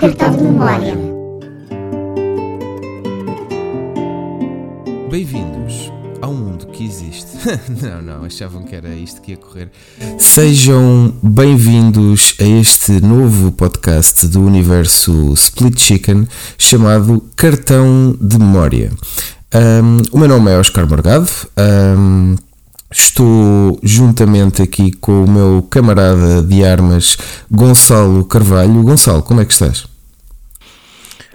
cartão 0.00 0.34
de 0.34 0.42
memória. 0.42 0.96
Bem-vindos 5.10 5.92
ao 6.22 6.32
mundo 6.32 6.68
que 6.68 6.86
existe. 6.86 7.26
não, 7.82 8.00
não, 8.00 8.24
achavam 8.24 8.62
que 8.62 8.74
era 8.74 8.88
isto 8.94 9.20
que 9.20 9.32
ia 9.32 9.36
correr. 9.36 9.70
Sejam 10.16 11.12
bem-vindos 11.22 12.34
a 12.40 12.44
este 12.44 12.92
novo 12.92 13.52
podcast 13.52 14.26
do 14.26 14.40
universo 14.40 15.34
Split 15.34 15.78
Chicken 15.78 16.26
chamado 16.56 17.22
Cartão 17.36 18.16
de 18.18 18.38
Memória. 18.38 18.90
Um, 19.54 20.02
o 20.12 20.18
meu 20.18 20.28
nome 20.28 20.50
é 20.50 20.58
Oscar 20.58 20.88
Morgado. 20.88 21.28
Um, 21.58 22.36
Estou 22.92 23.78
juntamente 23.84 24.62
aqui 24.62 24.90
com 24.90 25.22
o 25.22 25.30
meu 25.30 25.64
camarada 25.70 26.42
de 26.42 26.64
armas 26.64 27.16
Gonçalo 27.48 28.24
Carvalho. 28.24 28.82
Gonçalo, 28.82 29.22
como 29.22 29.40
é 29.40 29.44
que 29.44 29.52
estás? 29.52 29.89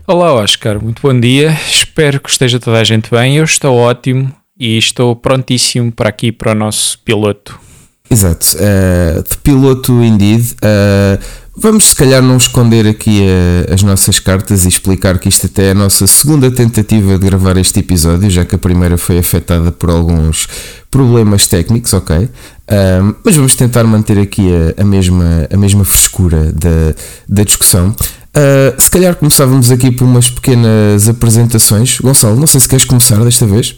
Olá, 0.07 0.35
Oscar, 0.35 0.79
muito 0.79 1.01
bom 1.01 1.19
dia. 1.19 1.57
Espero 1.67 2.19
que 2.19 2.29
esteja 2.29 2.59
toda 2.59 2.79
a 2.79 2.83
gente 2.83 3.09
bem. 3.09 3.37
Eu 3.37 3.43
estou 3.43 3.75
ótimo 3.75 4.31
e 4.55 4.77
estou 4.77 5.15
prontíssimo 5.15 5.91
para 5.91 6.09
aqui 6.09 6.31
para 6.31 6.51
o 6.51 6.55
nosso 6.55 6.99
piloto. 6.99 7.59
Exato, 8.07 8.45
uh, 8.57 9.23
de 9.23 9.35
piloto 9.39 10.03
indeed. 10.03 10.51
Uh, 10.61 11.45
Vamos, 11.57 11.85
se 11.85 11.95
calhar, 11.95 12.21
não 12.21 12.35
esconder 12.35 12.85
aqui 12.85 13.23
a, 13.23 13.73
as 13.73 13.81
nossas 13.81 14.19
cartas 14.19 14.65
e 14.65 14.67
explicar 14.67 15.17
que 15.17 15.29
isto 15.29 15.45
até 15.45 15.67
é 15.67 15.71
a 15.71 15.73
nossa 15.73 16.05
segunda 16.05 16.51
tentativa 16.51 17.17
de 17.17 17.25
gravar 17.25 17.55
este 17.55 17.79
episódio, 17.79 18.29
já 18.29 18.43
que 18.43 18.55
a 18.55 18.57
primeira 18.57 18.97
foi 18.97 19.17
afetada 19.17 19.71
por 19.71 19.89
alguns 19.89 20.49
problemas 20.91 21.47
técnicos, 21.47 21.93
ok? 21.93 22.17
Um, 22.17 23.15
mas 23.23 23.37
vamos 23.37 23.55
tentar 23.55 23.85
manter 23.85 24.19
aqui 24.19 24.49
a, 24.53 24.81
a, 24.81 24.83
mesma, 24.83 25.47
a 25.49 25.55
mesma 25.55 25.85
frescura 25.85 26.51
da, 26.51 26.93
da 27.27 27.43
discussão. 27.43 27.95
Uh, 28.35 28.81
se 28.81 28.91
calhar 28.91 29.15
começávamos 29.15 29.71
aqui 29.71 29.91
por 29.91 30.03
umas 30.03 30.29
pequenas 30.29 31.07
apresentações. 31.07 31.99
Gonçalo, 31.99 32.35
não 32.35 32.47
sei 32.47 32.59
se 32.59 32.67
queres 32.67 32.85
começar 32.85 33.23
desta 33.23 33.45
vez. 33.45 33.77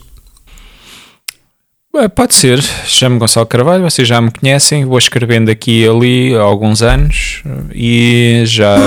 Pode 2.16 2.36
ser, 2.36 2.62
chamo 2.86 3.18
Gonçalo 3.18 3.48
Carvalho, 3.48 3.82
vocês 3.82 4.08
já 4.08 4.22
me 4.22 4.30
conhecem, 4.30 4.86
vou 4.86 5.00
escrevendo 5.00 5.50
aqui 5.50 5.82
e 5.82 5.88
ali 5.88 6.36
há 6.36 6.42
alguns 6.42 6.84
anos 6.84 7.42
e 7.74 8.44
já 8.46 8.78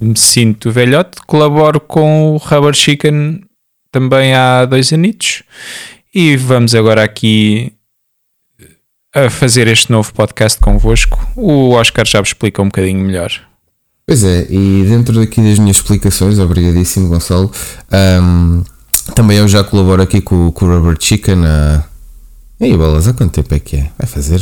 me 0.00 0.18
sinto 0.18 0.72
velhote. 0.72 1.18
Colaboro 1.28 1.78
com 1.78 2.32
o 2.32 2.36
Rubber 2.38 2.74
Chicken 2.74 3.40
também 3.92 4.34
há 4.34 4.64
dois 4.64 4.92
anitos 4.92 5.44
e 6.12 6.36
vamos 6.36 6.74
agora 6.74 7.04
aqui 7.04 7.72
a 9.14 9.30
fazer 9.30 9.68
este 9.68 9.92
novo 9.92 10.12
podcast 10.12 10.58
convosco. 10.58 11.24
O 11.36 11.70
Oscar 11.70 12.04
já 12.04 12.20
vos 12.20 12.30
explica 12.30 12.60
um 12.60 12.66
bocadinho 12.66 12.98
melhor. 12.98 13.30
Pois 14.06 14.22
é, 14.22 14.46
e 14.50 14.84
dentro 14.86 15.14
daqui 15.14 15.40
das 15.40 15.58
minhas 15.58 15.78
explicações, 15.78 16.38
obrigadíssimo 16.38 17.08
Gonçalo, 17.08 17.50
um, 18.22 18.62
também 19.14 19.38
eu 19.38 19.48
já 19.48 19.64
colaboro 19.64 20.02
aqui 20.02 20.20
com, 20.20 20.52
com 20.52 20.66
o 20.66 20.68
Rubber 20.68 20.96
Chicken 21.00 21.46
a 21.46 21.84
e 22.60 22.66
aí, 22.66 22.76
Bolas, 22.76 23.08
há 23.08 23.12
quanto 23.12 23.32
tempo 23.32 23.52
é 23.54 23.58
que 23.58 23.76
é? 23.76 23.90
Vai 23.98 24.06
fazer, 24.06 24.40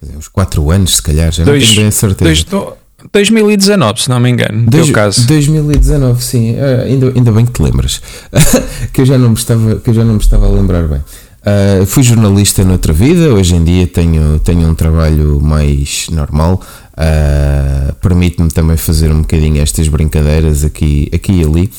fazer 0.00 0.16
uns 0.16 0.28
4 0.28 0.70
anos, 0.70 0.96
se 0.96 1.02
calhar, 1.02 1.30
já 1.32 1.44
dois, 1.44 1.62
não 1.62 1.68
tenho 1.68 1.80
bem 1.80 1.88
a 1.88 1.92
certeza. 1.92 2.44
Dois, 2.50 2.74
2019, 3.12 4.02
se 4.02 4.08
não 4.08 4.18
me 4.18 4.28
engano, 4.28 4.62
no 4.62 4.70
teu 4.70 4.92
caso. 4.92 5.24
2019, 5.26 6.22
sim, 6.22 6.54
uh, 6.54 6.82
ainda, 6.84 7.12
ainda 7.14 7.32
bem 7.32 7.46
que 7.46 7.52
te 7.52 7.62
lembras, 7.62 8.02
que, 8.92 9.02
eu 9.02 9.06
já 9.06 9.16
não 9.16 9.30
me 9.30 9.36
estava, 9.36 9.76
que 9.76 9.88
eu 9.88 9.94
já 9.94 10.04
não 10.04 10.14
me 10.14 10.20
estava 10.20 10.46
a 10.46 10.50
lembrar 10.50 10.82
bem. 10.88 11.00
Uh, 11.48 11.86
fui 11.86 12.02
jornalista 12.02 12.62
noutra 12.62 12.92
vida, 12.92 13.32
hoje 13.32 13.54
em 13.54 13.64
dia 13.64 13.86
tenho, 13.86 14.38
tenho 14.40 14.68
um 14.68 14.74
trabalho 14.74 15.40
mais 15.40 16.06
normal, 16.10 16.60
uh, 16.92 17.94
permite-me 18.02 18.50
também 18.50 18.76
fazer 18.76 19.10
um 19.10 19.20
bocadinho 19.20 19.62
estas 19.62 19.88
brincadeiras 19.88 20.62
aqui, 20.62 21.08
aqui 21.14 21.32
e 21.32 21.44
ali. 21.44 21.70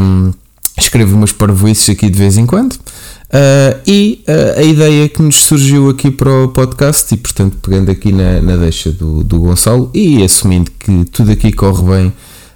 Um, 0.00 0.32
escrevo 0.76 1.14
umas 1.14 1.30
parvoices 1.30 1.88
aqui 1.90 2.10
de 2.10 2.18
vez 2.18 2.36
em 2.36 2.44
quando. 2.44 2.72
Uh, 2.72 3.78
e 3.86 4.24
uh, 4.26 4.58
a 4.58 4.62
ideia 4.62 5.08
que 5.08 5.22
nos 5.22 5.36
surgiu 5.44 5.88
aqui 5.88 6.10
para 6.10 6.44
o 6.44 6.48
podcast, 6.48 7.14
e 7.14 7.16
portanto 7.16 7.58
pegando 7.62 7.88
aqui 7.88 8.10
na, 8.10 8.42
na 8.42 8.56
deixa 8.56 8.90
do, 8.90 9.22
do 9.22 9.38
Gonçalo 9.38 9.90
e 9.94 10.24
assumindo 10.24 10.72
que 10.72 11.04
tudo 11.04 11.30
aqui 11.30 11.52
corre 11.52 11.82
bem 11.84 12.12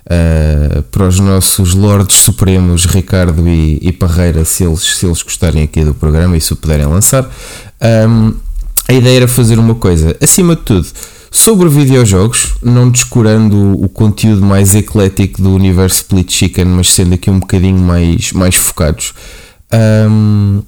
uh, 0.06 0.82
para 0.84 1.06
os 1.06 1.18
nossos 1.18 1.74
Lordes 1.74 2.16
Supremos 2.18 2.84
Ricardo 2.86 3.46
e, 3.48 3.78
e, 3.82 3.92
Parreira, 3.92 4.44
se 4.44 4.64
eles, 4.64 4.80
se 4.80 5.06
eles 5.06 5.22
gostarem 5.22 5.62
aqui 5.62 5.84
do 5.84 5.94
programa 5.94 6.36
e 6.36 6.40
se 6.40 6.52
o 6.52 6.56
puderem 6.56 6.86
lançar, 6.86 7.28
um, 8.08 8.34
a 8.88 8.92
ideia 8.92 9.16
era 9.18 9.28
fazer 9.28 9.58
uma 9.58 9.74
coisa, 9.74 10.16
acima 10.20 10.54
de 10.54 10.62
tudo, 10.62 10.86
sobre 11.30 11.68
videojogos, 11.68 12.54
não 12.62 12.90
descurando 12.90 13.72
o 13.82 13.88
conteúdo 13.88 14.42
mais 14.42 14.74
eclético 14.74 15.42
do 15.42 15.54
universo 15.54 15.96
Split 15.96 16.32
Chicken, 16.32 16.64
mas 16.64 16.92
sendo 16.92 17.14
aqui 17.14 17.30
um 17.30 17.40
bocadinho 17.40 17.78
mais, 17.78 18.32
mais 18.32 18.54
focados. 18.54 19.12
Um, 19.72 20.62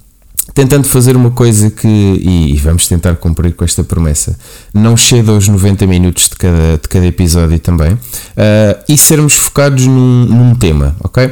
tentando 0.59 0.89
fazer 0.89 1.15
uma 1.15 1.31
coisa 1.31 1.71
que, 1.71 1.87
e 1.87 2.53
vamos 2.61 2.85
tentar 2.85 3.15
cumprir 3.15 3.53
com 3.53 3.63
esta 3.63 3.81
promessa, 3.81 4.37
não 4.73 4.97
ceda 4.97 5.31
aos 5.31 5.47
90 5.47 5.87
minutos 5.87 6.27
de 6.27 6.35
cada, 6.35 6.77
de 6.81 6.89
cada 6.89 7.05
episódio 7.05 7.57
também, 7.59 7.93
uh, 7.93 8.83
e 8.89 8.97
sermos 8.97 9.35
focados 9.35 9.87
num, 9.87 10.25
num 10.25 10.55
tema, 10.55 10.97
ok? 10.99 11.31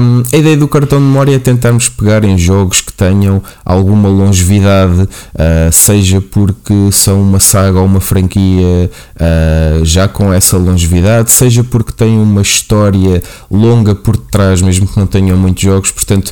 Um, 0.00 0.22
a 0.32 0.36
ideia 0.36 0.56
do 0.56 0.68
cartão 0.68 0.98
de 0.98 1.04
memória 1.04 1.34
é 1.34 1.38
tentarmos 1.38 1.88
pegar 1.88 2.24
em 2.24 2.38
jogos 2.38 2.80
que 2.80 2.92
tenham 2.92 3.42
alguma 3.62 4.08
longevidade, 4.08 5.02
uh, 5.02 5.72
seja 5.72 6.22
porque 6.22 6.72
são 6.92 7.20
uma 7.20 7.40
saga 7.40 7.80
ou 7.80 7.84
uma 7.84 8.00
franquia 8.00 8.90
uh, 9.16 9.84
já 9.84 10.08
com 10.08 10.32
essa 10.32 10.56
longevidade, 10.56 11.30
seja 11.30 11.62
porque 11.62 11.92
têm 11.92 12.16
uma 12.16 12.40
história 12.40 13.22
longa 13.50 13.94
por 13.94 14.16
trás, 14.16 14.62
mesmo 14.62 14.86
que 14.86 14.96
não 14.98 15.06
tenham 15.06 15.36
muitos 15.36 15.62
jogos. 15.62 15.90
Portanto, 15.90 16.30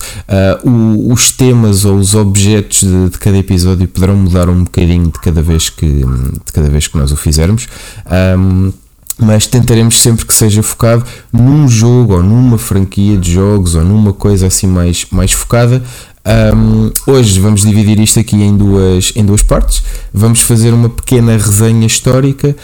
o, 0.62 1.12
os 1.12 1.30
temas 1.32 1.84
ou 1.84 1.96
os 1.96 2.13
objetos 2.14 2.82
de, 2.82 3.10
de, 3.10 3.19
cada 3.19 3.36
episódio 3.36 3.86
poderão 3.88 4.16
mudar 4.16 4.48
um 4.48 4.64
bocadinho 4.64 5.06
de 5.06 5.20
cada 5.20 5.42
vez 5.42 5.70
que, 5.70 5.86
de 5.86 6.52
cada 6.52 6.69
vez 6.69 6.86
que 6.88 6.97
nós 6.97 7.12
o 7.12 7.16
fizermos. 7.16 7.69
Um, 8.38 8.72
mas 9.19 9.47
tentaremos 9.47 10.00
sempre 10.00 10.26
que 10.26 10.34
seja 10.34 10.62
focado 10.62 11.04
num 11.32 11.69
jogo 11.69 12.14
ou 12.14 12.22
numa 12.22 12.58
franquia 12.58 13.16
de 13.16 13.32
jogos 13.32 13.75
ou 13.75 13.84
numa 13.84 14.12
coisa 14.12 14.47
assim 14.47 14.66
mais, 14.66 15.06
mais 15.10 15.32
focada. 15.32 15.82
Um, 16.26 16.91
hoje 17.06 17.38
vamos 17.38 17.60
dividir 17.60 18.00
isto 18.00 18.19
aqui 18.19 18.34
em 18.34 18.56
duas, 18.56 19.12
em 19.14 19.25
duas 19.25 19.42
partes. 19.42 19.82
Vamos 20.12 20.41
fazer 20.41 20.72
uma 20.72 20.88
pequena 20.88 21.32
resenha 21.32 21.86
histórica 21.86 22.56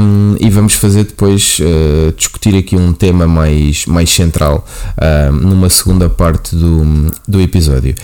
um, 0.00 0.36
e 0.40 0.48
vamos 0.48 0.72
fazer 0.74 1.04
depois 1.04 1.58
uh, 1.60 2.12
discutir 2.16 2.56
aqui 2.56 2.76
um 2.76 2.92
tema 2.94 3.26
mais, 3.26 3.84
mais 3.84 4.10
central 4.10 4.66
uh, 4.96 5.32
numa 5.32 5.68
segunda 5.68 6.08
parte 6.08 6.56
do, 6.56 7.10
do 7.28 7.40
episódio. 7.40 7.94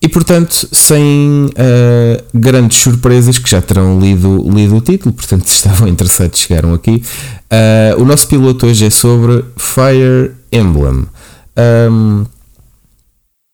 E 0.00 0.08
portanto, 0.08 0.68
sem 0.72 1.46
uh, 1.46 2.24
grandes 2.34 2.78
surpresas, 2.78 3.38
que 3.38 3.48
já 3.48 3.62
terão 3.62 3.98
lido, 3.98 4.44
lido 4.50 4.76
o 4.76 4.80
título, 4.80 5.14
portanto, 5.14 5.46
se 5.46 5.54
estavam 5.56 5.88
interessados, 5.88 6.38
chegaram 6.38 6.74
aqui. 6.74 7.02
Uh, 7.50 8.02
o 8.02 8.04
nosso 8.04 8.28
piloto 8.28 8.66
hoje 8.66 8.86
é 8.86 8.90
sobre 8.90 9.44
Fire 9.56 10.32
Emblem. 10.52 11.06
Um, 11.90 12.26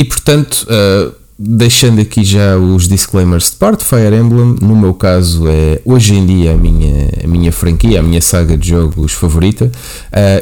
e 0.01 0.05
portanto, 0.05 0.67
uh, 0.69 1.15
deixando 1.39 2.01
aqui 2.01 2.25
já 2.25 2.57
os 2.57 2.89
disclaimers 2.89 3.53
de 3.53 3.57
parte, 3.57 3.85
Fire 3.85 4.15
Emblem, 4.15 4.57
no 4.61 4.75
meu 4.75 4.95
caso, 4.95 5.47
é 5.47 5.81
hoje 5.85 6.15
em 6.15 6.27
dia 6.27 6.55
a 6.55 6.57
minha, 6.57 7.09
a 7.23 7.27
minha 7.29 7.53
franquia, 7.53 8.01
a 8.01 8.03
minha 8.03 8.21
saga 8.21 8.57
de 8.57 8.69
jogos 8.69 9.13
favorita. 9.13 9.71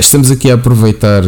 estamos 0.01 0.31
aqui 0.31 0.51
a 0.51 0.55
aproveitar 0.55 1.23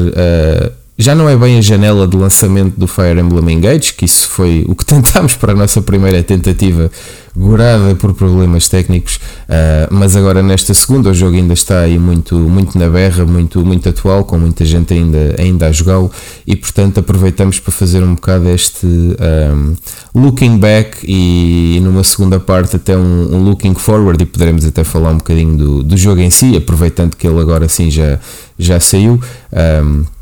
já 0.99 1.15
não 1.15 1.29
é 1.29 1.37
bem 1.37 1.57
a 1.57 1.61
janela 1.61 2.07
de 2.07 2.17
lançamento 2.17 2.79
do 2.79 2.87
Fire 2.87 3.19
Emblem 3.19 3.57
Engage, 3.57 3.95
que 3.95 4.05
isso 4.05 4.29
foi 4.29 4.65
o 4.69 4.75
que 4.75 4.85
tentámos 4.87 5.35
para 5.35 5.53
a 5.53 5.57
nossa 5.57 5.81
primeira 5.81 6.23
tentativa, 6.23 6.91
gorada 7.35 7.95
por 7.95 8.13
problemas 8.13 8.69
técnicos, 8.69 9.17
uh, 9.17 9.89
mas 9.91 10.15
agora 10.15 10.43
nesta 10.43 10.75
segunda 10.75 11.09
o 11.09 11.15
jogo 11.15 11.35
ainda 11.35 11.55
está 11.55 11.81
aí 11.81 11.99
muito, 11.99 12.37
muito 12.37 12.79
na 12.79 12.91
berra, 12.91 13.25
muito, 13.25 13.65
muito 13.65 13.89
atual, 13.89 14.25
com 14.25 14.39
muita 14.39 14.67
gente 14.67 14.93
ainda, 14.93 15.35
ainda 15.39 15.67
a 15.69 15.73
jogá-lo, 15.73 16.11
e 16.47 16.55
portanto 16.55 17.01
aproveitamos 17.01 17.59
para 17.59 17.73
fazer 17.73 18.03
um 18.03 18.15
bocado 18.15 18.51
este 18.51 18.87
um, 18.87 19.17
ah, 19.19 19.75
looking 20.15 20.59
back 20.59 20.99
e, 21.05 21.81
numa 21.83 22.05
segunda 22.05 22.39
parte 22.39 22.77
até 22.77 22.95
um, 22.95 23.35
um, 23.35 23.43
looking 23.45 23.75
forward, 23.75 24.23
e 24.23 24.27
poderemos 24.27 24.67
até 24.67 24.85
falar 24.85 25.13
um 25.13 25.19
bocadinho 25.19 25.57
do, 25.57 25.83
do 25.83 25.97
jogo 25.97 26.21
em 26.21 26.31
si, 26.31 26.55
aproveitando 26.55 27.17
que 27.17 27.27
ele 27.27 27.41
agora 27.41 27.67
sim 27.67 27.91
já, 27.91 28.19
já 28.59 28.79
saiu. 28.79 29.19
Um, 29.51 30.05
ah, 30.05 30.22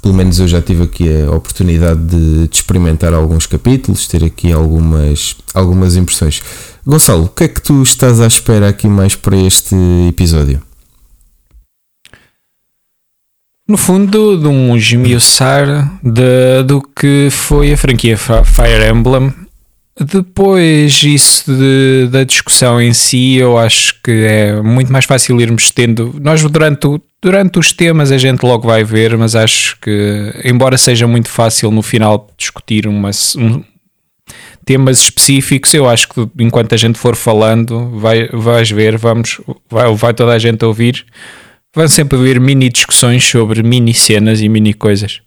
pelo 0.00 0.14
menos 0.14 0.38
eu 0.38 0.48
já 0.48 0.60
tive 0.62 0.84
aqui 0.84 1.08
a 1.22 1.30
oportunidade 1.30 2.00
de, 2.00 2.48
de, 2.48 2.56
experimentar 2.56 3.12
alguns 3.12 3.46
capítulos, 3.46 4.06
ter 4.06 4.24
aqui 4.24 4.52
algumas, 4.52 5.36
algumas 5.54 5.96
impressões. 5.96 6.42
Gonçalo, 6.86 7.24
o 7.24 7.28
que 7.28 7.44
é 7.44 7.48
que 7.48 7.60
tu 7.60 7.82
estás 7.82 8.20
à 8.20 8.26
espera 8.26 8.68
aqui 8.68 8.88
mais 8.88 9.14
para 9.14 9.36
este 9.36 9.76
episódio? 10.08 10.62
No 13.68 13.76
fundo, 13.76 14.36
de 14.36 14.48
um 14.48 14.76
esmiuçar 14.76 15.92
de, 16.02 16.62
do 16.64 16.82
que 16.82 17.28
foi 17.30 17.72
a 17.72 17.76
franquia 17.76 18.16
Fire 18.16 18.90
Emblem 18.90 19.32
Depois, 20.00 21.02
isso 21.02 21.44
de, 21.46 22.08
da 22.10 22.24
discussão 22.24 22.80
em 22.80 22.92
si, 22.94 23.36
eu 23.36 23.58
acho 23.58 23.94
que 24.02 24.10
é 24.10 24.62
muito 24.62 24.90
mais 24.90 25.04
fácil 25.04 25.40
irmos 25.40 25.70
tendo. 25.70 26.14
Nós, 26.20 26.42
durante, 26.42 26.86
durante 27.20 27.58
os 27.58 27.72
temas, 27.72 28.10
a 28.10 28.16
gente 28.16 28.42
logo 28.42 28.66
vai 28.66 28.82
ver, 28.82 29.16
mas 29.18 29.36
acho 29.36 29.76
que, 29.80 30.32
embora 30.44 30.78
seja 30.78 31.06
muito 31.06 31.28
fácil 31.28 31.70
no 31.70 31.82
final 31.82 32.28
discutir 32.38 32.86
uma, 32.86 33.10
um, 33.36 33.62
temas 34.64 35.00
específicos, 35.00 35.74
eu 35.74 35.88
acho 35.88 36.08
que 36.08 36.28
enquanto 36.38 36.74
a 36.74 36.78
gente 36.78 36.98
for 36.98 37.14
falando, 37.14 37.90
vai, 37.98 38.28
vais 38.32 38.70
ver, 38.70 38.96
vamos, 38.96 39.40
vai, 39.68 39.94
vai 39.94 40.14
toda 40.14 40.32
a 40.32 40.38
gente 40.38 40.64
ouvir 40.64 41.04
Vão 41.72 41.86
sempre 41.86 42.18
haver 42.18 42.40
mini 42.40 42.68
discussões 42.68 43.24
sobre 43.24 43.62
mini 43.62 43.94
cenas 43.94 44.40
e 44.40 44.48
mini 44.48 44.74
coisas. 44.74 45.20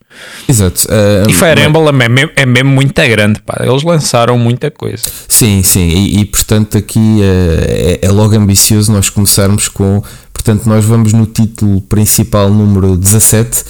Exato. 0.48 0.88
Uh, 0.88 1.30
e 1.30 1.34
Fire 1.34 1.62
Emblem 1.62 1.88
é 1.88 2.10
mesmo, 2.10 2.32
é 2.36 2.46
mesmo 2.46 2.70
muito 2.70 2.94
grande, 2.94 3.42
pá. 3.42 3.62
Eles 3.62 3.84
lançaram 3.84 4.38
muita 4.38 4.70
coisa. 4.70 5.04
Sim, 5.28 5.64
sim. 5.64 5.88
E, 5.88 6.22
e 6.22 6.26
portanto 6.26 6.78
aqui 6.78 7.00
uh, 7.00 7.64
é, 7.68 8.00
é, 8.02 8.12
logo 8.12 8.36
ambicioso 8.36 8.92
nós 8.92 9.10
começarmos 9.10 9.68
com. 9.68 10.04
Portanto, 10.32 10.68
nós 10.68 10.84
vamos 10.84 11.14
no 11.14 11.26
título 11.26 11.80
principal 11.80 12.50
número 12.50 12.98
17, 12.98 13.64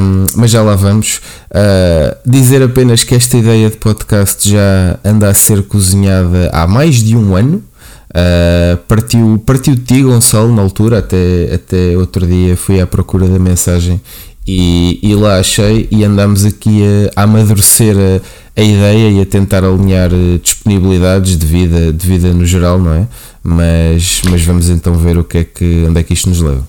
um, 0.00 0.26
mas 0.36 0.50
já 0.50 0.62
lá 0.62 0.76
vamos. 0.76 1.20
Uh, 1.50 2.16
dizer 2.24 2.62
apenas 2.62 3.02
que 3.02 3.16
esta 3.16 3.36
ideia 3.36 3.68
de 3.68 3.76
podcast 3.76 4.48
já 4.48 4.96
anda 5.04 5.28
a 5.28 5.34
ser 5.34 5.62
cozinhada 5.64 6.50
há 6.52 6.68
mais 6.68 7.02
de 7.02 7.16
um 7.16 7.34
ano. 7.34 7.64
Uh, 8.10 8.76
partiu, 8.86 9.42
partiu 9.44 9.74
de 9.74 9.82
ti, 9.82 10.02
Gonçalo, 10.04 10.54
na 10.54 10.62
altura, 10.62 11.00
até, 11.00 11.52
até 11.52 11.96
outro 11.98 12.24
dia 12.24 12.56
fui 12.56 12.80
à 12.80 12.86
procura 12.86 13.26
da 13.26 13.40
mensagem 13.40 14.00
e, 14.46 14.98
e 15.02 15.14
lá 15.14 15.38
achei 15.38 15.88
e 15.90 16.04
andamos 16.04 16.44
aqui 16.44 16.82
a, 17.16 17.20
a 17.20 17.24
amadurecer 17.24 17.96
a, 17.96 18.60
a, 18.60 18.64
ideia 18.64 19.10
e 19.10 19.20
a 19.20 19.26
tentar 19.26 19.64
alinhar 19.64 20.10
eh, 20.12 20.38
disponibilidades 20.42 21.38
de 21.38 21.46
vida, 21.46 21.92
de 21.92 22.06
vida 22.06 22.32
no 22.32 22.44
geral, 22.44 22.78
não 22.78 22.92
é? 22.92 23.08
Mas, 23.42 24.22
mas 24.30 24.42
vamos 24.44 24.68
então 24.68 24.94
ver 24.94 25.16
o 25.18 25.24
que 25.24 25.38
é 25.38 25.44
que, 25.44 25.86
onde 25.88 26.00
é 26.00 26.02
que 26.02 26.12
isto 26.12 26.28
nos 26.28 26.40
leva. 26.40 26.66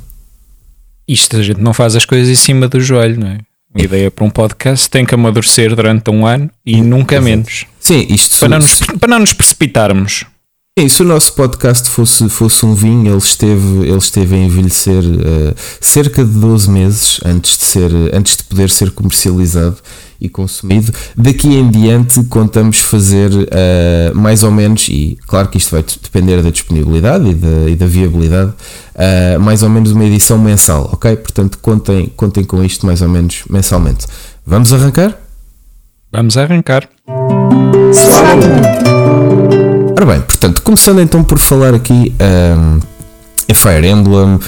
Isto 1.07 1.37
a 1.37 1.43
gente 1.43 1.61
não 1.61 1.73
faz 1.73 1.95
as 1.95 2.05
coisas 2.05 2.29
em 2.29 2.35
cima 2.35 2.67
do 2.67 2.79
joelho, 2.79 3.19
não 3.19 3.27
é? 3.27 3.39
A 3.77 3.81
ideia 3.81 4.09
para 4.09 4.23
um 4.23 4.29
podcast 4.29 4.89
tem 4.89 5.05
que 5.05 5.13
amadurecer 5.13 5.75
durante 5.75 6.09
um 6.09 6.25
ano 6.25 6.49
e 6.65 6.81
nunca 6.81 7.15
Exato. 7.15 7.25
menos. 7.25 7.65
Sim, 7.77 8.07
isto 8.09 8.39
para 8.39 8.47
não, 8.47 8.57
nos, 8.59 8.79
para 8.79 9.09
não 9.09 9.19
nos 9.19 9.33
precipitarmos. 9.33 10.25
Sim, 10.77 10.89
se 10.89 11.01
o 11.03 11.05
nosso 11.05 11.31
podcast 11.31 11.89
fosse, 11.89 12.27
fosse 12.27 12.65
um 12.65 12.75
vinho, 12.75 13.07
ele 13.07 13.17
esteve, 13.17 13.87
ele 13.87 13.97
esteve 13.97 14.35
a 14.35 14.37
envelhecer 14.39 15.01
uh, 15.05 15.55
cerca 15.79 16.21
de 16.21 16.31
12 16.31 16.69
meses 16.69 17.21
antes 17.23 17.57
de, 17.57 17.63
ser, 17.63 17.91
antes 18.13 18.35
de 18.35 18.43
poder 18.43 18.69
ser 18.69 18.91
comercializado 18.91 19.77
e 20.19 20.27
consumido. 20.27 20.91
Daqui 21.15 21.47
em 21.47 21.69
diante 21.69 22.21
contamos 22.25 22.79
fazer 22.79 23.31
uh, 23.31 24.13
mais 24.15 24.43
ou 24.43 24.51
menos, 24.51 24.89
e 24.89 25.17
claro 25.25 25.47
que 25.47 25.57
isto 25.57 25.71
vai 25.71 25.81
depender 25.81 26.41
da 26.41 26.49
disponibilidade 26.49 27.29
e 27.29 27.33
da, 27.33 27.69
e 27.69 27.75
da 27.77 27.85
viabilidade, 27.85 28.51
uh, 28.51 29.39
mais 29.39 29.63
ou 29.63 29.69
menos 29.69 29.93
uma 29.93 30.03
edição 30.03 30.37
mensal, 30.37 30.89
ok? 30.91 31.15
Portanto, 31.15 31.57
contem, 31.59 32.11
contem 32.17 32.43
com 32.43 32.61
isto 32.61 32.85
mais 32.85 33.01
ou 33.01 33.07
menos 33.07 33.43
mensalmente. 33.49 34.05
Vamos 34.45 34.73
arrancar? 34.73 35.17
Vamos 36.11 36.35
arrancar. 36.35 36.89
Ora 39.97 40.05
bem, 40.05 40.19
portanto, 40.19 40.61
começando 40.61 40.99
então 40.99 41.23
por 41.23 41.39
falar 41.39 41.73
aqui 41.73 42.13
um, 42.19 42.79
a 43.49 43.53
Fire 43.53 43.87
Emblem, 43.87 44.35
uh, 44.35 44.39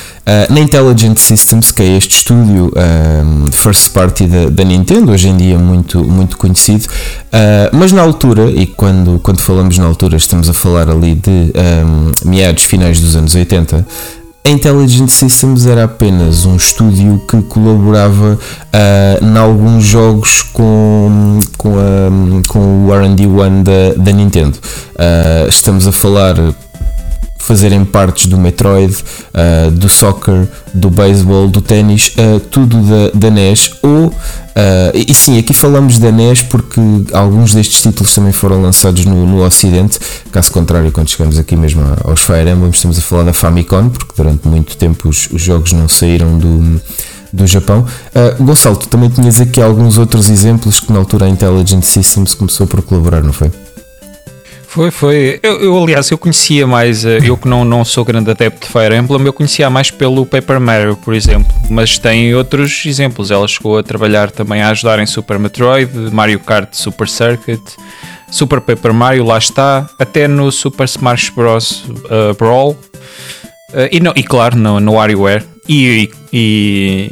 na 0.53 0.59
Intelligent 0.59 1.17
Systems, 1.17 1.71
que 1.71 1.81
é 1.83 1.95
este 1.95 2.17
estúdio 2.17 2.69
um, 2.75 3.49
first 3.53 3.93
party 3.93 4.27
da, 4.27 4.49
da, 4.49 4.65
Nintendo, 4.65 5.13
hoje 5.13 5.29
em 5.29 5.37
dia 5.37 5.57
muito, 5.57 6.03
muito 6.03 6.37
conhecido, 6.37 6.83
uh, 6.83 7.73
mas 7.73 7.93
na 7.93 8.01
altura, 8.01 8.51
e 8.51 8.65
quando, 8.65 9.19
quando 9.19 9.39
falamos 9.39 9.77
na 9.77 9.85
altura, 9.85 10.17
estamos 10.17 10.49
a 10.49 10.53
falar 10.53 10.89
ali 10.89 11.15
de 11.15 11.29
um, 11.31 12.29
meados 12.29 12.63
finais 12.63 12.99
dos 12.99 13.15
anos 13.15 13.33
80, 13.33 13.87
a 14.47 14.49
Intelligent 14.49 15.09
Systems 15.09 15.65
era 15.65 15.83
apenas 15.83 16.45
um 16.45 16.55
estúdio 16.55 17.21
que 17.27 17.41
colaborava 17.43 18.39
uh, 18.39 19.25
em 19.25 19.37
alguns 19.37 19.83
jogos 19.83 20.41
com, 20.41 21.39
com, 21.57 21.75
a, 21.77 22.47
com 22.47 22.85
o 22.85 22.87
RD1 22.87 23.63
da, 23.63 24.03
da 24.03 24.11
Nintendo. 24.13 24.57
Uh, 24.95 25.49
estamos 25.49 25.85
a 25.85 25.91
falar 25.91 26.35
fazerem 27.37 27.85
partes 27.85 28.27
do 28.27 28.37
Metroid, 28.37 28.93
uh, 28.93 29.71
do 29.71 29.87
soccer, 29.87 30.47
do 30.73 30.89
beisebol, 30.89 31.47
do 31.47 31.61
ténis, 31.61 32.13
uh, 32.17 32.39
tudo 32.39 32.77
da, 32.81 33.11
da 33.13 33.29
NES. 33.29 33.71
Ou, 33.81 34.07
uh, 34.07 34.13
e 34.93 35.13
sim, 35.13 35.37
aqui 35.37 35.53
falamos 35.53 35.99
da 35.99 36.11
NES 36.11 36.43
porque 36.43 36.79
alguns 37.13 37.53
destes 37.53 37.81
títulos 37.81 38.13
também 38.13 38.31
foram 38.31 38.61
lançados 38.61 39.05
no, 39.05 39.25
no 39.25 39.45
Ocidente. 39.45 39.99
Caso 40.31 40.51
contrário, 40.51 40.91
quando 40.91 41.09
chegamos 41.09 41.37
aqui 41.37 41.55
mesmo 41.55 41.83
aos 42.03 42.21
Fire 42.21 42.49
Emblem, 42.49 42.71
estamos 42.71 42.97
a 42.97 43.01
falar 43.01 43.23
da 43.23 43.33
Famicom, 43.33 43.89
porque 43.89 44.13
durante 44.15 44.47
muito 44.47 44.75
tempo 44.75 45.09
os, 45.09 45.29
os 45.31 45.41
jogos 45.41 45.73
não 45.73 45.87
saíram 45.87 46.37
do 46.37 46.81
do 47.31 47.45
Japão. 47.45 47.85
Uh, 48.15 48.43
Gonçalo, 48.43 48.77
tu 48.77 48.87
também 48.87 49.09
tinhas 49.09 49.39
aqui 49.39 49.61
alguns 49.61 49.97
outros 49.97 50.29
exemplos 50.29 50.79
que 50.79 50.91
na 50.91 50.99
altura 50.99 51.25
a 51.25 51.29
Intelligent 51.29 51.83
Systems 51.83 52.33
começou 52.33 52.65
por 52.65 52.81
colaborar, 52.81 53.21
não 53.21 53.33
foi? 53.33 53.51
Foi, 54.67 54.91
foi. 54.91 55.39
Eu, 55.41 55.61
eu, 55.61 55.83
aliás, 55.83 56.11
eu 56.11 56.17
conhecia 56.17 56.67
mais, 56.67 57.05
eh, 57.05 57.19
eu 57.23 57.37
que 57.37 57.47
não, 57.47 57.63
não 57.63 57.85
sou 57.85 58.03
grande 58.03 58.29
adepto 58.29 58.67
de 58.67 58.71
Fire 58.71 58.95
Emblem, 58.95 59.25
eu 59.25 59.33
conhecia 59.33 59.69
mais 59.69 59.89
pelo 59.89 60.25
Paper 60.25 60.59
Mario, 60.59 60.97
por 60.97 61.13
exemplo. 61.13 61.51
Mas 61.69 61.97
tem 61.97 62.35
outros 62.35 62.85
exemplos. 62.85 63.31
Ela 63.31 63.47
chegou 63.47 63.77
a 63.77 63.83
trabalhar 63.83 64.29
também 64.29 64.61
a 64.61 64.69
ajudar 64.69 64.99
em 64.99 65.05
Super 65.05 65.39
Metroid, 65.39 65.91
Mario 66.11 66.39
Kart 66.39 66.73
Super 66.73 67.07
Circuit, 67.07 67.61
Super 68.29 68.59
Paper 68.59 68.93
Mario, 68.93 69.23
lá 69.23 69.37
está, 69.37 69.89
até 69.97 70.27
no 70.27 70.51
Super 70.51 70.83
Smash 70.85 71.29
Bros. 71.29 71.85
Uh, 71.87 72.33
Brawl. 72.37 72.71
Uh, 73.69 73.87
e, 73.91 73.99
no, 73.99 74.13
e 74.15 74.23
claro, 74.23 74.57
no, 74.57 74.79
no 74.79 74.93
WarioWare. 74.93 75.43
E, 75.67 76.09
e, 76.31 77.11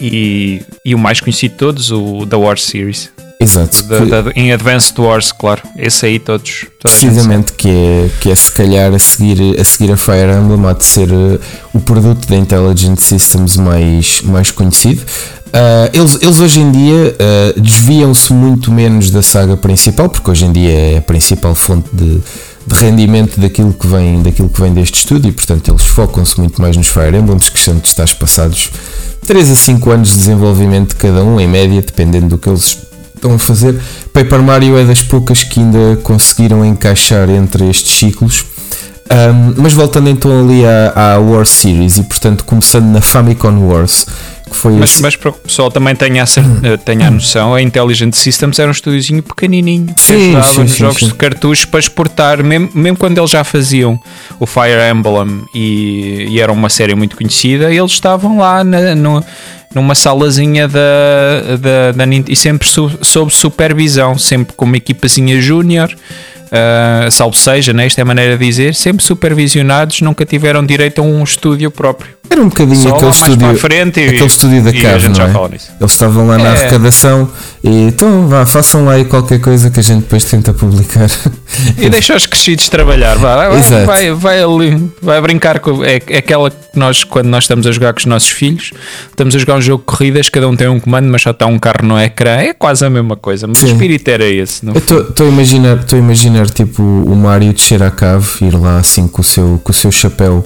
e, 0.00 0.62
e, 0.84 0.94
o 0.94 0.98
mais 0.98 1.20
conhecido 1.20 1.52
de 1.52 1.58
todos, 1.58 1.92
o 1.92 2.24
da 2.24 2.38
War 2.38 2.58
Series. 2.58 3.12
Exato. 3.40 3.82
Da, 3.84 4.22
da, 4.22 4.32
em 4.34 4.52
Advanced 4.52 4.98
Wars, 4.98 5.32
claro. 5.32 5.62
Esse 5.76 6.06
aí 6.06 6.18
todos. 6.18 6.66
Precisamente, 6.80 7.52
que 7.52 7.68
é, 7.68 8.10
que 8.20 8.30
é 8.30 8.34
se 8.34 8.50
calhar 8.50 8.92
a 8.92 8.98
seguir, 8.98 9.60
a 9.60 9.64
seguir 9.64 9.92
a 9.92 9.96
Fire 9.96 10.32
Emblem, 10.32 10.66
há 10.66 10.72
de 10.72 10.84
ser 10.84 11.10
uh, 11.10 11.40
o 11.72 11.80
produto 11.80 12.26
da 12.28 12.36
Intelligent 12.36 12.98
Systems 12.98 13.56
mais, 13.56 14.22
mais 14.22 14.50
conhecido. 14.50 15.02
Uh, 15.02 15.88
eles, 15.92 16.18
eles 16.20 16.40
hoje 16.40 16.60
em 16.60 16.72
dia 16.72 17.16
uh, 17.16 17.60
desviam-se 17.60 18.32
muito 18.32 18.72
menos 18.72 19.10
da 19.10 19.22
saga 19.22 19.56
principal, 19.56 20.08
porque 20.08 20.30
hoje 20.30 20.44
em 20.46 20.52
dia 20.52 20.72
é 20.72 20.98
a 20.98 21.02
principal 21.02 21.54
fonte 21.54 21.88
de, 21.92 22.20
de 22.66 22.74
rendimento 22.74 23.38
daquilo 23.38 23.72
que 23.72 23.86
vem, 23.86 24.20
daquilo 24.22 24.48
que 24.48 24.60
vem 24.60 24.72
deste 24.74 24.98
estúdio, 24.98 25.28
e 25.28 25.32
portanto 25.32 25.70
eles 25.70 25.84
focam-se 25.86 26.38
muito 26.40 26.60
mais 26.60 26.76
nos 26.76 26.88
Fire 26.88 27.16
Emblems, 27.16 27.50
que 27.50 27.60
são 27.60 27.76
de 27.76 27.86
estar 27.86 28.12
passados 28.16 28.70
3 29.26 29.50
a 29.50 29.54
5 29.54 29.90
anos 29.90 30.08
de 30.10 30.18
desenvolvimento 30.18 30.88
de 30.90 30.96
cada 30.96 31.22
um, 31.22 31.38
em 31.38 31.46
média, 31.46 31.80
dependendo 31.80 32.30
do 32.30 32.38
que 32.38 32.48
eles 32.48 32.76
estão 33.14 33.34
a 33.34 33.38
fazer. 33.38 33.80
Paper 34.12 34.42
Mario 34.42 34.78
é 34.78 34.84
das 34.84 35.02
poucas 35.02 35.42
que 35.42 35.60
ainda 35.60 35.96
conseguiram 36.02 36.64
encaixar 36.64 37.28
entre 37.30 37.68
estes 37.68 37.98
ciclos. 37.98 38.44
Um, 39.04 39.62
mas 39.62 39.74
voltando 39.74 40.08
então 40.08 40.40
ali 40.40 40.64
à, 40.64 41.14
à 41.14 41.18
War 41.18 41.44
Series 41.44 41.98
e 41.98 42.04
portanto 42.04 42.42
começando 42.42 42.86
na 42.86 43.02
Famicom 43.02 43.58
Wars, 43.58 44.06
que 44.50 44.56
foi 44.56 44.72
mas, 44.72 44.92
esse... 44.92 45.02
mas 45.02 45.14
para 45.14 45.30
que 45.30 45.38
o 45.38 45.40
pessoal 45.42 45.70
também 45.70 45.94
tenha 45.94 46.22
a, 46.22 46.40
hum. 46.40 46.78
tenha 46.82 47.08
a 47.08 47.10
noção, 47.10 47.54
a 47.54 47.60
Intelligent 47.60 48.14
Systems 48.14 48.58
era 48.58 48.68
um 48.68 48.72
estúdiozinho 48.72 49.22
pequenininho 49.22 49.94
que 49.94 50.00
sim, 50.00 50.30
ajudava 50.30 50.54
sim, 50.54 50.60
nos 50.62 50.70
sim, 50.70 50.78
jogos 50.78 51.00
sim. 51.00 51.08
de 51.08 51.14
cartuchos 51.14 51.66
para 51.66 51.80
exportar, 51.80 52.42
mesmo, 52.42 52.70
mesmo 52.74 52.96
quando 52.96 53.18
eles 53.18 53.30
já 53.30 53.44
faziam 53.44 54.00
o 54.40 54.46
Fire 54.46 54.90
Emblem 54.90 55.42
e, 55.54 56.26
e 56.30 56.40
era 56.40 56.50
uma 56.50 56.70
série 56.70 56.94
muito 56.94 57.14
conhecida, 57.14 57.70
eles 57.74 57.92
estavam 57.92 58.38
lá 58.38 58.64
na, 58.64 58.94
no, 58.94 59.22
numa 59.74 59.94
salazinha 59.94 60.68
da, 60.68 61.56
da, 61.60 61.92
da 61.92 62.04
e 62.28 62.36
sempre 62.36 62.68
sob 62.68 63.34
supervisão, 63.34 64.16
sempre 64.18 64.54
com 64.54 64.64
uma 64.64 64.76
equipazinha 64.76 65.40
júnior 65.40 65.94
uh, 66.54 67.10
salvo 67.10 67.36
seja, 67.36 67.72
né? 67.72 67.86
esta 67.86 68.00
é 68.00 68.02
a 68.02 68.04
maneira 68.04 68.36
de 68.36 68.44
dizer, 68.44 68.74
sempre 68.74 69.04
supervisionados, 69.04 70.00
nunca 70.00 70.24
tiveram 70.24 70.64
direito 70.64 71.00
a 71.00 71.04
um 71.04 71.22
estúdio 71.22 71.70
próprio. 71.70 72.14
Era 72.30 72.40
um 72.40 72.48
bocadinho 72.48 72.76
Só 72.76 72.94
aquele 72.94 73.10
estúdio, 73.10 73.56
frente 73.56 74.00
e, 74.00 74.04
aquele 74.04 74.24
estúdio 74.24 74.62
da 74.62 74.72
cave, 74.72 75.08
não 75.08 75.44
é? 75.44 75.54
Eles 75.54 75.92
estavam 75.92 76.26
lá 76.26 76.38
na 76.38 76.48
é. 76.48 76.56
arrecadação 76.56 77.30
e 77.64 77.86
então 77.88 78.28
vá, 78.28 78.44
façam 78.44 78.84
lá 78.84 78.92
aí 78.92 79.06
qualquer 79.06 79.40
coisa 79.40 79.70
que 79.70 79.80
a 79.80 79.82
gente 79.82 80.02
depois 80.02 80.22
tenta 80.24 80.52
publicar. 80.52 81.08
E 81.78 81.88
deixa 81.88 82.16
os 82.16 82.26
crescidos 82.26 82.68
trabalhar, 82.68 83.16
vá, 83.16 83.48
vai, 83.48 83.84
vai, 83.86 84.12
vai, 84.12 84.42
ali, 84.42 84.90
vai 85.00 85.20
brincar 85.20 85.60
com 85.60 85.84
é, 85.84 86.00
é 86.08 86.18
aquela 86.18 86.50
que 86.50 86.76
nós, 86.76 87.04
quando 87.04 87.28
nós 87.28 87.44
estamos 87.44 87.64
a 87.66 87.72
jogar 87.72 87.92
com 87.92 88.00
os 88.00 88.06
nossos 88.06 88.28
filhos, 88.28 88.72
estamos 89.08 89.36
a 89.36 89.38
jogar 89.38 89.56
um 89.56 89.60
jogo 89.60 89.78
de 89.78 89.86
corridas, 89.86 90.28
cada 90.28 90.48
um 90.48 90.56
tem 90.56 90.68
um 90.68 90.80
comando, 90.80 91.08
mas 91.08 91.22
só 91.22 91.30
está 91.30 91.46
um 91.46 91.58
carro 91.58 91.86
no 91.86 91.98
ecrã, 91.98 92.38
é 92.38 92.52
quase 92.52 92.84
a 92.84 92.90
mesma 92.90 93.16
coisa, 93.16 93.46
mas 93.46 93.58
Sim. 93.58 93.66
o 93.66 93.68
espírito 93.70 94.08
era 94.08 94.24
esse. 94.24 94.62
Estou 94.74 95.26
a 95.26 95.30
imaginar, 95.30 95.76
estou 95.76 95.96
a 95.96 96.02
imaginar 96.02 96.50
tipo 96.50 96.82
o 96.82 97.14
Mario 97.14 97.52
descer 97.52 97.82
à 97.82 97.90
cave, 97.90 98.26
ir 98.42 98.54
lá 98.54 98.78
assim 98.78 99.06
com 99.06 99.20
o 99.20 99.24
seu, 99.24 99.60
com 99.62 99.70
o 99.70 99.74
seu 99.74 99.92
chapéu 99.92 100.44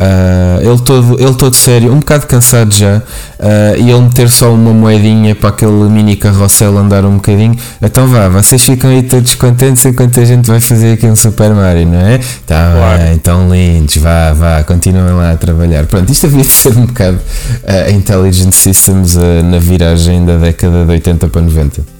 Uh, 0.00 0.66
ele, 0.66 0.80
todo, 0.80 1.20
ele 1.20 1.34
todo 1.34 1.54
sério, 1.54 1.92
um 1.92 1.98
bocado 1.98 2.26
cansado 2.26 2.72
já, 2.74 2.96
uh, 2.96 3.76
e 3.76 3.90
ele 3.90 4.00
meter 4.00 4.30
só 4.30 4.50
uma 4.50 4.72
moedinha 4.72 5.34
para 5.34 5.50
aquele 5.50 5.90
mini 5.90 6.16
carrossel 6.16 6.78
andar 6.78 7.04
um 7.04 7.16
bocadinho. 7.16 7.54
Então 7.82 8.06
vá, 8.08 8.26
vocês 8.30 8.62
ficam 8.62 8.88
aí 8.88 9.02
todos 9.02 9.34
contentes 9.34 9.84
enquanto 9.84 10.18
a 10.18 10.24
gente 10.24 10.46
vai 10.46 10.58
fazer 10.58 10.94
aqui 10.94 11.06
um 11.06 11.14
Super 11.14 11.50
Mario, 11.50 11.86
não 11.86 12.00
é? 12.00 12.18
Tá 12.46 12.72
claro. 12.74 13.02
bem, 13.02 13.18
tão 13.18 13.54
lindos, 13.54 13.98
vá, 13.98 14.32
vá, 14.32 14.62
continuem 14.64 15.12
lá 15.12 15.32
a 15.32 15.36
trabalhar. 15.36 15.84
Pronto, 15.84 16.10
isto 16.10 16.24
havia 16.24 16.40
de 16.40 16.48
ser 16.48 16.74
um 16.78 16.86
bocado 16.86 17.18
uh, 17.18 17.90
Intelligent 17.92 18.54
Systems 18.54 19.16
na 19.16 19.58
viragem 19.58 20.24
da 20.24 20.38
década 20.38 20.86
de 20.86 20.92
80 20.92 21.28
para 21.28 21.42
90. 21.42 21.99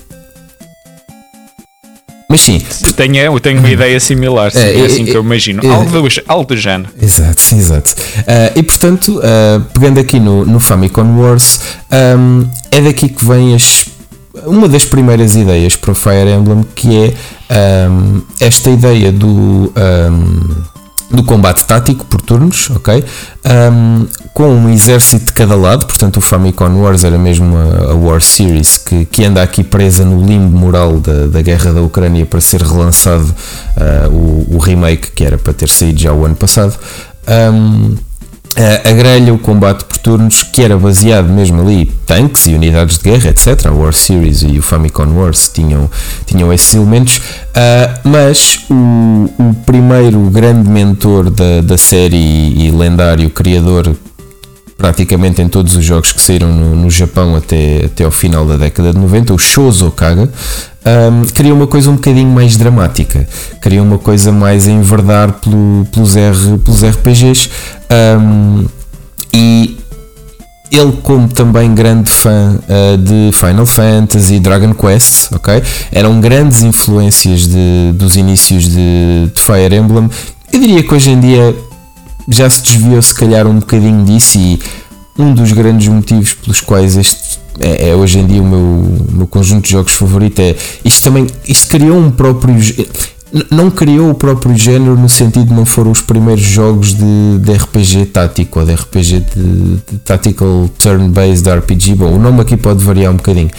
Mas 2.31 2.43
sim. 2.43 2.63
Tenho, 2.95 3.17
eu 3.17 3.41
tenho 3.41 3.59
uma 3.59 3.69
ideia 3.69 3.99
similar, 3.99 4.53
sim, 4.53 4.61
é, 4.61 4.79
é, 4.79 4.87
assim 4.87 5.05
que 5.05 5.17
eu 5.17 5.21
imagino. 5.21 5.67
É, 5.67 5.69
algo, 5.69 5.91
do, 5.91 6.09
algo 6.29 6.45
do 6.45 6.57
género. 6.57 6.89
Exato, 7.03 7.43
exato. 7.53 7.91
Uh, 8.19 8.57
e 8.57 8.63
portanto, 8.63 9.19
uh, 9.19 9.61
pegando 9.75 9.99
aqui 9.99 10.21
no, 10.21 10.47
no 10.47 10.61
Famicom 10.61 11.19
Wars, 11.19 11.61
um, 12.17 12.49
é 12.71 12.81
daqui 12.81 13.09
que 13.09 13.25
vem 13.25 13.53
as, 13.53 13.87
uma 14.47 14.69
das 14.69 14.85
primeiras 14.85 15.35
ideias 15.35 15.75
para 15.75 15.91
o 15.91 15.95
Fire 15.95 16.31
Emblem, 16.31 16.65
que 16.73 17.13
é 17.49 17.89
um, 17.91 18.23
esta 18.39 18.71
ideia 18.71 19.11
do. 19.11 19.73
Um, 19.77 20.70
do 21.11 21.25
combate 21.25 21.64
tático 21.64 22.05
por 22.07 22.21
turnos, 22.21 22.71
ok? 22.71 23.05
Um, 23.45 24.07
com 24.33 24.49
um 24.49 24.71
exército 24.71 25.26
de 25.26 25.33
cada 25.33 25.57
lado, 25.57 25.87
portanto 25.87 26.19
o 26.19 26.21
Famicom 26.21 26.73
Wars 26.81 27.02
era 27.02 27.19
mesmo 27.19 27.57
a, 27.57 27.93
a 27.93 27.95
War 27.95 28.23
Series 28.23 28.76
que, 28.76 29.05
que, 29.07 29.25
anda 29.25 29.43
aqui 29.43 29.64
presa 29.64 30.05
no 30.05 30.25
limbo 30.25 30.57
moral 30.57 31.00
da, 31.00 31.26
da 31.26 31.43
guerra 31.43 31.73
da 31.73 31.83
Ucrânia 31.83 32.25
para 32.25 32.40
ser 32.40 32.62
relançado 32.62 33.35
uh, 33.76 34.09
o, 34.09 34.57
o, 34.57 34.59
remake 34.59 35.11
que 35.11 35.25
era 35.25 35.37
para 35.37 35.52
ter 35.52 35.69
saído 35.69 36.00
já 36.00 36.12
o 36.12 36.25
ano 36.25 36.37
passado. 36.37 36.79
Um, 37.29 37.97
a 38.57 38.92
grelha, 38.92 39.33
o 39.33 39.38
combate 39.38 39.85
por 39.85 39.97
turnos, 39.99 40.42
que 40.42 40.62
era 40.62 40.76
baseado 40.76 41.28
mesmo 41.28 41.62
ali, 41.62 41.87
tanques 42.04 42.47
e 42.47 42.54
unidades 42.54 42.99
de 42.99 43.11
guerra, 43.11 43.30
etc. 43.30 43.66
A 43.66 43.71
War 43.71 43.92
Series 43.92 44.42
e 44.42 44.59
o 44.59 44.62
Famicom 44.62 45.07
Wars 45.14 45.49
tinham, 45.49 45.88
tinham 46.26 46.52
esses 46.52 46.75
elementos, 46.75 47.19
uh, 47.19 48.00
mas 48.04 48.64
o, 48.69 49.30
o, 49.38 49.54
primeiro 49.64 50.19
grande 50.30 50.69
mentor 50.69 51.30
da, 51.30 51.61
da 51.62 51.78
série 51.78 52.16
e 52.16 52.71
lendário 52.71 53.30
criador 53.30 53.95
praticamente 54.80 55.42
em 55.42 55.49
todos 55.49 55.76
os 55.76 55.85
jogos 55.85 56.11
que 56.11 56.23
saíram 56.23 56.49
no, 56.49 56.75
no 56.75 56.90
Japão 56.90 57.37
até, 57.37 57.85
até 57.85 58.04
ao 58.04 58.11
final 58.11 58.47
da 58.47 58.57
década 58.57 58.92
de 58.92 58.99
90, 58.99 59.35
o 59.35 59.38
Shozo 59.38 59.90
Kaga, 59.90 60.30
um, 60.85 61.27
queria 61.27 61.55
uma 61.55 61.67
coisa 61.67 61.91
um 61.91 61.95
bocadinho 61.95 62.31
mais 62.31 62.57
dramática, 62.57 63.29
queria 63.61 63.83
uma 63.83 63.99
coisa 63.99 64.33
mais 64.33 64.67
a 64.67 64.71
enverdar 64.71 65.33
pelo, 65.33 65.87
pelos, 65.93 66.17
R, 66.17 66.59
pelos 66.65 66.83
RPGs 66.83 67.51
um, 68.19 68.67
e 69.33 69.79
ele 70.71 70.93
como 71.03 71.29
também 71.29 71.75
grande 71.75 72.09
fã 72.09 72.57
uh, 72.57 72.97
de 72.97 73.31
Final 73.33 73.67
Fantasy 73.67 74.35
e 74.35 74.41
Dragon 74.41 74.73
Quest, 74.73 75.33
ok? 75.33 75.63
Eram 75.91 76.21
grandes 76.21 76.63
influências 76.63 77.47
de, 77.49 77.93
dos 77.95 78.17
inícios 78.17 78.65
de, 78.65 79.31
de 79.35 79.41
Fire 79.41 79.75
Emblem. 79.75 80.09
Eu 80.53 80.61
diria 80.61 80.83
que 80.83 80.95
hoje 80.95 81.11
em 81.11 81.21
dia 81.21 81.55
já 82.29 82.49
se 82.49 82.63
desviou 82.63 83.03
se 83.03 83.15
calhar 83.15 83.47
um 83.47 83.59
bocadinho 83.59 84.05
disso 84.05 84.39
e 84.39 84.61
um 85.19 85.35
dos 85.35 85.53
grandes 85.53 85.89
motivos 85.89 86.35
pelos 86.35 86.61
quais 86.61 86.97
este 86.97 87.41
é, 87.61 87.90
é 87.90 87.95
hoje 87.95 88.19
em 88.19 88.26
dia 88.26 88.43
o 88.43 88.47
meu, 88.47 89.07
meu 89.12 89.26
conjunto 89.26 89.64
de 89.64 89.73
jogos 89.73 89.93
favorito 89.93 90.40
é 90.40 90.57
isto 90.85 91.02
também 91.02 91.26
isto 91.47 91.69
criou 91.69 91.99
um 91.99 92.11
próprio 92.11 92.57
não 93.50 93.71
criou 93.71 94.11
o 94.11 94.14
próprio 94.14 94.57
género 94.57 94.99
no 94.99 95.09
sentido 95.09 95.47
de 95.47 95.55
não 95.55 95.64
foram 95.64 95.90
os 95.90 96.00
primeiros 96.00 96.43
jogos 96.43 96.95
de, 96.95 97.38
de 97.38 97.52
RPG 97.52 98.07
tático 98.07 98.59
ou 98.59 98.67
de 98.67 98.75
RPG 98.75 99.21
de, 99.21 99.76
de 99.90 99.99
Tactical 100.05 100.69
Turn-Based 100.79 101.49
RPG. 101.49 101.95
Bom, 101.95 102.14
o 102.14 102.19
nome 102.19 102.40
aqui 102.40 102.57
pode 102.57 102.85
variar 102.85 103.12
um 103.12 103.17
bocadinho, 103.17 103.50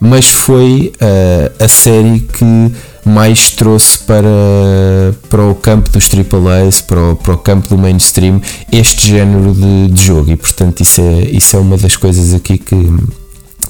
mas 0.00 0.28
foi 0.28 0.92
uh, 1.00 1.64
a 1.64 1.68
série 1.68 2.20
que 2.20 2.72
mais 3.04 3.50
trouxe 3.50 3.98
para, 4.00 4.28
para 5.28 5.42
o 5.44 5.54
campo 5.54 5.90
dos 5.90 6.08
AAAs, 6.08 6.80
para 6.80 7.12
o, 7.12 7.16
para 7.16 7.34
o 7.34 7.38
campo 7.38 7.68
do 7.68 7.78
mainstream, 7.78 8.40
este 8.70 9.08
género 9.08 9.54
de, 9.54 9.88
de 9.88 10.04
jogo. 10.04 10.30
E 10.30 10.36
portanto, 10.36 10.80
isso 10.80 11.00
é, 11.00 11.22
isso 11.30 11.56
é 11.56 11.60
uma 11.60 11.76
das 11.76 11.96
coisas 11.96 12.34
aqui 12.34 12.58
que, 12.58 12.76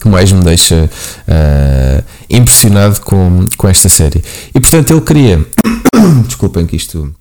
que 0.00 0.08
mais 0.08 0.32
me 0.32 0.42
deixa 0.42 0.90
uh, 1.28 2.04
impressionado 2.28 3.00
com, 3.02 3.44
com 3.56 3.68
esta 3.68 3.88
série. 3.88 4.22
E 4.54 4.60
portanto, 4.60 4.90
ele 4.90 5.00
queria. 5.02 5.46
Desculpem 6.26 6.66
que 6.66 6.76
isto. 6.76 7.14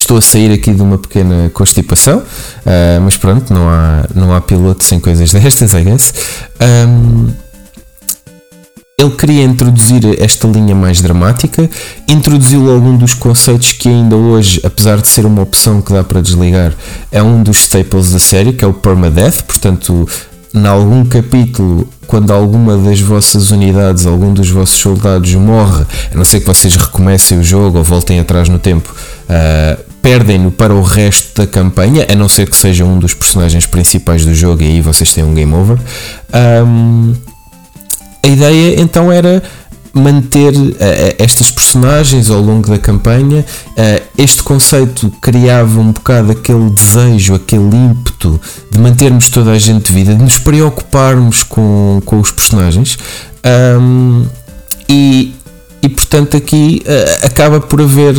Estou 0.00 0.18
a 0.18 0.20
sair 0.20 0.52
aqui 0.52 0.72
de 0.72 0.82
uma 0.82 0.98
pequena 0.98 1.50
constipação, 1.50 2.18
uh, 2.18 3.00
mas 3.02 3.16
pronto, 3.16 3.52
não 3.52 3.68
há, 3.68 4.04
não 4.14 4.34
há 4.34 4.40
piloto 4.40 4.84
sem 4.84 4.98
coisas 4.98 5.30
destas, 5.34 5.74
I 5.74 5.82
guess. 5.82 6.12
Um, 6.60 7.32
ele 8.98 9.10
queria 9.10 9.42
introduzir 9.42 10.02
esta 10.22 10.46
linha 10.46 10.74
mais 10.74 11.00
dramática, 11.00 11.68
introduziu 12.06 12.70
algum 12.70 12.96
dos 12.96 13.14
conceitos 13.14 13.72
que 13.72 13.88
ainda 13.88 14.14
hoje, 14.14 14.60
apesar 14.62 15.00
de 15.00 15.08
ser 15.08 15.26
uma 15.26 15.42
opção 15.42 15.80
que 15.80 15.92
dá 15.92 16.04
para 16.04 16.20
desligar, 16.20 16.72
é 17.10 17.22
um 17.22 17.42
dos 17.42 17.62
staples 17.62 18.12
da 18.12 18.18
série, 18.18 18.52
que 18.52 18.64
é 18.64 18.68
o 18.68 18.72
permadeath, 18.72 19.42
portanto, 19.42 20.06
em 20.54 20.66
algum 20.66 21.04
capítulo, 21.04 21.88
quando 22.06 22.30
alguma 22.30 22.76
das 22.76 23.00
vossas 23.00 23.50
unidades, 23.50 24.04
algum 24.06 24.34
dos 24.34 24.50
vossos 24.50 24.78
soldados 24.78 25.34
morre, 25.34 25.84
a 26.12 26.16
não 26.16 26.24
ser 26.24 26.40
que 26.40 26.46
vocês 26.46 26.74
recomecem 26.74 27.38
o 27.38 27.42
jogo 27.42 27.78
ou 27.78 27.84
voltem 27.84 28.20
atrás 28.20 28.48
no 28.48 28.58
tempo, 28.58 28.94
uh, 28.94 29.82
perdem-no 30.02 30.50
para 30.50 30.74
o 30.74 30.82
resto 30.82 31.40
da 31.40 31.46
campanha, 31.46 32.06
a 32.10 32.14
não 32.14 32.28
ser 32.28 32.48
que 32.48 32.56
seja 32.56 32.84
um 32.84 32.98
dos 32.98 33.14
personagens 33.14 33.64
principais 33.64 34.26
do 34.26 34.34
jogo 34.34 34.62
e 34.62 34.66
aí 34.66 34.80
vocês 34.80 35.12
têm 35.14 35.24
um 35.24 35.32
game 35.32 35.54
over. 35.54 35.78
Um, 36.66 37.14
a 38.24 38.28
ideia 38.28 38.80
então 38.80 39.10
era 39.10 39.42
manter 39.92 40.54
uh, 40.54 40.76
estas 41.18 41.50
personagens 41.50 42.30
ao 42.30 42.40
longo 42.40 42.68
da 42.68 42.78
campanha. 42.78 43.44
Uh, 43.70 44.02
este 44.16 44.42
conceito 44.42 45.12
criava 45.20 45.80
um 45.80 45.92
bocado 45.92 46.32
aquele 46.32 46.70
desejo, 46.70 47.34
aquele 47.34 47.64
ímpeto 47.64 48.40
de 48.70 48.78
mantermos 48.78 49.28
toda 49.28 49.50
a 49.50 49.58
gente 49.58 49.92
de 49.92 49.92
vida, 49.92 50.14
de 50.14 50.22
nos 50.22 50.38
preocuparmos 50.38 51.42
com, 51.42 52.00
com 52.04 52.20
os 52.20 52.30
personagens. 52.30 52.98
Um, 53.44 54.24
e, 54.88 55.34
e 55.82 55.88
portanto 55.88 56.36
aqui 56.36 56.82
uh, 56.86 57.26
acaba 57.26 57.60
por 57.60 57.80
haver 57.80 58.14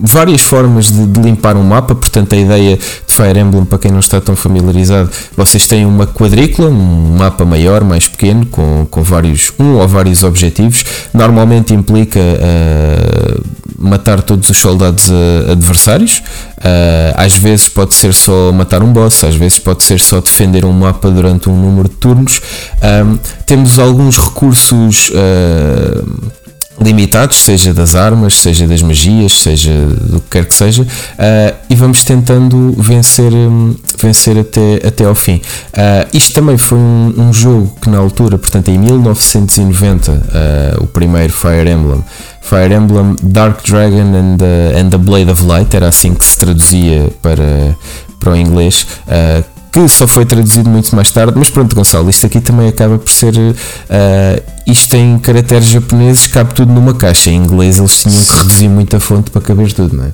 várias 0.00 0.42
formas 0.42 0.90
de, 0.90 1.06
de, 1.06 1.20
limpar 1.20 1.56
um 1.56 1.62
mapa. 1.62 1.94
Portanto, 1.94 2.34
a 2.34 2.36
ideia 2.36 2.76
de 2.76 3.03
Fire 3.14 3.38
Emblem, 3.38 3.64
para 3.64 3.78
quem 3.78 3.90
não 3.90 4.00
está 4.00 4.20
tão 4.20 4.34
familiarizado, 4.34 5.10
vocês 5.36 5.66
têm 5.66 5.86
uma 5.86 6.06
quadrícula, 6.06 6.68
um 6.68 7.16
mapa 7.16 7.44
maior, 7.44 7.84
mais 7.84 8.08
pequeno, 8.08 8.44
com, 8.46 8.86
com 8.90 9.02
vários, 9.02 9.52
um 9.58 9.74
ou 9.74 9.86
vários 9.86 10.22
objetivos. 10.22 10.84
Normalmente 11.12 11.72
implica 11.72 12.18
uh, 12.18 13.44
matar 13.78 14.22
todos 14.22 14.50
os 14.50 14.56
soldados 14.56 15.08
uh, 15.08 15.52
adversários. 15.52 16.22
às 17.16 17.36
vezes 17.36 17.68
pode 17.68 17.94
ser 17.94 18.12
só 18.12 18.50
matar 18.52 18.82
um 18.82 18.92
boss, 18.92 19.22
às 19.24 19.34
vezes 19.34 19.58
pode 19.58 19.84
ser 19.84 20.00
só 20.00 20.20
defender 20.20 20.64
um 20.64 20.72
mapa 20.72 21.10
durante 21.10 21.48
um 21.48 21.56
número 21.56 21.88
de 21.88 21.94
turnos. 21.96 22.40
temos 23.46 23.78
alguns 23.78 24.18
recursos 24.18 25.12
limitados, 26.80 27.38
seja 27.38 27.72
das 27.72 27.94
armas, 27.94 28.34
seja 28.34 28.66
das 28.66 28.82
magias, 28.82 29.32
seja 29.32 29.72
do 29.72 30.20
que 30.20 30.30
quer 30.30 30.44
que 30.44 30.54
seja, 30.54 30.82
uh, 30.82 31.56
e 31.70 31.74
vamos 31.74 32.04
tentando 32.04 32.74
vencer, 32.76 33.32
um, 33.32 33.74
vencer 33.98 34.38
até, 34.38 34.86
até 34.86 35.04
ao 35.04 35.14
fim. 35.14 35.36
Uh, 35.36 36.08
isto 36.12 36.34
também 36.34 36.58
foi 36.58 36.78
um, 36.78 37.14
um, 37.16 37.32
jogo 37.32 37.72
que 37.80 37.88
na 37.88 37.98
altura, 37.98 38.38
portanto 38.38 38.68
em 38.68 38.78
1990, 38.78 40.12
uh, 40.12 40.84
o 40.84 40.86
primeiro 40.86 41.32
Fire 41.32 41.68
Emblem, 41.68 42.04
Fire 42.42 42.74
Emblem 42.74 43.16
Dark 43.22 43.64
Dragon 43.64 44.14
and 44.14 44.36
the, 44.38 44.80
and 44.80 44.90
the 44.90 44.98
Blade 44.98 45.30
of 45.30 45.44
Light, 45.44 45.74
era 45.74 45.88
assim 45.88 46.14
que 46.14 46.24
se 46.24 46.36
traduzia 46.36 47.08
para, 47.22 47.76
para 48.18 48.32
o 48.32 48.36
inglês, 48.36 48.86
que 49.74 49.88
só 49.88 50.06
foi 50.06 50.24
traduzido 50.24 50.70
muito 50.70 50.94
mais 50.94 51.10
tarde, 51.10 51.32
mas 51.36 51.50
pronto, 51.50 51.74
Gonçalo, 51.74 52.08
isto 52.08 52.24
aqui 52.24 52.40
também 52.40 52.68
acaba 52.68 52.96
por 52.96 53.10
ser. 53.10 53.34
Uh, 53.36 53.54
isto 54.64 54.94
em 54.94 55.18
caracteres 55.18 55.66
japoneses 55.66 56.28
cabe 56.28 56.54
tudo 56.54 56.72
numa 56.72 56.94
caixa. 56.94 57.30
Em 57.30 57.34
inglês 57.34 57.78
eles 57.78 58.00
tinham 58.00 58.24
que 58.24 58.36
reduzir 58.36 58.68
muito 58.68 58.94
a 58.94 59.00
fonte 59.00 59.32
para 59.32 59.42
caber 59.42 59.72
tudo, 59.72 59.96
não 59.96 60.04
é? 60.04 60.12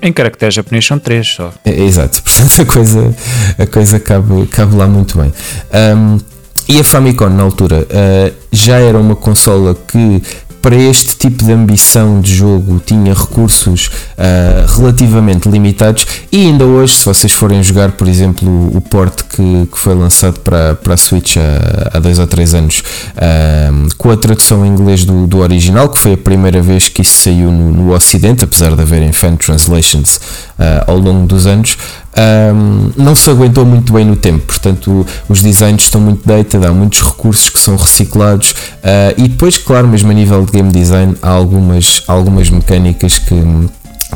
Em 0.00 0.10
caracteres 0.10 0.54
japoneses 0.54 0.86
são 0.88 0.98
três 0.98 1.28
só. 1.28 1.52
É, 1.66 1.82
exato, 1.82 2.22
portanto 2.24 2.62
a 2.62 2.64
coisa, 2.64 3.14
a 3.58 3.66
coisa 3.66 4.00
cabe, 4.00 4.46
cabe 4.46 4.74
lá 4.74 4.86
muito 4.86 5.18
bem. 5.18 5.30
Um, 5.94 6.18
e 6.66 6.80
a 6.80 6.84
Famicom, 6.84 7.28
na 7.28 7.42
altura, 7.42 7.82
uh, 7.82 8.34
já 8.50 8.78
era 8.78 8.98
uma 8.98 9.14
consola 9.14 9.76
que 9.86 10.22
para 10.64 10.76
este 10.76 11.14
tipo 11.18 11.44
de 11.44 11.52
ambição 11.52 12.22
de 12.22 12.34
jogo 12.34 12.80
tinha 12.82 13.12
recursos 13.12 13.88
uh, 14.16 14.78
relativamente 14.78 15.46
limitados 15.46 16.06
e 16.32 16.46
ainda 16.46 16.64
hoje, 16.64 16.94
se 16.94 17.04
vocês 17.04 17.30
forem 17.34 17.62
jogar, 17.62 17.92
por 17.92 18.08
exemplo, 18.08 18.74
o, 18.74 18.80
port 18.80 19.24
que, 19.24 19.68
que 19.70 19.78
foi 19.78 19.94
lançado 19.94 20.40
para, 20.40 20.74
para 20.74 20.94
a 20.94 20.96
Switch 20.96 21.36
há, 21.36 21.98
há 21.98 22.00
dois 22.00 22.18
ou 22.18 22.26
três 22.26 22.54
anos 22.54 22.78
uh, 22.78 23.94
com 23.98 24.10
a 24.10 24.16
tradução 24.16 24.64
em 24.64 24.70
inglês 24.70 25.04
do, 25.04 25.26
do 25.26 25.40
original, 25.40 25.86
que 25.90 25.98
foi 25.98 26.14
a 26.14 26.16
primeira 26.16 26.62
vez 26.62 26.88
que 26.88 27.02
isso 27.02 27.24
saiu 27.24 27.52
no, 27.52 27.70
no 27.70 27.92
Ocidente, 27.92 28.44
apesar 28.44 28.74
de 28.74 28.80
haverem 28.80 29.12
fan 29.12 29.36
translations 29.36 30.18
ao 30.86 30.98
longo 30.98 31.26
dos 31.26 31.46
anos, 31.46 31.76
um, 32.16 32.92
não 32.96 33.14
se 33.14 33.28
aguentou 33.28 33.64
muito 33.64 33.92
bem 33.92 34.04
no 34.04 34.16
tempo. 34.16 34.44
Portanto, 34.46 35.06
os 35.28 35.42
designs 35.42 35.82
estão 35.82 36.00
muito 36.00 36.26
dated, 36.26 36.64
há 36.64 36.72
muitos 36.72 37.02
recursos 37.02 37.48
que 37.48 37.58
são 37.58 37.76
reciclados 37.76 38.52
uh, 38.52 39.14
e 39.16 39.28
depois, 39.28 39.58
claro, 39.58 39.88
mesmo 39.88 40.10
a 40.10 40.14
nível 40.14 40.44
de 40.44 40.52
game 40.52 40.70
design, 40.70 41.16
há 41.20 41.30
algumas, 41.30 42.02
algumas 42.06 42.50
mecânicas 42.50 43.18
que 43.18 43.34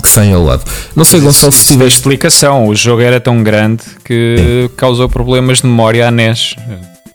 que 0.00 0.08
saem 0.08 0.32
ao 0.32 0.44
lado. 0.44 0.62
Não 0.94 1.04
sei, 1.04 1.20
Gonçalo, 1.20 1.50
se 1.50 1.72
tiveste 1.72 1.98
explicação. 1.98 2.68
O 2.68 2.74
jogo 2.74 3.02
era 3.02 3.18
tão 3.18 3.42
grande 3.42 3.82
que 4.04 4.36
Sim. 4.68 4.74
causou 4.76 5.08
problemas 5.08 5.58
de 5.58 5.66
memória 5.66 6.06
à 6.06 6.10
NES 6.10 6.54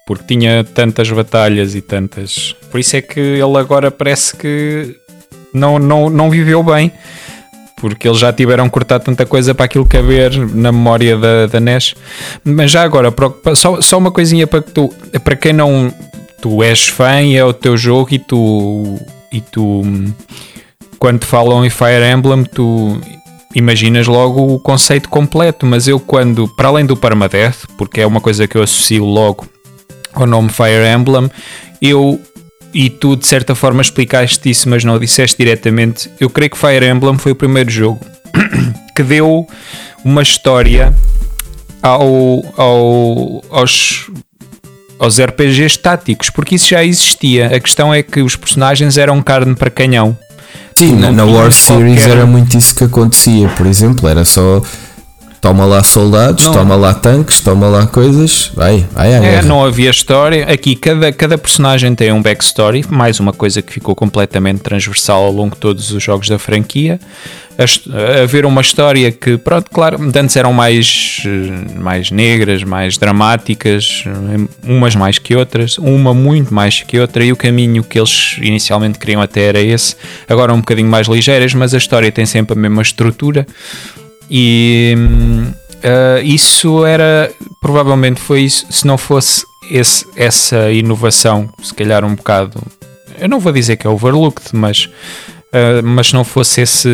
porque 0.06 0.26
tinha 0.36 0.64
tantas 0.64 1.10
batalhas 1.10 1.76
e 1.76 1.82
tantas. 1.82 2.56
Por 2.70 2.80
isso 2.80 2.96
é 2.96 3.02
que 3.02 3.20
ele 3.20 3.58
agora 3.58 3.90
parece 3.90 4.36
que 4.36 4.98
não, 5.54 5.80
não, 5.80 6.10
não 6.10 6.30
viveu 6.30 6.62
bem 6.62 6.92
porque 7.84 8.08
eles 8.08 8.18
já 8.18 8.32
tiveram 8.32 8.70
cortado 8.70 9.04
tanta 9.04 9.26
coisa 9.26 9.54
para 9.54 9.66
aquilo 9.66 9.86
caber 9.86 10.32
na 10.56 10.72
memória 10.72 11.18
da, 11.18 11.48
da 11.48 11.60
NES. 11.60 11.96
Mas 12.42 12.72
já 12.72 12.82
agora, 12.82 13.14
só, 13.56 13.82
só 13.82 13.98
uma 13.98 14.10
coisinha 14.10 14.48
para 14.48 14.62
que 14.62 14.72
tu, 14.72 14.90
para 15.22 15.36
quem 15.36 15.52
não, 15.52 15.94
tu 16.42 16.64
és 16.64 16.88
fã 16.88 17.22
e 17.22 17.36
é 17.36 17.44
o 17.44 17.52
teu 17.52 17.76
jogo 17.76 18.08
e 18.14 18.20
tu, 18.20 18.98
e 19.34 19.42
tu, 19.42 19.82
quando 20.98 21.26
falam 21.26 21.66
em 21.66 21.70
Fire 21.70 22.10
Emblem, 22.10 22.46
tu 22.46 23.02
imaginas 23.54 24.08
logo 24.08 24.54
o 24.54 24.60
conceito 24.62 25.10
completo. 25.10 25.66
Mas 25.66 25.86
eu, 25.86 26.00
quando, 26.00 26.48
para 26.56 26.70
além 26.70 26.86
do 26.86 26.96
Permadeath, 26.96 27.66
porque 27.78 28.00
é 28.00 28.08
uma 28.08 28.22
coisa 28.22 28.48
que 28.48 28.58
eu 28.58 28.64
associo 28.64 29.04
logo 29.04 29.46
ao 30.14 30.26
nome 30.26 30.48
Fire 30.48 30.88
Emblem, 30.88 31.30
eu 31.82 32.18
e 32.74 32.90
tu 32.90 33.16
de 33.16 33.26
certa 33.28 33.54
forma 33.54 33.82
explicaste 33.82 34.50
isso, 34.50 34.68
mas 34.68 34.84
não 34.84 34.96
o 34.96 35.00
disseste 35.00 35.38
diretamente. 35.38 36.10
Eu 36.20 36.30
creio 36.30 36.50
que 36.50 36.58
Fire 36.58 36.86
Emblem 36.86 37.18
foi 37.18 37.32
o 37.32 37.36
primeiro 37.36 37.70
jogo 37.70 38.00
que 38.96 39.04
deu 39.04 39.48
uma 40.04 40.22
história 40.22 40.94
ao, 41.82 42.44
ao, 42.58 43.44
aos, 43.50 44.10
aos 44.98 45.20
RPGs 45.20 45.78
táticos, 45.80 46.30
porque 46.30 46.56
isso 46.56 46.70
já 46.70 46.84
existia. 46.84 47.48
A 47.48 47.60
questão 47.60 47.94
é 47.94 48.02
que 48.02 48.22
os 48.22 48.36
personagens 48.36 48.98
eram 48.98 49.22
carne 49.22 49.56
para 49.56 49.70
canhão. 49.70 50.18
Sim, 50.76 50.96
na, 50.96 51.12
na 51.12 51.26
War 51.26 51.52
Series 51.52 52.00
qualquer... 52.00 52.18
era 52.18 52.26
muito 52.26 52.58
isso 52.58 52.74
que 52.74 52.84
acontecia, 52.84 53.48
por 53.50 53.68
exemplo, 53.68 54.08
era 54.08 54.26
só 54.26 54.62
Toma 55.44 55.66
lá 55.66 55.84
soldados, 55.84 56.46
não. 56.46 56.54
toma 56.54 56.74
lá 56.78 56.94
tanques, 56.94 57.42
toma 57.42 57.68
lá 57.68 57.86
coisas, 57.86 58.50
vai, 58.56 58.88
vai 58.94 59.14
à 59.14 59.22
é, 59.22 59.42
Não 59.42 59.62
havia 59.62 59.90
história. 59.90 60.46
Aqui 60.46 60.74
cada, 60.74 61.12
cada 61.12 61.38
personagem 61.38 61.94
tem 61.94 62.14
um 62.14 62.22
backstory, 62.22 62.86
mais 62.90 63.20
uma 63.20 63.34
coisa 63.34 63.62
que 63.62 63.74
ficou 63.74 63.94
completamente 63.94 64.62
transversal 64.62 65.26
ao 65.26 65.34
longo 65.34 65.54
de 65.54 65.60
todos 65.60 65.92
os 65.92 66.02
jogos 66.02 66.30
da 66.30 66.40
franquia. 66.40 66.98
Haver 68.24 68.46
uma 68.46 68.62
história 68.62 69.12
que, 69.12 69.38
pronto, 69.38 69.70
claro, 69.70 70.00
antes 70.16 70.34
eram 70.38 70.54
mais, 70.54 71.22
mais 71.76 72.10
negras, 72.10 72.64
mais 72.64 72.98
dramáticas, 72.98 74.06
umas 74.64 74.96
mais 74.96 75.20
que 75.20 75.36
outras, 75.36 75.78
uma 75.78 76.14
muito 76.14 76.54
mais 76.54 76.82
que 76.84 76.98
outra, 76.98 77.22
e 77.22 77.34
o 77.34 77.36
caminho 77.36 77.84
que 77.84 78.00
eles 78.00 78.38
inicialmente 78.42 78.98
queriam 78.98 79.22
até 79.22 79.42
era 79.42 79.60
esse. 79.60 79.98
Agora 80.28 80.54
um 80.54 80.60
bocadinho 80.60 80.88
mais 80.88 81.08
ligeiras, 81.08 81.54
mas 81.54 81.74
a 81.74 81.78
história 81.78 82.10
tem 82.14 82.26
sempre 82.26 82.58
a 82.58 82.62
mesma 82.62 82.82
estrutura. 82.82 83.46
E 84.30 84.96
uh, 85.84 86.24
isso 86.24 86.86
era, 86.86 87.32
provavelmente 87.62 88.20
foi 88.20 88.42
isso, 88.42 88.66
se 88.70 88.86
não 88.88 88.98
fosse 88.98 89.46
esse, 89.70 90.06
essa 90.16 90.72
inovação, 90.72 91.50
se 91.62 91.74
calhar 91.74 92.04
um 92.04 92.16
bocado, 92.16 92.62
eu 93.20 93.30
não 93.30 93.40
vou 93.40 93.52
dizer 93.52 93.78
que 93.78 93.88
é 93.88 93.90
overlooked, 93.90 94.50
mas, 94.54 94.86
uh, 94.86 95.84
mas 95.84 96.12
não 96.14 96.24
fosse 96.24 96.62
esse 96.62 96.90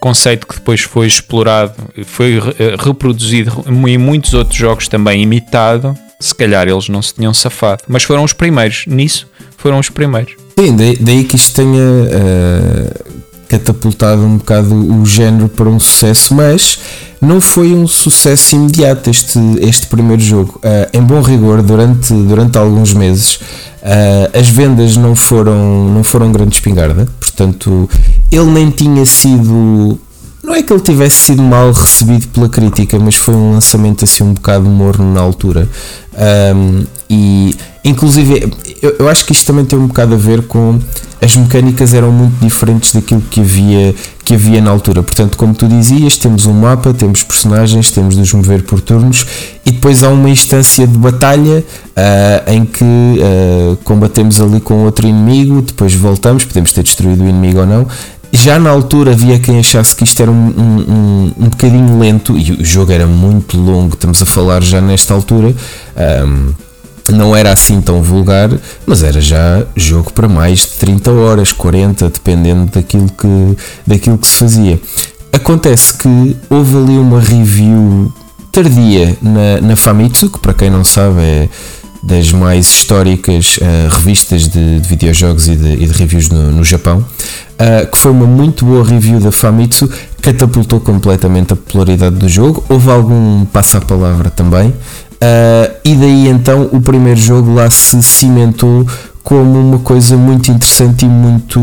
conceito 0.00 0.46
que 0.46 0.54
depois 0.54 0.80
foi 0.80 1.06
explorado, 1.06 1.74
foi 2.04 2.40
reproduzido 2.78 3.64
em 3.68 3.98
muitos 3.98 4.34
outros 4.34 4.56
jogos 4.56 4.88
também 4.88 5.22
imitado, 5.22 5.96
se 6.18 6.34
calhar 6.34 6.68
eles 6.68 6.88
não 6.88 7.00
se 7.00 7.14
tinham 7.14 7.32
safado. 7.32 7.82
Mas 7.88 8.02
foram 8.02 8.24
os 8.24 8.32
primeiros, 8.32 8.84
nisso 8.86 9.26
foram 9.56 9.78
os 9.78 9.88
primeiros. 9.88 10.34
Sim, 10.58 10.76
daí, 10.76 10.96
daí 10.96 11.24
que 11.24 11.36
isto 11.36 11.54
tenha 11.54 11.80
uh, 11.80 13.19
catapultado 13.50 14.22
um 14.22 14.36
bocado 14.36 14.72
o 14.72 15.04
género 15.04 15.48
para 15.48 15.68
um 15.68 15.80
sucesso, 15.80 16.32
mas 16.32 16.78
não 17.20 17.40
foi 17.40 17.74
um 17.74 17.84
sucesso 17.84 18.54
imediato 18.54 19.10
este, 19.10 19.40
este 19.60 19.88
primeiro 19.88 20.22
jogo. 20.22 20.60
Uh, 20.64 20.96
em 20.96 21.02
bom 21.02 21.20
rigor, 21.20 21.60
durante, 21.60 22.14
durante 22.14 22.56
alguns 22.56 22.94
meses, 22.94 23.40
uh, 23.82 24.38
as 24.38 24.48
vendas 24.48 24.96
não 24.96 25.16
foram, 25.16 25.88
não 25.92 26.04
foram 26.04 26.30
grande 26.30 26.54
espingarda, 26.54 27.08
portanto, 27.18 27.90
ele 28.30 28.50
nem 28.50 28.70
tinha 28.70 29.04
sido. 29.04 29.98
Não 30.50 30.56
é 30.56 30.64
que 30.64 30.72
ele 30.72 30.80
tivesse 30.80 31.26
sido 31.26 31.44
mal 31.44 31.70
recebido 31.70 32.26
pela 32.26 32.48
crítica, 32.48 32.98
mas 32.98 33.14
foi 33.14 33.36
um 33.36 33.52
lançamento 33.52 34.04
assim 34.04 34.24
um 34.24 34.34
bocado 34.34 34.68
morno 34.68 35.14
na 35.14 35.20
altura. 35.20 35.68
Um, 36.56 36.84
e 37.08 37.54
inclusive 37.84 38.52
eu, 38.82 38.96
eu 38.98 39.08
acho 39.08 39.24
que 39.24 39.30
isto 39.30 39.46
também 39.46 39.64
tem 39.64 39.78
um 39.78 39.86
bocado 39.86 40.12
a 40.12 40.16
ver 40.16 40.42
com 40.42 40.80
as 41.22 41.36
mecânicas 41.36 41.94
eram 41.94 42.10
muito 42.10 42.34
diferentes 42.44 42.92
daquilo 42.92 43.20
que 43.30 43.40
havia, 43.40 43.94
que 44.24 44.34
havia 44.34 44.60
na 44.60 44.72
altura. 44.72 45.04
Portanto, 45.04 45.38
como 45.38 45.54
tu 45.54 45.68
dizias, 45.68 46.16
temos 46.16 46.46
um 46.46 46.52
mapa, 46.52 46.92
temos 46.92 47.22
personagens, 47.22 47.92
temos 47.92 48.14
de 48.14 48.20
nos 48.20 48.32
mover 48.32 48.64
por 48.64 48.80
turnos 48.80 49.24
e 49.64 49.70
depois 49.70 50.02
há 50.02 50.08
uma 50.08 50.30
instância 50.30 50.84
de 50.84 50.98
batalha 50.98 51.64
uh, 51.90 52.50
em 52.50 52.64
que 52.64 52.82
uh, 52.82 53.76
combatemos 53.84 54.40
ali 54.40 54.60
com 54.60 54.84
outro 54.84 55.06
inimigo, 55.06 55.62
depois 55.62 55.94
voltamos, 55.94 56.44
podemos 56.44 56.72
ter 56.72 56.82
destruído 56.82 57.22
o 57.22 57.28
inimigo 57.28 57.60
ou 57.60 57.66
não. 57.66 57.86
Já 58.32 58.58
na 58.58 58.70
altura 58.70 59.12
havia 59.12 59.38
quem 59.38 59.58
achasse 59.58 59.94
que 59.94 60.04
isto 60.04 60.20
era 60.20 60.30
um, 60.30 60.34
um, 60.34 60.78
um, 60.88 61.32
um 61.38 61.48
bocadinho 61.48 61.98
lento 61.98 62.36
e 62.38 62.52
o 62.52 62.64
jogo 62.64 62.92
era 62.92 63.06
muito 63.06 63.58
longo, 63.58 63.94
estamos 63.94 64.22
a 64.22 64.26
falar 64.26 64.62
já 64.62 64.80
nesta 64.80 65.14
altura. 65.14 65.54
Um, 66.26 66.52
não 67.12 67.34
era 67.34 67.50
assim 67.52 67.80
tão 67.80 68.02
vulgar, 68.02 68.50
mas 68.86 69.02
era 69.02 69.20
já 69.20 69.64
jogo 69.74 70.12
para 70.12 70.28
mais 70.28 70.60
de 70.60 70.68
30 70.78 71.10
horas, 71.10 71.52
40, 71.52 72.08
dependendo 72.08 72.70
daquilo 72.70 73.10
que, 73.10 73.56
daquilo 73.86 74.16
que 74.16 74.28
se 74.28 74.36
fazia. 74.36 74.80
Acontece 75.32 75.98
que 75.98 76.36
houve 76.48 76.76
ali 76.76 76.98
uma 76.98 77.20
review 77.20 78.12
tardia 78.52 79.16
na, 79.22 79.60
na 79.60 79.76
Famitsu, 79.76 80.30
que 80.30 80.38
para 80.38 80.54
quem 80.54 80.70
não 80.70 80.84
sabe 80.84 81.20
é 81.20 81.48
das 82.02 82.32
mais 82.32 82.66
históricas 82.66 83.58
uh, 83.58 83.94
revistas 83.94 84.48
de, 84.48 84.80
de, 84.80 84.88
videojogos 84.88 85.48
e 85.48 85.56
de, 85.56 85.72
e 85.84 85.86
de 85.86 85.92
reviews 85.92 86.30
no, 86.30 86.50
no 86.50 86.64
Japão, 86.64 87.04
uh, 87.60 87.90
que 87.90 87.98
foi 87.98 88.10
uma 88.10 88.26
muito 88.26 88.64
boa 88.64 88.84
review 88.84 89.20
da 89.20 89.30
Famitsu, 89.30 89.88
catapultou 90.20 90.80
completamente 90.80 91.52
a 91.52 91.56
popularidade 91.56 92.16
do 92.16 92.28
jogo. 92.28 92.64
Houve 92.68 92.90
algum 92.90 93.44
passa-palavra 93.44 94.30
também, 94.30 94.74
Uh, 95.20 95.76
e 95.84 95.94
daí 95.96 96.28
então 96.28 96.70
o 96.72 96.80
primeiro 96.80 97.20
jogo 97.20 97.52
lá 97.52 97.68
se 97.68 98.02
cimentou 98.02 98.86
como 99.22 99.60
uma 99.60 99.78
coisa 99.80 100.16
muito 100.16 100.50
interessante 100.50 101.04
e 101.04 101.08
muito, 101.08 101.60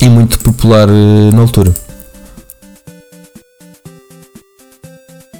e 0.00 0.08
muito 0.08 0.38
popular 0.38 0.88
uh, 0.88 1.30
na 1.30 1.42
altura. 1.42 1.74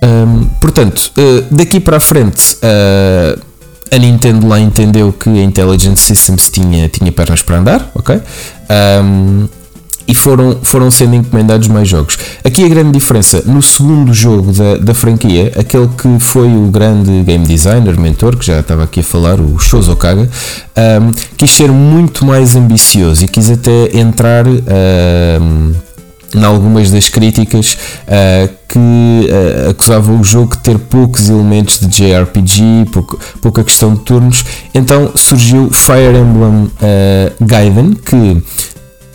Um, 0.03 0.44
portanto, 0.61 1.11
uh, 1.16 1.46
daqui 1.50 1.81
para 1.81 1.96
a 1.96 2.00
frente, 2.00 2.59
a 3.94 3.98
Nintendo 3.98 4.46
lá 4.46 4.59
entendeu 4.59 5.12
que 5.12 5.28
a 5.28 5.42
Intelligent 5.42 5.96
Systems 5.96 6.48
tinha, 6.48 6.88
tinha 6.88 7.12
pernas 7.12 7.42
para 7.42 7.59
andar, 7.59 7.90
ok? 7.94 8.20
Um, 9.02 9.48
e 10.07 10.14
foram, 10.14 10.59
foram 10.62 10.90
sendo 10.90 11.14
encomendados 11.14 11.66
mais 11.68 11.88
jogos. 11.88 12.18
Aqui 12.44 12.62
a 12.64 12.68
grande 12.68 12.92
diferença, 12.92 13.42
no 13.46 13.62
segundo 13.62 14.12
jogo 14.12 14.52
da, 14.52 14.76
da 14.76 14.94
franquia, 14.94 15.52
aquele 15.57 15.88
que 15.88 16.18
foi 16.18 16.48
o 16.48 16.66
grande 16.66 17.22
game 17.22 17.46
designer, 17.46 17.98
mentor, 17.98 18.37
que 18.37 18.44
já 18.44 18.61
estava 18.61 18.85
aqui 18.85 19.00
a 19.00 19.04
falar, 19.04 19.40
o 19.40 19.59
Shozo 19.59 19.96
Kaga, 19.96 20.28
um, 21.02 21.11
quis 21.37 21.50
ser 21.52 21.70
muito 21.70 22.24
mais 22.24 22.54
ambicioso 22.54 23.24
e 23.24 23.28
quis 23.28 23.50
até 23.50 23.96
entrar 23.96 24.44
um, 24.46 25.72
em 26.35 26.44
algumas 26.44 26.90
das 26.90 27.09
críticas 27.09 27.77
uh, 28.07 28.53
que 28.68 28.79
uh, 28.79 29.70
acusavam 29.70 30.20
o 30.20 30.25
jogo 30.25 30.57
de 30.57 30.59
ter 30.59 30.79
poucos 30.79 31.29
elementos 31.29 31.79
de 31.79 31.87
JRPG, 31.87 32.90
pouco, 32.92 33.18
pouca 33.40 33.62
questão 33.62 33.94
de 33.94 34.01
turnos. 34.01 34.44
Então 34.75 35.12
surgiu 35.14 35.70
Fire 35.70 36.16
Emblem 36.16 36.64
uh, 36.64 37.44
Gaiden, 37.44 37.92
que 37.94 38.42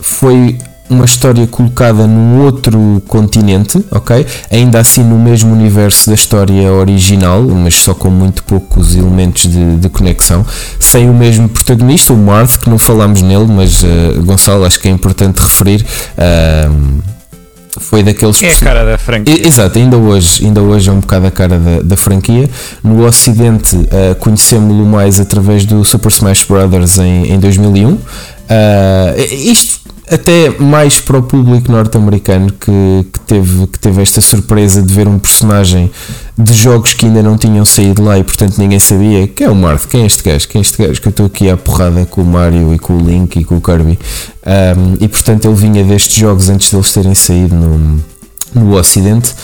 foi 0.00 0.58
uma 0.90 1.04
história 1.04 1.46
colocada 1.46 2.06
num 2.06 2.42
outro 2.42 3.00
continente, 3.06 3.82
ok? 3.90 4.26
Ainda 4.50 4.80
assim 4.80 5.04
no 5.04 5.18
mesmo 5.18 5.52
universo 5.52 6.08
da 6.08 6.14
história 6.14 6.70
original, 6.72 7.42
mas 7.42 7.76
só 7.76 7.94
com 7.94 8.10
muito 8.10 8.42
poucos 8.42 8.96
elementos 8.96 9.44
de, 9.44 9.76
de 9.76 9.88
conexão, 9.88 10.44
sem 10.80 11.08
o 11.08 11.14
mesmo 11.14 11.48
protagonista, 11.48 12.12
o 12.12 12.16
Marth, 12.16 12.58
que 12.58 12.68
não 12.68 12.78
falámos 12.78 13.22
nele, 13.22 13.46
mas 13.46 13.82
uh, 13.82 14.22
Gonçalo, 14.24 14.64
acho 14.64 14.80
que 14.80 14.88
é 14.88 14.90
importante 14.90 15.40
referir. 15.40 15.86
Uh, 16.18 17.00
foi 17.78 18.02
daqueles 18.02 18.42
é 18.42 18.48
a 18.48 18.54
cara 18.56 18.84
da 18.84 18.98
franquia. 18.98 19.46
Exato, 19.46 19.78
ainda 19.78 19.96
hoje, 19.96 20.44
ainda 20.44 20.60
hoje 20.60 20.90
é 20.90 20.92
um 20.92 20.98
bocado 21.00 21.26
a 21.26 21.30
cara 21.30 21.58
da, 21.58 21.82
da 21.82 21.96
franquia. 21.96 22.50
No 22.82 23.06
Ocidente 23.06 23.76
uh, 23.76 24.14
conhecemos-lo 24.18 24.84
mais 24.84 25.20
através 25.20 25.64
do 25.64 25.84
Super 25.84 26.08
Smash 26.08 26.44
Bros. 26.44 26.98
em, 26.98 27.32
em 27.32 27.38
2001. 27.38 27.92
Uh, 27.92 28.00
isto 29.30 29.80
até 30.10 30.50
mais 30.58 31.00
para 31.00 31.18
o 31.18 31.22
público 31.22 31.70
norte-americano 31.70 32.52
que, 32.52 33.06
que, 33.12 33.20
teve, 33.20 33.66
que 33.68 33.78
teve 33.78 34.02
esta 34.02 34.20
surpresa 34.20 34.82
de 34.82 34.92
ver 34.92 35.06
um 35.06 35.18
personagem 35.18 35.90
de 36.36 36.52
jogos 36.52 36.94
que 36.94 37.06
ainda 37.06 37.22
não 37.22 37.38
tinham 37.38 37.64
saído 37.64 38.02
lá 38.02 38.18
e 38.18 38.24
portanto 38.24 38.58
ninguém 38.58 38.80
sabia 38.80 39.28
quem 39.28 39.46
é 39.46 39.50
o 39.50 39.54
Marth, 39.54 39.86
quem 39.86 40.02
é 40.02 40.06
este 40.06 40.22
gajo, 40.22 40.48
quem 40.48 40.58
é 40.58 40.62
este 40.62 40.82
gajo 40.82 41.00
que 41.00 41.08
eu 41.08 41.10
estou 41.10 41.26
aqui 41.26 41.48
à 41.48 41.56
porrada 41.56 42.04
com 42.06 42.22
o 42.22 42.26
Mario 42.26 42.74
e 42.74 42.78
com 42.78 42.96
o 42.96 43.00
Link 43.00 43.36
e 43.36 43.44
com 43.44 43.56
o 43.56 43.60
Kirby? 43.60 43.98
Um, 44.44 44.96
e 45.00 45.06
portanto 45.06 45.44
ele 45.44 45.54
vinha 45.54 45.84
destes 45.84 46.16
jogos 46.16 46.48
antes 46.48 46.72
deles 46.72 46.92
terem 46.92 47.14
saído 47.14 47.54
no, 47.54 48.02
no 48.54 48.76
ocidente. 48.76 49.34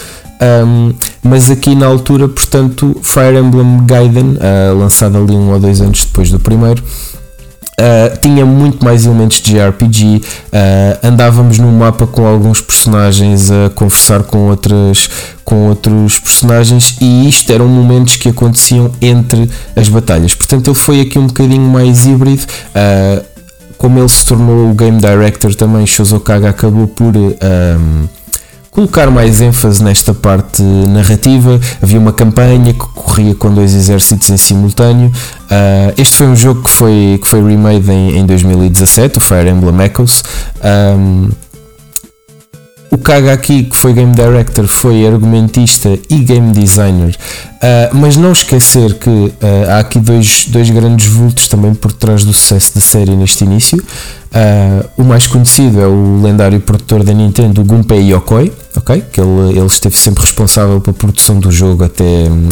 Um, 0.41 0.93
mas 1.23 1.51
aqui 1.51 1.75
na 1.75 1.87
altura, 1.87 2.29
portanto, 2.29 2.95
Fire 3.03 3.39
Emblem 3.39 3.87
Gaiden, 3.87 4.37
uh, 4.37 4.79
lançado 4.79 5.17
ali 5.17 5.33
um 5.33 5.51
ou 5.51 5.59
dois 5.59 5.81
anos 5.81 6.05
depois 6.05 6.31
do 6.31 6.39
primeiro, 6.39 6.83
Uh, 7.79 8.17
tinha 8.23 8.47
muito 8.47 8.83
mais 8.83 9.05
elementos 9.05 9.39
de 9.41 9.59
RPG. 9.59 10.23
Uh, 10.47 11.07
andávamos 11.07 11.59
num 11.59 11.73
mapa 11.73 12.07
com 12.07 12.27
alguns 12.27 12.61
personagens 12.61 13.51
a 13.51 13.69
conversar 13.75 14.23
com 14.23 14.49
outras 14.49 15.11
com 15.45 15.69
outros 15.69 16.19
personagens 16.19 16.97
e 17.01 17.29
isto 17.29 17.53
eram 17.53 17.69
momentos 17.69 18.17
que 18.17 18.31
aconteciam 18.31 18.91
entre 19.01 19.49
as 19.77 19.89
batalhas. 19.89 20.35
Portanto, 20.35 20.69
ele 20.69 20.77
foi 20.77 21.01
aqui 21.03 21.19
um 21.19 21.27
bocadinho 21.27 21.69
mais 21.69 22.07
híbrido. 22.07 22.43
Uh, 22.75 23.25
como 23.77 23.99
ele 23.99 24.09
se 24.09 24.25
tornou 24.25 24.71
o 24.71 24.75
game 24.75 24.99
director, 24.99 25.55
também 25.55 25.87
Shozokaga 25.87 26.49
acabou 26.49 26.89
por 26.89 27.13
colocar 28.77 29.11
mais 29.11 29.41
ênfase 29.41 29.83
nesta 29.83 30.13
parte 30.13 30.63
narrativa. 30.63 31.59
Havia 31.83 31.99
uma 31.99 32.13
campanha 32.13 32.75
que 32.75 32.79
corria 32.79 33.35
com 33.35 33.53
dois 33.53 33.75
exércitos 33.75 34.29
em 34.29 34.37
simultâneo. 34.37 35.11
Uh, 35.47 35.95
este 35.97 36.15
foi 36.15 36.27
um 36.27 36.37
jogo 36.37 36.63
que 36.63 36.71
foi, 36.71 37.19
que 37.23 37.27
foi 37.27 37.43
remade 37.43 37.91
em, 37.91 38.19
em 38.19 38.27
2017, 38.27 39.17
o 39.17 39.21
Fire 39.21 39.49
Emblem 39.49 39.87
Echoes. 39.87 40.23
Um, 40.63 41.31
o 42.91 42.99
Kaga 42.99 43.33
aqui, 43.33 43.65
que 43.65 43.77
foi 43.77 43.93
game 43.93 44.15
director, 44.15 44.67
foi 44.67 45.07
argumentista 45.07 45.99
e 46.09 46.19
game 46.19 46.53
designer, 46.53 47.17
uh, 47.57 47.97
mas 47.97 48.17
não 48.17 48.33
esquecer 48.33 48.95
que 48.95 49.11
uh, 49.11 49.35
há 49.71 49.81
aqui 49.81 49.99
dois, 49.99 50.47
dois 50.49 50.71
grandes 50.71 51.07
vultos 51.07 51.49
também 51.49 51.75
por 51.75 51.93
trás 51.93 52.25
do 52.25 52.33
sucesso 52.33 52.75
da 52.75 52.81
série 52.81 53.17
neste 53.17 53.45
início. 53.45 53.79
Uh, 53.79 54.89
o 54.99 55.05
mais 55.05 55.27
conhecido 55.27 55.81
é 55.81 55.87
o 55.87 56.21
lendário 56.23 56.61
produtor 56.61 57.03
da 57.03 57.13
Nintendo, 57.13 57.65
Gunpei 57.65 58.13
Yokoi, 58.13 58.53
okay? 58.77 59.03
que 59.13 59.21
ele, 59.21 59.57
ele 59.57 59.67
esteve 59.67 59.97
sempre 59.97 60.23
responsável 60.23 60.81
pela 60.81 60.95
produção 60.95 61.41
do 61.41 61.51
jogo 61.51 61.85
até, 61.85 62.05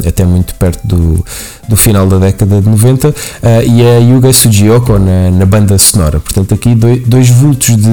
até 0.06 0.24
muito 0.24 0.54
perto 0.54 0.86
do, 0.86 1.24
do 1.68 1.76
final 1.76 2.06
da 2.06 2.18
década 2.18 2.60
de 2.60 2.68
90, 2.68 3.14
e 3.66 3.82
a 3.82 3.98
Yuga 3.98 4.32
Sugiyoko 4.32 4.98
na, 4.98 5.30
na 5.30 5.44
banda 5.44 5.76
sonora. 5.78 6.20
Portanto, 6.20 6.54
aqui 6.54 6.74
dois, 6.74 7.02
dois 7.06 7.28
vultos 7.28 7.76
de, 7.76 7.86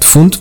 de 0.00 0.06
fundo. 0.06 0.38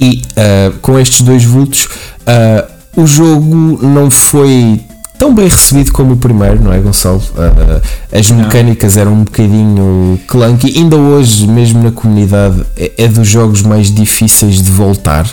E 0.00 0.22
uh, 0.36 0.78
com 0.80 0.98
estes 0.98 1.22
dois 1.22 1.44
vultos, 1.44 1.86
uh, 1.86 2.70
o 2.96 3.06
jogo 3.06 3.80
não 3.82 4.10
foi 4.10 4.80
tão 5.18 5.34
bem 5.34 5.48
recebido 5.48 5.92
como 5.92 6.12
o 6.12 6.16
primeiro, 6.16 6.62
não 6.62 6.72
é, 6.72 6.78
Gonçalo? 6.78 7.18
Uh, 7.18 8.16
as 8.16 8.30
mecânicas 8.30 8.96
eram 8.96 9.12
um 9.12 9.24
bocadinho 9.24 10.20
clunky. 10.28 10.78
Ainda 10.78 10.96
hoje, 10.96 11.48
mesmo 11.48 11.82
na 11.82 11.90
comunidade, 11.90 12.64
é, 12.76 12.92
é 12.96 13.08
dos 13.08 13.26
jogos 13.26 13.62
mais 13.62 13.92
difíceis 13.92 14.62
de 14.62 14.70
voltar 14.70 15.26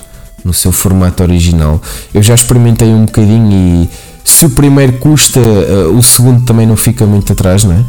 no 0.43 0.53
seu 0.53 0.71
formato 0.71 1.21
original. 1.21 1.79
Eu 2.13 2.23
já 2.23 2.33
experimentei 2.33 2.87
um 2.87 3.05
bocadinho 3.05 3.51
e 3.51 3.89
se 4.23 4.45
o 4.45 4.49
primeiro 4.49 4.93
custa, 4.93 5.39
o 5.91 6.01
segundo 6.03 6.43
também 6.45 6.67
não 6.67 6.75
fica 6.75 7.05
muito 7.05 7.33
atrás, 7.33 7.63
não 7.63 7.73
é? 7.73 7.83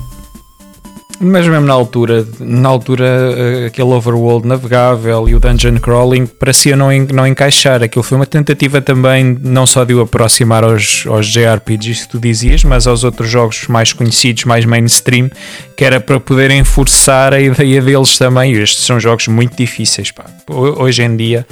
Mas 1.18 1.48
mesmo 1.48 1.66
na 1.66 1.72
altura, 1.72 2.26
na 2.40 2.68
altura 2.68 3.06
eh, 3.06 3.66
aquele 3.66 3.88
overworld 3.88 4.46
navegável 4.46 5.26
e 5.28 5.34
o 5.34 5.40
dungeon 5.40 5.78
crawling 5.78 6.26
parecia 6.26 6.76
não, 6.76 6.88
não 7.12 7.26
encaixar. 7.26 7.82
Aquilo 7.82 8.02
foi 8.02 8.18
uma 8.18 8.26
tentativa 8.26 8.82
também 8.82 9.38
não 9.40 9.66
só 9.66 9.84
de 9.84 9.94
o 9.94 10.02
aproximar 10.02 10.62
aos, 10.62 11.06
aos 11.06 11.26
JRPGs 11.26 12.02
que 12.02 12.08
tu 12.10 12.18
dizias, 12.18 12.64
mas 12.64 12.86
aos 12.86 13.02
outros 13.02 13.30
jogos 13.30 13.66
mais 13.66 13.94
conhecidos, 13.94 14.44
mais 14.44 14.66
mainstream, 14.66 15.30
que 15.74 15.84
era 15.84 16.00
para 16.00 16.20
poderem 16.20 16.62
forçar 16.64 17.32
a 17.32 17.40
ideia 17.40 17.80
deles 17.80 18.18
também. 18.18 18.52
Estes 18.52 18.84
são 18.84 19.00
jogos 19.00 19.26
muito 19.28 19.56
difíceis. 19.56 20.10
Pá. 20.10 20.26
Hoje 20.48 21.02
em 21.02 21.16
dia 21.16 21.46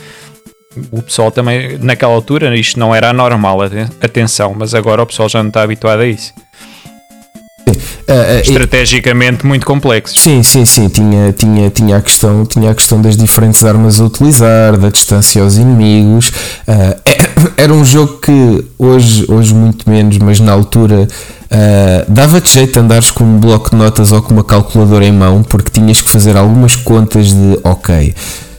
o 0.91 1.03
pessoal 1.03 1.31
também, 1.31 1.79
naquela 1.79 2.13
altura, 2.13 2.55
isto 2.57 2.79
não 2.79 2.95
era 2.95 3.13
normal, 3.13 3.59
atenção, 4.01 4.55
mas 4.57 4.75
agora 4.75 5.03
o 5.03 5.07
pessoal 5.07 5.29
já 5.29 5.43
não 5.43 5.49
está 5.49 5.63
habituado 5.63 6.01
a 6.01 6.07
isso. 6.07 6.33
Uh, 7.67 8.41
Estrategicamente 8.43 9.47
muito 9.47 9.65
complexos. 9.65 10.21
Sim, 10.21 10.43
sim, 10.43 10.65
sim. 10.65 10.89
Tinha, 10.89 11.33
tinha, 11.33 11.71
tinha, 11.71 11.97
a 11.97 12.03
questão, 12.03 12.45
tinha 12.45 12.71
a 12.71 12.75
questão 12.75 13.01
das 13.01 13.17
diferentes 13.17 13.65
armas 13.65 14.01
a 14.01 14.05
utilizar, 14.05 14.77
da 14.77 14.91
distância 14.91 15.43
aos 15.43 15.57
inimigos. 15.57 16.29
Uh, 16.29 17.01
era 17.57 17.73
um 17.73 17.85
jogo 17.85 18.19
que 18.19 18.65
hoje, 18.79 19.25
hoje 19.29 19.55
muito 19.55 19.89
menos, 19.89 20.19
mas 20.19 20.41
na 20.41 20.53
altura 20.53 21.07
uh, 21.07 22.13
dava-te 22.13 22.53
jeito 22.53 22.79
andares 22.79 23.11
com 23.11 23.25
um 23.25 23.39
bloco 23.39 23.71
de 23.71 23.77
notas 23.77 24.13
ou 24.13 24.21
com 24.21 24.35
uma 24.35 24.45
calculadora 24.45 25.05
em 25.05 25.13
mão, 25.13 25.43
porque 25.43 25.71
tinhas 25.71 26.01
que 26.01 26.11
fazer 26.11 26.37
algumas 26.37 26.77
contas 26.77 27.33
de 27.33 27.59
ok 27.63 28.15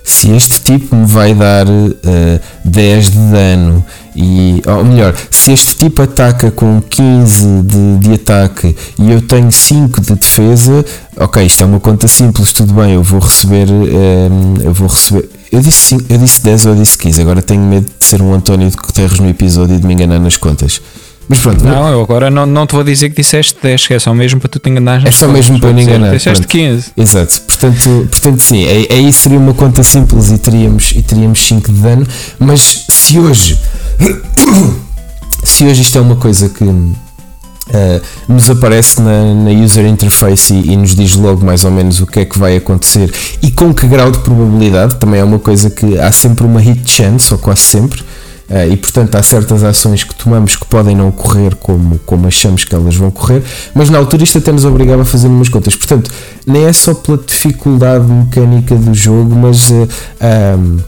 se 0.05 0.29
este 0.35 0.61
tipo 0.61 0.95
me 0.95 1.07
vai 1.07 1.33
dar 1.33 1.65
uh, 1.67 2.39
10 2.63 3.09
de 3.09 3.17
dano 3.17 3.83
e, 4.15 4.61
ou 4.65 4.85
melhor, 4.85 5.13
se 5.29 5.51
este 5.51 5.75
tipo 5.75 6.01
ataca 6.01 6.49
com 6.49 6.81
15 6.81 7.61
de, 7.63 7.97
de 7.99 8.13
ataque 8.13 8.75
e 8.97 9.11
eu 9.11 9.21
tenho 9.21 9.51
5 9.51 9.99
de 9.99 10.15
defesa, 10.15 10.85
ok, 11.17 11.43
isto 11.43 11.61
é 11.61 11.65
uma 11.65 11.79
conta 11.81 12.07
simples, 12.07 12.53
tudo 12.53 12.73
bem, 12.73 12.93
eu 12.93 13.03
vou 13.03 13.19
receber, 13.19 13.69
um, 13.69 13.83
ehm, 13.83 14.63
eu 14.63 14.73
vou 14.73 14.87
receber, 14.87 15.29
eu 15.51 15.59
disse, 15.59 15.89
5, 15.89 16.05
eu 16.07 16.17
disse 16.17 16.41
10 16.41 16.65
ou 16.65 16.71
eu 16.73 16.77
disse 16.81 16.97
15, 16.97 17.21
agora 17.21 17.41
tenho 17.41 17.61
medo 17.61 17.87
de 17.99 18.05
ser 18.05 18.21
um 18.21 18.33
António 18.33 18.69
de 18.69 18.77
Guterres 18.77 19.19
no 19.19 19.29
episódio 19.29 19.75
e 19.75 19.79
de 19.79 19.85
me 19.85 19.93
enganar 19.93 20.19
nas 20.19 20.37
contas. 20.37 20.81
Mas 21.27 21.39
pronto. 21.39 21.63
Não, 21.63 21.89
eu 21.89 22.01
agora 22.01 22.29
não, 22.29 22.45
não 22.45 22.67
te 22.67 22.73
vou 22.73 22.83
dizer 22.83 23.09
que 23.09 23.21
disseste 23.21 23.57
10, 23.61 23.87
que 23.87 23.93
é 23.95 23.99
só 23.99 24.13
mesmo 24.13 24.39
para 24.39 24.49
tu 24.49 24.59
te 24.59 24.69
enganar. 24.69 25.05
É 25.05 25.11
só 25.11 25.27
mesmo 25.27 25.59
para 25.59 25.73
me 25.73 25.83
enganar. 25.83 26.11
Disseste 26.11 26.45
15. 26.45 26.91
Exato. 26.95 27.41
Portanto, 27.41 28.07
portanto 28.11 28.41
sim, 28.41 28.65
aí, 28.67 28.87
aí 28.91 29.13
seria 29.13 29.39
uma 29.39 29.53
conta 29.53 29.83
simples 29.83 30.31
e 30.31 30.37
teríamos, 30.37 30.91
e 30.91 31.01
teríamos 31.01 31.45
5 31.45 31.71
de 31.71 31.79
dano. 31.79 32.07
Mas 32.39 32.85
se 32.89 33.19
hoje. 33.19 33.59
se 35.43 35.65
hoje 35.65 35.81
isto 35.81 35.97
é 35.97 36.01
uma 36.01 36.15
coisa 36.15 36.49
que. 36.49 36.63
Uh, 36.63 37.99
nos 38.27 38.47
aparece 38.47 39.01
na, 39.01 39.33
na 39.33 39.49
user 39.49 39.87
interface 39.87 40.53
e, 40.53 40.73
e, 40.73 40.77
nos 40.77 40.95
diz 40.95 41.15
logo 41.15 41.43
mais 41.43 41.63
ou 41.63 41.71
menos 41.71 41.99
o 41.99 42.05
que 42.05 42.19
é 42.19 42.25
que 42.25 42.37
vai 42.37 42.55
acontecer 42.55 43.11
e 43.41 43.49
com 43.49 43.73
que 43.73 43.87
grau 43.87 44.11
de 44.11 44.19
probabilidade, 44.19 44.97
também 44.97 45.19
é 45.19 45.23
uma 45.23 45.39
coisa 45.39 45.71
que 45.71 45.97
há 45.97 46.11
sempre 46.11 46.45
uma 46.45 46.59
hit 46.59 46.87
chance, 46.87 47.33
ou 47.33 47.39
quase 47.39 47.61
sempre, 47.61 48.03
Uh, 48.49 48.71
e 48.71 48.77
portanto 48.77 49.15
há 49.15 49.23
certas 49.23 49.63
ações 49.63 50.03
que 50.03 50.13
tomamos 50.13 50.55
que 50.55 50.65
podem 50.67 50.95
não 50.95 51.11
correr 51.11 51.55
como, 51.55 51.97
como 52.05 52.27
achamos 52.27 52.63
que 52.63 52.75
elas 52.75 52.95
vão 52.95 53.09
correr, 53.09 53.41
mas 53.73 53.89
na 53.89 53.97
altura 53.97 54.23
isto 54.23 54.37
até 54.37 54.51
nos 54.51 54.65
obrigava 54.65 55.01
a 55.01 55.05
fazer 55.05 55.27
umas 55.27 55.49
contas. 55.49 55.75
Portanto, 55.75 56.11
nem 56.45 56.65
é 56.65 56.73
só 56.73 56.93
pela 56.93 57.17
dificuldade 57.17 58.05
mecânica 58.05 58.75
do 58.75 58.93
jogo, 58.93 59.35
mas 59.35 59.69
uh, 59.69 59.87
um, 60.21 60.79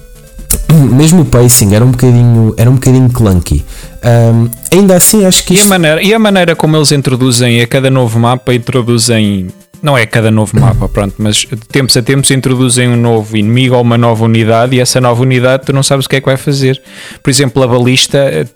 mesmo 0.95 1.21
o 1.21 1.25
pacing 1.25 1.73
era 1.73 1.83
um 1.83 1.91
bocadinho, 1.91 2.53
era 2.57 2.69
um 2.69 2.75
bocadinho 2.75 3.09
clunky. 3.09 3.65
Um, 4.03 4.49
ainda 4.71 4.95
assim, 4.95 5.25
acho 5.25 5.43
que 5.43 5.55
isto... 5.55 5.63
e, 5.63 5.65
a 5.65 5.69
maneira, 5.69 6.03
e 6.03 6.13
a 6.13 6.19
maneira 6.19 6.55
como 6.55 6.77
eles 6.77 6.91
introduzem 6.91 7.61
a 7.61 7.67
cada 7.67 7.89
novo 7.89 8.19
mapa, 8.19 8.53
introduzem 8.53 9.47
não 9.87 9.97
é 9.97 10.05
cada 10.05 10.29
novo 10.29 10.59
mapa, 10.59 10.89
pronto, 10.89 11.15
mas 11.17 11.37
de 11.37 11.55
tempos 11.55 11.95
a 11.95 12.01
tempos 12.01 12.29
introduzem 12.29 12.89
um 12.89 12.97
novo 12.97 13.37
inimigo 13.37 13.73
ou 13.73 13.81
uma 13.81 13.97
nova 13.97 14.25
unidade 14.25 14.75
e 14.75 14.81
essa 14.81 14.99
nova 14.99 15.21
unidade 15.21 15.65
tu 15.65 15.71
não 15.71 15.81
sabes 15.81 16.05
o 16.05 16.09
que 16.09 16.17
é 16.17 16.19
que 16.19 16.25
vai 16.25 16.35
fazer. 16.35 16.81
Por 17.23 17.29
exemplo, 17.29 17.63
a 17.63 17.67
balista, 17.67 18.49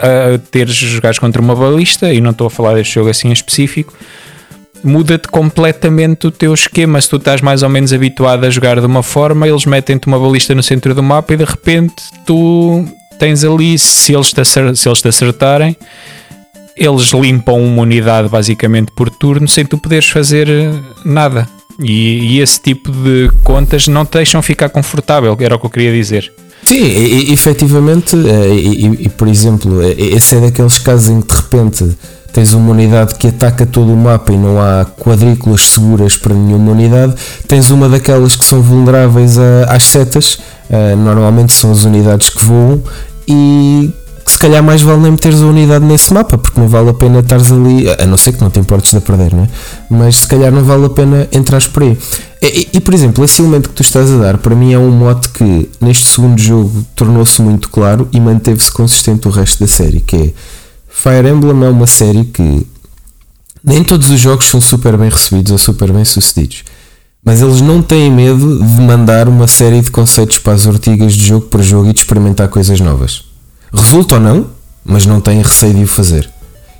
a, 0.00 0.34
a 0.34 0.38
teres 0.50 0.74
jogares 0.74 1.18
contra 1.18 1.42
uma 1.42 1.54
balista, 1.54 2.10
e 2.10 2.22
não 2.22 2.30
estou 2.30 2.46
a 2.46 2.50
falar 2.50 2.72
deste 2.72 2.94
jogo 2.94 3.10
assim 3.10 3.28
em 3.28 3.32
específico, 3.32 3.92
muda-te 4.82 5.28
completamente 5.28 6.26
o 6.26 6.30
teu 6.30 6.54
esquema. 6.54 6.98
Se 7.02 7.10
tu 7.10 7.16
estás 7.16 7.42
mais 7.42 7.62
ou 7.62 7.68
menos 7.68 7.92
habituado 7.92 8.46
a 8.46 8.50
jogar 8.50 8.80
de 8.80 8.86
uma 8.86 9.02
forma, 9.02 9.46
eles 9.46 9.66
metem-te 9.66 10.06
uma 10.06 10.18
balista 10.18 10.54
no 10.54 10.62
centro 10.62 10.94
do 10.94 11.02
mapa 11.02 11.34
e 11.34 11.36
de 11.36 11.44
repente 11.44 11.96
tu 12.24 12.86
tens 13.18 13.44
ali, 13.44 13.78
se 13.78 14.14
eles 14.14 14.32
te, 14.32 14.42
se 14.42 14.88
eles 14.88 15.02
te 15.02 15.08
acertarem 15.08 15.76
eles 16.78 17.12
limpam 17.12 17.54
uma 17.54 17.82
unidade 17.82 18.28
basicamente 18.28 18.92
por 18.92 19.10
turno 19.10 19.48
sem 19.48 19.66
tu 19.66 19.76
poderes 19.76 20.08
fazer 20.08 20.48
eh, 20.48 20.72
nada. 21.04 21.48
E, 21.80 22.36
e, 22.36 22.40
esse 22.40 22.60
tipo 22.60 22.90
de 22.90 23.30
contas 23.44 23.86
não 23.86 24.04
te 24.04 24.14
deixam 24.14 24.42
ficar 24.42 24.68
confortável, 24.68 25.36
era 25.40 25.54
o 25.54 25.58
que 25.58 25.66
eu 25.66 25.70
queria 25.70 25.92
dizer. 25.92 26.32
Sim, 26.64 26.82
e, 26.84 27.32
efetivamente, 27.32 28.16
eh, 28.16 28.54
e, 28.54 29.04
e, 29.04 29.08
por 29.08 29.28
exemplo, 29.28 29.80
eh, 29.82 29.94
esse 29.98 30.36
é 30.36 30.40
daqueles 30.40 30.78
casos 30.78 31.08
em 31.08 31.20
que 31.20 31.28
de 31.28 31.40
repente 31.40 31.96
tens 32.32 32.52
uma 32.52 32.72
unidade 32.72 33.14
que 33.14 33.28
ataca 33.28 33.64
todo 33.64 33.92
o 33.92 33.96
mapa 33.96 34.32
e 34.32 34.36
não 34.36 34.60
há 34.60 34.84
quadrículas 34.84 35.62
seguras 35.62 36.16
para 36.16 36.34
nenhuma 36.34 36.72
unidade, 36.72 37.14
tens 37.46 37.70
uma 37.70 37.88
daquelas 37.88 38.36
que 38.36 38.44
são 38.44 38.60
vulneráveis 38.60 39.38
a, 39.38 39.64
às 39.74 39.84
setas, 39.84 40.38
normalmente 40.98 41.52
são 41.52 41.72
as 41.72 41.84
unidades 41.84 42.28
que 42.28 42.44
voam, 42.44 42.82
e 43.26 43.90
se 44.30 44.38
calhar 44.38 44.62
mais 44.62 44.82
vale 44.82 45.00
nem 45.00 45.12
meteres 45.12 45.40
a 45.40 45.46
unidade 45.46 45.84
nesse 45.84 46.12
mapa, 46.12 46.36
porque 46.36 46.58
não 46.60 46.68
vale 46.68 46.90
a 46.90 46.94
pena 46.94 47.20
estares 47.20 47.50
ali, 47.50 47.88
a 47.90 48.06
não 48.06 48.16
ser 48.16 48.32
que 48.32 48.40
não 48.40 48.50
te 48.50 48.60
importes 48.60 48.92
de 48.92 49.00
perder, 49.00 49.34
não 49.34 49.44
é? 49.44 49.48
Mas 49.90 50.16
se 50.16 50.28
calhar 50.28 50.52
não 50.52 50.64
vale 50.64 50.86
a 50.86 50.90
pena 50.90 51.28
entrar 51.32 51.62
por 51.68 51.82
aí. 51.82 51.98
E, 52.40 52.46
e, 52.46 52.68
e, 52.74 52.80
por 52.80 52.94
exemplo, 52.94 53.24
esse 53.24 53.40
elemento 53.40 53.68
que 53.68 53.74
tu 53.74 53.82
estás 53.82 54.10
a 54.10 54.18
dar, 54.18 54.38
para 54.38 54.54
mim 54.54 54.72
é 54.72 54.78
um 54.78 54.90
mote 54.90 55.28
que 55.30 55.68
neste 55.80 56.04
segundo 56.04 56.40
jogo 56.40 56.86
tornou-se 56.94 57.40
muito 57.42 57.68
claro 57.68 58.08
e 58.12 58.20
manteve-se 58.20 58.70
consistente 58.70 59.26
o 59.26 59.30
resto 59.30 59.60
da 59.60 59.66
série, 59.66 60.00
que 60.00 60.16
é 60.16 60.32
Fire 60.88 61.28
Emblem 61.28 61.64
é 61.64 61.68
uma 61.68 61.86
série 61.86 62.24
que 62.24 62.66
nem 63.62 63.84
todos 63.84 64.10
os 64.10 64.20
jogos 64.20 64.48
são 64.48 64.60
super 64.60 64.96
bem 64.96 65.08
recebidos 65.08 65.52
ou 65.52 65.58
super 65.58 65.92
bem 65.92 66.04
sucedidos. 66.04 66.64
Mas 67.24 67.42
eles 67.42 67.60
não 67.60 67.82
têm 67.82 68.10
medo 68.10 68.58
de 68.58 68.80
mandar 68.80 69.28
uma 69.28 69.46
série 69.46 69.80
de 69.80 69.90
conceitos 69.90 70.38
para 70.38 70.54
as 70.54 70.66
ortigas 70.66 71.12
de 71.14 71.26
jogo 71.26 71.46
para 71.46 71.62
jogo 71.62 71.90
e 71.90 71.92
de 71.92 72.00
experimentar 72.00 72.48
coisas 72.48 72.80
novas. 72.80 73.27
Resulta 73.72 74.14
ou 74.14 74.20
não, 74.20 74.50
mas 74.84 75.06
não 75.06 75.20
têm 75.20 75.42
receio 75.42 75.74
de 75.74 75.84
o 75.84 75.86
fazer. 75.86 76.28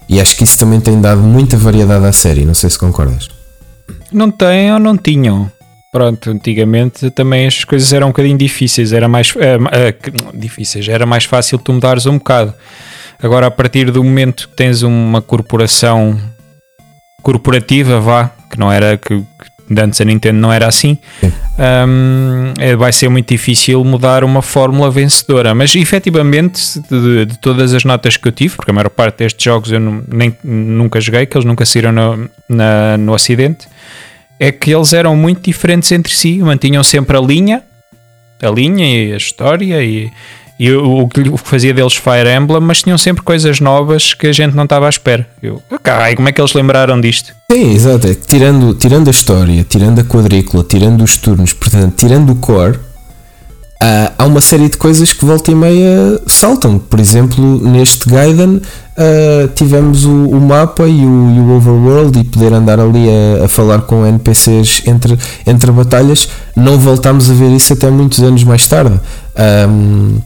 E 0.08 0.20
acho 0.20 0.36
que 0.36 0.44
isso 0.44 0.58
também 0.58 0.80
tem 0.80 1.00
dado 1.00 1.20
muita 1.20 1.56
variedade 1.56 2.06
à 2.06 2.12
série, 2.12 2.44
não 2.44 2.54
sei 2.54 2.70
se 2.70 2.78
concordas. 2.78 3.28
Não 4.10 4.30
têm 4.30 4.72
ou 4.72 4.78
não 4.78 4.96
tinham. 4.96 5.50
Pronto, 5.92 6.30
antigamente 6.30 7.10
também 7.10 7.46
as 7.46 7.64
coisas 7.64 7.92
eram 7.92 8.08
um 8.08 8.10
bocadinho 8.10 8.36
difíceis, 8.36 8.92
era 8.92 9.08
mais 9.08 9.34
é, 9.36 9.56
é, 9.72 9.94
difíceis, 10.34 10.86
era 10.88 11.06
mais 11.06 11.24
fácil 11.24 11.58
tu 11.58 11.72
mudares 11.72 12.06
um 12.06 12.18
bocado. 12.18 12.54
Agora, 13.22 13.46
a 13.46 13.50
partir 13.50 13.90
do 13.90 14.04
momento 14.04 14.48
que 14.48 14.56
tens 14.56 14.82
uma 14.82 15.20
corporação 15.20 16.18
corporativa, 17.22 18.00
vá, 18.00 18.30
que 18.50 18.58
não 18.58 18.70
era 18.70 18.96
que, 18.96 19.18
que 19.18 19.57
antes 19.76 20.00
a 20.00 20.04
Nintendo 20.04 20.38
não 20.38 20.52
era 20.52 20.66
assim, 20.66 20.98
um, 21.22 22.52
é, 22.58 22.76
vai 22.76 22.92
ser 22.92 23.08
muito 23.08 23.28
difícil 23.28 23.82
mudar 23.84 24.24
uma 24.24 24.42
fórmula 24.42 24.90
vencedora. 24.90 25.54
Mas 25.54 25.74
efetivamente, 25.74 26.80
de, 26.90 27.26
de, 27.26 27.38
todas 27.38 27.74
as 27.74 27.84
notas 27.84 28.16
que 28.16 28.28
eu 28.28 28.32
tive, 28.32 28.56
porque 28.56 28.70
a 28.70 28.74
maior 28.74 28.90
parte 28.90 29.18
destes 29.18 29.42
jogos 29.42 29.70
eu 29.72 29.80
não, 29.80 30.02
nem, 30.08 30.36
nunca 30.42 31.00
joguei, 31.00 31.26
que 31.26 31.36
eles 31.36 31.44
nunca 31.44 31.64
saíram 31.64 31.92
no, 31.92 32.30
na, 32.48 32.96
no 32.96 33.12
Ocidente, 33.12 33.66
é 34.38 34.52
que 34.52 34.70
eles 34.70 34.92
eram 34.92 35.16
muito 35.16 35.42
diferentes 35.42 35.90
entre 35.92 36.14
si, 36.14 36.38
mantinham 36.38 36.84
sempre 36.84 37.16
a 37.16 37.20
linha, 37.20 37.62
a 38.40 38.50
linha 38.50 38.86
e 38.86 39.12
a 39.12 39.16
história 39.16 39.82
e 39.82 40.10
e 40.58 40.72
o, 40.72 41.06
que 41.06 41.22
fazia 41.36 41.72
deles 41.72 41.94
Fire 41.94 42.28
Emblem, 42.28 42.60
mas 42.60 42.82
tinham 42.82 42.98
sempre 42.98 43.22
coisas 43.22 43.60
novas 43.60 44.12
que 44.12 44.26
a 44.26 44.32
gente 44.32 44.56
não 44.56 44.64
estava 44.64 44.86
à 44.86 44.88
espera. 44.88 45.26
Eu, 45.40 45.62
carai, 45.82 46.16
como 46.16 46.28
é 46.28 46.32
que 46.32 46.40
eles 46.40 46.52
lembraram 46.52 47.00
disto? 47.00 47.32
Sim, 47.50 47.74
exato. 47.74 48.08
É 48.08 48.14
que 48.14 48.26
tirando, 48.26 48.74
tirando 48.74 49.06
a 49.06 49.10
história, 49.12 49.64
tirando 49.68 50.00
a 50.00 50.04
quadrícula, 50.04 50.64
tirando 50.64 51.02
os 51.04 51.16
turnos, 51.16 51.52
portanto, 51.52 51.94
tirando 51.96 52.30
o 52.30 52.36
core, 52.36 52.76
uh, 52.76 54.12
há 54.18 54.24
uma 54.26 54.40
série 54.40 54.68
de 54.68 54.76
coisas 54.76 55.12
que 55.12 55.24
volta 55.24 55.52
e 55.52 55.54
meia 55.54 56.20
saltam. 56.26 56.78
Por 56.78 56.98
exemplo, 56.98 57.60
neste 57.70 58.08
Gaiden 58.08 58.56
uh, 58.56 59.48
tivemos 59.54 60.04
o, 60.04 60.28
o 60.28 60.40
mapa 60.40 60.88
e 60.88 61.06
o, 61.06 61.30
e 61.36 61.40
o, 61.40 61.56
Overworld 61.56 62.18
e 62.18 62.24
poder 62.24 62.52
andar 62.52 62.80
ali 62.80 63.06
a, 63.08 63.44
a, 63.44 63.48
falar 63.48 63.82
com 63.82 64.04
NPCs 64.04 64.82
entre, 64.86 65.16
entre 65.46 65.70
batalhas. 65.70 66.28
Não 66.56 66.78
voltámos 66.78 67.30
a 67.30 67.34
ver 67.34 67.50
isso 67.52 67.72
até 67.72 67.88
muitos 67.88 68.20
anos 68.24 68.42
mais 68.42 68.66
tarde. 68.66 68.98
Um, 69.68 70.18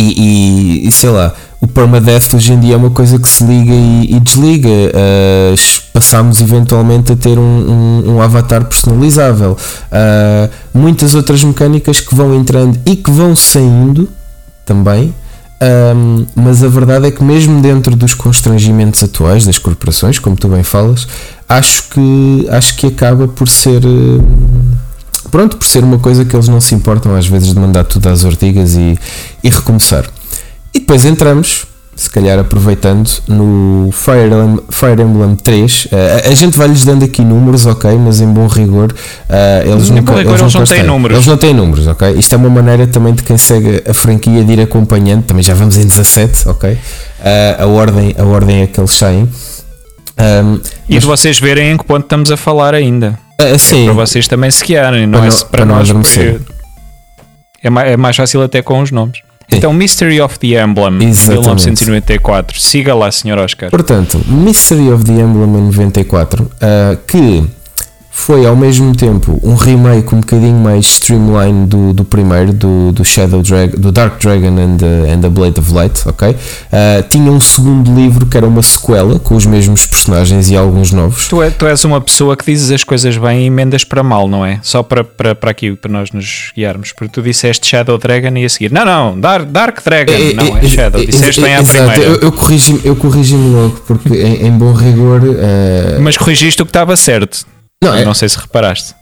e, 0.00 0.84
e, 0.84 0.88
e, 0.88 0.92
sei 0.92 1.10
lá, 1.10 1.34
o 1.60 1.66
permadeath 1.66 2.32
hoje 2.34 2.54
em 2.54 2.60
dia 2.60 2.74
é 2.74 2.76
uma 2.76 2.90
coisa 2.90 3.18
que 3.18 3.28
se 3.28 3.44
liga 3.44 3.74
e, 3.74 4.16
e 4.16 4.20
desliga. 4.20 4.68
Uh, 4.68 5.80
passamos 5.92 6.40
eventualmente 6.40 7.12
a 7.12 7.16
ter 7.16 7.38
um, 7.38 7.42
um, 7.42 8.14
um 8.14 8.22
avatar 8.22 8.64
personalizável. 8.64 9.56
Uh, 9.92 10.50
muitas 10.72 11.14
outras 11.14 11.44
mecânicas 11.44 12.00
que 12.00 12.14
vão 12.14 12.34
entrando 12.34 12.78
e 12.86 12.96
que 12.96 13.10
vão 13.10 13.36
saindo 13.36 14.08
também. 14.64 15.14
Um, 15.62 16.24
mas 16.34 16.64
a 16.64 16.68
verdade 16.68 17.06
é 17.08 17.10
que 17.10 17.22
mesmo 17.22 17.60
dentro 17.60 17.94
dos 17.94 18.14
constrangimentos 18.14 19.02
atuais 19.02 19.44
das 19.44 19.58
corporações, 19.58 20.18
como 20.18 20.34
tu 20.34 20.48
bem 20.48 20.62
falas, 20.62 21.06
acho 21.46 21.90
que 21.90 22.46
acho 22.48 22.76
que 22.76 22.86
acaba 22.86 23.28
por 23.28 23.46
ser 23.46 23.84
uh, 23.84 24.24
pronto, 25.30 25.56
por 25.56 25.66
ser 25.66 25.84
uma 25.84 25.98
coisa 25.98 26.24
que 26.24 26.34
eles 26.34 26.48
não 26.48 26.60
se 26.60 26.74
importam 26.74 27.14
às 27.14 27.26
vezes 27.26 27.52
de 27.52 27.58
mandar 27.58 27.84
tudo 27.84 28.08
às 28.08 28.24
ortigas 28.24 28.74
e, 28.74 28.98
e 29.42 29.50
recomeçar. 29.50 30.04
E 30.72 30.78
depois 30.78 31.04
entramos, 31.04 31.66
se 31.96 32.08
calhar 32.08 32.38
aproveitando, 32.38 33.10
no 33.28 33.90
Fire 33.92 34.26
Emblem, 34.26 34.60
Fire 34.70 35.02
Emblem 35.02 35.36
3. 35.36 35.84
Uh, 35.84 35.88
eh, 35.92 36.28
a 36.28 36.34
gente 36.34 36.56
vai-lhes 36.56 36.84
dando 36.84 37.04
aqui 37.04 37.22
números, 37.22 37.66
ok, 37.66 37.90
mas 37.98 38.20
em 38.20 38.28
bom 38.28 38.46
rigor, 38.46 38.92
uh, 38.92 39.70
eles, 39.70 39.90
nunca, 39.90 40.14
rigor 40.14 40.30
eles, 40.30 40.40
eles 40.40 40.54
não 40.54 40.64
têm 40.64 40.82
números. 40.82 41.16
Eles 41.16 41.26
não 41.26 41.36
têm 41.36 41.52
números, 41.52 41.86
ok? 41.86 42.12
Isto 42.12 42.34
é 42.34 42.38
uma 42.38 42.48
maneira 42.48 42.86
também 42.86 43.12
de 43.12 43.22
quem 43.22 43.36
segue 43.36 43.82
a 43.86 43.92
franquia 43.92 44.42
de 44.44 44.52
ir 44.52 44.60
acompanhando, 44.60 45.24
também 45.24 45.42
já 45.42 45.52
vamos 45.52 45.76
em 45.76 45.86
17, 45.86 46.48
ok? 46.48 46.72
Uh, 46.72 47.62
a, 47.62 47.66
ordem, 47.66 48.14
a 48.16 48.24
ordem 48.24 48.62
é 48.62 48.66
que 48.66 48.80
eles 48.80 48.92
saem. 48.92 49.28
Um, 50.20 50.60
e 50.88 50.94
mas... 50.94 51.02
de 51.02 51.06
vocês 51.06 51.38
verem 51.38 51.72
em 51.72 51.76
que 51.76 51.84
ponto 51.84 52.04
estamos 52.04 52.30
a 52.30 52.36
falar 52.36 52.74
ainda. 52.74 53.18
Uh, 53.40 53.58
sim. 53.58 53.82
É 53.82 53.84
para 53.86 53.94
vocês 53.94 54.28
também 54.28 54.50
se 54.50 54.64
guiarem, 54.64 55.06
não 55.06 55.24
é 55.24 55.28
não, 55.28 55.36
para, 55.36 55.46
para 55.46 55.64
nós, 55.64 55.90
porque 55.90 56.40
é 57.62 57.70
mais, 57.70 57.90
é 57.90 57.96
mais 57.96 58.16
fácil 58.16 58.42
até 58.42 58.62
com 58.62 58.80
os 58.80 58.90
nomes. 58.90 59.20
Então, 59.52 59.72
Mystery 59.72 60.20
of 60.20 60.38
the 60.38 60.62
Emblem, 60.62 61.08
Exatamente. 61.08 61.70
1994. 61.82 62.60
Siga 62.60 62.94
lá, 62.94 63.10
Sr. 63.10 63.38
Oscar. 63.38 63.70
Portanto, 63.70 64.20
Mystery 64.28 64.92
of 64.92 65.04
the 65.04 65.12
Emblem 65.12 65.56
em 65.56 65.62
94, 65.64 66.44
uh, 66.44 66.96
que 67.06 67.44
foi 68.10 68.44
ao 68.44 68.56
mesmo 68.56 68.94
tempo 68.94 69.40
um 69.42 69.54
remake 69.54 70.14
um 70.14 70.20
bocadinho 70.20 70.56
mais 70.56 70.84
streamline 70.86 71.66
do, 71.66 71.92
do 71.92 72.04
primeiro, 72.04 72.52
do, 72.52 72.92
do 72.92 73.04
Shadow 73.04 73.42
Dragon, 73.42 73.78
do 73.78 73.92
Dark 73.92 74.20
Dragon 74.20 74.58
and 74.58 74.76
the, 74.76 75.12
and 75.12 75.20
the 75.20 75.28
Blade 75.28 75.58
of 75.58 75.72
Light, 75.72 76.02
ok? 76.06 76.30
Uh, 76.30 76.36
tinha 77.08 77.30
um 77.30 77.40
segundo 77.40 77.94
livro 77.94 78.26
que 78.26 78.36
era 78.36 78.46
uma 78.46 78.62
sequela 78.62 79.18
com 79.18 79.36
os 79.36 79.46
mesmos 79.46 79.86
personagens 79.86 80.50
e 80.50 80.56
alguns 80.56 80.92
novos. 80.92 81.28
Tu, 81.28 81.42
é, 81.42 81.50
tu 81.50 81.66
és 81.66 81.84
uma 81.84 82.00
pessoa 82.00 82.36
que 82.36 82.44
dizes 82.44 82.70
as 82.70 82.84
coisas 82.84 83.16
bem 83.16 83.44
e 83.44 83.46
emendas 83.46 83.84
para 83.84 84.02
mal, 84.02 84.28
não 84.28 84.44
é? 84.44 84.58
Só 84.62 84.82
para, 84.82 85.04
para, 85.04 85.34
para 85.34 85.50
aqui, 85.50 85.72
para 85.72 85.90
nós 85.90 86.10
nos 86.10 86.52
guiarmos. 86.54 86.92
Porque 86.92 87.12
tu 87.12 87.22
disseste 87.22 87.66
Shadow 87.66 87.96
Dragon 87.96 88.36
e 88.36 88.44
a 88.44 88.48
seguir, 88.48 88.72
não, 88.72 88.84
não, 88.84 89.18
Dark, 89.18 89.48
Dark 89.48 89.84
Dragon, 89.84 90.12
é, 90.12 90.32
não 90.34 90.56
é, 90.56 90.64
é 90.64 90.68
Shadow, 90.68 91.04
disseste 91.04 91.40
bem 91.40 91.54
à 91.54 91.62
primeira. 91.62 92.02
Eu, 92.02 92.16
eu 92.20 92.32
corrigi-me 92.32 92.80
eu 92.84 92.96
corrigi 92.96 93.36
logo, 93.36 93.82
porque 93.86 94.14
em, 94.14 94.46
em 94.46 94.50
bom 94.52 94.72
rigor. 94.72 95.22
Uh... 95.22 96.00
Mas 96.00 96.16
corrigiste 96.16 96.60
o 96.62 96.64
que 96.64 96.70
estava 96.70 96.96
certo. 96.96 97.46
Não, 97.82 97.94
é... 97.94 98.04
não 98.04 98.14
sei 98.14 98.28
se 98.28 98.38
reparaste. 98.38 98.94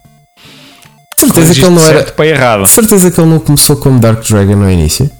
Certeza 1.18 1.52
que 1.52 1.64
ele 1.64 1.74
não 1.74 1.84
era. 1.84 2.04
Para 2.12 2.26
errado. 2.26 2.66
Certeza 2.66 3.10
que 3.10 3.20
ele 3.20 3.28
não 3.28 3.40
começou 3.40 3.76
como 3.76 3.98
Dark 3.98 4.22
Dragon 4.28 4.54
no 4.54 4.70
início. 4.70 5.10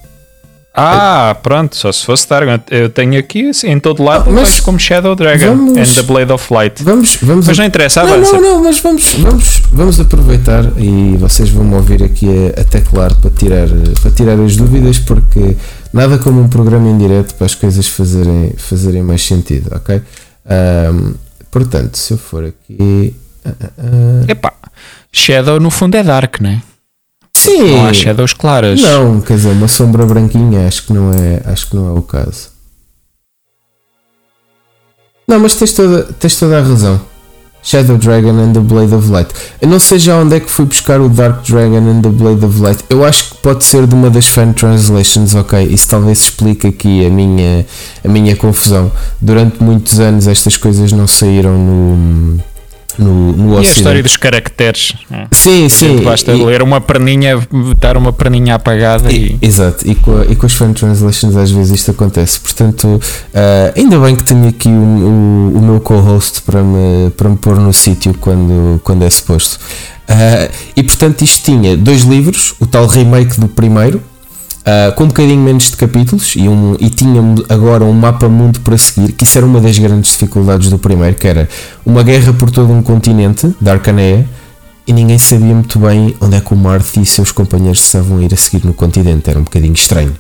Ah, 0.81 1.37
pronto, 1.43 1.75
só 1.75 1.91
se 1.91 2.05
fosse 2.05 2.29
Dark. 2.29 2.63
Eu 2.71 2.89
tenho 2.89 3.19
aqui 3.19 3.49
assim, 3.49 3.69
em 3.69 3.81
todo 3.81 4.01
lado, 4.01 4.31
mas 4.31 4.61
como 4.61 4.79
Shadow 4.79 5.17
Dragon 5.17 5.57
vamos, 5.57 5.77
and 5.77 5.93
the 5.93 6.03
Blade 6.03 6.31
of 6.31 6.55
Light. 6.55 6.85
Vamos, 6.85 7.17
vamos 7.21 7.49
mas 7.49 7.59
não 7.59 7.65
interessa, 7.65 8.05
não, 8.05 8.13
avança. 8.13 8.33
Não, 8.35 8.41
não, 8.41 8.63
mas 8.63 8.79
vamos, 8.79 9.15
vamos, 9.15 9.63
vamos 9.73 9.99
aproveitar 9.99 10.65
e 10.77 11.17
vocês 11.17 11.51
vão 11.51 11.65
me 11.65 11.75
ouvir 11.75 12.05
aqui 12.05 12.29
a, 12.29 12.61
a 12.61 12.65
teclar 12.65 13.13
para 13.17 13.31
tirar, 13.33 13.67
para 14.01 14.11
tirar 14.13 14.39
as 14.39 14.55
dúvidas, 14.57 15.01
porque 15.01 15.57
nada 15.93 16.17
como 16.19 16.41
um 16.41 16.49
programa 16.49 16.89
em 16.89 16.97
direto 16.97 17.35
para 17.35 17.47
as 17.47 17.57
coisas 17.57 17.89
fazerem, 17.89 18.55
fazerem 18.57 19.03
mais 19.03 19.27
sentido, 19.27 19.75
ok? 19.75 20.01
Um, 20.47 21.15
portanto, 21.51 21.97
se 21.97 22.13
eu 22.13 22.19
for 22.19 22.45
aqui. 22.45 23.17
Uh, 23.79 24.31
Epá, 24.31 24.53
Shadow 25.13 25.59
no 25.61 25.71
fundo 25.71 25.97
é 25.97 26.03
Dark, 26.03 26.41
não 26.41 26.51
é? 26.51 26.63
Sim. 27.33 27.77
Não 27.77 27.87
há 27.87 27.93
shadows 27.93 28.33
claras. 28.33 28.81
Não, 28.81 29.21
quer 29.21 29.37
dizer, 29.37 29.51
uma 29.51 29.69
sombra 29.69 30.05
branquinha 30.05 30.67
acho 30.67 30.87
que 30.87 30.93
não 30.93 31.13
é, 31.13 31.41
acho 31.45 31.71
que 31.71 31.77
não 31.77 31.89
é 31.89 31.99
o 31.99 32.03
caso. 32.03 32.49
Não, 35.27 35.39
mas 35.39 35.55
tens 35.55 35.73
toda, 35.73 36.03
tens 36.05 36.37
toda 36.37 36.59
a 36.59 36.63
razão. 36.63 37.01
Shadow 37.63 37.99
Dragon 37.99 38.39
and 38.39 38.53
the 38.53 38.61
Blade 38.61 38.95
of 38.95 39.11
Light. 39.11 39.31
Eu 39.61 39.69
não 39.69 39.79
sei 39.79 39.99
já 39.99 40.17
onde 40.17 40.37
é 40.37 40.41
que 40.41 40.51
fui 40.51 40.65
buscar 40.65 41.01
o 41.01 41.09
Dark 41.09 41.45
Dragon 41.45 41.91
and 41.91 42.01
the 42.03 42.09
Blade 42.09 42.45
of 42.45 42.61
Light. 42.61 42.83
Eu 42.89 43.05
acho 43.05 43.31
que 43.31 43.37
pode 43.37 43.65
ser 43.65 43.87
de 43.87 43.95
uma 43.95 44.09
das 44.09 44.27
fan 44.27 44.53
translations, 44.53 45.35
ok? 45.35 45.65
Isso 45.65 45.89
talvez 45.89 46.19
explique 46.21 46.67
aqui 46.67 47.05
a 47.05 47.11
minha, 47.11 47.67
a 48.05 48.09
minha 48.09 48.35
confusão. 48.37 48.91
Durante 49.21 49.63
muitos 49.63 50.01
anos 50.01 50.27
estas 50.27 50.57
coisas 50.57 50.93
não 50.93 51.07
saíram 51.07 51.59
no 51.59 52.41
no, 52.99 53.33
no 53.33 53.45
e 53.45 53.53
Ocidente. 53.53 53.69
a 53.69 53.73
história 53.73 54.03
dos 54.03 54.17
caracteres. 54.17 54.93
É? 55.11 55.27
Sim, 55.31 55.69
sim. 55.69 56.03
Basta 56.03 56.33
e, 56.33 56.45
ler 56.45 56.63
uma 56.63 56.81
perninha, 56.81 57.39
estar 57.73 57.97
uma 57.97 58.13
perninha 58.13 58.57
apagada 58.57 59.11
e. 59.13 59.39
e... 59.41 59.47
Exato, 59.47 59.89
e 59.89 59.95
com, 59.95 60.19
a, 60.19 60.25
e 60.27 60.37
com 60.37 60.47
as 60.47 60.53
fan 60.53 60.73
translations 60.73 61.37
às 61.37 61.51
vezes 61.51 61.81
isto 61.81 61.91
acontece. 61.91 62.41
Portanto, 62.41 62.87
uh, 62.87 63.01
ainda 63.77 63.99
bem 63.99 64.17
que 64.17 64.25
tenho 64.25 64.49
aqui 64.49 64.69
o, 64.69 64.73
o, 64.73 65.59
o 65.59 65.63
meu 65.63 65.81
co-host 65.81 66.43
para 66.43 66.63
me, 66.63 67.11
para 67.11 67.29
me 67.29 67.37
pôr 67.37 67.59
no 67.59 67.73
sítio 67.73 68.15
quando, 68.21 68.81
quando 68.83 69.05
é 69.05 69.11
suposto. 69.11 69.59
Uh, 70.09 70.51
e 70.75 70.83
portanto, 70.83 71.23
isto 71.23 71.45
tinha 71.45 71.77
dois 71.77 72.03
livros, 72.03 72.55
o 72.59 72.67
tal 72.67 72.87
remake 72.87 73.39
do 73.39 73.47
primeiro, 73.47 74.03
Uh, 74.69 74.93
com 74.97 75.05
um 75.05 75.07
bocadinho 75.07 75.41
menos 75.41 75.71
de 75.71 75.79
capítulos 75.79 76.37
e, 76.37 76.47
um, 76.47 76.77
e 76.79 76.91
tinha 76.91 77.23
agora 77.49 77.85
um 77.85 77.93
mapa 77.93 78.29
mundo 78.29 78.61
para 78.61 78.77
seguir, 78.77 79.13
que 79.13 79.25
isso 79.25 79.39
era 79.39 79.47
uma 79.47 79.63
das 79.63 79.79
grandes 79.79 80.11
dificuldades 80.11 80.69
do 80.69 80.79
primeiro, 80.79 81.17
que 81.17 81.27
era 81.27 81.49
uma 81.87 82.03
guerra 82.03 82.35
por 82.35 82.51
todo 82.51 82.71
um 82.71 82.83
continente, 82.83 83.55
da 83.59 83.73
Arcaneia, 83.73 84.29
e 84.87 84.93
ninguém 84.93 85.17
sabia 85.17 85.55
muito 85.55 85.79
bem 85.79 86.15
onde 86.21 86.37
é 86.37 86.41
que 86.43 86.53
o 86.53 86.57
Marth 86.57 86.99
e 86.99 87.07
seus 87.07 87.33
companheiros 87.33 87.81
estavam 87.81 88.19
a 88.19 88.23
ir 88.23 88.35
a 88.35 88.37
seguir 88.37 88.67
no 88.67 88.75
continente, 88.75 89.31
era 89.31 89.39
um 89.39 89.45
bocadinho 89.45 89.73
estranho. 89.73 90.13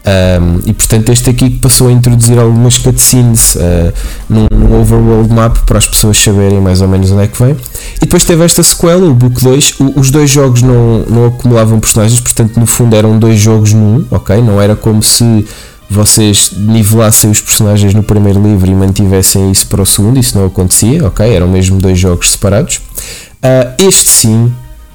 Um, 0.00 0.60
e 0.64 0.72
portanto 0.72 1.10
este 1.12 1.28
aqui 1.28 1.50
passou 1.50 1.88
a 1.88 1.92
introduzir 1.92 2.38
algumas 2.38 2.78
cutscenes 2.78 3.54
uh, 3.56 3.92
num, 4.30 4.46
num, 4.50 4.80
overworld 4.80 5.30
map 5.30 5.58
para 5.66 5.76
as 5.76 5.86
pessoas 5.86 6.16
saberem 6.18 6.58
mais 6.58 6.80
ou 6.80 6.88
menos 6.88 7.10
onde 7.10 7.24
é 7.24 7.26
que 7.26 7.42
vem. 7.42 7.54
E 7.96 8.00
depois 8.00 8.24
teve 8.24 8.42
esta 8.42 8.62
sequela, 8.62 9.06
o 9.06 9.14
Book 9.14 9.42
2. 9.42 9.74
O, 9.80 10.00
os 10.00 10.10
dois 10.10 10.30
jogos 10.30 10.62
não, 10.62 11.00
não 11.00 11.26
acumulavam 11.26 11.78
personagens, 11.78 12.18
portanto 12.18 12.58
no 12.58 12.66
fundo 12.66 12.96
eram 12.96 13.18
dois 13.18 13.38
jogos 13.38 13.74
num, 13.74 14.04
ok? 14.10 14.40
Não 14.40 14.60
era 14.60 14.74
como 14.74 15.02
se 15.02 15.46
vocês 15.90 16.52
nivelassem 16.56 17.30
os 17.30 17.40
personagens 17.42 17.92
no 17.92 18.02
primeiro 18.02 18.42
livro 18.42 18.70
e 18.70 18.74
mantivessem 18.74 19.50
isso 19.50 19.66
para 19.66 19.82
o 19.82 19.86
segundo, 19.86 20.18
isso 20.18 20.38
não 20.38 20.46
acontecia, 20.46 21.06
ok? 21.06 21.28
Eram 21.28 21.48
mesmo 21.48 21.78
dois 21.78 21.98
jogos 21.98 22.30
separados. 22.30 22.76
Uh, 22.76 23.86
este 23.86 24.08
sim, 24.08 24.44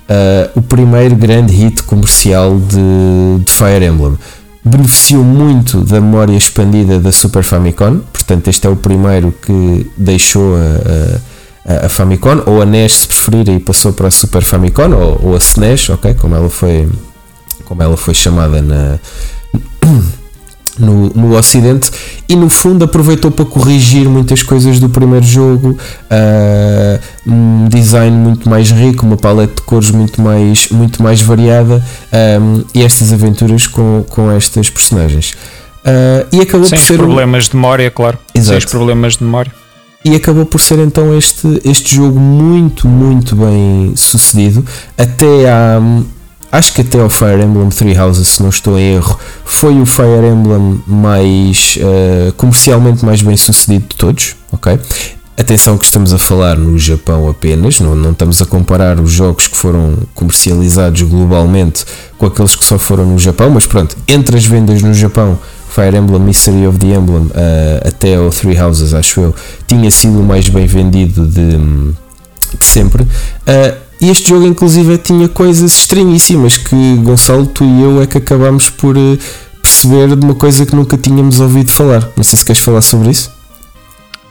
uh, 0.09 0.51
o 0.55 0.61
primeiro 0.63 1.15
grande 1.15 1.53
hit 1.53 1.83
comercial 1.83 2.57
de, 2.57 3.43
de 3.43 3.51
Fire 3.51 3.85
Emblem 3.85 4.17
beneficiou 4.65 5.23
muito 5.23 5.81
da 5.81 6.01
memória 6.01 6.35
expandida 6.35 6.99
da 6.99 7.11
Super 7.11 7.43
Famicom, 7.43 7.99
portanto, 8.11 8.47
este 8.47 8.65
é 8.65 8.69
o 8.69 8.75
primeiro 8.75 9.31
que 9.31 9.91
deixou 9.95 10.55
a, 10.55 11.81
a, 11.83 11.85
a 11.85 11.89
Famicom, 11.89 12.41
ou 12.47 12.63
a 12.63 12.65
NES 12.65 12.93
se 12.93 13.07
preferirem, 13.07 13.57
e 13.57 13.59
passou 13.59 13.93
para 13.93 14.07
a 14.07 14.11
Super 14.11 14.41
Famicom, 14.41 14.91
ou, 14.91 15.27
ou 15.27 15.35
a 15.35 15.37
SNES, 15.37 15.89
ok? 15.91 16.15
Como 16.15 16.35
ela 16.35 16.49
foi, 16.49 16.89
como 17.63 17.83
ela 17.83 17.95
foi 17.95 18.15
chamada 18.15 18.59
na. 18.61 18.99
No, 20.77 21.09
no 21.09 21.37
Ocidente 21.37 21.91
e 22.27 22.35
no 22.35 22.49
fundo 22.49 22.85
aproveitou 22.85 23.31
para 23.31 23.45
corrigir 23.45 24.07
muitas 24.07 24.43
coisas 24.43 24.79
do 24.79 24.89
primeiro 24.89 25.25
jogo, 25.25 25.71
uh, 25.71 26.99
um 27.27 27.67
design 27.69 28.15
muito 28.15 28.49
mais 28.49 28.71
rico, 28.71 29.05
uma 29.05 29.17
paleta 29.17 29.55
de 29.55 29.61
cores 29.61 29.91
muito 29.91 30.21
mais, 30.21 30.69
muito 30.69 31.01
mais 31.01 31.21
variada 31.21 31.83
um, 32.41 32.63
e 32.73 32.83
estas 32.83 33.13
aventuras 33.13 33.67
com, 33.67 34.05
com 34.09 34.31
estas 34.31 34.69
personagens. 34.69 35.33
Uh, 35.85 36.25
e 36.31 36.41
acabou 36.41 36.67
Sem 36.67 36.79
por 36.79 36.85
ser 36.85 36.97
problemas 36.97 37.45
um... 37.45 37.49
de 37.49 37.55
memória, 37.55 37.91
claro. 37.91 38.17
Exato. 38.33 38.61
Sem 38.61 38.69
problemas 38.69 39.17
de 39.17 39.23
memória. 39.23 39.51
E 40.03 40.15
acabou 40.15 40.45
por 40.45 40.61
ser 40.61 40.77
então 40.79 41.17
este, 41.17 41.61
este 41.65 41.95
jogo 41.95 42.19
muito, 42.19 42.87
muito 42.87 43.35
bem 43.35 43.93
sucedido. 43.95 44.63
Até 44.95 45.49
há, 45.49 45.79
acho 46.51 46.73
que 46.73 46.81
até 46.81 47.01
o 47.01 47.09
Fire 47.09 47.41
Emblem 47.41 47.69
Three 47.69 47.97
Houses, 47.97 48.27
se 48.27 48.43
não 48.43 48.49
estou 48.49 48.77
em 48.79 48.95
erro, 48.95 49.19
foi 49.43 49.79
o 49.79 49.85
Fire 49.85 50.25
Emblem 50.25 50.81
mais 50.87 51.77
uh, 51.81 52.33
comercialmente 52.33 53.05
mais 53.05 53.21
bem 53.21 53.37
sucedido 53.37 53.85
de 53.89 53.95
todos, 53.95 54.35
ok? 54.51 54.79
Atenção 55.37 55.77
que 55.77 55.83
estamos 55.83 56.13
a 56.13 56.17
falar 56.17 56.57
no 56.57 56.79
Japão 56.79 57.27
apenas, 57.27 57.81
não, 57.81 57.93
não 57.93 58.11
estamos 58.11 58.41
a 58.41 58.45
comparar 58.45 59.01
os 59.01 59.11
jogos 59.11 59.47
que 59.47 59.57
foram 59.57 59.97
comercializados 60.13 61.01
globalmente 61.01 61.83
com 62.17 62.25
aqueles 62.25 62.55
que 62.55 62.63
só 62.63 62.79
foram 62.79 63.05
no 63.05 63.19
Japão, 63.19 63.49
mas 63.49 63.65
pronto, 63.65 63.97
entre 64.07 64.37
as 64.37 64.45
vendas 64.45 64.81
no 64.81 64.93
Japão, 64.93 65.37
Fire 65.69 65.97
Emblem 65.97 66.21
Mystery 66.21 66.65
of 66.65 66.79
the 66.79 66.87
Emblem 66.87 67.23
uh, 67.23 67.85
até 67.85 68.17
o 68.17 68.29
Three 68.29 68.57
Houses, 68.57 68.93
acho 68.93 69.19
eu, 69.19 69.35
tinha 69.67 69.91
sido 69.91 70.21
o 70.21 70.23
mais 70.23 70.47
bem 70.47 70.65
vendido 70.65 71.27
de, 71.27 71.57
de 72.57 72.65
sempre. 72.65 73.03
Uh, 73.03 73.84
e 73.99 74.09
este 74.09 74.29
jogo, 74.29 74.45
inclusive, 74.45 74.97
tinha 74.97 75.27
coisas 75.27 75.79
estranhíssimas 75.79 76.57
que 76.57 76.95
Gonçalo, 76.97 77.45
tu 77.45 77.63
e 77.63 77.83
eu 77.83 78.01
é 78.01 78.07
que 78.07 78.17
acabámos 78.17 78.69
por 78.69 78.97
uh, 78.97 79.17
perceber 79.61 80.15
de 80.15 80.25
uma 80.25 80.35
coisa 80.35 80.65
que 80.65 80.75
nunca 80.75 80.97
tínhamos 80.97 81.39
ouvido 81.39 81.71
falar. 81.71 82.09
Não 82.15 82.23
sei 82.23 82.37
se 82.37 82.45
queres 82.45 82.61
falar 82.61 82.81
sobre 82.81 83.09
isso. 83.09 83.31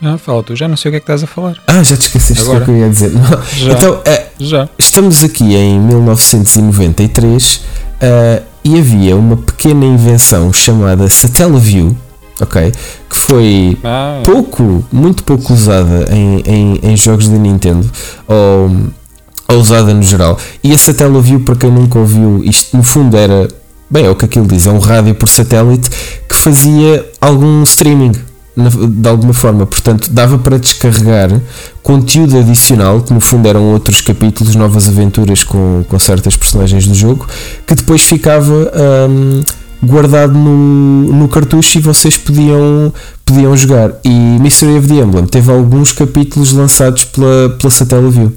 Ah, 0.03 0.19
fala 0.19 0.43
tu, 0.43 0.55
já 0.55 0.69
não 0.69 0.77
sei 0.77 0.91
o 0.91 0.93
que 0.93 0.97
é 0.97 1.01
que 1.01 1.05
estás 1.05 1.23
a 1.23 1.27
falar. 1.27 1.57
Ah, 1.67 1.83
já 1.83 1.97
te 1.97 2.03
esqueceste 2.03 2.43
Agora. 2.43 2.61
o 2.61 2.65
que 2.65 2.71
eu 2.71 2.77
ia 2.77 2.91
dizer. 2.91 3.11
Não. 3.11 3.23
Já, 3.57 3.73
então, 3.73 3.95
uh, 3.95 4.03
já. 4.39 4.69
estamos 4.79 5.25
aqui 5.25 5.55
em 5.55 5.81
1993 5.81 7.57
uh, 7.57 8.43
e 8.63 8.79
havia 8.79 9.17
uma 9.17 9.37
pequena 9.37 9.87
invenção 9.87 10.53
chamada 10.53 11.09
Satellaview, 11.09 11.97
ok? 12.39 12.71
Que 13.09 13.17
foi 13.17 13.79
ah. 13.83 14.21
pouco, 14.25 14.85
muito 14.93 15.25
pouco 15.25 15.55
usada 15.55 16.07
em, 16.11 16.43
em, 16.47 16.81
em 16.83 16.97
jogos 16.97 17.29
da 17.29 17.39
Nintendo. 17.39 17.91
Ou, 18.29 18.71
a 19.49 19.55
usada 19.55 19.93
no 19.93 20.03
geral. 20.03 20.39
E 20.63 20.73
a 20.73 20.79
Satellaview, 20.79 21.41
para 21.41 21.57
quem 21.57 21.71
nunca 21.71 21.99
ouviu, 21.99 22.43
isto 22.45 22.77
no 22.77 22.83
fundo 22.83 23.17
era, 23.17 23.49
bem, 23.91 24.07
é 24.07 24.11
o 24.11 24.15
que 24.15 24.25
aquilo 24.25 24.47
diz, 24.47 24.67
é 24.67 24.71
um 24.71 24.79
rádio 24.79 25.15
por 25.15 25.29
satélite 25.29 25.91
que 26.29 26.37
fazia 26.37 27.05
algum 27.21 27.63
streaming 27.63 28.13
de 28.57 29.09
alguma 29.09 29.35
forma, 29.35 29.67
portanto 29.67 30.09
dava 30.13 30.39
para 30.39 30.59
descarregar 30.59 31.29
conteúdo 31.83 32.39
adicional, 32.39 33.01
que 33.01 33.13
no 33.13 33.21
fundo 33.21 33.49
eram 33.49 33.73
outros 33.73 34.01
capítulos, 34.01 34.55
novas 34.55 34.89
aventuras 34.89 35.43
com, 35.43 35.85
com 35.89 35.99
certas 35.99 36.37
personagens 36.37 36.87
do 36.87 36.95
jogo, 36.95 37.27
que 37.67 37.75
depois 37.75 38.03
ficava 38.03 38.53
um, 39.11 39.43
guardado 39.83 40.33
no, 40.33 41.13
no 41.13 41.29
cartucho 41.29 41.79
e 41.79 41.81
vocês 41.81 42.17
podiam, 42.17 42.93
podiam 43.25 43.57
jogar. 43.57 43.93
E 44.05 44.09
Mystery 44.09 44.79
of 44.79 44.87
the 44.87 44.95
Emblem 44.95 45.27
teve 45.27 45.51
alguns 45.51 45.93
capítulos 45.93 46.53
lançados 46.53 47.05
pela, 47.05 47.51
pela 47.59 47.71
Satellaview. 47.71 48.33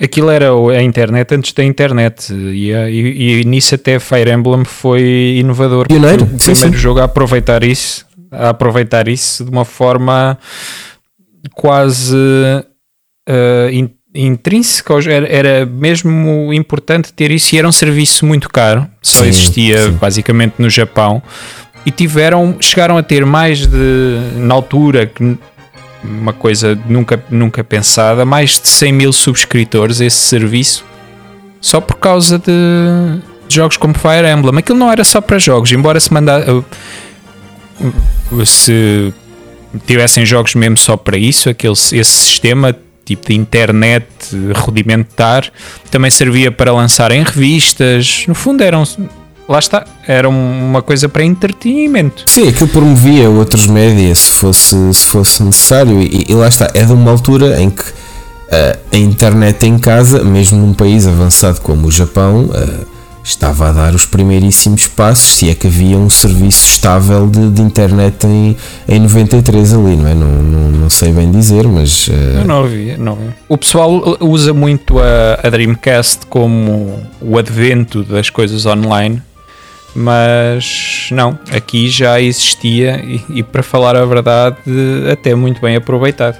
Aquilo 0.00 0.30
era 0.30 0.50
a 0.52 0.82
internet 0.82 1.34
antes 1.34 1.52
da 1.52 1.64
internet 1.64 2.32
e, 2.32 2.70
e, 2.70 3.40
e 3.40 3.44
nisso 3.44 3.74
até 3.74 3.98
Fire 3.98 4.30
Emblem 4.30 4.64
foi 4.64 5.38
inovador. 5.38 5.88
Pioneiro, 5.88 6.24
o 6.24 6.28
sim, 6.38 6.52
primeiro 6.52 6.76
sim. 6.76 6.82
jogo 6.82 7.00
a 7.00 7.04
aproveitar 7.04 7.64
isso, 7.64 8.06
a 8.30 8.50
aproveitar 8.50 9.08
isso 9.08 9.44
de 9.44 9.50
uma 9.50 9.64
forma 9.64 10.38
quase 11.52 12.14
uh, 12.14 13.70
in, 13.72 13.90
intrínseca. 14.14 14.94
Era, 15.10 15.26
era, 15.26 15.66
mesmo 15.66 16.52
importante 16.52 17.12
ter 17.12 17.32
isso 17.32 17.56
e 17.56 17.58
era 17.58 17.66
um 17.66 17.72
serviço 17.72 18.24
muito 18.24 18.48
caro. 18.48 18.86
Só 19.02 19.24
sim, 19.24 19.28
existia 19.28 19.90
basicamente 19.90 20.54
no 20.58 20.70
Japão 20.70 21.20
e 21.84 21.90
tiveram, 21.90 22.56
chegaram 22.60 22.96
a 22.96 23.02
ter 23.02 23.26
mais 23.26 23.66
de 23.66 24.18
na 24.36 24.54
altura 24.54 25.06
que 25.06 25.36
uma 26.02 26.32
coisa 26.32 26.78
nunca, 26.86 27.22
nunca 27.30 27.64
pensada, 27.64 28.24
mais 28.24 28.60
de 28.60 28.68
100 28.68 28.92
mil 28.92 29.12
subscritores 29.12 30.00
esse 30.00 30.16
serviço, 30.16 30.84
só 31.60 31.80
por 31.80 31.96
causa 31.96 32.38
de, 32.38 32.52
jogos 33.48 33.76
como 33.76 33.94
Fire 33.94 34.28
Emblem. 34.28 34.58
Aquilo 34.58 34.78
não 34.78 34.90
era 34.90 35.04
só 35.04 35.20
para 35.20 35.38
jogos, 35.38 35.72
embora 35.72 35.98
se 35.98 36.12
mandar 36.12 36.42
se 38.44 39.12
tivessem 39.86 40.26
jogos 40.26 40.54
mesmo 40.54 40.76
só 40.76 40.96
para 40.96 41.16
isso, 41.16 41.48
aquele, 41.48 41.72
esse 41.72 42.04
sistema 42.04 42.76
tipo 43.04 43.28
de 43.28 43.34
internet 43.34 44.06
rudimentar 44.56 45.50
também 45.90 46.10
servia 46.10 46.52
para 46.52 46.72
lançar 46.72 47.10
em 47.10 47.22
revistas. 47.22 48.24
No 48.28 48.34
fundo 48.34 48.62
eram 48.62 48.84
lá 49.48 49.58
está, 49.58 49.84
era 50.06 50.28
uma 50.28 50.82
coisa 50.82 51.08
para 51.08 51.24
entretenimento. 51.24 52.24
Sim, 52.26 52.48
aquilo 52.48 52.68
promovia 52.68 53.30
outros 53.30 53.66
médias 53.66 54.18
se 54.18 54.32
fosse, 54.32 54.94
se 54.94 55.06
fosse 55.06 55.42
necessário, 55.42 56.02
e, 56.02 56.26
e 56.28 56.34
lá 56.34 56.48
está, 56.48 56.70
é 56.74 56.84
de 56.84 56.92
uma 56.92 57.10
altura 57.10 57.60
em 57.60 57.70
que 57.70 57.82
uh, 57.82 58.78
a 58.92 58.96
internet 58.96 59.64
em 59.64 59.78
casa, 59.78 60.22
mesmo 60.22 60.58
num 60.58 60.74
país 60.74 61.06
avançado 61.06 61.60
como 61.62 61.88
o 61.88 61.90
Japão, 61.90 62.44
uh, 62.44 62.98
estava 63.24 63.68
a 63.68 63.72
dar 63.72 63.94
os 63.94 64.06
primeiríssimos 64.06 64.86
passos, 64.86 65.36
se 65.36 65.50
é 65.50 65.54
que 65.54 65.66
havia 65.66 65.98
um 65.98 66.08
serviço 66.08 66.66
estável 66.66 67.26
de, 67.26 67.50
de 67.50 67.60
internet 67.60 68.26
em, 68.26 68.56
em 68.88 69.00
93 69.00 69.74
ali, 69.74 69.96
não 69.96 70.08
é? 70.08 70.14
Não, 70.14 70.28
não, 70.28 70.70
não 70.72 70.90
sei 70.90 71.12
bem 71.12 71.30
dizer, 71.30 71.66
mas. 71.66 72.08
Uh... 72.08 72.12
Eu 72.40 72.44
não 72.44 72.64
havia, 72.64 72.96
não. 72.96 73.18
O 73.48 73.58
pessoal 73.58 74.16
usa 74.20 74.54
muito 74.54 74.98
a, 74.98 75.40
a 75.42 75.50
Dreamcast 75.50 76.26
como 76.26 77.02
o 77.20 77.38
advento 77.38 78.02
das 78.02 78.30
coisas 78.30 78.64
online 78.64 79.22
mas 79.94 81.08
não, 81.10 81.38
aqui 81.50 81.88
já 81.88 82.20
existia 82.20 83.02
e, 83.04 83.24
e, 83.30 83.42
para 83.42 83.62
falar 83.62 83.96
a 83.96 84.04
verdade, 84.04 84.56
até 85.10 85.34
muito 85.34 85.60
bem 85.60 85.76
aproveitado. 85.76 86.36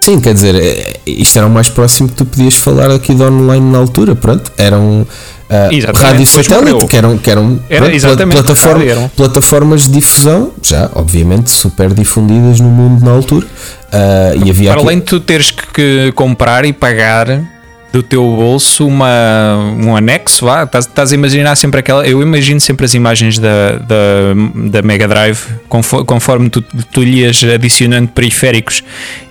Sim, 0.00 0.20
quer 0.20 0.34
dizer, 0.34 0.54
é, 0.54 1.00
isto 1.06 1.38
era 1.38 1.46
o 1.46 1.50
mais 1.50 1.70
próximo 1.70 2.10
que 2.10 2.14
tu 2.14 2.26
podias 2.26 2.56
falar 2.56 2.90
aqui 2.90 3.14
de 3.14 3.22
online 3.22 3.70
na 3.72 3.78
altura, 3.78 4.14
pronto, 4.14 4.52
eram 4.58 5.00
uh, 5.00 5.96
rádio 5.96 6.26
satélite, 6.26 6.86
que 6.86 6.96
eram, 6.96 7.16
que 7.16 7.30
eram 7.30 7.58
Era, 7.70 7.88
pronto, 7.88 8.28
plataforma, 8.28 8.84
eram. 8.84 9.08
plataformas 9.16 9.86
de 9.86 9.92
difusão, 9.92 10.52
já 10.62 10.90
obviamente 10.94 11.50
super 11.50 11.94
difundidas 11.94 12.60
no 12.60 12.68
mundo 12.68 13.02
na 13.02 13.12
altura. 13.12 13.46
Uh, 13.46 14.44
e 14.44 14.50
havia 14.50 14.70
Para 14.70 14.80
aqui... 14.80 14.88
além 14.88 14.98
de 14.98 15.04
tu 15.06 15.20
teres 15.20 15.50
que 15.50 16.12
comprar 16.14 16.66
e 16.66 16.72
pagar 16.72 17.53
do 17.94 18.02
teu 18.02 18.24
bolso 18.24 18.88
uma, 18.88 19.56
um 19.80 19.94
anexo, 19.94 20.46
vá, 20.46 20.64
estás, 20.64 20.84
estás 20.84 21.12
a 21.12 21.14
imaginar 21.14 21.54
sempre 21.54 21.78
aquela, 21.78 22.04
eu 22.04 22.20
imagino 22.20 22.60
sempre 22.60 22.84
as 22.84 22.92
imagens 22.92 23.38
da, 23.38 23.76
da, 23.76 24.34
da 24.68 24.82
Mega 24.82 25.06
Drive 25.06 25.46
conforme, 25.68 26.04
conforme 26.04 26.50
tu, 26.50 26.60
tu 26.60 27.04
lhe 27.04 27.20
ias 27.20 27.44
adicionando 27.44 28.08
periféricos 28.08 28.82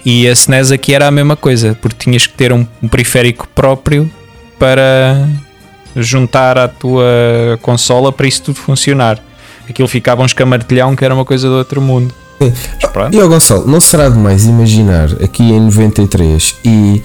e 0.06 0.26
a 0.30 0.32
SNES 0.32 0.72
aqui 0.72 0.94
era 0.94 1.08
a 1.08 1.12
mesma 1.12 1.36
coisa, 1.36 1.78
porque 1.82 2.06
tinhas 2.06 2.26
que 2.26 2.36
ter 2.36 2.54
um, 2.54 2.66
um 2.82 2.88
periférico 2.88 3.50
próprio 3.54 4.10
para 4.58 5.28
juntar 5.94 6.58
à 6.58 6.70
tua 6.70 7.60
consola 7.62 8.14
para 8.14 8.28
isso 8.28 8.44
tudo 8.44 8.60
funcionar. 8.60 9.20
Aquilo 9.70 9.90
ficava 9.90 10.22
um 10.22 10.26
escamartilhão 10.26 10.96
que 10.96 11.04
era 11.04 11.14
uma 11.14 11.26
coisa 11.26 11.50
do 11.50 11.56
outro 11.56 11.82
mundo. 11.82 12.14
E 13.12 13.22
o 13.22 13.28
Gonçalo, 13.28 13.68
não 13.68 13.82
será 13.82 14.08
demais 14.08 14.46
imaginar 14.46 15.10
aqui 15.22 15.44
em 15.44 15.60
93 15.60 16.56
e 16.64 17.04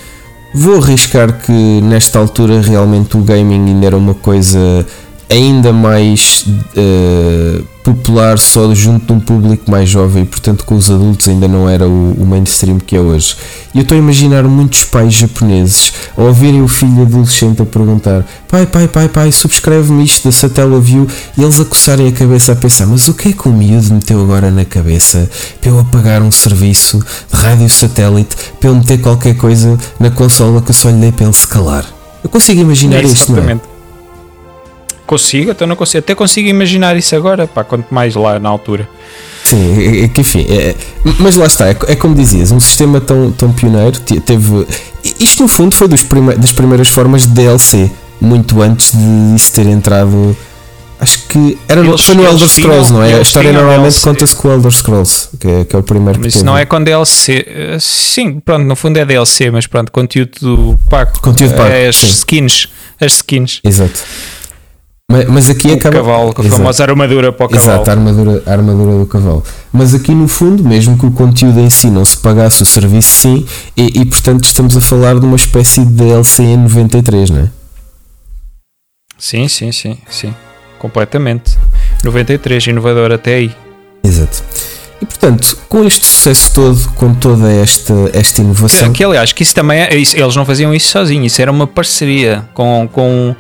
Vou 0.55 0.76
arriscar 0.76 1.40
que 1.40 1.80
nesta 1.82 2.18
altura 2.18 2.61
realmente 2.61 3.16
o 3.16 3.20
gaming 3.20 3.68
ainda 3.68 3.86
era 3.86 3.96
uma 3.96 4.14
coisa 4.14 4.86
ainda 5.30 5.72
mais 5.72 6.44
uh, 6.46 7.62
popular 7.84 8.38
só 8.38 8.74
junto 8.74 9.06
de 9.06 9.12
um 9.12 9.20
público 9.20 9.70
mais 9.70 9.88
jovem 9.88 10.22
e 10.22 10.26
portanto 10.26 10.64
com 10.64 10.74
os 10.74 10.90
adultos 10.90 11.28
ainda 11.28 11.46
não 11.46 11.68
era 11.68 11.86
o, 11.86 12.12
o 12.12 12.26
mainstream 12.26 12.78
que 12.78 12.96
é 12.96 13.00
hoje. 13.00 13.36
E 13.74 13.78
eu 13.78 13.82
estou 13.82 13.94
a 13.94 13.98
imaginar 13.98 14.44
muitos 14.44 14.84
pais 14.84 15.12
japoneses 15.12 15.92
a 16.16 16.22
ouvirem 16.22 16.62
o 16.62 16.68
filho 16.68 17.02
adolescente 17.02 17.60
a 17.60 17.66
perguntar 17.66 18.26
pai, 18.48 18.66
pai, 18.66 18.88
pai, 18.88 19.08
pai, 19.08 19.32
subscreve-me 19.32 20.04
isto 20.04 20.28
da 20.28 20.32
Satellaview 20.32 21.06
e 21.36 21.42
eles 21.42 21.60
a 21.60 21.64
coçarem 21.64 22.08
a 22.08 22.12
cabeça 22.12 22.52
a 22.52 22.56
pensar 22.56 22.86
mas 22.86 23.06
o 23.08 23.14
que 23.14 23.28
é 23.28 23.32
que 23.32 23.48
o 23.48 23.52
miúdo 23.52 23.94
meteu 23.94 24.22
agora 24.22 24.50
na 24.50 24.64
cabeça 24.64 25.30
para 25.60 25.70
eu 25.70 25.78
apagar 25.78 26.22
um 26.22 26.30
serviço 26.30 26.98
de 26.98 27.36
rádio 27.36 27.68
satélite 27.68 28.34
para 28.58 28.70
eu 28.70 28.74
meter 28.74 28.98
qualquer 28.98 29.36
coisa 29.36 29.78
na 30.00 30.10
consola 30.10 30.62
que 30.62 30.70
eu 30.70 30.74
só 30.74 30.88
lhe 30.88 30.96
dei 30.96 31.12
para 31.12 31.26
ele 31.26 31.34
se 31.34 31.46
calar. 31.46 31.84
Eu 32.24 32.30
consigo 32.30 32.60
imaginar 32.60 33.04
isto, 33.04 33.32
não 33.32 33.42
é? 33.42 33.77
Consigo, 35.09 35.52
até 35.52 35.64
não 35.64 35.74
consigo. 35.74 36.00
Até 36.00 36.14
consigo 36.14 36.48
imaginar 36.48 36.94
isso 36.94 37.16
agora, 37.16 37.46
pá, 37.46 37.64
quanto 37.64 37.92
mais 37.92 38.14
lá 38.14 38.38
na 38.38 38.50
altura. 38.50 38.86
Sim, 39.42 40.04
é, 40.04 40.09
que 40.09 40.20
enfim, 40.20 40.46
é, 40.50 40.74
mas 41.18 41.34
lá 41.34 41.46
está, 41.46 41.66
é, 41.70 41.76
é, 41.86 41.96
como 41.96 42.14
dizias, 42.14 42.52
um 42.52 42.61
sistema 42.61 43.00
tão, 43.00 43.32
tão 43.32 43.50
pioneiro 43.50 43.98
teve. 44.00 44.66
Isto 45.18 45.44
no 45.44 45.48
fundo 45.48 45.74
foi 45.74 45.88
prime, 45.88 46.34
das 46.34 46.52
primeiras 46.52 46.88
formas 46.88 47.22
de 47.22 47.28
DLC, 47.28 47.90
muito 48.20 48.61
antes 48.61 48.92
de 48.92 49.34
isso 49.34 49.50
ter 49.50 49.66
entrado. 49.66 50.36
Acho 51.00 51.26
que 51.28 51.56
era 51.66 51.80
eles, 51.80 52.02
foi 52.02 52.14
no 52.16 52.24
Elder 52.26 52.46
Scrolls, 52.46 52.88
tinham, 52.88 53.00
não 53.00 53.02
é? 53.02 53.14
A 53.14 53.22
história 53.22 53.50
normalmente 53.50 54.00
conta-se 54.00 54.36
com 54.36 54.48
o 54.48 54.52
Elder 54.52 54.72
Scrolls, 54.72 55.28
que 55.40 55.48
é, 55.48 55.64
que 55.64 55.74
é 55.74 55.78
o 55.78 55.82
primeiro 55.82 56.18
mas 56.20 56.32
que 56.32 56.36
Isso 56.36 56.44
não 56.44 56.59
é 56.59 56.66
com 56.66 56.82
DLC. 56.82 57.46
Eh, 57.48 57.78
sim, 57.80 58.40
pronto, 58.40 58.64
no 58.66 58.76
fundo 58.76 58.98
é 58.98 59.06
DLC, 59.06 59.50
mas 59.50 59.66
pronto, 59.66 59.90
conteúdo 59.90 60.78
pago. 60.90 61.18
Conteúdo 61.22 61.54
pago. 61.54 61.70
É 61.70 61.88
as 61.88 61.96
sim. 61.96 62.09
skins. 62.09 62.68
As 63.00 63.12
skins. 63.14 63.61
Exato. 63.64 64.04
Mas, 65.11 65.26
mas 65.26 65.48
aqui 65.48 65.68
o 65.68 65.74
acaba. 65.74 65.96
cavalo, 65.96 66.34
com 66.34 66.42
a 66.42 66.44
famosa 66.44 66.82
armadura 66.84 67.32
para 67.32 67.46
o 67.46 67.48
cavalo. 67.48 67.72
Exato, 67.76 67.90
a 67.90 67.92
armadura, 67.94 68.42
a 68.44 68.52
armadura 68.52 68.98
do 68.98 69.06
cavalo. 69.06 69.42
Mas 69.72 69.94
aqui 69.94 70.14
no 70.14 70.28
fundo, 70.28 70.62
mesmo 70.62 70.98
que 70.98 71.06
o 71.06 71.11
conteúdo 71.11 71.59
em 71.61 71.70
si 71.70 71.86
não 71.86 72.04
se 72.04 72.18
pagasse 72.18 72.62
o 72.62 72.66
serviço, 72.66 73.09
sim, 73.09 73.46
e, 73.74 74.02
e 74.02 74.04
portanto 74.04 74.44
estamos 74.44 74.76
a 74.76 74.82
falar 74.82 75.18
de 75.18 75.24
uma 75.24 75.36
espécie 75.36 75.82
de 75.82 76.04
em 76.42 76.56
93, 76.59 77.30
não 77.30 77.40
é? 77.40 77.50
Sim, 79.16 79.48
sim, 79.48 79.72
sim, 79.72 79.96
sim. 80.11 80.34
Completamente. 80.78 81.59
93, 82.04 82.66
inovador 82.66 83.11
até 83.11 83.36
aí. 83.36 83.52
Exato. 84.04 84.44
E 85.00 85.06
portanto, 85.06 85.59
com 85.68 85.84
este 85.84 86.04
sucesso 86.04 86.52
todo, 86.52 86.88
com 86.94 87.14
toda 87.14 87.50
esta, 87.50 87.94
esta 88.12 88.40
inovação. 88.40 88.88
É, 88.88 88.90
que 88.90 89.02
aliás, 89.02 89.32
que 89.32 89.42
isso 89.42 89.54
também 89.54 89.80
é, 89.80 89.96
isso, 89.96 90.16
eles 90.16 90.36
não 90.36 90.44
faziam 90.44 90.74
isso 90.74 90.88
sozinhos, 90.88 91.32
isso 91.32 91.40
era 91.40 91.50
uma 91.50 91.66
parceria 91.66 92.48
com, 92.52 92.88
com 92.92 93.34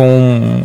com 0.00 0.62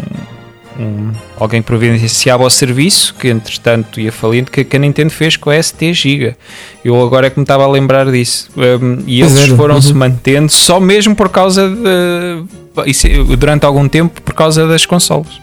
um, 0.80 1.12
alguém 1.38 1.62
que 1.62 1.68
providenciava 1.68 2.46
o 2.46 2.50
serviço, 2.50 3.14
que 3.20 3.28
entretanto 3.28 4.00
ia 4.00 4.12
falindo, 4.12 4.50
que, 4.50 4.64
que 4.64 4.76
a 4.78 4.80
Nintendo 4.80 5.10
fez 5.10 5.36
com 5.36 5.50
a 5.50 5.62
ST 5.62 5.94
Giga. 5.94 6.38
Eu 6.84 7.02
agora 7.02 7.28
é 7.28 7.30
que 7.30 7.38
me 7.38 7.44
estava 7.44 7.66
a 7.66 7.68
lembrar 7.68 8.10
disso. 8.10 8.50
Um, 8.56 9.04
e 9.06 9.22
eles 9.22 9.48
foram-se 9.58 9.92
uhum. 9.92 10.00
mantendo 10.00 10.50
só 10.50 10.80
mesmo 10.80 11.16
por 11.16 11.28
causa 11.30 11.70
de. 11.70 13.36
Durante 13.38 13.66
algum 13.66 13.88
tempo, 13.88 14.22
por 14.22 14.34
causa 14.34 14.68
das 14.68 14.86
consoles. 14.86 15.42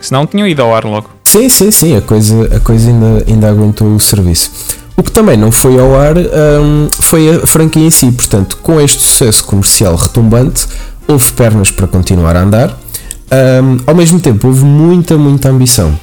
Senão 0.00 0.26
tinham 0.26 0.46
ido 0.46 0.62
ao 0.62 0.74
ar 0.74 0.84
logo. 0.84 1.10
Sim, 1.24 1.48
sim, 1.48 1.70
sim. 1.70 1.96
A 1.96 2.00
coisa, 2.00 2.56
a 2.56 2.60
coisa 2.60 2.88
ainda, 2.88 3.24
ainda 3.26 3.48
aguentou 3.48 3.94
o 3.94 4.00
serviço. 4.00 4.50
O 4.94 5.02
que 5.02 5.10
também 5.10 5.36
não 5.36 5.50
foi 5.52 5.78
ao 5.78 5.98
ar 5.98 6.16
um, 6.16 6.88
foi 7.00 7.34
a 7.34 7.46
franquia 7.46 7.82
em 7.82 7.90
si. 7.90 8.10
Portanto, 8.12 8.58
com 8.62 8.80
este 8.80 9.02
sucesso 9.02 9.44
comercial 9.44 9.96
retumbante, 9.96 10.66
houve 11.08 11.32
pernas 11.32 11.70
para 11.70 11.86
continuar 11.86 12.36
a 12.36 12.42
andar 12.42 12.85
um, 13.30 13.78
ao 13.86 13.94
mesmo 13.94 14.20
tempo, 14.20 14.46
houve 14.46 14.64
muita, 14.64 15.16
muita 15.16 15.48
ambição. 15.48 15.98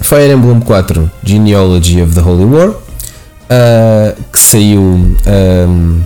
Fire 0.00 0.32
Emblem 0.32 0.60
4 0.60 1.10
Genealogy 1.22 2.02
of 2.02 2.14
the 2.14 2.20
Holy 2.20 2.44
War, 2.44 2.68
uh, 2.68 4.22
que 4.32 4.38
saiu, 4.38 4.80
um, 4.80 6.00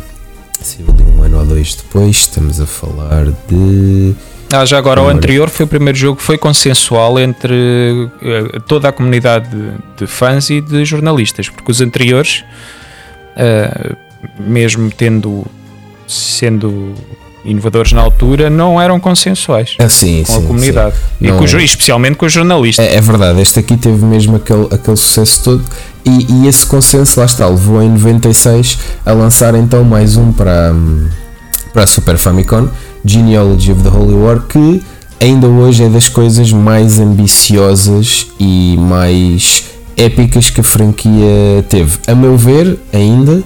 saiu 0.60 0.92
de 0.92 1.02
um 1.02 1.22
ano 1.22 1.38
ou 1.38 1.46
dois 1.46 1.74
depois. 1.74 2.16
Estamos 2.16 2.60
a 2.60 2.66
falar 2.66 3.26
de. 3.48 4.14
Ah, 4.52 4.64
já 4.64 4.78
agora, 4.78 5.02
o 5.02 5.08
anterior 5.08 5.50
foi 5.50 5.66
o 5.66 5.68
primeiro 5.68 5.98
jogo 5.98 6.16
que 6.16 6.22
foi 6.22 6.38
consensual 6.38 7.18
entre 7.18 8.08
uh, 8.22 8.60
toda 8.66 8.88
a 8.88 8.92
comunidade 8.92 9.50
de, 9.50 9.72
de, 9.98 10.06
fãs 10.06 10.48
e 10.48 10.60
de 10.60 10.84
jornalistas, 10.86 11.50
porque 11.50 11.70
os 11.70 11.80
anteriores, 11.82 12.44
uh, 13.36 13.96
mesmo 14.40 14.90
tendo 14.90 15.44
sendo 16.06 16.94
inovadores 17.48 17.92
na 17.92 18.00
altura 18.00 18.50
não 18.50 18.80
eram 18.80 19.00
consensuais 19.00 19.74
ah, 19.78 19.88
sim, 19.88 20.22
com 20.26 20.32
sim, 20.32 20.38
a 20.38 20.46
comunidade 20.46 20.96
e 21.20 21.32
com, 21.32 21.44
é. 21.44 21.64
especialmente 21.64 22.16
com 22.16 22.26
os 22.26 22.32
jornalistas. 22.32 22.86
É, 22.86 22.96
é, 22.96 23.00
verdade, 23.00 23.40
este 23.40 23.58
aqui 23.58 23.76
teve 23.76 24.04
mesmo 24.04 24.36
aquele, 24.36 24.66
aquele 24.70 24.96
sucesso 24.96 25.42
todo 25.42 25.64
e, 26.04 26.26
e, 26.30 26.48
esse 26.48 26.64
consenso 26.66 27.18
lá 27.18 27.26
está, 27.26 27.46
levou 27.46 27.82
em 27.82 27.90
96 27.90 28.78
a 29.04 29.12
lançar 29.12 29.54
então 29.54 29.84
mais 29.84 30.16
um 30.16 30.32
para, 30.32 30.74
para 31.72 31.84
a 31.84 31.86
Super 31.86 32.16
Famicom, 32.16 32.68
Genealogy 33.04 33.72
of 33.72 33.82
the 33.82 33.88
Holy 33.88 34.14
War, 34.14 34.40
que 34.40 34.82
ainda 35.20 35.46
hoje 35.46 35.84
é 35.84 35.88
das 35.88 36.08
coisas 36.08 36.52
mais 36.52 36.98
ambiciosas 36.98 38.26
e 38.38 38.76
mais 38.78 39.64
épicas 39.96 40.48
que 40.48 40.60
a 40.60 40.64
franquia 40.64 41.64
teve. 41.68 41.98
A 42.06 42.14
meu 42.14 42.36
ver, 42.36 42.78
ainda 42.92 43.42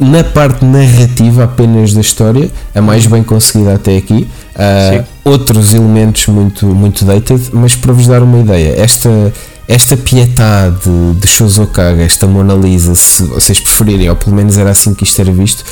na 0.00 0.24
parte 0.24 0.64
narrativa 0.64 1.44
apenas 1.44 1.92
da 1.92 2.00
história, 2.00 2.50
a 2.74 2.80
mais 2.80 3.06
bem 3.06 3.22
conseguida 3.22 3.74
até 3.74 3.96
aqui. 3.96 4.26
Uh, 4.56 5.04
outros 5.24 5.74
elementos 5.74 6.26
muito, 6.26 6.66
muito 6.66 7.04
dated, 7.04 7.50
mas 7.52 7.74
para 7.74 7.92
vos 7.92 8.06
dar 8.06 8.22
uma 8.22 8.38
ideia, 8.38 8.74
esta, 8.80 9.32
esta 9.68 9.96
pietade 9.96 10.90
de, 11.18 11.28
Shozokaga, 11.28 12.02
esta 12.02 12.26
Mona 12.26 12.54
Lisa, 12.54 12.94
se 12.94 13.22
vocês 13.24 13.60
preferirem, 13.60 14.08
ou 14.08 14.16
pelo 14.16 14.34
menos 14.34 14.58
era 14.58 14.70
assim 14.70 14.94
que 14.94 15.04
isto 15.04 15.20
era 15.20 15.30
visto, 15.30 15.64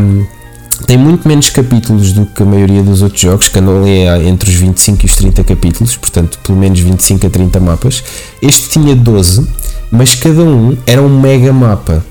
um, 0.00 0.26
tem 0.86 0.96
muito 0.96 1.28
menos 1.28 1.50
capítulos 1.50 2.12
do 2.12 2.26
que 2.26 2.42
a 2.42 2.46
maioria 2.46 2.82
dos 2.82 3.02
outros 3.02 3.20
jogos, 3.20 3.48
que 3.48 3.58
andam 3.58 3.78
ali 3.78 4.26
entre 4.26 4.48
os 4.50 4.56
25 4.56 5.02
e 5.02 5.06
os 5.06 5.16
30 5.16 5.44
capítulos, 5.44 5.96
portanto, 5.96 6.38
pelo 6.42 6.58
menos 6.58 6.80
25 6.80 7.26
a 7.26 7.30
30 7.30 7.60
mapas. 7.60 8.02
Este 8.40 8.70
tinha 8.70 8.96
12, 8.96 9.46
mas 9.90 10.14
cada 10.14 10.42
um 10.42 10.76
era 10.86 11.02
um 11.02 11.20
mega 11.20 11.52
mapa. 11.52 12.04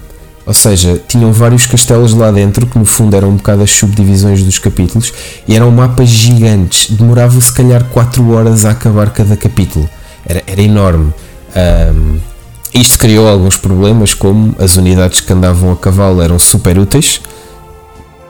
Ou 0.49 0.53
seja, 0.55 0.99
tinham 1.07 1.31
vários 1.31 1.67
castelos 1.67 2.11
lá 2.15 2.31
dentro, 2.31 2.65
que 2.65 2.79
no 2.79 2.83
fundo 2.83 3.15
eram 3.15 3.29
um 3.29 3.35
bocado 3.35 3.61
as 3.61 3.69
subdivisões 3.69 4.41
dos 4.41 4.57
capítulos, 4.57 5.13
e 5.47 5.55
eram 5.55 5.69
mapas 5.69 6.09
gigantes. 6.09 6.89
Demorava 6.89 7.39
se 7.39 7.53
calhar 7.53 7.83
4 7.83 8.27
horas 8.31 8.65
a 8.65 8.71
acabar 8.71 9.11
cada 9.11 9.37
capítulo. 9.37 9.87
Era, 10.25 10.41
era 10.47 10.59
enorme. 10.59 11.13
Um, 11.55 12.17
isto 12.73 12.97
criou 12.97 13.27
alguns 13.27 13.57
problemas, 13.57 14.15
como 14.15 14.55
as 14.57 14.75
unidades 14.75 15.21
que 15.21 15.31
andavam 15.31 15.71
a 15.71 15.75
cavalo 15.75 16.19
eram 16.19 16.39
super 16.39 16.79
úteis, 16.79 17.21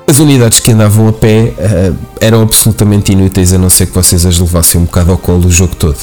as 0.06 0.20
unidades 0.20 0.60
que 0.60 0.74
andavam 0.74 1.08
a 1.08 1.14
pé 1.14 1.54
uh, 1.58 1.96
eram 2.20 2.42
absolutamente 2.42 3.14
inúteis, 3.14 3.54
a 3.54 3.58
não 3.58 3.70
ser 3.70 3.86
que 3.86 3.96
vocês 3.96 4.26
as 4.26 4.38
levassem 4.38 4.82
um 4.82 4.84
bocado 4.84 5.12
ao 5.12 5.18
colo 5.18 5.48
o 5.48 5.52
jogo 5.52 5.74
todo 5.74 5.96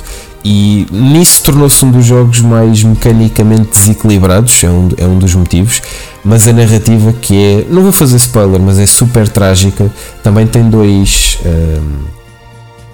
e 0.49 0.87
nisso 0.93 1.43
tornou-se 1.43 1.85
um 1.85 1.91
dos 1.91 2.07
jogos 2.07 2.39
mais 2.39 2.81
mecanicamente 2.81 3.69
desequilibrados, 3.73 4.63
é 4.63 4.71
um, 4.71 4.89
é 4.97 5.05
um 5.05 5.19
dos 5.19 5.35
motivos. 5.35 5.83
Mas 6.25 6.47
a 6.47 6.53
narrativa, 6.53 7.13
que 7.13 7.35
é, 7.37 7.67
não 7.69 7.83
vou 7.83 7.91
fazer 7.91 8.15
spoiler, 8.15 8.61
mas 8.61 8.79
é 8.79 8.87
super 8.87 9.27
trágica, 9.27 9.91
também 10.23 10.47
tem 10.47 10.71
dois, 10.71 11.41
um, 11.45 12.05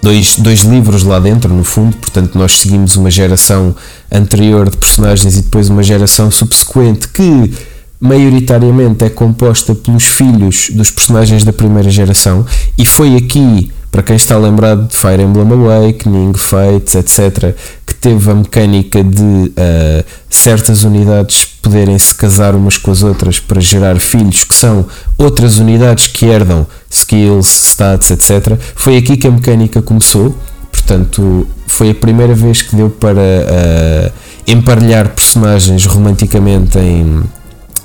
dois, 0.03 0.39
dois 0.39 0.61
livros 0.61 1.03
lá 1.03 1.21
dentro, 1.21 1.53
no 1.53 1.63
fundo. 1.63 1.95
Portanto, 1.99 2.39
nós 2.39 2.59
seguimos 2.59 2.97
uma 2.97 3.11
geração 3.11 3.77
anterior 4.11 4.71
de 4.71 4.79
personagens 4.79 5.37
e 5.37 5.43
depois 5.43 5.69
uma 5.69 5.83
geração 5.83 6.31
subsequente 6.31 7.07
que 7.09 7.53
maioritariamente 8.01 9.05
é 9.05 9.11
composta 9.11 9.75
pelos 9.75 10.05
filhos 10.05 10.71
dos 10.71 10.91
personagens 10.91 11.45
da 11.45 11.53
primeira 11.53 11.91
geração, 11.91 12.47
e 12.79 12.87
foi 12.87 13.15
aqui 13.15 13.71
para 13.93 14.03
quem 14.03 14.16
está 14.16 14.38
lembrado 14.38 14.88
de 14.88 14.97
Fire 14.97 15.22
Emblem 15.22 15.53
Awakening, 15.53 16.32
Fates, 16.32 16.95
etc., 16.95 17.55
que 17.86 17.95
teve 17.95 18.30
a 18.30 18.34
mecânica 18.34 19.05
de 19.05 19.22
uh, 19.22 20.05
certas 20.30 20.82
unidades 20.82 21.45
poderem 21.61 21.99
se 21.99 22.14
casar 22.14 22.55
umas 22.55 22.78
com 22.78 22.90
as 22.90 23.03
outras 23.03 23.38
para 23.38 23.61
gerar 23.61 24.01
filhos, 24.01 24.45
que 24.45 24.55
são 24.55 24.86
outras 25.18 25.59
unidades 25.59 26.07
que 26.07 26.24
herdam 26.24 26.66
skills, 26.88 27.47
stats, 27.47 28.11
etc., 28.11 28.59
foi 28.74 28.97
aqui 28.97 29.14
que 29.18 29.26
a 29.26 29.30
mecânica 29.30 29.82
começou. 29.82 30.34
Portanto, 30.72 31.47
foi 31.66 31.90
a 31.90 31.95
primeira 31.95 32.34
vez 32.34 32.62
que 32.62 32.74
deu 32.74 32.88
para 32.88 33.20
uh, 33.20 34.12
emparelhar 34.47 35.11
personagens 35.11 35.84
romanticamente 35.84 36.78
em, 36.78 37.22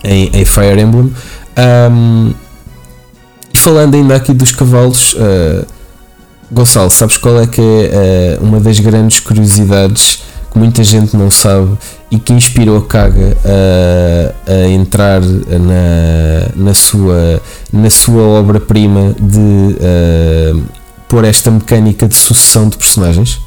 em, 0.06 0.30
em 0.34 0.46
Fire 0.46 0.80
Emblem. 0.80 1.14
Um, 1.92 2.34
e 3.54 3.58
falando 3.58 3.96
ainda 3.96 4.16
aqui 4.16 4.34
dos 4.34 4.52
cavalos, 4.52 5.14
uh, 5.16 5.77
Gonçalo, 6.52 6.90
sabes 6.90 7.18
qual 7.18 7.42
é 7.42 7.48
que 7.48 7.62
é 7.62 8.38
uh, 8.40 8.44
uma 8.44 8.60
das 8.60 8.80
grandes 8.80 9.20
curiosidades 9.20 10.24
que 10.52 10.58
muita 10.58 10.84
gente 10.84 11.16
não 11.16 11.30
sabe 11.30 11.78
e 12.10 12.18
que 12.18 12.32
inspirou 12.32 12.78
a 12.78 12.82
Kaga 12.86 13.38
a, 13.44 14.52
a 14.52 14.68
entrar 14.70 15.22
na, 15.22 16.50
na 16.56 16.74
sua, 16.74 17.42
na 17.72 17.90
sua 17.90 18.22
obra-prima 18.22 19.14
de 19.20 19.40
uh, 19.40 20.64
pôr 21.10 21.26
esta 21.26 21.52
mecânica 21.52 22.08
de 22.08 22.16
sucessão 22.16 22.70
de 22.70 22.78
personagens? 22.78 23.42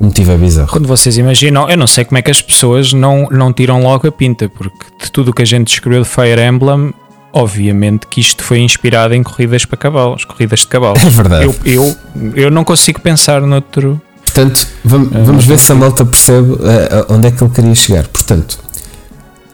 O 0.00 0.06
motivo 0.06 0.32
é 0.32 0.36
bizarro. 0.36 0.68
Quando 0.68 0.88
vocês 0.88 1.16
imaginam, 1.16 1.70
eu 1.70 1.76
não 1.76 1.86
sei 1.86 2.04
como 2.04 2.18
é 2.18 2.22
que 2.22 2.30
as 2.30 2.42
pessoas 2.42 2.92
não, 2.92 3.28
não 3.30 3.52
tiram 3.52 3.80
logo 3.84 4.08
a 4.08 4.10
pinta, 4.10 4.48
porque 4.48 4.86
de 5.00 5.12
tudo 5.12 5.30
o 5.30 5.32
que 5.32 5.42
a 5.42 5.44
gente 5.44 5.68
descreveu 5.68 6.02
de 6.02 6.08
Fire 6.08 6.40
Emblem, 6.40 6.92
obviamente 7.32 8.06
que 8.06 8.20
isto 8.20 8.44
foi 8.44 8.60
inspirado 8.60 9.14
em 9.14 9.22
corridas 9.22 9.64
para 9.64 9.76
cavalos, 9.76 10.24
corridas 10.24 10.60
de 10.60 10.66
cavalos. 10.68 11.02
É 11.02 11.08
verdade. 11.08 11.44
Eu, 11.44 11.54
eu, 11.64 11.96
eu 12.34 12.50
não 12.50 12.64
consigo 12.64 13.00
pensar 13.00 13.40
noutro. 13.40 14.00
Portanto, 14.22 14.66
vamos, 14.84 15.08
É, 15.12 15.22
vamos 15.22 15.46
não 15.46 15.54
ver 15.54 15.58
se 15.58 15.72
a 15.72 15.74
malta 15.74 16.04
percebe 16.04 16.54
eh, 16.62 17.06
onde 17.08 17.28
é 17.28 17.30
que 17.30 17.42
ele 17.42 17.52
queria 17.52 17.74
chegar. 17.74 18.06
Portanto, 18.08 18.58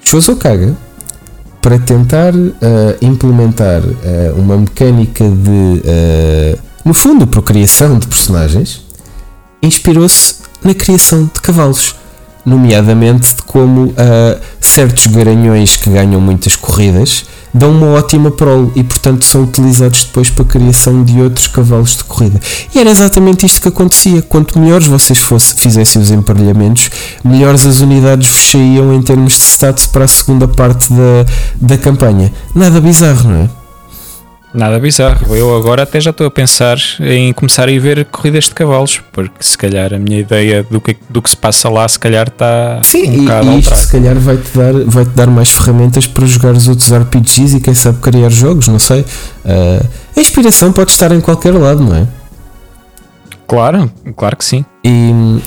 Shozo 0.00 0.36
Kaga, 0.36 0.76
para 1.60 1.78
tentar 1.78 2.32
eh, 2.34 2.96
implementar 3.02 3.82
eh, 4.04 4.32
uma 4.36 4.56
mecânica 4.56 5.24
de, 5.28 5.82
eh, 5.84 6.58
no 6.84 6.94
fundo, 6.94 7.26
procriação 7.26 7.98
de 7.98 8.06
personagens, 8.06 8.82
inspirou-se 9.62 10.36
na 10.62 10.74
criação 10.74 11.24
de 11.24 11.40
cavalos, 11.40 11.94
nomeadamente 12.46 13.34
de 13.34 13.42
como 13.42 13.92
ah, 13.96 14.40
certos 14.60 15.06
garanhões 15.08 15.76
que 15.76 15.90
ganham 15.90 16.20
muitas 16.20 16.56
corridas 16.56 17.26
dão 17.52 17.70
uma 17.70 17.86
ótima 17.88 18.30
prole 18.30 18.70
e, 18.74 18.82
portanto, 18.82 19.24
são 19.24 19.44
utilizados 19.44 20.04
depois 20.04 20.30
para 20.30 20.44
a 20.44 20.48
criação 20.48 21.02
de 21.02 21.20
outros 21.20 21.46
cavalos 21.46 21.96
de 21.96 22.04
corrida. 22.04 22.40
E 22.74 22.78
era 22.78 22.90
exatamente 22.90 23.46
isto 23.46 23.60
que 23.60 23.68
acontecia. 23.68 24.22
Quanto 24.22 24.58
melhores 24.58 24.86
vocês 24.86 25.18
fosse, 25.18 25.54
fizessem 25.54 26.00
os 26.00 26.10
emparelhamentos, 26.10 26.90
melhores 27.24 27.66
as 27.66 27.80
unidades 27.80 28.28
vos 28.28 28.50
saíam 28.50 28.92
em 28.92 29.02
termos 29.02 29.34
de 29.34 29.40
status 29.40 29.86
para 29.86 30.04
a 30.04 30.08
segunda 30.08 30.46
parte 30.46 30.92
da, 30.92 31.26
da 31.60 31.78
campanha. 31.78 32.32
Nada 32.54 32.80
bizarro, 32.80 33.30
não 33.30 33.42
é? 33.42 33.57
Nada 34.52 34.78
bizarro. 34.78 35.36
Eu 35.36 35.54
agora 35.54 35.82
até 35.82 36.00
já 36.00 36.10
estou 36.10 36.26
a 36.26 36.30
pensar 36.30 36.78
em 37.00 37.32
começar 37.34 37.68
a 37.68 37.70
ir 37.70 37.78
ver 37.78 38.04
corridas 38.06 38.44
de 38.44 38.54
cavalos, 38.54 39.00
porque 39.12 39.42
se 39.42 39.58
calhar 39.58 39.92
a 39.92 39.98
minha 39.98 40.20
ideia 40.20 40.62
do 40.70 40.80
que, 40.80 40.96
do 41.08 41.20
que 41.20 41.28
se 41.28 41.36
passa 41.36 41.68
lá, 41.68 41.86
se 41.86 41.98
calhar 41.98 42.28
está 42.28 42.80
Sim, 42.82 43.10
um 43.10 43.14
e, 43.14 43.20
bocado 43.20 43.50
e 43.52 43.58
isto 43.60 43.76
se 43.76 43.92
calhar 43.92 44.18
vai-te 44.18 44.56
dar, 44.56 44.72
vai 44.86 45.04
-te 45.04 45.10
dar 45.10 45.26
mais 45.26 45.50
ferramentas 45.50 46.06
para 46.06 46.26
jogar 46.26 46.52
os 46.52 46.66
outros 46.66 46.90
RPGs 46.90 47.58
e 47.58 47.60
quem 47.60 47.74
sabe 47.74 47.98
criar 47.98 48.30
jogos, 48.30 48.68
não 48.68 48.78
sei. 48.78 49.04
Ah, 49.44 49.84
a 50.16 50.20
inspiração 50.20 50.72
pode 50.72 50.92
estar 50.92 51.12
em 51.12 51.20
qualquer 51.20 51.52
lado, 51.52 51.84
não 51.84 51.94
é? 51.94 52.06
Claro, 53.46 53.90
claro 54.16 54.36
que 54.36 54.44
sim. 54.44 54.64
E 54.82 55.40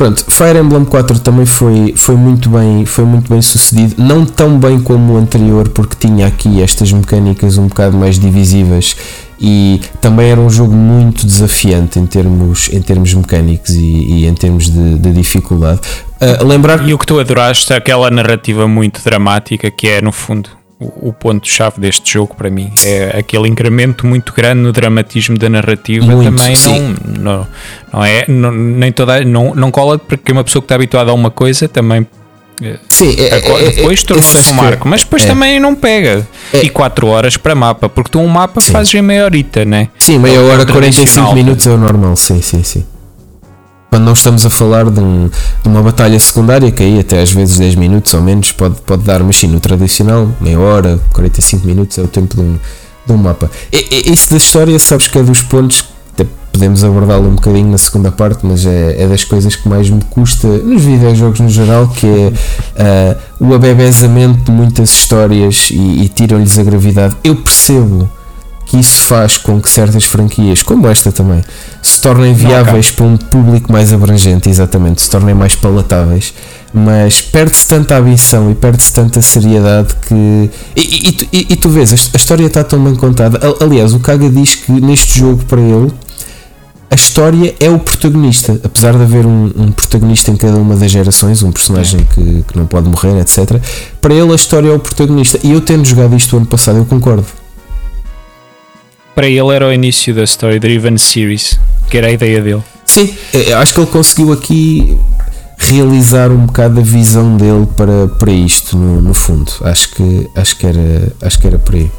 pronto, 0.00 0.24
Fire 0.30 0.58
Emblem 0.58 0.86
4 0.86 1.18
também 1.18 1.44
foi, 1.44 1.92
foi, 1.94 2.16
muito 2.16 2.48
bem, 2.48 2.86
foi 2.86 3.04
muito 3.04 3.28
bem 3.28 3.42
sucedido, 3.42 4.02
não 4.02 4.24
tão 4.24 4.58
bem 4.58 4.80
como 4.80 5.12
o 5.12 5.16
anterior, 5.18 5.68
porque 5.68 5.94
tinha 5.94 6.26
aqui 6.26 6.62
estas 6.62 6.90
mecânicas 6.90 7.58
um 7.58 7.66
bocado 7.66 7.98
mais 7.98 8.18
divisivas 8.18 8.96
e 9.38 9.78
também 10.00 10.30
era 10.30 10.40
um 10.40 10.48
jogo 10.48 10.72
muito 10.72 11.26
desafiante 11.26 11.98
em 11.98 12.06
termos, 12.06 12.70
em 12.72 12.80
termos 12.80 13.12
mecânicos 13.12 13.74
e, 13.74 13.80
e 13.80 14.26
em 14.26 14.32
termos 14.32 14.70
de, 14.70 14.98
de 14.98 15.12
dificuldade. 15.12 15.82
Ah, 16.18 16.42
lembrar 16.44 16.88
E 16.88 16.94
o 16.94 16.98
que 16.98 17.04
tu 17.04 17.20
adoraste 17.20 17.70
é 17.70 17.76
aquela 17.76 18.10
narrativa 18.10 18.66
muito 18.66 19.04
dramática 19.04 19.70
que 19.70 19.86
é, 19.86 20.00
no 20.00 20.12
fundo, 20.12 20.48
o, 20.80 21.12
ponto-chave 21.12 21.78
deste 21.78 22.14
jogo 22.14 22.34
para 22.34 22.48
mim. 22.50 22.72
É 22.84 23.18
aquele 23.18 23.46
incremento 23.48 24.06
muito 24.06 24.32
grande 24.32 24.62
no 24.62 24.72
dramatismo 24.72 25.36
da 25.36 25.48
narrativa 25.48 26.06
Muito, 26.06 26.34
também 26.34 26.56
sim. 26.56 26.96
não, 27.06 27.22
não, 27.36 27.46
não 27.92 28.04
é, 28.04 28.24
não, 28.26 28.50
nem 28.50 28.90
toda, 28.90 29.22
não, 29.22 29.54
não 29.54 29.70
cola 29.70 29.98
porque 29.98 30.32
uma 30.32 30.42
pessoa 30.42 30.62
que 30.62 30.64
está 30.64 30.74
habituada 30.76 31.10
a 31.10 31.14
uma 31.14 31.30
coisa 31.30 31.68
também 31.68 32.06
Sim, 32.90 33.14
é, 33.18 33.22
é- 33.22 33.36
é- 33.38 33.70
depois 33.70 33.98
esse 34.00 34.06
tornou-se 34.06 34.50
um 34.52 34.52
é- 34.52 34.62
marco, 34.62 34.86
mas 34.88 35.02
depois 35.02 35.24
é. 35.24 35.26
também 35.26 35.58
não 35.58 35.74
pega. 35.74 36.26
É. 36.52 36.58
E 36.62 36.68
4 36.68 37.06
horas 37.06 37.36
para 37.38 37.54
mapa, 37.54 37.88
porque 37.88 38.10
tu 38.10 38.18
um 38.20 38.26
mapa 38.26 38.60
Sim. 38.60 38.72
fazes 38.72 38.94
em 38.94 39.00
meia 39.02 39.24
horita, 39.24 39.64
né? 39.64 39.88
Sim, 39.98 40.18
meia 40.18 40.36
É 40.36 40.38
hora, 40.40 40.66
45 40.66 40.72
tradicional. 40.72 41.34
minutos 41.34 41.66
é 41.66 41.70
o 41.70 41.78
normal, 41.78 42.16
sim, 42.16 42.42
sim, 42.42 42.62
sim. 42.62 42.84
Quando 43.90 44.04
não 44.04 44.12
estamos 44.12 44.46
a 44.46 44.50
falar 44.50 44.88
de, 44.88 45.00
um- 45.00 45.28
de 45.62 45.68
uma 45.68 45.82
batalha 45.82 46.18
secundária, 46.18 46.70
que 46.70 46.82
aí 46.82 47.00
até 47.00 47.20
às 47.20 47.32
vezes 47.32 47.58
10 47.58 47.74
minutos 47.74 48.14
ou 48.14 48.22
menos 48.22 48.52
pode, 48.52 48.76
pode 48.82 49.02
dar, 49.02 49.20
mas 49.22 49.36
sim, 49.36 49.48
no 49.48 49.58
tradicional, 49.58 50.28
meia 50.40 50.60
hora, 50.60 51.00
45 51.12 51.66
minutos 51.66 51.98
é 51.98 52.02
o 52.02 52.06
tempo 52.08 52.34
de 52.36 52.40
um, 52.40 52.56
de 53.06 53.12
um 53.12 53.16
mapa. 53.16 53.50
E, 53.72 53.86
e- 53.90 54.12
isso 54.12 54.30
da 54.30 54.36
história, 54.36 54.78
sabes 54.78 55.08
que 55.08 55.18
é 55.18 55.22
dos 55.24 55.42
pontos, 55.42 55.84
até 56.14 56.24
podemos 56.52 56.84
abordá-lo 56.84 57.28
um 57.28 57.34
bocadinho 57.34 57.68
na 57.68 57.78
segunda 57.78 58.12
parte, 58.12 58.46
mas 58.46 58.64
é, 58.64 59.02
é 59.02 59.08
das 59.08 59.24
coisas 59.24 59.56
que 59.56 59.68
mais 59.68 59.90
me 59.90 60.02
custa 60.04 60.46
nos 60.46 60.82
videojogos 60.84 61.40
no 61.40 61.48
geral, 61.48 61.88
que 61.88 62.06
é 62.06 62.32
ah, 62.78 63.16
o 63.40 63.52
abebezamento 63.54 64.44
de 64.44 64.50
muitas 64.52 64.88
histórias 64.90 65.68
e, 65.72 66.04
e 66.04 66.08
tiram-lhes 66.08 66.56
a 66.58 66.62
gravidade. 66.62 67.16
Eu 67.24 67.34
percebo 67.34 68.08
que 68.70 68.78
isso 68.78 69.00
faz 69.02 69.36
com 69.36 69.60
que 69.60 69.68
certas 69.68 70.04
franquias, 70.04 70.62
como 70.62 70.86
esta 70.86 71.10
também, 71.10 71.42
se 71.82 72.00
tornem 72.00 72.32
viáveis 72.34 72.90
para 72.92 73.04
um 73.04 73.16
público 73.16 73.72
mais 73.72 73.92
abrangente, 73.92 74.48
exatamente, 74.48 75.02
se 75.02 75.10
tornem 75.10 75.34
mais 75.34 75.56
palatáveis, 75.56 76.32
mas 76.72 77.20
perde-se 77.20 77.66
tanta 77.66 77.98
ambição 77.98 78.48
e 78.48 78.54
perde-se 78.54 78.92
tanta 78.92 79.20
seriedade 79.20 79.88
que. 80.06 80.14
E, 80.76 80.80
e- 80.80 81.08
e 81.08 81.12
tu- 81.12 81.26
e- 81.32 81.56
tu 81.56 81.68
vês, 81.68 81.90
a 81.90 81.96
his- 81.96 82.10
a 82.14 82.16
história 82.16 82.46
está 82.46 82.62
tão 82.62 82.82
bem 82.84 82.94
contada. 82.94 83.44
Al- 83.44 83.56
Aliás, 83.60 83.92
o 83.92 83.98
Kaga 83.98 84.30
diz 84.30 84.54
que 84.54 84.70
neste 84.70 85.18
jogo, 85.18 85.44
para 85.46 85.60
ele, 85.60 85.90
a 86.88 86.94
história 86.94 87.52
é 87.58 87.68
o 87.68 87.78
protagonista, 87.80 88.60
apesar 88.62 88.92
de 88.96 89.02
haver 89.02 89.26
um, 89.26 89.50
um 89.56 89.72
protagonista 89.72 90.30
em 90.30 90.36
cada 90.36 90.56
uma 90.58 90.76
das 90.76 90.92
gerações, 90.92 91.42
um 91.42 91.50
personagem 91.50 92.06
que, 92.14 92.44
que 92.46 92.56
não 92.56 92.66
pode 92.66 92.88
morrer, 92.88 93.18
etc. 93.20 93.60
Para 94.00 94.14
ele, 94.14 94.30
a 94.30 94.36
história 94.36 94.68
é 94.68 94.72
o 94.72 94.78
protagonista. 94.78 95.40
E 95.42 95.50
eu, 95.50 95.60
tendo 95.60 95.84
jogado 95.84 96.14
isto 96.16 96.34
o 96.34 96.36
ano 96.36 96.46
passado, 96.46 96.78
eu 96.78 96.84
concordo. 96.84 97.26
Para 99.14 99.26
ele 99.26 99.54
era 99.54 99.66
o 99.66 99.72
início 99.72 100.14
da 100.14 100.22
Story 100.24 100.58
Driven 100.58 100.96
Series, 100.96 101.58
que 101.90 101.98
era 101.98 102.06
a 102.06 102.10
ideia 102.10 102.40
dele. 102.40 102.62
Sim, 102.84 103.14
eu 103.32 103.58
acho 103.58 103.74
que 103.74 103.80
ele 103.80 103.86
conseguiu 103.86 104.32
aqui 104.32 104.98
realizar 105.58 106.30
um 106.30 106.46
bocado 106.46 106.80
a 106.80 106.82
visão 106.82 107.36
dele 107.36 107.66
para, 107.76 108.08
para 108.08 108.32
isto, 108.32 108.76
no, 108.76 109.00
no 109.00 109.14
fundo. 109.14 109.52
Acho 109.62 109.90
que, 109.90 110.28
acho, 110.34 110.56
que 110.56 110.66
era, 110.66 111.12
acho 111.22 111.38
que 111.38 111.46
era 111.46 111.58
por 111.58 111.74
aí. 111.74 111.90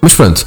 Mas 0.00 0.14
pronto, 0.14 0.46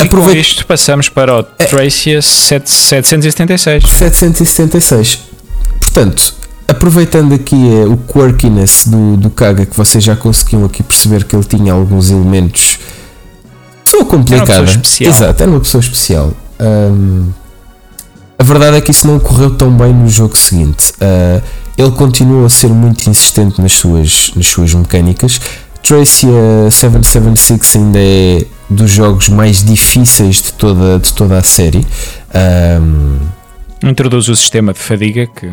E 0.00 0.08
com 0.08 0.30
isto 0.30 0.64
passamos 0.66 1.08
para 1.08 1.38
o 1.38 1.42
Tracia 1.42 2.20
7- 2.20 2.66
776. 2.66 3.84
776. 3.84 5.18
Portanto, 5.80 6.34
aproveitando 6.68 7.34
aqui 7.34 7.56
eh, 7.56 7.84
o 7.86 7.96
quirkiness 7.96 8.86
do, 8.86 9.16
do 9.16 9.28
Kaga, 9.30 9.66
que 9.66 9.76
vocês 9.76 10.02
já 10.02 10.16
conseguiam 10.16 10.64
aqui 10.64 10.82
perceber 10.82 11.24
que 11.24 11.34
ele 11.36 11.44
tinha 11.44 11.72
alguns 11.72 12.10
elementos. 12.10 12.78
Pessoa 13.96 14.04
complicada. 14.04 14.52
Era 14.52 14.60
uma 14.60 14.66
pessoa 14.66 14.76
especial. 14.82 15.10
Exato, 15.10 15.42
era 15.42 15.50
uma 15.50 15.60
pessoa 15.60 15.80
especial. 15.80 16.32
Ahm, 16.58 17.30
a 18.38 18.42
verdade 18.44 18.76
é 18.76 18.80
que 18.80 18.90
isso 18.90 19.06
não 19.06 19.18
correu 19.18 19.50
tão 19.50 19.70
bem 19.70 19.92
no 19.92 20.08
jogo 20.08 20.36
seguinte. 20.36 20.92
Ah, 21.00 21.40
ele 21.76 21.90
continua 21.92 22.46
a 22.46 22.50
ser 22.50 22.68
muito 22.68 23.08
insistente 23.08 23.60
nas 23.60 23.72
suas, 23.72 24.32
nas 24.34 24.46
suas 24.46 24.74
mecânicas. 24.74 25.40
Tracia 25.82 26.30
776 26.70 27.76
ainda 27.76 27.98
é 27.98 28.44
dos 28.68 28.90
jogos 28.90 29.28
mais 29.28 29.62
difíceis 29.64 30.42
de 30.42 30.52
toda, 30.54 30.98
de 30.98 31.12
toda 31.12 31.38
a 31.38 31.42
série. 31.42 31.86
Ahm, 32.34 33.18
Introduz 33.82 34.28
o 34.28 34.34
sistema 34.34 34.72
de 34.72 34.78
fadiga 34.78 35.26
que, 35.26 35.50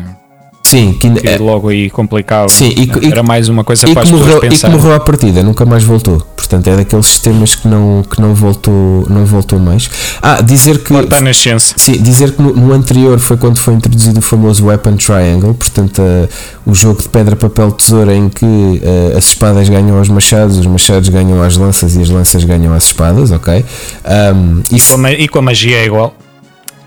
sim, 0.74 0.92
que, 0.92 1.10
que 1.10 1.28
é- 1.28 1.38
logo 1.38 1.68
aí 1.68 1.88
complicava. 1.90 2.48
Sim, 2.48 2.68
e 2.76 2.86
que- 2.86 3.06
e 3.06 3.10
era 3.10 3.22
mais 3.22 3.48
uma 3.48 3.64
coisa 3.64 3.88
e 3.88 3.94
para 3.94 4.02
que, 4.02 4.12
as 4.12 4.18
morreu, 4.20 4.44
e 4.44 4.48
que 4.56 4.68
morreu 4.68 4.94
à 4.94 5.00
partida, 5.00 5.42
nunca 5.42 5.64
mais 5.64 5.82
voltou. 5.84 6.20
Portanto, 6.36 6.68
é 6.68 6.76
daqueles 6.76 7.06
sistemas 7.06 7.54
que 7.54 7.66
não, 7.66 8.02
que 8.08 8.20
não, 8.20 8.34
voltou, 8.34 9.06
não 9.08 9.24
voltou 9.24 9.58
mais. 9.58 9.88
Ah, 10.20 10.42
dizer 10.42 10.78
que. 10.84 10.92
Está 10.94 11.20
na 11.20 11.32
ciência. 11.32 11.74
Sim, 11.78 11.92
dizer 12.02 12.32
que 12.32 12.42
no, 12.42 12.52
no 12.54 12.72
anterior 12.74 13.18
foi 13.18 13.36
quando 13.38 13.58
foi 13.58 13.74
introduzido 13.74 14.18
o 14.18 14.22
famoso 14.22 14.66
Weapon 14.66 14.96
Triangle, 14.96 15.54
portanto, 15.54 16.02
ah, 16.02 16.28
o 16.66 16.74
jogo 16.74 17.00
de 17.02 17.08
pedra, 17.08 17.34
papel, 17.34 17.72
tesoura 17.72 18.14
em 18.14 18.28
que 18.28 18.44
ah, 18.44 19.16
as 19.16 19.24
espadas 19.28 19.68
ganham 19.68 19.96
aos 19.96 20.08
machados, 20.08 20.58
os 20.58 20.66
machados 20.66 21.08
ganham 21.08 21.42
às 21.42 21.56
lanças 21.56 21.96
e 21.96 22.02
as 22.02 22.10
lanças 22.10 22.44
ganham 22.44 22.74
às 22.74 22.84
espadas, 22.84 23.30
ok? 23.30 23.64
E 24.70 24.76
isso 24.76 24.96
com, 24.96 25.04
a, 25.06 25.12
e 25.12 25.28
com 25.28 25.38
a 25.38 25.42
magia 25.42 25.76
é 25.78 25.86
igual. 25.86 26.14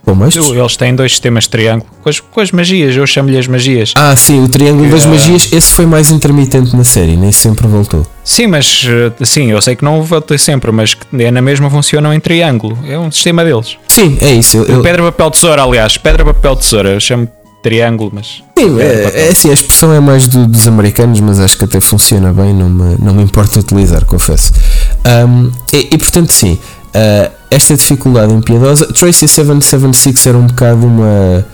Como 0.08 0.26
estes? 0.26 0.46
Eles 0.50 0.78
têm 0.78 0.96
dois 0.96 1.12
sistemas 1.12 1.44
de 1.44 1.50
triângulo. 1.50 1.86
Com 2.02 2.10
as, 2.10 2.20
com 2.22 2.40
as 2.40 2.52
magias, 2.52 2.96
eu 2.96 3.06
chamo-lhe 3.06 3.38
as 3.38 3.46
magias. 3.46 3.94
Ah, 3.98 4.16
sim, 4.16 4.42
o 4.42 4.48
Triângulo 4.48 4.90
das 4.90 5.02
Que, 5.02 5.08
ah, 5.08 5.12
Magias, 5.12 5.50
esse 5.52 5.74
foi 5.74 5.86
mais 5.86 6.10
intermitente 6.10 6.74
na 6.76 6.86
série, 6.86 7.18
nem 7.18 7.32
sempre 7.34 7.68
voltou. 7.68 8.08
Sim, 8.24 8.48
mas 8.48 8.86
eh, 8.88 9.26
sim, 9.26 9.52
eu 9.52 9.62
sei 9.62 9.76
que 9.76 9.84
não 9.84 10.02
voltei 10.02 10.38
sempre, 10.38 10.72
mas 10.72 10.94
que 10.94 11.06
é 11.22 11.30
na 11.30 11.42
mesma 11.42 11.70
funcionam 11.70 12.14
em 12.14 12.20
triângulo. 12.22 12.78
É 12.88 12.98
um 12.98 13.12
sistema 13.12 13.44
deles. 13.44 13.78
Sim, 13.90 14.18
é 14.22 14.32
isso. 14.32 14.58
eu- 14.58 14.82
Pedra, 14.82 15.04
papel, 15.04 15.32
tesoura, 15.32 15.62
aliás. 15.64 15.98
Pedra, 15.98 16.24
papel, 16.24 16.56
tesoura. 16.56 16.90
Eu 16.92 17.00
chamo 17.02 17.28
triângulo, 17.62 18.12
mas. 18.14 18.42
Sim, 18.58 18.80
é, 18.80 19.26
é 19.26 19.30
assim, 19.30 19.50
a 19.50 19.54
expressão 19.54 19.92
é 19.92 20.00
mais 20.00 20.26
do- 20.28 20.48
dos 20.48 20.68
americanos, 20.68 21.20
mas 21.20 21.38
acho 21.40 21.58
que 21.58 21.66
até 21.66 21.82
funciona 21.82 22.32
bem, 22.32 22.54
não 22.54 22.70
me, 22.70 22.96
não 23.00 23.14
me 23.14 23.24
importa 23.24 23.60
utilizar, 23.60 24.06
confesso. 24.06 24.54
Ahm, 25.04 25.50
e, 25.74 25.90
e, 25.92 25.98
portanto, 25.98 26.32
sim, 26.32 26.58
ah, 26.94 27.32
esta 27.50 27.76
dificuldade 27.76 28.34
impiedosa. 28.34 28.86
Tracy 28.88 29.28
776 29.28 30.28
era 30.28 30.38
um 30.38 30.48
bocado 30.48 30.86
uma, 30.86 31.46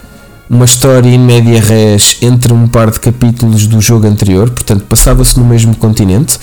uma 0.49 0.65
história 0.65 1.09
em 1.09 1.19
média 1.19 1.61
res 1.61 2.17
entre 2.21 2.53
um 2.53 2.67
par 2.67 2.91
de 2.91 2.99
capítulos 2.99 3.67
do 3.67 3.79
jogo 3.81 4.07
anterior, 4.07 4.49
portanto, 4.49 4.83
passava-se 4.85 5.37
no 5.39 5.45
mesmo 5.45 5.75
continente. 5.75 6.39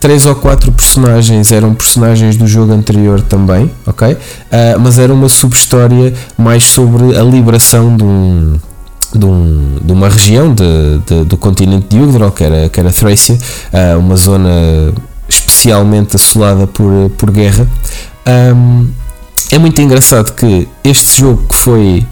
Três 0.00 0.26
ou 0.26 0.34
quatro 0.36 0.70
personagens 0.70 1.50
eram 1.50 1.74
personagens 1.74 2.36
do 2.36 2.46
jogo 2.46 2.72
anterior 2.72 3.20
também, 3.20 3.70
ok? 3.86 4.16
Ah, 4.50 4.76
mas 4.78 4.98
era 4.98 5.12
uma 5.12 5.28
subhistória 5.28 6.14
mais 6.36 6.64
sobre 6.64 7.16
a 7.16 7.22
liberação 7.22 7.96
de 7.96 8.04
um, 8.04 8.58
de, 9.14 9.24
um, 9.24 9.78
de 9.82 9.92
uma 9.92 10.08
região 10.08 10.54
de, 10.54 10.98
de, 11.06 11.24
do 11.24 11.36
continente 11.36 11.86
de 11.88 11.96
Yggdrasil, 11.96 12.30
que 12.32 12.44
era, 12.44 12.68
que 12.68 12.80
era 12.80 12.92
Thracia, 12.92 13.38
uh, 13.72 13.98
uma 13.98 14.16
zona 14.16 14.50
especialmente 15.28 16.16
assolada 16.16 16.66
por, 16.66 17.10
por 17.16 17.30
guerra. 17.30 17.66
Um, 18.28 18.90
é 19.50 19.58
muito 19.58 19.80
engraçado 19.80 20.34
que 20.34 20.68
este 20.84 21.20
jogo 21.20 21.46
que 21.48 21.56
foi 21.56 22.06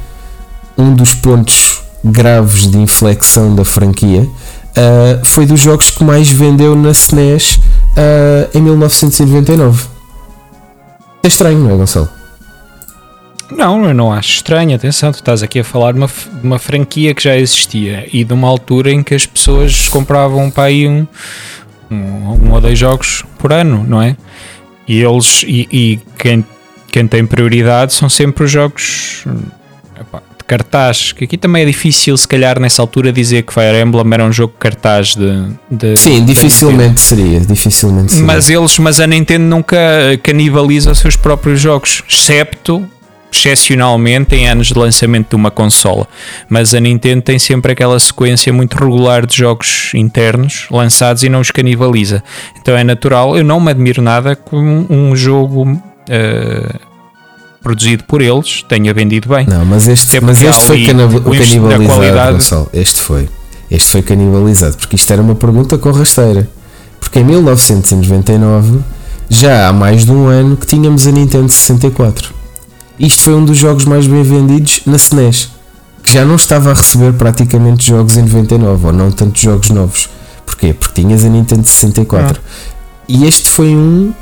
um 0.79 0.95
dos 0.95 1.13
pontos 1.13 1.83
graves 2.03 2.71
de 2.71 2.79
inflexão 2.79 3.55
da 3.55 3.65
franquia 3.65 4.23
uh, 4.23 5.25
foi 5.25 5.45
dos 5.45 5.61
jogos 5.61 5.91
que 5.91 6.03
mais 6.03 6.31
vendeu 6.31 6.75
na 6.75 6.91
SNES 6.93 7.57
uh, 7.57 8.57
em 8.57 8.63
1999. 8.63 9.89
É 11.23 11.29
estranho, 11.29 11.59
não 11.59 11.71
é, 11.71 11.77
Gonçalo? 11.77 12.09
Não, 13.51 13.85
eu 13.85 13.95
não 13.95 14.13
acho 14.13 14.37
estranho. 14.37 14.75
Atenção, 14.75 15.13
tu 15.13 15.17
estás 15.17 15.43
aqui 15.43 15.61
a 15.61 15.65
falar 15.65 15.93
de 15.93 15.99
uma, 15.99 16.11
uma 16.43 16.59
franquia 16.59 17.15
que 17.15 17.23
já 17.23 17.37
existia 17.37 18.09
e 18.13 18.25
de 18.25 18.33
uma 18.33 18.49
altura 18.49 18.91
em 18.91 19.03
que 19.03 19.15
as 19.15 19.27
pessoas 19.27 19.89
compravam 19.89 20.51
para 20.51 20.65
aí 20.65 20.89
um, 20.89 21.07
um, 21.91 21.97
um 21.97 22.53
ou 22.53 22.61
dois 22.61 22.79
jogos 22.79 23.25
por 23.39 23.53
ano, 23.53 23.85
não 23.87 24.03
é? 24.03 24.17
E 24.87 25.03
eles 25.03 25.45
e, 25.47 25.69
e 25.71 26.01
quem, 26.19 26.45
quem 26.91 27.07
tem 27.07 27.27
prioridade 27.27 27.93
são 27.93 28.09
sempre 28.09 28.45
os 28.45 28.51
jogos 28.51 29.25
epá, 30.01 30.23
de 30.39 30.45
cartaz. 30.47 31.13
Que 31.13 31.25
aqui 31.25 31.37
também 31.37 31.63
é 31.63 31.67
difícil, 31.67 32.17
se 32.17 32.27
calhar, 32.27 32.61
nessa 32.61 32.83
altura, 32.83 33.13
dizer 33.13 33.43
que 33.43 33.53
Fire 33.53 33.81
Emblem 33.81 34.05
era 34.13 34.25
um 34.25 34.33
jogo 34.33 34.53
de 34.53 34.59
cartaz 34.59 35.17
de. 35.17 35.53
de 35.71 35.97
Sim, 35.97 36.25
dificilmente 36.25 37.01
seria. 37.01 37.41
Dificilmente 37.41 38.13
seria. 38.13 38.27
Mas 38.27 38.49
eles, 38.49 38.79
mas 38.79 39.01
a 39.01 39.07
Nintendo 39.07 39.45
nunca 39.45 39.77
canibaliza 40.23 40.93
os 40.93 40.99
seus 40.99 41.17
próprios 41.17 41.61
jogos, 41.61 42.03
excepto 42.09 42.89
excepcionalmente 43.37 44.35
em 44.35 44.49
anos 44.49 44.69
de 44.69 44.79
lançamento 44.79 45.31
de 45.31 45.37
uma 45.37 45.51
consola. 45.51 46.07
Mas 46.49 46.75
a 46.75 46.81
Nintendo 46.81 47.23
tem 47.23 47.39
sempre 47.39 47.73
aquela 47.73 47.99
sequência 47.99 48.53
muito 48.53 48.77
regular 48.77 49.27
de 49.27 49.37
jogos 49.37 49.93
internos 49.95 50.67
lançados 50.71 51.23
e 51.23 51.29
não 51.29 51.41
os 51.41 51.51
canibaliza. 51.51 52.23
Então 52.61 52.77
é 52.77 52.85
natural, 52.85 53.37
eu 53.37 53.45
não 53.45 53.61
me 53.61 53.71
admiro 53.71 54.01
nada 54.03 54.35
com 54.35 54.87
um 54.89 55.15
jogo 55.15 55.65
uh, 55.73 56.81
produzido 57.63 58.05
por 58.05 58.23
eles 58.23 58.65
tenha 58.69 58.95
vendido 58.95 59.29
bem. 59.29 59.47
Não, 59.47 59.65
mas 59.65 59.89
este, 59.89 60.21
mas 60.21 60.41
este 60.41 60.65
foi 60.65 60.85
canibalizado, 60.85 62.33
Gonçalo. 62.33 62.71
Este 62.73 63.01
foi. 63.01 63.29
Este 63.69 63.91
foi 63.91 64.03
canibalizado, 64.03 64.77
porque 64.77 64.95
isto 64.95 65.13
era 65.13 65.21
uma 65.21 65.35
pergunta 65.35 65.77
com 65.77 65.91
rasteira. 65.91 66.49
Porque 67.01 67.19
em 67.19 67.25
1999, 67.25 68.79
já 69.29 69.69
há 69.69 69.73
mais 69.73 70.05
de 70.05 70.13
um 70.13 70.27
ano 70.29 70.57
que 70.57 70.67
tínhamos 70.67 71.07
a 71.07 71.11
Nintendo 71.11 71.49
64. 71.49 72.36
Isto 72.99 73.23
foi 73.23 73.35
um 73.35 73.45
dos 73.45 73.59
jogos 73.59 73.85
mais 73.85 74.07
bem 74.07 74.23
vendidos 74.23 74.81
na 74.87 74.97
SNES, 74.97 75.51
que 76.03 76.13
já 76.13 76.25
não 76.25 76.37
estava 76.37 76.71
a 76.71 76.75
receber 76.75 77.13
praticamente 77.15 77.87
jogos 77.87 78.17
em 78.17 78.23
99, 78.23 78.87
ou 78.87 78.93
não 78.93 79.11
tantos 79.11 79.43
jogos 79.43 79.71
novos. 79.71 80.09
Porquê? 80.47 80.73
Porque 80.73 81.03
tinhas 81.03 81.25
a 81.25 81.29
Nintendo 81.29 81.67
64. 81.67 82.41
Ah. 82.41 82.77
E 83.09 83.25
este 83.27 83.51
foi 83.51 83.69
um 83.69 84.13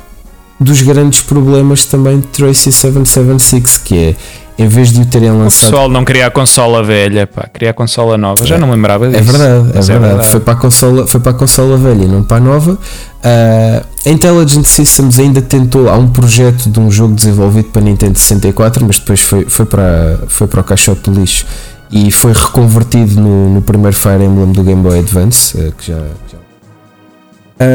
dos 0.59 0.81
grandes 0.81 1.21
problemas 1.21 1.85
também 1.85 2.19
de 2.19 2.27
Tracy 2.27 2.71
776, 2.71 3.77
que 3.77 3.97
é 3.97 4.15
em 4.57 4.67
vez 4.67 4.91
de 4.93 5.01
o 5.01 5.05
terem 5.05 5.31
lançado. 5.31 5.67
O 5.67 5.71
pessoal 5.71 5.89
não 5.89 6.05
queria 6.05 6.27
a 6.27 6.31
consola 6.31 6.81
velha, 6.81 7.27
pá, 7.27 7.47
queria 7.51 7.71
a 7.71 7.73
consola 7.73 8.17
nova. 8.17 8.45
Já 8.45 8.57
não 8.57 8.67
me 8.67 8.75
lembrava 8.75 9.07
disso. 9.07 9.19
É 9.19 9.23
verdade, 9.23 9.45
é 9.45 9.81
verdade. 9.81 9.91
é 9.91 9.99
verdade. 9.99 10.27
Foi, 10.27 10.39
para 10.39 10.53
a 10.53 10.57
consola, 10.57 11.07
foi 11.07 11.19
para 11.19 11.31
a 11.31 11.35
consola 11.35 11.77
velha 11.77 12.03
e 12.05 12.07
não 12.07 12.23
para 12.23 12.37
a 12.37 12.39
nova. 12.39 12.71
Uh, 12.73 13.85
a 14.05 14.09
Intelligent 14.09 14.65
Systems 14.65 15.19
ainda 15.19 15.41
tentou. 15.41 15.89
Há 15.89 15.97
um 15.97 16.07
projeto 16.07 16.69
de 16.69 16.79
um 16.79 16.89
jogo 16.89 17.13
desenvolvido 17.13 17.69
para 17.69 17.81
Nintendo 17.81 18.17
64, 18.17 18.85
mas 18.85 18.99
depois 18.99 19.19
foi, 19.19 19.45
foi, 19.45 19.65
para, 19.65 20.19
foi 20.27 20.47
para 20.47 20.61
o 20.61 20.63
caixote 20.63 21.09
de 21.09 21.19
lixo 21.19 21.45
e 21.91 22.09
foi 22.11 22.31
reconvertido 22.31 23.19
no, 23.19 23.55
no 23.55 23.61
primeiro 23.61 23.95
Fire 23.95 24.23
Emblem 24.23 24.51
do 24.53 24.63
Game 24.63 24.81
Boy 24.81 24.99
Advance. 24.99 25.57
Uh, 25.57 25.73
que 25.73 25.87
já. 25.87 25.97
já... 26.31 26.37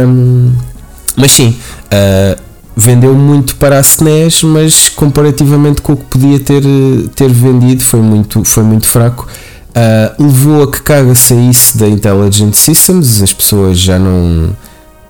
Um, 0.06 0.52
mas 1.16 1.32
sim. 1.32 1.54
Uh, 1.92 2.49
vendeu 2.80 3.14
muito 3.14 3.56
para 3.56 3.78
a 3.78 3.80
SNES, 3.80 4.42
mas 4.42 4.88
comparativamente 4.88 5.82
com 5.82 5.92
o 5.92 5.96
que 5.96 6.04
podia 6.04 6.40
ter, 6.40 6.62
ter 7.14 7.28
vendido 7.28 7.82
foi 7.82 8.00
muito, 8.00 8.42
foi 8.44 8.62
muito 8.62 8.86
fraco. 8.86 9.28
Uh, 9.70 10.22
levou 10.22 10.64
a 10.64 10.70
que 10.70 10.82
Kaga 10.82 11.14
saísse 11.14 11.76
da 11.76 11.86
Intelligent 11.86 12.54
Systems, 12.54 13.22
as 13.22 13.32
pessoas 13.32 13.78
já 13.78 13.98
não 13.98 14.56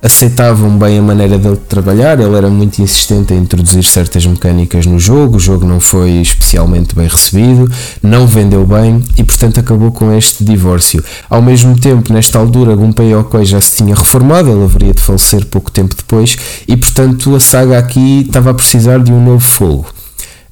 aceitavam 0.01 0.77
bem 0.77 0.97
a 0.97 1.01
maneira 1.01 1.37
dele 1.37 1.55
de 1.55 1.61
trabalhar, 1.61 2.19
ele 2.19 2.35
era 2.35 2.49
muito 2.49 2.81
insistente 2.81 3.33
em 3.33 3.37
introduzir 3.37 3.83
certas 3.83 4.25
mecânicas 4.25 4.85
no 4.85 4.99
jogo, 4.99 5.37
o 5.37 5.39
jogo 5.39 5.65
não 5.65 5.79
foi 5.79 6.11
especialmente 6.21 6.95
bem 6.95 7.07
recebido, 7.07 7.71
não 8.01 8.25
vendeu 8.25 8.65
bem 8.65 9.03
e 9.17 9.23
portanto 9.23 9.59
acabou 9.59 9.91
com 9.91 10.13
este 10.15 10.43
divórcio. 10.43 11.03
Ao 11.29 11.41
mesmo 11.41 11.79
tempo, 11.79 12.11
nesta 12.11 12.39
altura, 12.39 12.75
Gunpei 12.75 13.13
Yokoi 13.13 13.45
já 13.45 13.61
se 13.61 13.77
tinha 13.77 13.95
reformado, 13.95 14.49
ele 14.49 14.63
haveria 14.63 14.93
de 14.93 15.01
falecer 15.01 15.45
pouco 15.45 15.69
tempo 15.69 15.95
depois 15.95 16.35
e 16.67 16.75
portanto 16.75 17.35
a 17.35 17.39
saga 17.39 17.77
aqui 17.77 18.21
estava 18.21 18.51
a 18.51 18.53
precisar 18.53 18.99
de 18.99 19.11
um 19.11 19.23
novo 19.23 19.45
fogo. 19.45 19.87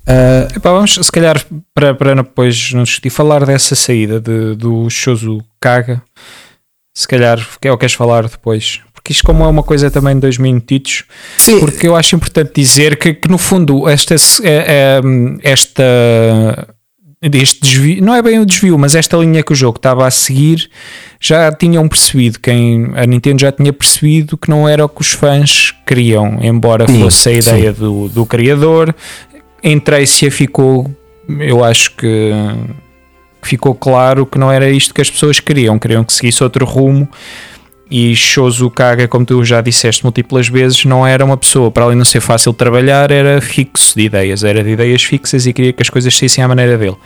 Uh, 0.10 0.58
Epá, 0.58 0.72
vamos, 0.72 0.96
se 0.96 1.12
calhar, 1.12 1.40
para, 1.74 1.94
para 1.94 2.16
depois 2.16 2.74
não 2.74 2.82
discutir, 2.82 3.12
falar 3.12 3.46
dessa 3.46 3.76
saída 3.76 4.20
de, 4.20 4.56
do 4.56 4.90
Shozu 4.90 5.44
Kaga. 5.60 6.02
Se 6.96 7.08
calhar, 7.08 7.40
é 7.62 7.72
o 7.72 7.78
que 7.78 7.82
queres 7.82 7.94
falar 7.94 8.28
depois? 8.28 8.82
Porque 9.10 9.14
isto 9.14 9.26
como 9.26 9.44
é 9.44 9.48
uma 9.48 9.64
coisa 9.64 9.90
também 9.90 10.14
de 10.14 10.22
dois 10.22 10.38
minutitos, 10.38 11.04
Sim. 11.38 11.60
porque 11.60 11.88
eu 11.88 11.96
acho 11.96 12.16
importante 12.16 12.52
dizer 12.54 12.96
que, 12.96 13.14
que 13.14 13.28
no 13.28 13.40
fundo 13.40 13.90
esta, 13.90 14.14
é, 14.14 14.22
é, 14.44 15.02
esta 15.44 15.84
este 17.22 17.60
desvio, 17.60 18.04
não 18.04 18.16
é 18.16 18.22
bem 18.22 18.40
o 18.40 18.46
desvio, 18.46 18.78
mas 18.78 18.96
esta 18.96 19.18
linha 19.18 19.44
que 19.44 19.52
o 19.52 19.56
jogo 19.56 19.78
estava 19.78 20.08
a 20.08 20.12
seguir 20.12 20.70
já 21.20 21.52
tinham 21.52 21.86
percebido, 21.88 22.40
quem 22.40 22.92
a 22.96 23.06
Nintendo 23.06 23.42
já 23.42 23.52
tinha 23.52 23.74
percebido 23.74 24.38
que 24.38 24.50
não 24.50 24.70
era 24.70 24.86
o 24.86 24.90
que 24.90 25.02
os 25.02 25.12
fãs 25.12 25.74
queriam, 25.86 26.38
embora 26.42 26.88
sim, 26.88 27.02
fosse 27.02 27.30
a 27.30 27.34
ideia 27.34 27.74
do, 27.74 28.08
do 28.10 28.26
criador. 28.26 28.96
Em 29.62 29.80
Tracia 29.80 30.32
ficou, 30.32 30.90
eu 31.28 31.64
acho 31.64 31.96
que 31.96 32.32
ficou 33.42 33.74
claro 33.74 34.26
que 34.26 34.38
não 34.38 34.52
era 34.52 34.70
isto 34.70 34.94
que 34.94 35.02
as 35.02 35.10
pessoas 35.10 35.40
queriam, 35.40 35.78
queriam 35.80 36.04
que 36.04 36.14
seguisse 36.14 36.44
outro 36.44 36.64
rumo 36.64 37.10
e 37.90 38.16
Shozu 38.16 38.70
Kaga, 38.70 39.08
como 39.08 39.26
tu 39.26 39.44
já 39.44 39.62
disseste 39.62 40.04
múltiplas 40.04 40.48
vezes, 40.48 40.86
não 40.86 41.06
era 41.06 41.26
uma 41.26 41.38
pessoa, 41.38 41.72
para 41.72 41.84
além 41.84 41.96
de 41.96 42.00
não 42.00 42.06
ser 42.06 42.22
fácil 42.22 42.52
de 42.52 42.58
trabalhar, 42.58 43.12
era 43.12 43.42
fixo 43.42 43.96
de 43.98 44.04
ideias, 44.04 44.44
era 44.44 44.64
de 44.64 44.70
ideias 44.70 45.04
fixas 45.04 45.46
e 45.46 45.54
queria 45.54 45.74
que 45.74 45.82
as 45.82 45.90
coisas 45.90 46.16
saíssem 46.16 46.44
à 46.44 46.48
maneira 46.48 46.78
dele. 46.78 46.98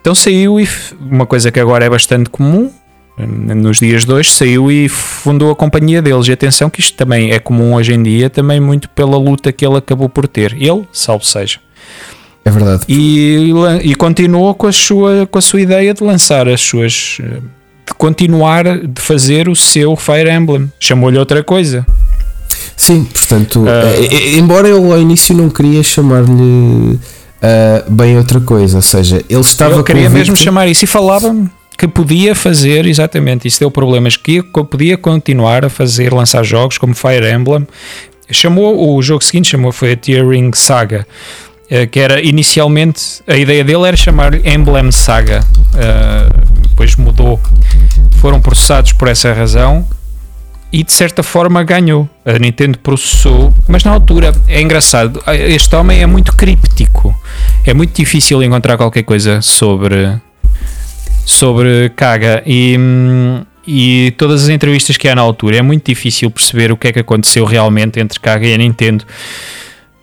Então 0.00 0.14
saiu 0.14 0.60
e 0.60 0.68
uma 1.00 1.26
coisa 1.26 1.50
que 1.50 1.60
agora 1.60 1.84
é 1.84 1.90
bastante 1.90 2.30
comum, 2.30 2.70
nos 3.18 3.78
dias 3.78 4.04
de 4.04 4.12
hoje, 4.12 4.30
saiu 4.30 4.70
e 4.70 4.88
fundou 4.88 5.50
a 5.50 5.56
companhia 5.56 6.02
deles. 6.02 6.28
E 6.28 6.32
atenção 6.32 6.68
que 6.68 6.80
isto 6.80 6.96
também 6.96 7.32
é 7.32 7.38
comum 7.38 7.74
hoje 7.74 7.94
em 7.94 8.02
dia, 8.02 8.28
também 8.28 8.60
muito 8.60 8.88
pela 8.90 9.16
luta 9.16 9.50
que 9.52 9.66
ele 9.66 9.76
acabou 9.76 10.08
por 10.08 10.28
ter. 10.28 10.52
Ele, 10.52 10.84
salvo 10.92 11.24
seja. 11.24 11.58
É 12.44 12.50
verdade. 12.50 12.84
E, 12.88 13.52
e 13.82 13.94
continuou 13.94 14.54
com 14.54 14.66
a, 14.66 14.72
sua, 14.72 15.26
com 15.26 15.38
a 15.38 15.42
sua 15.42 15.60
ideia 15.60 15.92
de 15.92 16.04
lançar 16.04 16.46
as 16.46 16.60
suas 16.60 17.18
eh, 17.20 17.40
continuar 17.96 18.78
de 18.78 19.00
fazer 19.00 19.48
o 19.48 19.56
seu 19.56 19.96
Fire 19.96 20.30
Emblem. 20.30 20.70
Chamou-lhe 20.78 21.18
outra 21.18 21.42
coisa. 21.42 21.86
Sim, 22.76 23.04
portanto, 23.04 23.60
uh, 23.60 24.36
embora 24.36 24.68
ele 24.68 24.92
ao 24.92 25.00
início 25.00 25.34
não 25.34 25.48
queria 25.48 25.82
chamar-lhe 25.82 26.98
uh, 27.42 27.90
bem 27.90 28.18
outra 28.18 28.40
coisa, 28.40 28.76
ou 28.76 28.82
seja, 28.82 29.24
ele 29.28 29.40
estava. 29.40 29.76
Ele 29.76 29.82
queria 29.82 30.02
convicto... 30.02 30.18
mesmo 30.18 30.36
chamar 30.36 30.68
isso 30.68 30.84
e 30.84 30.86
falava 30.86 31.34
que 31.76 31.86
podia 31.86 32.34
fazer 32.34 32.86
exatamente 32.86 33.46
isso 33.46 33.60
deu 33.60 33.70
problemas 33.70 34.16
que 34.16 34.42
podia 34.42 34.96
continuar 34.96 35.64
a 35.64 35.68
fazer 35.68 36.12
lançar 36.12 36.42
jogos 36.42 36.78
como 36.78 36.94
Fire 36.94 37.30
Emblem 37.30 37.66
chamou 38.30 38.96
o 38.96 39.02
jogo 39.02 39.22
seguinte 39.22 39.50
chamou 39.50 39.70
foi 39.72 39.92
a 39.92 39.96
Tearing 39.96 40.52
Saga 40.54 41.06
que 41.90 42.00
era 42.00 42.18
inicialmente 42.22 43.22
a 43.26 43.36
ideia 43.36 43.62
dele 43.62 43.88
era 43.88 43.96
chamar 43.96 44.34
Emblem 44.46 44.90
Saga 44.90 45.44
uh, 45.74 46.45
depois 46.76 46.94
mudou, 46.96 47.40
foram 48.20 48.38
processados 48.38 48.92
por 48.92 49.08
essa 49.08 49.32
razão 49.32 49.86
e 50.70 50.84
de 50.84 50.92
certa 50.92 51.22
forma 51.22 51.64
ganhou. 51.64 52.06
A 52.22 52.38
Nintendo 52.38 52.78
processou, 52.78 53.50
mas 53.66 53.82
na 53.82 53.92
altura 53.92 54.34
é 54.46 54.60
engraçado. 54.60 55.22
Este 55.26 55.74
homem 55.74 56.02
é 56.02 56.06
muito 56.06 56.36
críptico, 56.36 57.18
é 57.64 57.72
muito 57.72 57.96
difícil 57.96 58.42
encontrar 58.42 58.76
qualquer 58.76 59.04
coisa 59.04 59.40
sobre 59.40 60.20
sobre 61.24 61.90
Kaga 61.96 62.42
e, 62.46 62.76
e 63.66 64.14
todas 64.18 64.44
as 64.44 64.48
entrevistas 64.50 64.98
que 64.98 65.08
há 65.08 65.14
na 65.14 65.22
altura 65.22 65.56
é 65.56 65.62
muito 65.62 65.86
difícil 65.86 66.30
perceber 66.30 66.70
o 66.70 66.76
que 66.76 66.88
é 66.88 66.92
que 66.92 67.00
aconteceu 67.00 67.46
realmente 67.46 67.98
entre 67.98 68.20
Kaga 68.20 68.46
e 68.46 68.52
a 68.52 68.58
Nintendo. 68.58 69.04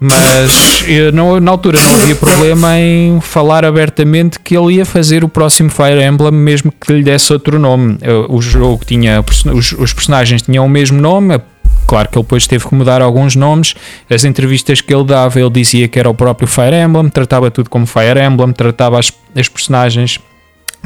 Mas 0.06 0.84
não, 1.14 1.40
na 1.40 1.52
altura 1.52 1.80
não 1.82 1.96
havia 1.96 2.16
problema 2.16 2.78
em 2.78 3.22
falar 3.22 3.64
abertamente 3.64 4.38
que 4.38 4.58
ele 4.58 4.76
ia 4.76 4.86
fazer 4.86 5.24
o 5.24 5.30
próximo 5.30 5.70
Fire 5.70 6.04
Emblem, 6.04 6.32
mesmo 6.32 6.74
que 6.74 6.92
lhe 6.92 7.04
desse 7.04 7.32
outro 7.32 7.58
nome. 7.58 7.98
O 8.28 8.42
jogo 8.42 8.84
tinha. 8.86 9.24
Os, 9.54 9.72
os 9.72 9.94
personagens 9.94 10.42
tinham 10.42 10.66
o 10.66 10.70
mesmo 10.70 11.00
nome, 11.00 11.40
Claro 11.88 12.10
que 12.10 12.18
ele 12.18 12.24
depois 12.24 12.48
teve 12.48 12.68
que 12.68 12.76
mudar 12.76 13.02
alguns 13.02 13.36
nomes. 13.36 13.76
As 14.10 14.24
entrevistas 14.24 14.82
que 14.82 14.94
ele 14.94 15.04
dava, 15.04 15.40
ele 15.40 15.50
dizia 15.50 15.88
que 15.88 16.00
era 16.00 16.10
o 16.10 16.14
próprio 16.14 16.48
Fire 16.48 16.76
Emblem, 16.76 17.10
tratava 17.10 17.52
tudo 17.52 17.70
como 17.70 17.86
Fire 17.86 18.20
Emblem, 18.20 18.52
tratava 18.52 19.00
as, 19.00 19.12
as 19.36 19.48
personagens 19.48 20.20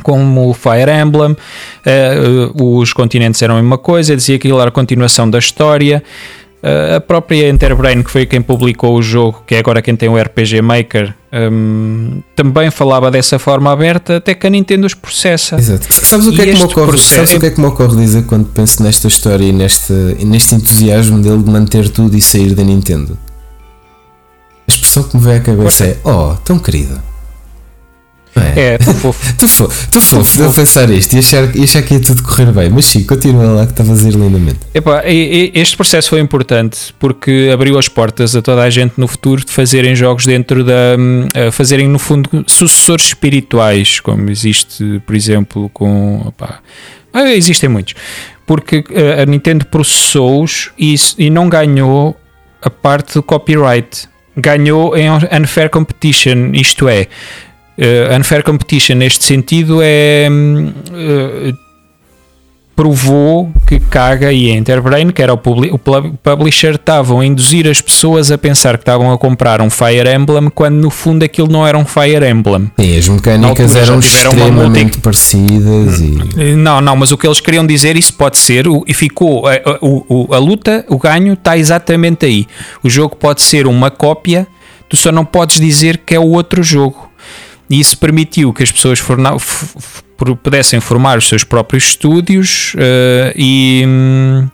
como 0.03 0.53
Fire 0.53 0.91
Emblem, 0.91 1.31
uh, 1.31 2.77
os 2.79 2.93
continentes 2.93 3.41
eram 3.41 3.57
a 3.57 3.61
mesma 3.61 3.77
coisa, 3.77 4.15
dizia 4.15 4.37
que 4.37 4.47
aquilo 4.47 4.59
era 4.59 4.69
a 4.69 4.71
continuação 4.71 5.29
da 5.29 5.39
história. 5.39 6.03
Uh, 6.63 6.95
a 6.95 6.99
própria 6.99 7.49
Enterbrain, 7.49 8.01
que 8.01 8.09
foi 8.09 8.25
quem 8.25 8.41
publicou 8.41 8.97
o 8.97 9.01
jogo, 9.01 9.43
que 9.45 9.53
é 9.53 9.59
agora 9.59 9.79
quem 9.79 9.95
tem 9.95 10.09
o 10.09 10.17
RPG 10.19 10.61
Maker, 10.63 11.13
um, 11.31 12.21
também 12.35 12.71
falava 12.71 13.11
dessa 13.11 13.37
forma 13.37 13.71
aberta, 13.71 14.17
até 14.17 14.33
que 14.33 14.47
a 14.47 14.49
Nintendo 14.49 14.87
os 14.87 14.95
processa. 14.95 15.55
Exato. 15.55 15.87
Sabes 16.03 16.25
o 16.25 16.33
que, 16.33 16.41
é 16.41 16.45
que, 16.45 16.53
me 16.53 16.63
ocorre, 16.63 16.87
processo... 16.87 17.15
sabes 17.15 17.33
o 17.33 17.39
que 17.39 17.45
é 17.45 17.51
que 17.51 17.61
me 17.61 17.67
ocorre 17.67 17.95
dizer 17.97 18.25
quando 18.25 18.47
penso 18.47 18.81
nesta 18.81 19.07
história 19.07 19.45
e 19.45 19.51
neste, 19.51 19.93
neste 19.93 20.55
entusiasmo 20.55 21.21
dele 21.21 21.43
de 21.43 21.51
manter 21.51 21.89
tudo 21.89 22.17
e 22.17 22.21
sair 22.21 22.55
da 22.55 22.63
Nintendo? 22.63 23.17
A 24.67 24.71
expressão 24.71 25.03
que 25.03 25.15
me 25.15 25.23
vem 25.23 25.35
à 25.35 25.39
cabeça 25.39 25.85
é: 25.85 25.97
Oh, 26.03 26.35
tão 26.43 26.57
querida. 26.57 27.01
É, 28.39 28.75
é 28.75 28.79
fofo. 28.79 29.35
tu 29.37 29.47
fofo, 29.47 29.87
tu 29.89 30.01
fofo 30.01 30.47
de 30.47 30.53
pensar 30.55 30.89
isto 30.89 31.13
e 31.13 31.19
achar, 31.19 31.55
e 31.55 31.63
achar 31.63 31.81
que 31.81 31.93
ia 31.93 31.99
tudo 31.99 32.23
correr 32.23 32.51
bem. 32.51 32.69
Mas 32.69 32.85
sim, 32.85 33.03
continua 33.03 33.45
lá 33.45 33.65
que 33.65 33.71
estavas 33.71 34.05
a 34.05 34.07
ir 34.07 34.13
lindamente. 34.13 34.59
Epá, 34.73 35.03
este 35.05 35.75
processo 35.75 36.09
foi 36.09 36.19
importante 36.19 36.93
porque 36.99 37.49
abriu 37.53 37.77
as 37.77 37.87
portas 37.87 38.35
a 38.35 38.41
toda 38.41 38.61
a 38.61 38.69
gente 38.69 38.93
no 38.97 39.07
futuro 39.07 39.43
de 39.45 39.51
fazerem 39.51 39.95
jogos 39.95 40.25
dentro 40.25 40.63
da. 40.63 40.97
fazerem 41.51 41.87
no 41.87 41.99
fundo 41.99 42.29
sucessores 42.47 43.07
espirituais, 43.07 43.99
como 43.99 44.29
existe, 44.29 45.01
por 45.05 45.15
exemplo, 45.15 45.69
com. 45.73 46.31
Ah, 47.13 47.33
existem 47.33 47.69
muitos. 47.69 47.95
Porque 48.45 48.83
a 49.21 49.25
Nintendo 49.25 49.65
processou-os 49.65 50.71
e, 50.79 50.95
e 51.17 51.29
não 51.29 51.49
ganhou 51.49 52.15
a 52.61 52.69
parte 52.69 53.15
do 53.15 53.23
copyright 53.23 54.07
ganhou 54.37 54.95
em 54.95 55.09
unfair 55.09 55.69
competition, 55.69 56.51
isto 56.53 56.87
é, 56.87 57.07
Uh, 57.77 58.17
unfair 58.17 58.43
competition 58.43 58.95
neste 58.95 59.23
sentido 59.23 59.79
é 59.83 60.27
uh, 60.31 61.67
provou 62.77 63.51
que 63.65 63.79
Kaga 63.79 64.31
e 64.31 64.51
Enterbrain, 64.51 65.09
que 65.09 65.19
era 65.19 65.33
o, 65.33 65.37
o 65.37 65.79
publisher, 65.79 66.75
estavam 66.75 67.21
a 67.21 67.25
induzir 67.25 67.67
as 67.67 67.81
pessoas 67.81 68.31
a 68.31 68.37
pensar 68.37 68.77
que 68.77 68.83
estavam 68.83 69.11
a 69.11 69.17
comprar 69.17 69.59
um 69.61 69.69
Fire 69.69 70.07
Emblem 70.07 70.47
quando 70.53 70.75
no 70.75 70.91
fundo 70.91 71.25
aquilo 71.25 71.47
não 71.47 71.65
era 71.65 71.75
um 71.75 71.83
Fire 71.83 72.23
Emblem. 72.29 72.71
Sim, 72.79 72.97
as 72.97 73.09
mecânicas 73.09 73.75
eram 73.75 73.97
extremamente 73.97 74.83
multi... 74.83 74.99
parecidas 74.99 75.99
e... 75.99 76.19
Eh, 76.37 76.55
não, 76.55 76.79
não, 76.79 76.95
mas 76.95 77.11
o 77.11 77.17
que 77.17 77.25
eles 77.25 77.39
queriam 77.39 77.65
dizer, 77.65 77.97
isso 77.97 78.13
pode 78.13 78.37
ser, 78.37 78.65
e 78.85 78.93
ficou, 78.93 79.47
a, 79.47 79.53
a, 79.53 80.35
a 80.35 80.37
luta, 80.37 80.85
o 80.87 80.99
ganho 80.99 81.33
está 81.33 81.57
exatamente 81.57 82.27
aí. 82.27 82.45
O 82.83 82.89
jogo 82.91 83.15
pode 83.15 83.41
ser 83.41 83.65
uma 83.65 83.89
cópia, 83.89 84.45
tu 84.87 84.95
só 84.95 85.11
não 85.11 85.25
podes 85.25 85.59
dizer 85.59 85.97
que 86.05 86.13
é 86.13 86.19
o 86.19 86.27
outro 86.27 86.61
jogo 86.61 87.07
e 87.69 87.79
isso 87.79 87.97
permitiu 87.97 88.53
que 88.53 88.63
as 88.63 88.71
pessoas 88.71 88.99
forna, 88.99 89.31
pudessem 90.41 90.79
formar 90.79 91.17
os 91.17 91.27
seus 91.27 91.43
próprios 91.43 91.85
estúdios 91.85 92.73
uh, 92.75 93.33
e. 93.35 93.83
Um, 93.85 94.49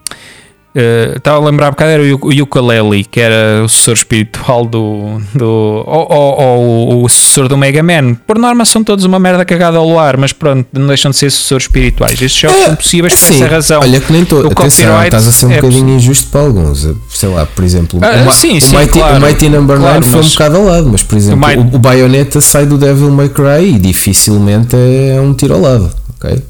Uh, 0.76 1.16
estava 1.16 1.36
a 1.36 1.48
lembrar 1.48 1.68
um 1.68 1.70
bocado, 1.70 1.92
era 1.92 2.02
o 2.02 2.42
Ukulele, 2.42 3.04
que 3.04 3.20
era 3.20 3.62
o 3.64 3.68
sucessor 3.68 3.94
espiritual 3.94 4.66
do. 4.66 5.20
do 5.32 5.46
ou, 5.46 6.06
ou, 6.10 6.40
ou, 6.40 7.04
o 7.04 7.08
sucessor 7.08 7.46
do 7.46 7.56
Mega 7.56 7.80
Man. 7.80 8.14
Por 8.26 8.40
norma, 8.40 8.64
são 8.64 8.82
todos 8.82 9.04
uma 9.04 9.20
merda 9.20 9.44
cagada 9.44 9.78
ao 9.78 9.96
ar, 9.96 10.16
mas 10.16 10.32
pronto, 10.32 10.66
não 10.72 10.88
deixam 10.88 11.12
de 11.12 11.16
ser 11.16 11.30
sucessores 11.30 11.66
espirituais. 11.66 12.20
Estes 12.20 12.40
jogos 12.40 12.58
é, 12.58 12.64
são 12.64 12.74
possíveis 12.74 13.14
por 13.14 13.34
essa 13.34 13.46
razão. 13.46 13.80
Olha, 13.82 14.00
que 14.00 14.12
nem 14.12 14.24
todo. 14.24 14.48
Atenção, 14.48 15.04
estás 15.04 15.28
a 15.28 15.32
ser 15.32 15.46
um 15.46 15.52
é 15.52 15.60
bocadinho 15.60 15.90
injusto 15.90 16.28
para 16.30 16.40
alguns. 16.40 16.88
Sei 17.08 17.28
lá, 17.28 17.46
por 17.46 17.62
exemplo, 17.62 18.00
ah, 18.02 18.28
o, 18.28 18.32
sim, 18.32 18.58
sim, 18.58 18.74
o, 18.74 18.78
Mighty, 18.80 18.98
claro, 18.98 19.16
o 19.18 19.20
Mighty 19.20 19.48
Number 19.48 19.78
claro, 19.78 19.94
9 20.00 20.10
foi 20.10 20.20
um 20.20 20.28
bocado 20.28 20.56
ao 20.56 20.64
lado, 20.64 20.88
mas 20.90 21.02
por 21.04 21.16
exemplo, 21.16 21.48
o, 21.72 21.76
o 21.76 21.78
Bayonetta 21.78 22.40
sai 22.40 22.66
do 22.66 22.76
Devil 22.76 23.12
May 23.12 23.28
Cry 23.28 23.76
e 23.76 23.78
dificilmente 23.78 24.74
é 24.74 25.20
um 25.20 25.32
tiro 25.34 25.54
ao 25.54 25.60
lado, 25.60 25.88
ok? 26.16 26.42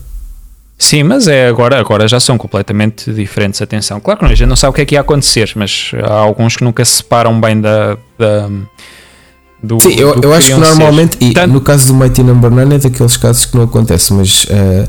Sim, 0.76 1.04
mas 1.04 1.28
é 1.28 1.46
agora, 1.46 1.78
agora 1.78 2.06
já 2.08 2.18
são 2.18 2.36
completamente 2.36 3.12
diferentes. 3.12 3.62
Atenção, 3.62 4.00
claro 4.00 4.20
que 4.20 4.26
a 4.26 4.34
gente 4.34 4.48
não 4.48 4.56
sabe 4.56 4.70
o 4.70 4.74
que 4.74 4.80
é 4.80 4.84
que 4.84 4.94
ia 4.96 5.00
acontecer, 5.00 5.52
mas 5.54 5.92
há 6.02 6.12
alguns 6.12 6.56
que 6.56 6.64
nunca 6.64 6.84
se 6.84 6.96
separam 6.96 7.40
bem 7.40 7.60
da. 7.60 7.96
da 8.18 8.50
do, 9.62 9.80
Sim, 9.80 9.94
eu, 9.94 10.20
eu 10.20 10.34
acho 10.34 10.48
que 10.48 10.54
normalmente, 10.54 11.16
ser. 11.16 11.24
e 11.24 11.32
Tanto, 11.32 11.54
no 11.54 11.60
caso 11.60 11.86
do 11.86 11.94
Mighty 11.94 12.22
Number 12.22 12.50
9 12.50 12.74
é 12.74 12.78
daqueles 12.78 13.16
casos 13.16 13.46
que 13.46 13.56
não 13.56 13.64
acontece, 13.64 14.12
mas 14.12 14.44
uh, 14.44 14.88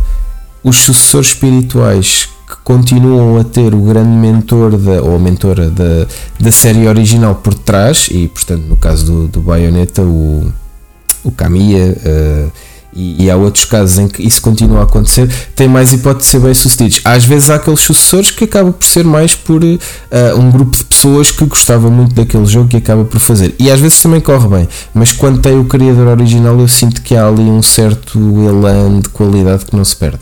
os 0.64 0.78
sucessores 0.78 1.30
espirituais 1.30 2.28
que 2.46 2.56
continuam 2.64 3.40
a 3.40 3.44
ter 3.44 3.74
o 3.74 3.82
grande 3.82 4.10
mentor 4.10 4.78
da, 4.78 5.02
ou 5.02 5.16
a 5.16 5.20
mentora 5.20 5.70
da, 5.70 6.08
da 6.40 6.52
série 6.52 6.88
original 6.88 7.36
por 7.36 7.54
trás, 7.54 8.10
e 8.12 8.28
portanto 8.28 8.64
no 8.64 8.76
caso 8.76 9.06
do, 9.06 9.28
do 9.30 9.42
Bayonetta, 9.42 10.02
o, 10.02 10.52
o 11.24 11.32
Kamiya. 11.32 11.96
Uh, 12.04 12.75
e, 12.96 13.26
e, 13.26 13.30
há 13.30 13.36
outros 13.36 13.66
casos 13.66 14.00
em 14.00 14.08
que 14.08 14.26
isso 14.26 14.42
continua 14.42 14.80
a 14.80 14.84
acontecer, 14.84 15.30
tem 15.54 15.68
mais 15.68 15.92
hipótese 15.92 16.26
de 16.26 16.32
ser 16.32 16.40
bem 16.40 16.54
sucedidos. 16.54 17.02
Às 17.04 17.26
vezes 17.26 17.50
há 17.50 17.56
aqueles 17.56 17.82
sucessores 17.82 18.32
que 18.32 18.46
acaba 18.46 18.72
por 18.72 18.86
ser 18.86 19.04
mais 19.04 19.36
por 19.36 19.64
uh, 19.64 19.78
um 20.38 20.50
grupo 20.50 20.78
de 20.78 20.84
pessoas 20.86 21.30
que 21.32 21.46
gostava 21.46 21.90
muito 21.90 22.16
daquele 22.16 22.46
jogo 22.46 22.70
e 22.74 22.78
acaba 22.78 23.04
por 23.04 23.20
fazer. 23.20 23.54
E 23.60 23.70
às 23.70 23.80
vezes 23.80 24.02
também 24.02 24.22
corre 24.22 24.48
bem, 24.48 24.70
mas 24.94 25.12
quando 25.12 25.42
tem 25.42 25.60
o 25.60 25.66
criador 25.66 26.08
original, 26.08 26.58
eu 26.60 26.68
sinto 26.68 27.02
que 27.02 27.16
há 27.16 27.28
ali 27.28 27.42
um 27.42 27.62
certo 27.62 28.18
elan 28.18 29.02
de 29.02 29.10
qualidade 29.10 29.66
que 29.66 29.76
não 29.76 29.84
se 29.84 29.96
perde 29.96 30.20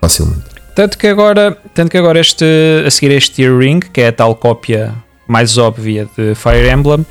facilmente. 0.00 0.44
Tanto 0.74 0.98
que 0.98 1.06
agora, 1.06 1.56
tanto 1.72 1.90
que 1.90 1.96
agora 1.96 2.20
este, 2.20 2.44
a 2.86 2.90
seguir 2.90 3.12
este 3.12 3.40
Year 3.40 3.56
Ring, 3.56 3.80
que 3.80 4.02
é 4.02 4.08
a 4.08 4.12
tal 4.12 4.34
cópia 4.34 4.94
mais 5.26 5.56
óbvia 5.56 6.06
de 6.16 6.34
Fire 6.34 6.70
Emblem, 6.70 7.06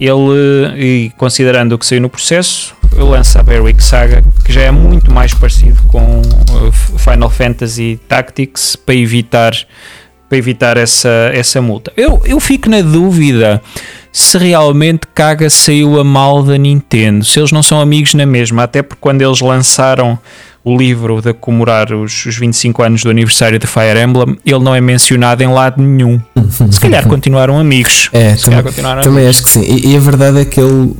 ele, 0.00 0.78
e 0.78 1.12
considerando 1.18 1.74
o 1.74 1.78
que 1.78 1.84
saiu 1.84 2.00
no 2.00 2.08
processo, 2.08 2.74
lança 2.92 3.40
a 3.40 3.42
Berwick 3.42 3.82
Saga, 3.82 4.22
que 4.44 4.52
já 4.52 4.62
é 4.62 4.70
muito 4.70 5.12
mais 5.12 5.32
parecido 5.34 5.80
com 5.88 6.20
uh, 6.20 6.98
Final 6.98 7.30
Fantasy 7.30 8.00
Tactics 8.08 8.76
para 8.76 8.94
evitar, 8.94 9.52
para 10.28 10.38
evitar 10.38 10.76
essa, 10.76 11.30
essa 11.32 11.60
multa. 11.60 11.92
Eu, 11.96 12.20
eu 12.24 12.40
fico 12.40 12.68
na 12.68 12.82
dúvida 12.82 13.62
se 14.12 14.36
realmente 14.38 15.06
Kaga 15.14 15.48
saiu 15.48 16.00
a 16.00 16.04
mal 16.04 16.42
da 16.42 16.58
Nintendo, 16.58 17.24
se 17.24 17.38
eles 17.38 17.52
não 17.52 17.62
são 17.62 17.80
amigos 17.80 18.14
na 18.14 18.26
mesma, 18.26 18.64
até 18.64 18.82
porque 18.82 19.00
quando 19.00 19.22
eles 19.22 19.40
lançaram 19.40 20.18
o 20.62 20.76
livro 20.76 21.22
de 21.22 21.32
comemorar 21.32 21.92
os, 21.92 22.26
os 22.26 22.36
25 22.36 22.82
anos 22.82 23.02
do 23.02 23.10
aniversário 23.10 23.58
de 23.58 23.66
Fire 23.66 23.98
Emblem, 24.02 24.38
ele 24.44 24.58
não 24.58 24.74
é 24.74 24.80
mencionado 24.80 25.42
em 25.42 25.48
lado 25.48 25.80
nenhum. 25.82 26.20
Se 26.70 26.78
calhar 26.78 27.06
continuaram 27.08 27.58
amigos. 27.58 28.10
É, 28.12 28.34
também, 28.34 28.62
continuaram 28.62 29.02
também 29.02 29.24
amigos. 29.24 29.36
acho 29.36 29.42
que 29.44 29.48
sim. 29.48 29.62
E, 29.62 29.92
e, 29.92 29.96
a 29.96 30.00
verdade 30.00 30.40
é 30.40 30.44
que 30.44 30.60
ele 30.60 30.92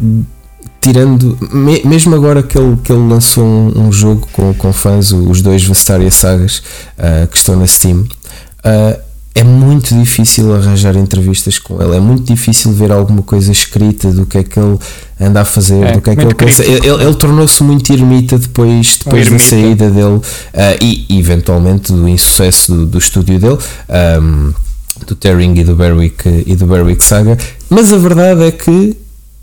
tirando, 0.81 1.37
me, 1.53 1.83
mesmo 1.85 2.15
agora 2.15 2.43
que 2.43 2.59
ele, 2.59 2.77
que 2.83 2.93
ele 2.93 3.07
lançou 3.07 3.45
um, 3.45 3.87
um, 3.87 3.93
jogo 3.93 4.27
com, 4.33 4.55
com 4.55 4.73
fãs, 4.73 5.13
os 5.13 5.43
dois 5.43 5.63
Vestaria 5.63 6.11
Sagas 6.11 6.63
uh, 6.99 7.27
que 7.29 7.37
estão 7.37 7.57
na 7.57 7.67
Steam, 7.67 7.99
uh, 8.01 9.11
é 9.33 9.45
muito 9.45 9.95
difícil 9.95 10.55
arranjar 10.55 10.97
entrevistas 10.97 11.59
com 11.59 11.81
ele, 11.81 11.97
é 11.97 12.01
muito 12.01 12.25
difícil 12.33 12.73
ver 12.73 12.91
alguma 12.91 13.23
coisa 13.23 13.53
escrita 13.53 14.11
do 14.11 14.27
que 14.27 14.39
é 14.39 14.43
que 14.43 14.59
ele 14.59 14.77
anda 15.21 15.43
a 15.43 15.45
fazer, 15.45 15.85
é, 15.85 15.93
do 15.93 16.01
que 16.01 16.11
é 16.11 16.17
que 16.17 16.23
ele 16.23 16.35
pensa. 16.35 16.65
Ele, 16.65 16.89
ele, 16.89 17.05
ele 17.05 17.15
tornou-se 17.15 17.63
muito 17.63 17.93
ermita 17.93 18.39
depois, 18.39 18.99
depois 19.05 19.31
da 19.31 19.39
saída 19.39 19.89
dele 19.89 20.17
uh, 20.17 20.23
e, 20.81 21.07
eventualmente 21.19 21.93
do 21.93 22.09
insucesso 22.09 22.75
do, 22.75 22.87
do 22.87 22.99
estúdio 22.99 23.39
dele. 23.39 23.59
Um, 24.21 24.53
do 25.07 25.15
Terring 25.15 25.55
e 25.59 25.65
do 25.65 25.75
Berwick 25.75 26.45
e 26.47 26.55
do 26.55 26.67
Berwick 26.67 27.03
Saga, 27.03 27.39
mas 27.71 27.91
a 27.91 27.97
verdade 27.97 28.43
é 28.43 28.51
que 28.51 28.95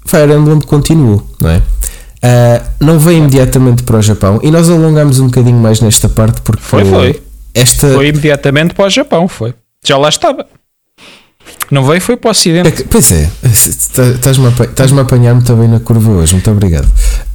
Fire 0.07 0.33
Emblem 0.33 0.61
continuou, 0.61 1.27
não 1.39 1.49
é? 1.49 1.57
Uh, 1.57 2.63
não 2.79 2.99
veio 2.99 3.19
imediatamente 3.19 3.83
para 3.83 3.97
o 3.97 4.01
Japão 4.01 4.39
e 4.41 4.49
nós 4.49 4.69
alongamos 4.69 5.19
um 5.19 5.27
bocadinho 5.27 5.57
mais 5.57 5.81
nesta 5.81 6.09
parte 6.09 6.41
porque 6.41 6.63
foi, 6.63 6.83
foi. 6.83 7.21
Esta... 7.53 7.93
Foi 7.93 8.07
imediatamente 8.07 8.73
para 8.73 8.85
o 8.85 8.89
Japão, 8.89 9.27
foi. 9.27 9.53
Já 9.85 9.97
lá 9.97 10.09
estava. 10.09 10.45
Não 11.69 11.85
veio, 11.85 12.01
foi 12.01 12.17
para 12.17 12.29
o 12.29 12.31
Ocidente. 12.31 12.67
É 12.67 12.71
que, 12.71 12.83
pois 12.83 13.11
é, 13.11 13.29
estás-me 13.43 14.47
a 14.99 15.01
apanhar 15.01 15.33
muito 15.33 15.53
bem 15.55 15.67
na 15.67 15.79
curva 15.79 16.11
hoje, 16.11 16.33
muito 16.33 16.49
obrigado. 16.49 16.87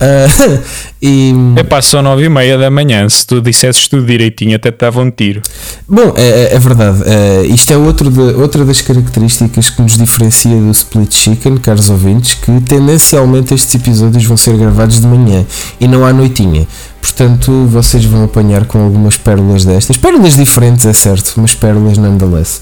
Uh, 0.02 0.62
e, 1.00 1.32
é 1.56 1.62
pá, 1.62 1.80
são 1.80 2.02
nove 2.02 2.24
e 2.24 2.28
meia 2.28 2.58
da 2.58 2.70
manhã. 2.70 3.08
Se 3.08 3.26
tu 3.26 3.40
dissesses 3.40 3.86
tudo 3.86 4.04
direitinho, 4.04 4.56
até 4.56 4.72
te 4.72 4.78
dava 4.78 5.00
um 5.00 5.10
tiro. 5.10 5.40
Bom, 5.88 6.12
é, 6.16 6.52
é, 6.52 6.54
é 6.54 6.58
verdade. 6.58 7.02
Uh, 7.02 7.54
isto 7.54 7.72
é 7.72 7.76
outro 7.76 8.10
de, 8.10 8.20
outra 8.20 8.64
das 8.64 8.80
características 8.80 9.70
que 9.70 9.80
nos 9.80 9.96
diferencia 9.96 10.56
do 10.56 10.70
Split 10.72 11.14
Chicken, 11.14 11.58
caros 11.58 11.88
ouvintes, 11.88 12.34
que 12.34 12.60
tendencialmente 12.62 13.54
estes 13.54 13.74
episódios 13.74 14.24
vão 14.24 14.36
ser 14.36 14.56
gravados 14.56 15.00
de 15.00 15.06
manhã 15.06 15.44
e 15.80 15.86
não 15.86 16.04
à 16.04 16.12
noitinha. 16.12 16.66
Portanto, 17.00 17.66
vocês 17.68 18.04
vão 18.04 18.24
apanhar 18.24 18.64
com 18.66 18.82
algumas 18.82 19.16
pérolas 19.16 19.64
destas. 19.64 19.96
Pérolas 19.96 20.34
diferentes, 20.34 20.86
é 20.86 20.92
certo, 20.92 21.34
mas 21.36 21.54
pérolas 21.54 21.98
nonetheless. 21.98 22.60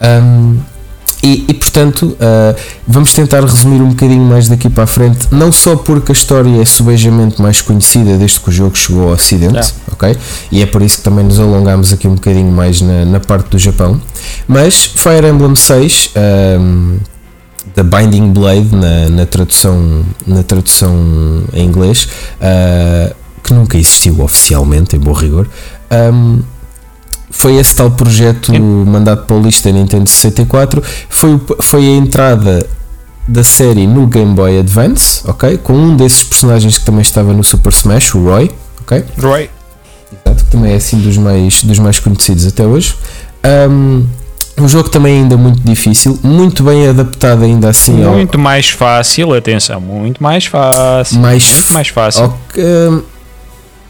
Um, 0.00 0.58
e, 1.24 1.42
e, 1.48 1.54
portanto, 1.54 2.14
uh, 2.20 2.54
vamos 2.86 3.14
tentar 3.14 3.40
resumir 3.40 3.80
um 3.80 3.88
bocadinho 3.88 4.22
mais 4.22 4.46
daqui 4.46 4.68
para 4.68 4.84
a 4.84 4.86
frente, 4.86 5.26
não 5.30 5.50
só 5.50 5.74
porque 5.74 6.12
a 6.12 6.14
história 6.14 6.60
é 6.60 6.64
subejamente 6.66 7.40
mais 7.40 7.62
conhecida 7.62 8.18
desde 8.18 8.40
que 8.40 8.50
o 8.50 8.52
jogo 8.52 8.76
chegou 8.76 9.04
ao 9.04 9.14
Ocidente, 9.14 9.54
yeah. 9.54 9.72
ok? 9.90 10.18
E 10.52 10.60
é 10.60 10.66
por 10.66 10.82
isso 10.82 10.98
que 10.98 11.02
também 11.02 11.24
nos 11.24 11.40
alongamos 11.40 11.94
aqui 11.94 12.06
um 12.06 12.14
bocadinho 12.14 12.52
mais 12.52 12.82
na, 12.82 13.06
na 13.06 13.20
parte 13.20 13.48
do 13.48 13.58
Japão. 13.58 13.98
Mas 14.46 14.84
Fire 14.84 15.26
Emblem 15.26 15.56
6, 15.56 16.10
um, 16.60 16.98
The 17.74 17.82
Binding 17.82 18.30
Blade, 18.34 18.76
na, 18.76 19.08
na, 19.08 19.24
tradução, 19.24 20.04
na 20.26 20.42
tradução 20.42 20.94
em 21.54 21.64
inglês, 21.64 22.06
uh, 22.36 23.14
que 23.42 23.54
nunca 23.54 23.78
existiu 23.78 24.20
oficialmente, 24.20 24.94
em 24.94 24.98
bom 24.98 25.12
rigor. 25.12 25.48
Um, 25.90 26.42
foi 27.34 27.56
esse 27.56 27.74
tal 27.74 27.90
projeto 27.90 28.52
mandado 28.60 29.24
para 29.26 29.36
o 29.36 29.42
lista 29.42 29.70
Nintendo 29.70 30.08
64. 30.08 30.82
Foi, 31.08 31.40
foi 31.60 31.84
a 31.84 31.90
entrada 31.90 32.66
da 33.26 33.42
série 33.42 33.86
no 33.86 34.06
Game 34.06 34.34
Boy 34.34 34.60
Advance, 34.60 35.20
ok? 35.26 35.58
Com 35.58 35.74
um 35.74 35.96
desses 35.96 36.22
personagens 36.22 36.78
que 36.78 36.84
também 36.84 37.02
estava 37.02 37.32
no 37.32 37.42
Super 37.42 37.72
Smash, 37.72 38.14
o 38.14 38.24
Roy, 38.24 38.50
ok? 38.82 39.04
Roy. 39.20 39.50
Exato, 40.12 40.44
que 40.44 40.50
também 40.50 40.72
é 40.72 40.76
assim 40.76 40.98
dos 40.98 41.16
mais, 41.18 41.62
dos 41.64 41.78
mais 41.78 41.98
conhecidos 41.98 42.46
até 42.46 42.64
hoje. 42.64 42.94
Um, 43.70 44.06
um 44.56 44.68
jogo 44.68 44.88
também 44.88 45.22
ainda 45.22 45.36
muito 45.36 45.60
difícil, 45.60 46.18
muito 46.22 46.62
bem 46.62 46.86
adaptado 46.88 47.42
ainda 47.42 47.70
assim 47.70 47.92
Muito 47.92 48.36
ao... 48.36 48.40
mais 48.40 48.70
fácil, 48.70 49.34
atenção, 49.34 49.80
muito 49.80 50.22
mais 50.22 50.46
fácil. 50.46 51.18
Mais, 51.18 51.52
muito 51.52 51.72
mais 51.72 51.88
fácil. 51.88 52.24
Okay, 52.50 53.02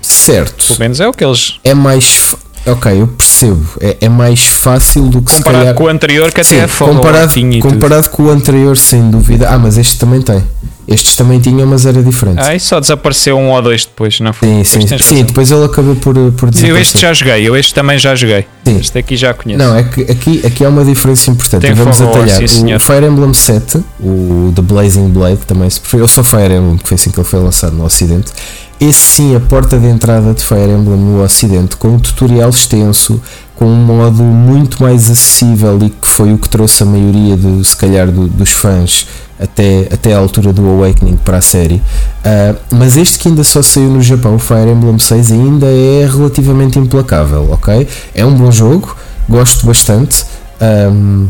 certo. 0.00 0.66
Pelo 0.66 0.78
menos 0.80 1.00
é 1.00 1.06
o 1.06 1.12
que 1.12 1.22
eles. 1.22 1.60
É 1.62 1.74
mais. 1.74 2.34
Ok, 2.66 3.00
eu 3.00 3.06
percebo. 3.08 3.64
É, 3.80 3.96
é 4.02 4.08
mais 4.08 4.46
fácil 4.46 5.08
do 5.08 5.20
que 5.20 5.36
comparado 5.36 5.64
calhar... 5.64 5.74
com 5.74 5.84
o 5.84 5.88
anterior, 5.88 6.32
que 6.32 6.42
Sim, 6.42 6.56
até 6.56 6.64
é 6.64 6.68
fogo. 6.68 6.94
Comparado, 6.94 7.32
comparado 7.60 8.10
com 8.10 8.22
o 8.24 8.30
anterior, 8.30 8.76
sem 8.76 9.10
dúvida. 9.10 9.48
Ah, 9.50 9.58
mas 9.58 9.76
este 9.76 9.98
também 9.98 10.22
tem. 10.22 10.42
Estes 10.86 11.16
também 11.16 11.40
tinham, 11.40 11.66
mas 11.66 11.86
era 11.86 12.02
diferente. 12.02 12.40
Ah, 12.40 12.54
e 12.54 12.60
só 12.60 12.78
desapareceu 12.78 13.38
um 13.38 13.50
ou 13.50 13.62
dois 13.62 13.86
depois, 13.86 14.20
não 14.20 14.32
foi? 14.32 14.48
Sim, 14.64 14.86
sim, 14.86 14.98
sim 14.98 15.24
depois 15.24 15.50
ele 15.50 15.64
acabou 15.64 15.96
por, 15.96 16.14
por 16.32 16.50
desaparecer. 16.50 16.70
Eu 16.70 16.78
este 16.78 16.98
já 17.00 17.12
joguei, 17.12 17.48
eu 17.48 17.56
este 17.56 17.72
também 17.72 17.98
já 17.98 18.14
joguei. 18.14 18.46
Sim. 18.66 18.78
Este 18.78 18.98
aqui 18.98 19.16
já 19.16 19.32
conheço. 19.32 19.58
Não, 19.58 19.76
é 19.76 19.82
que 19.82 20.02
aqui, 20.02 20.46
aqui 20.46 20.64
há 20.64 20.68
uma 20.68 20.84
diferença 20.84 21.30
importante. 21.30 21.62
Tem 21.62 21.72
Vamos 21.72 22.00
atalhar. 22.00 22.46
Sim, 22.46 22.74
o 22.74 22.80
Fire 22.80 23.06
Emblem 23.06 23.32
7, 23.32 23.82
o 23.98 24.52
The 24.54 24.62
Blazing 24.62 25.08
Blade, 25.08 25.38
também 25.46 25.70
se 25.70 25.80
preferir. 25.80 26.04
Eu 26.04 26.08
sou 26.08 26.22
Fire 26.22 26.52
Emblem, 26.54 26.76
que 26.76 26.88
foi 26.88 26.96
assim 26.96 27.10
que 27.10 27.18
ele 27.18 27.26
foi 27.26 27.40
lançado 27.40 27.74
no 27.74 27.84
Ocidente. 27.84 28.30
Esse 28.78 29.00
sim, 29.00 29.36
a 29.36 29.40
porta 29.40 29.78
de 29.78 29.86
entrada 29.86 30.34
de 30.34 30.44
Fire 30.44 30.70
Emblem 30.70 30.98
no 30.98 31.22
Ocidente, 31.22 31.76
com 31.76 31.88
um 31.88 31.98
tutorial 31.98 32.50
extenso, 32.50 33.22
com 33.54 33.66
um 33.66 33.76
modo 33.76 34.22
muito 34.22 34.82
mais 34.82 35.08
acessível 35.08 35.78
e 35.82 35.90
que 35.90 36.08
foi 36.08 36.32
o 36.32 36.38
que 36.38 36.48
trouxe 36.48 36.82
a 36.82 36.86
maioria, 36.86 37.36
de, 37.36 37.64
se 37.64 37.76
calhar, 37.76 38.10
do, 38.10 38.26
dos 38.26 38.50
fãs 38.50 39.06
até, 39.38 39.88
até 39.92 40.14
a 40.14 40.18
altura 40.18 40.52
do 40.52 40.66
Awakening 40.66 41.16
para 41.16 41.38
a 41.38 41.42
série. 41.42 41.76
Uh, 41.76 42.56
mas 42.70 42.96
este 42.96 43.18
que 43.18 43.28
ainda 43.28 43.44
só 43.44 43.62
saiu 43.62 43.90
no 43.90 44.02
Japão, 44.02 44.38
Fire 44.38 44.70
Emblem 44.70 44.98
6, 44.98 45.32
ainda 45.32 45.66
é 45.66 46.08
relativamente 46.10 46.78
implacável, 46.78 47.50
ok? 47.52 47.86
É 48.14 48.24
um 48.24 48.34
bom 48.34 48.50
jogo, 48.50 48.96
gosto 49.28 49.66
bastante. 49.66 50.24
Um, 50.60 51.28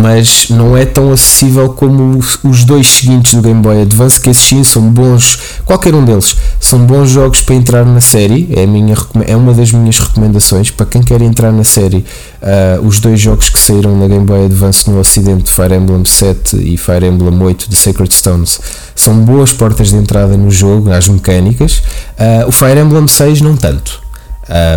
mas 0.00 0.48
não 0.48 0.76
é 0.76 0.86
tão 0.86 1.12
acessível 1.12 1.68
como 1.70 2.18
os 2.42 2.64
dois 2.64 2.88
seguintes 2.88 3.34
do 3.34 3.42
Game 3.42 3.60
Boy 3.60 3.82
Advance, 3.82 4.18
que 4.18 4.30
esses 4.30 4.42
sim 4.42 4.64
são 4.64 4.82
bons, 4.90 5.38
qualquer 5.66 5.94
um 5.94 6.04
deles, 6.04 6.36
são 6.58 6.78
bons 6.86 7.10
jogos 7.10 7.42
para 7.42 7.54
entrar 7.54 7.84
na 7.84 8.00
série, 8.00 8.48
é, 8.56 8.66
minha, 8.66 8.96
é 9.26 9.36
uma 9.36 9.52
das 9.52 9.72
minhas 9.72 9.98
recomendações 9.98 10.70
para 10.70 10.86
quem 10.86 11.02
quer 11.02 11.20
entrar 11.20 11.52
na 11.52 11.64
série. 11.64 12.04
Uh, 12.40 12.86
os 12.86 12.98
dois 12.98 13.20
jogos 13.20 13.50
que 13.50 13.58
saíram 13.58 13.98
na 13.98 14.08
Game 14.08 14.24
Boy 14.24 14.46
Advance 14.46 14.88
no 14.88 14.98
Ocidente, 14.98 15.52
Fire 15.52 15.74
Emblem 15.74 16.04
7 16.06 16.56
e 16.56 16.78
Fire 16.78 17.06
Emblem 17.06 17.38
8 17.38 17.68
de 17.68 17.76
Sacred 17.76 18.14
Stones, 18.14 18.58
são 18.94 19.14
boas 19.20 19.52
portas 19.52 19.90
de 19.90 19.96
entrada 19.96 20.34
no 20.36 20.50
jogo, 20.50 20.90
às 20.90 21.06
mecânicas. 21.08 21.82
Uh, 22.18 22.48
o 22.48 22.52
Fire 22.52 22.80
Emblem 22.80 23.06
6 23.06 23.42
não 23.42 23.54
tanto. 23.54 24.00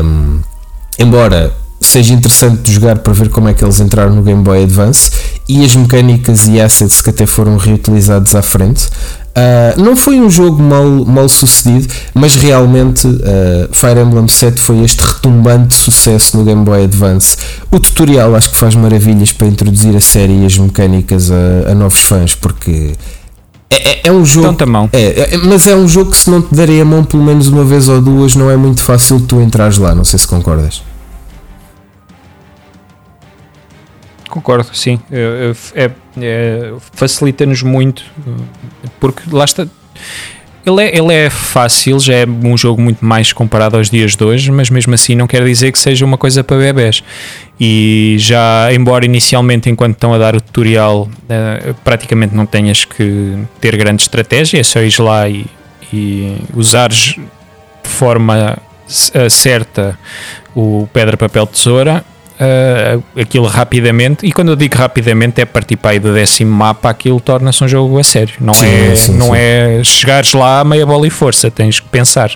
Um, 0.04 0.42
embora 1.00 1.63
seja 1.94 2.14
interessante 2.14 2.64
de 2.64 2.74
jogar 2.74 2.98
para 2.98 3.14
ver 3.14 3.30
como 3.30 3.48
é 3.48 3.54
que 3.54 3.64
eles 3.64 3.80
entraram 3.80 4.16
no 4.16 4.24
Game 4.24 4.42
Boy 4.42 4.64
Advance 4.64 5.12
e 5.48 5.64
as 5.64 5.76
mecânicas 5.76 6.48
e 6.48 6.60
assets 6.60 7.02
que 7.02 7.12
até 7.12 7.28
foram 7.28 7.56
reutilizados 7.58 8.34
à 8.34 8.42
frente. 8.42 8.88
Uh, 9.36 9.82
não 9.82 9.96
foi 9.96 10.20
um 10.20 10.30
jogo 10.30 10.62
mal, 10.62 10.86
mal 11.06 11.30
sucedido, 11.30 11.92
mas 12.14 12.36
realmente 12.36 13.08
uh, 13.08 13.70
Fire 13.72 14.00
Emblem 14.00 14.28
7 14.28 14.60
foi 14.60 14.84
este 14.84 15.02
retumbante 15.02 15.76
sucesso 15.76 16.38
no 16.38 16.44
Game 16.44 16.64
Boy 16.64 16.84
Advance. 16.84 17.38
O 17.70 17.80
tutorial 17.80 18.36
acho 18.36 18.50
que 18.50 18.58
faz 18.58 18.74
maravilhas 18.74 19.32
para 19.32 19.48
introduzir 19.48 19.96
a 19.96 20.02
série 20.02 20.42
e 20.42 20.46
as 20.46 20.58
mecânicas 20.58 21.30
a, 21.32 21.72
a 21.72 21.76
novos 21.76 22.00
fãs, 22.00 22.34
porque 22.34 22.94
é, 23.70 23.76
é, 23.76 24.02
é, 24.06 24.12
um 24.12 24.26
jogo. 24.26 24.48
É, 24.94 25.36
é, 25.36 25.38
mas 25.38 25.68
é 25.68 25.76
um 25.76 25.88
jogo 25.88 26.12
que 26.12 26.18
se 26.18 26.30
não 26.30 26.42
te 26.42 26.54
darem 26.56 26.82
a 26.82 26.86
mão 26.86 27.04
pelo 27.04 27.24
menos 27.24 27.48
uma 27.48 27.64
vez 27.64 27.88
ou 27.88 28.02
duas, 28.02 28.36
não 28.36 28.50
é 28.50 28.58
muito 28.58 28.84
fácil 28.84 29.20
tu 29.20 29.40
entrares 29.42 29.78
lá. 29.78 29.94
Não 29.94 30.04
sei 30.04 30.18
se 30.18 30.28
concordas. 30.28 30.82
Concordo, 34.34 34.68
sim. 34.74 35.00
É, 35.12 35.92
é, 36.20 36.74
Facilita-nos 36.92 37.62
muito, 37.62 38.04
porque 39.00 39.22
lá 39.32 39.46
está. 39.46 39.68
Ele 40.66 40.82
é, 40.82 40.98
ele 40.98 41.14
é 41.14 41.30
fácil, 41.30 42.00
já 42.00 42.16
é 42.16 42.26
um 42.26 42.58
jogo 42.58 42.82
muito 42.82 43.06
mais 43.06 43.32
comparado 43.32 43.78
aos 43.78 43.92
dias 43.92 44.16
de 44.16 44.24
hoje, 44.24 44.52
mas 44.52 44.72
mesmo 44.72 44.92
assim 44.92 45.14
não 45.14 45.28
quer 45.28 45.46
dizer 45.46 45.72
que 45.72 45.78
seja 45.78 46.04
uma 46.04 46.18
coisa 46.18 46.44
para 46.44 46.58
bebés. 46.58 47.04
E 47.60 48.16
já, 48.18 48.74
embora 48.74 49.06
inicialmente, 49.06 49.70
enquanto 49.70 49.94
estão 49.94 50.16
a 50.16 50.18
dar 50.18 50.36
o 50.36 50.42
tutorial, 50.42 51.04
uh, 51.04 51.74
praticamente 51.84 52.34
não 52.34 52.48
tenhas 52.48 52.86
que 52.86 53.38
ter 53.62 53.76
grande 53.76 54.02
estratégia, 54.02 54.60
é 54.60 54.64
só 54.64 54.82
ir 54.82 55.00
lá 55.00 55.30
e, 55.30 55.46
e 55.94 56.38
usares 56.56 57.18
de 57.84 57.90
forma 57.90 58.58
uh, 58.58 59.30
certa 59.30 59.96
o 60.56 60.90
pedra, 60.92 61.18
papel, 61.18 61.46
tesoura 61.46 62.04
uh, 62.40 63.04
aquilo 63.20 63.48
rapidamente, 63.48 64.26
e 64.26 64.32
quando 64.32 64.50
eu 64.50 64.56
digo 64.56 64.78
rapidamente 64.78 65.42
é 65.42 65.46
partir 65.46 65.78
para 65.78 65.92
aí 65.92 66.00
do 66.00 66.14
décimo 66.14 66.52
mapa, 66.52 66.90
aquilo 66.90 67.20
torna-se 67.20 67.64
um 67.64 67.68
jogo 67.68 68.00
a 68.00 68.04
sério. 68.04 68.36
Não, 68.40 68.54
sim, 68.54 68.66
é, 68.66 68.96
sim, 68.96 69.14
não 69.14 69.28
sim. 69.28 69.36
é 69.36 69.82
chegares 69.84 70.34
lá 70.34 70.64
meia 70.64 70.86
bola 70.86 71.06
e 71.08 71.10
força, 71.10 71.52
tens 71.52 71.80
que 71.80 71.88
pensar. 71.88 72.32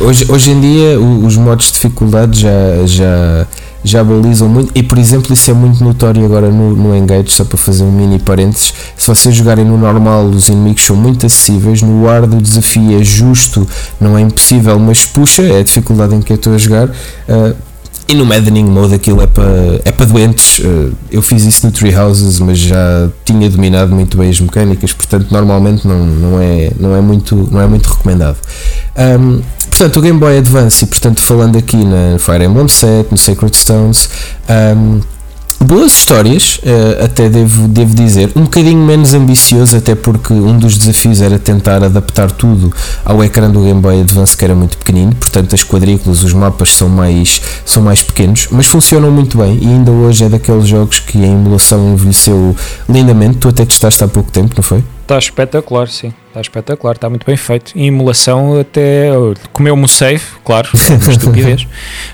Hoje, 0.00 0.26
hoje 0.28 0.50
em 0.50 0.60
dia 0.60 1.00
os 1.00 1.36
modos 1.36 1.66
de 1.66 1.72
dificuldade 1.72 2.40
já, 2.40 2.86
já, 2.86 3.46
já 3.82 4.04
balizam 4.04 4.48
muito, 4.48 4.70
e 4.74 4.82
por 4.82 4.96
exemplo, 4.96 5.32
isso 5.32 5.50
é 5.50 5.54
muito 5.54 5.82
notório 5.82 6.24
agora 6.24 6.48
no, 6.48 6.76
no 6.76 6.96
Engage, 6.96 7.30
só 7.30 7.44
para 7.44 7.58
fazer 7.58 7.82
um 7.82 7.90
mini 7.90 8.18
parênteses. 8.18 8.72
Se 8.96 9.08
vocês 9.08 9.34
jogarem 9.34 9.64
no 9.64 9.76
normal, 9.76 10.24
os 10.26 10.48
inimigos 10.48 10.84
são 10.84 10.94
muito 10.94 11.26
acessíveis, 11.26 11.82
no 11.82 12.06
hard 12.06 12.32
o 12.32 12.40
desafio 12.40 13.00
é 13.00 13.02
justo, 13.02 13.66
não 14.00 14.16
é 14.16 14.20
impossível, 14.20 14.78
mas 14.78 15.04
puxa, 15.04 15.42
é 15.42 15.58
a 15.58 15.62
dificuldade 15.62 16.14
em 16.14 16.22
que 16.22 16.32
eu 16.32 16.36
estou 16.36 16.54
a 16.54 16.58
jogar. 16.58 16.88
Uh, 16.88 17.71
e 18.12 18.14
no 18.14 18.26
Maddening 18.26 18.66
Mode 18.66 18.94
aquilo 18.94 19.22
é 19.22 19.26
para 19.26 19.80
é 19.84 19.90
para 19.90 20.04
doentes. 20.04 20.60
Eh, 20.62 20.90
eu 21.10 21.22
fiz 21.22 21.44
isso 21.44 21.64
no 21.66 21.72
Tree 21.72 21.96
Houses, 21.96 22.38
mas 22.38 22.58
já 22.58 23.08
tinha 23.24 23.48
dominado 23.48 23.94
muito 23.94 24.18
bem 24.18 24.28
as 24.28 24.38
mecânicas, 24.38 24.92
portanto 24.92 25.30
normalmente 25.30 25.88
não, 25.88 26.04
não, 26.04 26.40
é, 26.40 26.70
não, 26.78 26.94
é, 26.94 27.00
muito, 27.00 27.48
não 27.50 27.60
é 27.60 27.66
muito 27.66 27.86
recomendado. 27.86 28.36
Um, 28.96 29.40
portanto, 29.70 29.98
o 29.98 30.02
Game 30.02 30.18
Boy 30.18 30.38
Advance, 30.38 30.84
e 30.84 30.86
portanto 30.86 31.22
falando 31.22 31.56
aqui 31.56 31.76
na 31.76 32.18
Fire 32.18 32.44
Emblem 32.44 32.68
7, 32.68 33.10
no 33.10 33.16
Sacred 33.16 33.56
Stones, 33.56 34.10
um, 34.76 35.00
boas 35.64 35.92
histórias, 35.92 36.58
uh, 36.58 37.04
até 37.04 37.28
devo, 37.28 37.68
devo 37.68 37.94
dizer, 37.94 38.30
um 38.36 38.42
bocadinho 38.42 38.84
menos 38.84 39.14
ambicioso, 39.14 39.76
até 39.76 39.94
porque 39.94 40.32
um 40.32 40.58
dos 40.58 40.76
desafios 40.76 41.20
era 41.20 41.38
tentar 41.38 41.82
adaptar 41.82 42.30
tudo 42.30 42.72
ao 43.04 43.22
ecrã 43.22 43.50
do 43.50 43.62
Game 43.62 43.80
Boy 43.80 44.00
Advance, 44.00 44.36
que 44.36 44.44
era 44.44 44.54
muito 44.54 44.76
pequenino, 44.78 45.14
portanto 45.14 45.54
as 45.54 45.64
quadrículas, 45.64 46.22
os 46.22 46.32
mapas 46.32 46.74
são 46.74 46.88
mais, 46.88 47.40
são 47.64 47.82
mais 47.82 48.02
pequenos, 48.02 48.48
mas 48.50 48.66
funcionam 48.66 49.10
muito 49.10 49.38
bem 49.38 49.58
e 49.60 49.66
ainda 49.66 49.90
hoje 49.90 50.24
é 50.24 50.28
daqueles 50.28 50.66
jogos 50.66 50.98
que 51.00 51.22
a 51.22 51.26
emulação 51.26 51.94
envelheceu 51.94 52.56
lindamente. 52.88 53.38
Tu 53.38 53.48
até 53.48 53.64
testaste 53.64 54.04
há 54.04 54.08
pouco 54.08 54.30
tempo, 54.30 54.54
não 54.56 54.62
foi? 54.62 54.82
Está 55.12 55.18
espetacular, 55.18 55.88
sim. 55.88 56.10
Está 56.28 56.40
espetacular, 56.40 56.94
está 56.94 57.10
muito 57.10 57.26
bem 57.26 57.36
feito. 57.36 57.76
Em 57.76 57.88
emulação 57.88 58.58
até 58.58 59.10
comeu-me 59.52 59.84
o 59.84 59.88
save, 59.88 60.24
claro, 60.42 60.70
estupidez. 61.06 61.66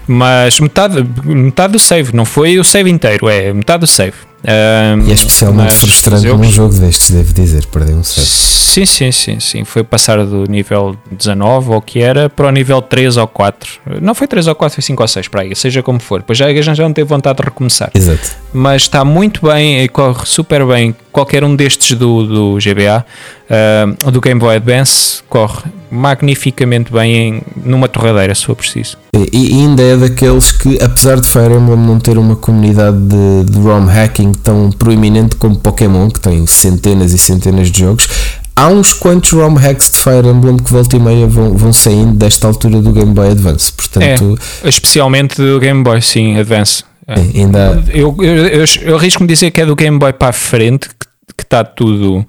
mas 0.04 0.58
metade, 0.58 1.08
metade 1.24 1.74
do 1.74 1.78
save, 1.78 2.12
não 2.12 2.24
foi 2.24 2.58
o 2.58 2.64
save 2.64 2.90
inteiro, 2.90 3.28
é 3.28 3.52
metade 3.52 3.82
do 3.82 3.86
save. 3.86 4.16
Um, 4.44 5.08
e 5.08 5.10
é 5.10 5.14
especialmente 5.14 5.74
frustrante 5.74 6.26
eu... 6.26 6.38
num 6.38 6.44
jogo 6.44 6.74
destes, 6.74 7.10
devo 7.10 7.32
dizer, 7.32 7.66
perder 7.66 7.94
um. 7.94 8.04
Sim, 8.04 8.86
sim, 8.86 9.10
sim, 9.10 9.40
sim. 9.40 9.64
Foi 9.64 9.82
passar 9.82 10.24
do 10.24 10.44
nível 10.48 10.96
19 11.10 11.70
ou 11.70 11.82
que 11.82 12.00
era 12.00 12.28
para 12.28 12.46
o 12.46 12.50
nível 12.50 12.80
3 12.80 13.16
ou 13.16 13.26
4. 13.26 13.80
Não 14.00 14.14
foi 14.14 14.28
3 14.28 14.46
ou 14.46 14.54
4, 14.54 14.74
foi 14.76 14.82
5 14.82 15.02
ou 15.02 15.08
6 15.08 15.28
para 15.28 15.42
aí, 15.42 15.56
seja 15.56 15.82
como 15.82 15.98
for. 15.98 16.22
Pois 16.22 16.38
já 16.38 16.46
a 16.46 16.62
já 16.62 16.82
não 16.82 16.92
teve 16.92 17.08
vontade 17.08 17.38
de 17.38 17.44
recomeçar. 17.44 17.90
Exato. 17.94 18.36
Mas 18.52 18.82
está 18.82 19.04
muito 19.04 19.46
bem 19.46 19.82
e 19.82 19.88
corre 19.88 20.24
super 20.24 20.64
bem. 20.66 20.94
Qualquer 21.10 21.42
um 21.42 21.56
destes 21.56 21.96
do, 21.96 22.24
do 22.24 22.58
GBA, 22.58 23.04
uh, 23.50 24.10
do 24.10 24.20
Game 24.20 24.38
Boy 24.38 24.56
Advance, 24.56 25.22
corre 25.28 25.64
magnificamente 25.90 26.92
bem 26.92 27.16
em, 27.16 27.42
numa 27.64 27.88
torradeira, 27.88 28.34
se 28.34 28.44
for 28.44 28.54
preciso. 28.54 28.96
E, 29.12 29.60
ainda 29.60 29.82
é 29.82 29.96
daqueles 29.96 30.52
que, 30.52 30.78
apesar 30.82 31.18
de 31.20 31.26
Fire 31.26 31.54
Emblem 31.54 31.78
não 31.78 31.98
ter 31.98 32.18
uma 32.18 32.36
comunidade 32.36 32.98
de, 32.98 33.50
de 33.50 33.58
ROM 33.58 33.86
hacking 33.86 34.27
tão 34.32 34.70
proeminente 34.70 35.36
como 35.36 35.58
Pokémon, 35.58 36.08
que 36.08 36.20
tem 36.20 36.46
centenas 36.46 37.12
e 37.12 37.18
centenas 37.18 37.70
de 37.70 37.80
jogos, 37.80 38.08
há 38.54 38.68
uns 38.68 38.92
quantos 38.92 39.30
ROM 39.32 39.54
hacks 39.54 39.90
de 39.90 39.98
Fire 39.98 40.26
Emblem 40.26 40.56
que 40.56 40.70
volta 40.72 40.96
e 40.96 41.00
meia 41.00 41.26
vão, 41.26 41.54
vão 41.54 41.72
saindo 41.72 42.14
desta 42.14 42.46
altura 42.46 42.80
do 42.80 42.92
Game 42.92 43.12
Boy 43.12 43.30
Advance. 43.30 43.72
Portanto, 43.72 44.38
é, 44.64 44.68
especialmente 44.68 45.36
do 45.36 45.60
Game 45.60 45.82
Boy, 45.82 46.02
sim, 46.02 46.36
Advance. 46.36 46.82
É, 47.06 47.14
ainda... 47.14 47.82
eu, 47.88 48.14
eu, 48.20 48.46
eu, 48.48 48.64
eu 48.82 48.96
arrisco-me 48.96 49.28
dizer 49.28 49.50
que 49.50 49.60
é 49.60 49.66
do 49.66 49.74
Game 49.74 49.98
Boy 49.98 50.12
para 50.12 50.28
a 50.28 50.32
frente 50.32 50.88
que 51.36 51.44
está 51.44 51.64
tudo 51.64 52.26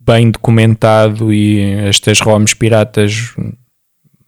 bem 0.00 0.30
documentado 0.30 1.32
e 1.32 1.60
estas 1.86 2.20
ROMs 2.20 2.54
piratas 2.54 3.34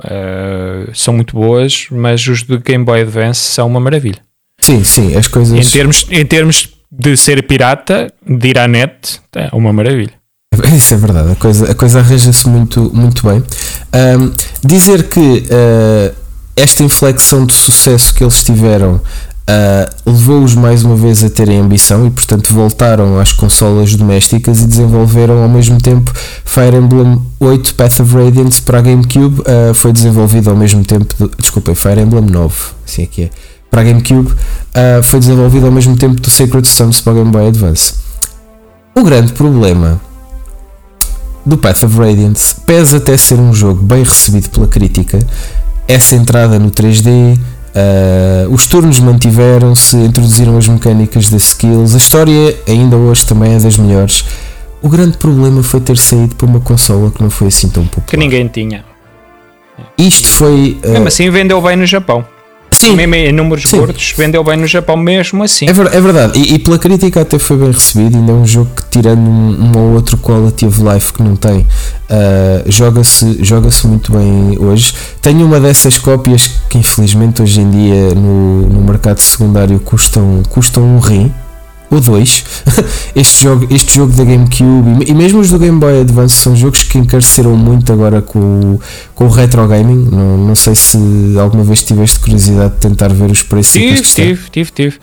uh, 0.05 0.95
são 0.95 1.15
muito 1.15 1.35
boas, 1.35 1.87
mas 1.91 2.27
os 2.27 2.43
do 2.43 2.61
Game 2.61 2.85
Boy 2.85 3.01
Advance 3.01 3.41
são 3.41 3.67
uma 3.67 3.81
maravilha. 3.81 4.21
Sim, 4.61 4.85
sim, 4.85 5.17
as 5.17 5.29
coisas. 5.29 5.59
Em 5.59 5.71
termos, 5.71 6.07
em 6.11 6.25
termos 6.25 6.69
de 6.91 7.17
ser 7.17 7.43
pirata, 7.47 8.13
de 8.27 8.49
ir 8.49 8.59
à 8.59 8.67
net, 8.67 9.21
é 9.35 9.49
uma 9.53 9.73
maravilha. 9.73 10.13
Isso 10.77 10.95
é 10.95 10.97
verdade, 10.97 11.33
a 11.33 11.37
coisa, 11.37 11.71
a 11.71 11.75
coisa 11.75 12.01
arranja-se 12.01 12.49
muito, 12.49 12.91
muito 12.95 13.27
bem. 13.27 13.43
Um, 13.95 14.33
dizer 14.67 15.09
que 15.09 15.21
uh, 15.21 16.15
esta 16.57 16.83
inflexão 16.83 17.47
de 17.47 17.55
sucesso 17.55 18.13
que 18.15 18.23
eles 18.23 18.43
tiveram 18.43 19.01
Uh, 19.51 20.11
levou-os 20.13 20.55
mais 20.55 20.85
uma 20.85 20.95
vez 20.95 21.25
a 21.25 21.31
terem 21.31 21.59
ambição 21.59 22.07
e, 22.07 22.11
portanto, 22.11 22.55
voltaram 22.55 23.19
às 23.19 23.33
consolas 23.33 23.93
domésticas 23.97 24.61
e 24.61 24.67
desenvolveram 24.67 25.43
ao 25.43 25.49
mesmo 25.49 25.81
tempo 25.81 26.13
Fire 26.45 26.77
Emblem 26.77 27.21
8 27.41 27.75
Path 27.75 27.99
of 27.99 28.15
Radiance 28.15 28.63
para 28.63 28.79
a 28.79 28.81
GameCube. 28.81 29.41
Uh, 29.41 29.75
foi 29.75 29.93
desenvolvido 29.93 30.51
ao 30.51 30.57
mesmo 30.57 30.85
tempo, 30.85 31.13
do, 31.19 31.33
desculpem, 31.37 31.75
Fire 31.75 32.01
Emblem 32.01 32.27
9, 32.27 32.55
assim 32.87 33.03
é 33.03 33.07
que 33.07 33.23
é, 33.23 33.31
para 33.71 33.83
a 33.83 33.85
GameCube. 33.85 34.31
Uh, 34.31 35.03
foi 35.03 35.21
desenvolvido 35.21 35.67
ao 35.67 35.73
mesmo 35.73 35.97
tempo 35.97 36.21
do 36.21 36.31
Sacred 36.31 36.67
Stones 36.67 37.01
para 37.01 37.13
a 37.13 37.17
Game 37.17 37.31
Boy 37.31 37.49
Advance. 37.49 37.95
O 38.95 39.03
grande 39.03 39.33
problema 39.33 40.01
do 41.47 41.57
Path 41.57 41.85
of 41.85 41.97
Radiance, 41.99 42.55
pese 42.67 42.97
até 42.97 43.17
ser 43.17 43.39
um 43.39 43.53
jogo 43.53 43.83
bem 43.83 44.03
recebido 44.03 44.51
pela 44.51 44.67
crítica, 44.67 45.19
essa 45.89 46.15
entrada 46.15 46.59
no 46.59 46.71
3D 46.71 47.39
Uh, 47.71 48.53
os 48.53 48.67
turnos 48.67 48.99
mantiveram-se, 48.99 49.97
introduziram 49.97 50.59
as 50.59 50.67
mecânicas 50.67 51.31
das 51.31 51.43
skills. 51.43 51.95
A 51.95 51.99
história, 51.99 52.57
ainda 52.67 52.97
hoje, 52.97 53.25
também 53.25 53.55
é 53.55 53.59
das 53.61 53.77
melhores. 53.77 54.25
O 54.83 54.89
grande 54.89 55.17
problema 55.17 55.63
foi 55.63 55.81
ter 55.81 55.97
saído 55.97 56.35
para 56.35 56.47
uma 56.47 56.61
consola 56.61 57.11
que 57.11 57.23
não 57.23 57.31
foi 57.31 57.49
assim 57.49 57.69
tão 57.69 57.85
popular. 57.85 58.07
Que 58.09 58.17
ninguém 58.17 58.49
tinha. 58.49 58.85
Isto 59.97 60.29
foi. 60.29 60.79
Uh, 60.85 60.91
Mesmo 60.91 61.09
assim, 61.09 61.31
vendeu 61.31 61.61
bem 61.63 61.77
no 61.77 61.87
Japão. 61.87 62.25
Sim. 62.81 62.97
Mesmo 62.97 63.15
em 63.15 63.33
números 63.33 63.65
Sim. 63.69 63.79
gordos, 63.79 64.15
vendeu 64.17 64.43
bem 64.43 64.57
no 64.57 64.67
Japão 64.67 64.97
mesmo 64.97 65.43
assim. 65.43 65.69
É, 65.69 65.73
ver, 65.73 65.87
é 65.93 66.01
verdade, 66.01 66.39
e, 66.39 66.55
e, 66.55 66.59
pela 66.59 66.79
crítica 66.79 67.21
até 67.21 67.39
foi 67.39 67.57
bem 67.57 67.71
recebido. 67.71 68.17
Ainda 68.17 68.33
é 68.33 68.35
um 68.35 68.47
jogo 68.47 68.71
que, 68.75 68.83
tirando 68.91 69.21
um, 69.21 69.73
um 69.77 69.79
ou 69.79 69.95
outro 69.95 70.17
quality 70.17 70.67
of 70.67 70.83
life 70.83 71.13
que 71.13 71.23
não 71.23 71.37
tem, 71.37 71.61
uh, 71.61 71.67
joga-se 72.67 73.39
joga 73.43 73.69
muito 73.85 74.13
bem 74.13 74.57
hoje. 74.59 74.95
Tenho 75.21 75.45
uma 75.45 75.61
dessas 75.61 75.99
cópias 75.99 76.51
que, 76.69 76.79
infelizmente, 76.79 77.43
hoje 77.43 77.61
em 77.61 77.71
dia 77.71 78.15
no, 78.15 78.69
no 78.69 78.81
mercado 78.83 79.21
secundário 79.21 79.79
custam, 79.81 80.43
custam 80.49 80.83
um 80.83 80.99
rim 80.99 81.33
ou 81.91 82.01
dois. 82.01 82.45
este, 83.17 83.43
jogo, 83.43 83.67
este 83.71 83.95
jogo 83.95 84.13
da 84.13 84.25
GameCube 84.25 85.05
e 85.07 85.13
mesmo 85.13 85.41
os 85.41 85.51
do 85.51 85.59
Game 85.59 85.79
Boy 85.79 86.01
Advance 86.01 86.37
são 86.37 86.55
jogos 86.55 86.83
que 86.83 86.99
encareceram 86.99 87.57
muito 87.57 87.93
agora 87.93 88.23
com 88.23 88.39
o, 88.39 88.81
com 89.15 89.25
o 89.25 89.29
retro 89.29 89.67
gaming. 89.67 90.09
Não, 90.11 90.39
não 90.39 90.55
sei 90.55 90.75
se 90.75 90.97
alguma 91.39 91.65
vez 91.65 91.83
tiveste 91.83 92.21
curiosidade 92.21 92.75
de 92.75 92.81
tentar 92.81 93.09
ver 93.09 93.31
os 93.31 93.43
preços. 93.43 93.73
Tive, 93.73 94.03
tive, 94.03 94.51
tive, 94.51 94.71
tive. 94.71 94.99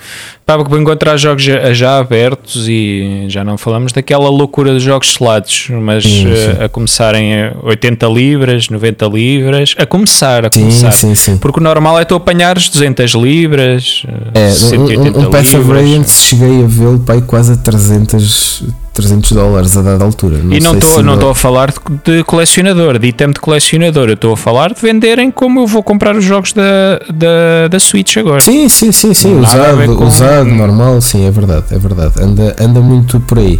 Para 0.45 0.61
encontrar 0.79 1.17
jogos 1.17 1.43
já, 1.43 1.73
já, 1.73 1.99
abertos 1.99 2.69
e 2.69 3.25
já 3.27 3.43
não 3.43 3.57
falamos 3.57 3.91
daquela 3.91 4.29
loucura 4.29 4.73
de 4.73 4.79
jogos 4.79 5.13
selados, 5.15 5.67
mas 5.69 6.05
sim, 6.05 6.23
sim. 6.23 6.61
A, 6.61 6.65
a 6.65 6.69
começarem 6.69 7.35
a 7.35 7.53
80 7.63 8.07
libras, 8.07 8.69
90 8.69 9.05
libras, 9.07 9.75
a 9.77 9.85
começar, 9.85 10.45
a 10.45 10.49
começar. 10.49 10.93
Sim, 10.93 11.13
sim, 11.15 11.37
Porque 11.37 11.59
o 11.59 11.63
normal 11.63 11.99
é 11.99 12.05
tu 12.05 12.15
apanhares 12.15 12.69
200 12.69 13.11
libras, 13.15 14.03
é, 14.33 14.49
180 14.49 15.01
um, 15.01 15.21
um, 15.21 15.27
um 15.27 15.29
Path 15.29 15.53
of 15.53 15.67
cheguei 16.07 16.63
a 16.63 16.67
vê-lo 16.77 16.99
para 16.99 17.21
quase 17.21 17.53
a 17.53 17.55
300, 17.55 18.63
300 18.93 19.31
dólares 19.31 19.75
a 19.75 19.81
dada 19.81 20.03
altura. 20.03 20.37
Não 20.37 20.53
e 20.53 20.59
não 20.59 20.77
estou 20.77 21.03
não 21.03 21.15
estou 21.15 21.29
a 21.31 21.35
falar 21.35 21.71
de, 21.71 21.77
de 22.03 22.23
colecionador, 22.23 22.99
de 22.99 23.07
item 23.07 23.31
de 23.31 23.39
colecionador, 23.39 24.07
eu 24.07 24.13
estou 24.13 24.33
a 24.33 24.37
falar 24.37 24.73
de 24.73 24.81
venderem 24.81 25.31
como 25.31 25.61
eu 25.61 25.67
vou 25.67 25.83
comprar 25.83 26.15
os 26.15 26.23
jogos 26.23 26.53
da, 26.53 26.99
da, 27.13 27.67
da 27.69 27.79
Switch 27.79 28.17
agora. 28.17 28.41
Sim, 28.41 28.69
sim, 28.69 28.91
sim, 28.91 29.13
sim. 29.13 29.39
usado, 29.39 29.95
com... 29.95 30.05
usado, 30.05 30.49
normal, 30.49 31.01
sim, 31.01 31.25
é 31.25 31.31
verdade, 31.31 31.65
é 31.71 31.77
verdade. 31.77 32.13
Anda, 32.21 32.55
anda 32.59 32.81
muito 32.81 33.19
por 33.21 33.39
aí. 33.39 33.59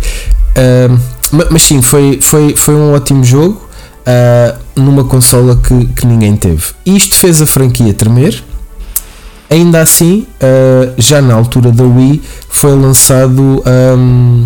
Uh, 0.57 0.99
mas 1.51 1.63
sim, 1.63 1.81
foi, 1.81 2.19
foi, 2.21 2.55
foi 2.55 2.73
um 2.75 2.93
ótimo 2.93 3.23
jogo 3.23 3.67
uh, 4.07 4.57
numa 4.75 5.03
consola 5.03 5.55
que, 5.57 5.85
que 5.87 6.05
ninguém 6.05 6.35
teve. 6.35 6.63
Isto 6.85 7.15
fez 7.15 7.41
a 7.41 7.45
franquia 7.45 7.93
tremer. 7.93 8.43
Ainda 9.49 9.81
assim, 9.81 10.27
uh, 10.41 10.93
já 10.97 11.21
na 11.21 11.33
altura 11.33 11.71
da 11.71 11.83
Wii, 11.83 12.21
foi 12.49 12.75
lançado 12.75 13.63
um, 13.97 14.45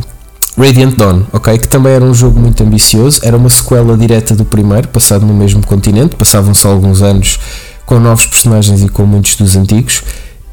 Radiant 0.57 0.95
Dawn, 0.95 1.23
ok? 1.33 1.57
Que 1.57 1.67
também 1.67 1.93
era 1.93 2.05
um 2.05 2.13
jogo 2.13 2.39
muito 2.39 2.61
ambicioso, 2.63 3.19
era 3.23 3.35
uma 3.35 3.49
sequela 3.49 3.97
direta 3.97 4.35
do 4.35 4.45
primeiro, 4.45 4.87
passado 4.89 5.25
no 5.25 5.33
mesmo 5.33 5.65
continente, 5.65 6.15
passavam-se 6.15 6.67
alguns 6.67 7.01
anos 7.01 7.39
com 7.85 7.99
novos 7.99 8.27
personagens 8.27 8.83
e 8.83 8.89
com 8.89 9.03
muitos 9.03 9.35
dos 9.35 9.55
antigos, 9.55 10.03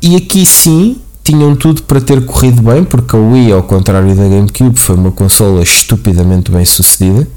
e 0.00 0.16
aqui 0.16 0.46
sim 0.46 0.96
tinham 1.22 1.54
tudo 1.54 1.82
para 1.82 2.00
ter 2.00 2.24
corrido 2.24 2.62
bem, 2.62 2.84
porque 2.84 3.14
a 3.14 3.18
Wii, 3.18 3.52
ao 3.52 3.62
contrário 3.62 4.14
da 4.14 4.22
GameCube, 4.22 4.78
foi 4.78 4.96
uma 4.96 5.12
consola 5.12 5.62
estupidamente 5.62 6.50
bem 6.50 6.64
sucedida. 6.64 7.28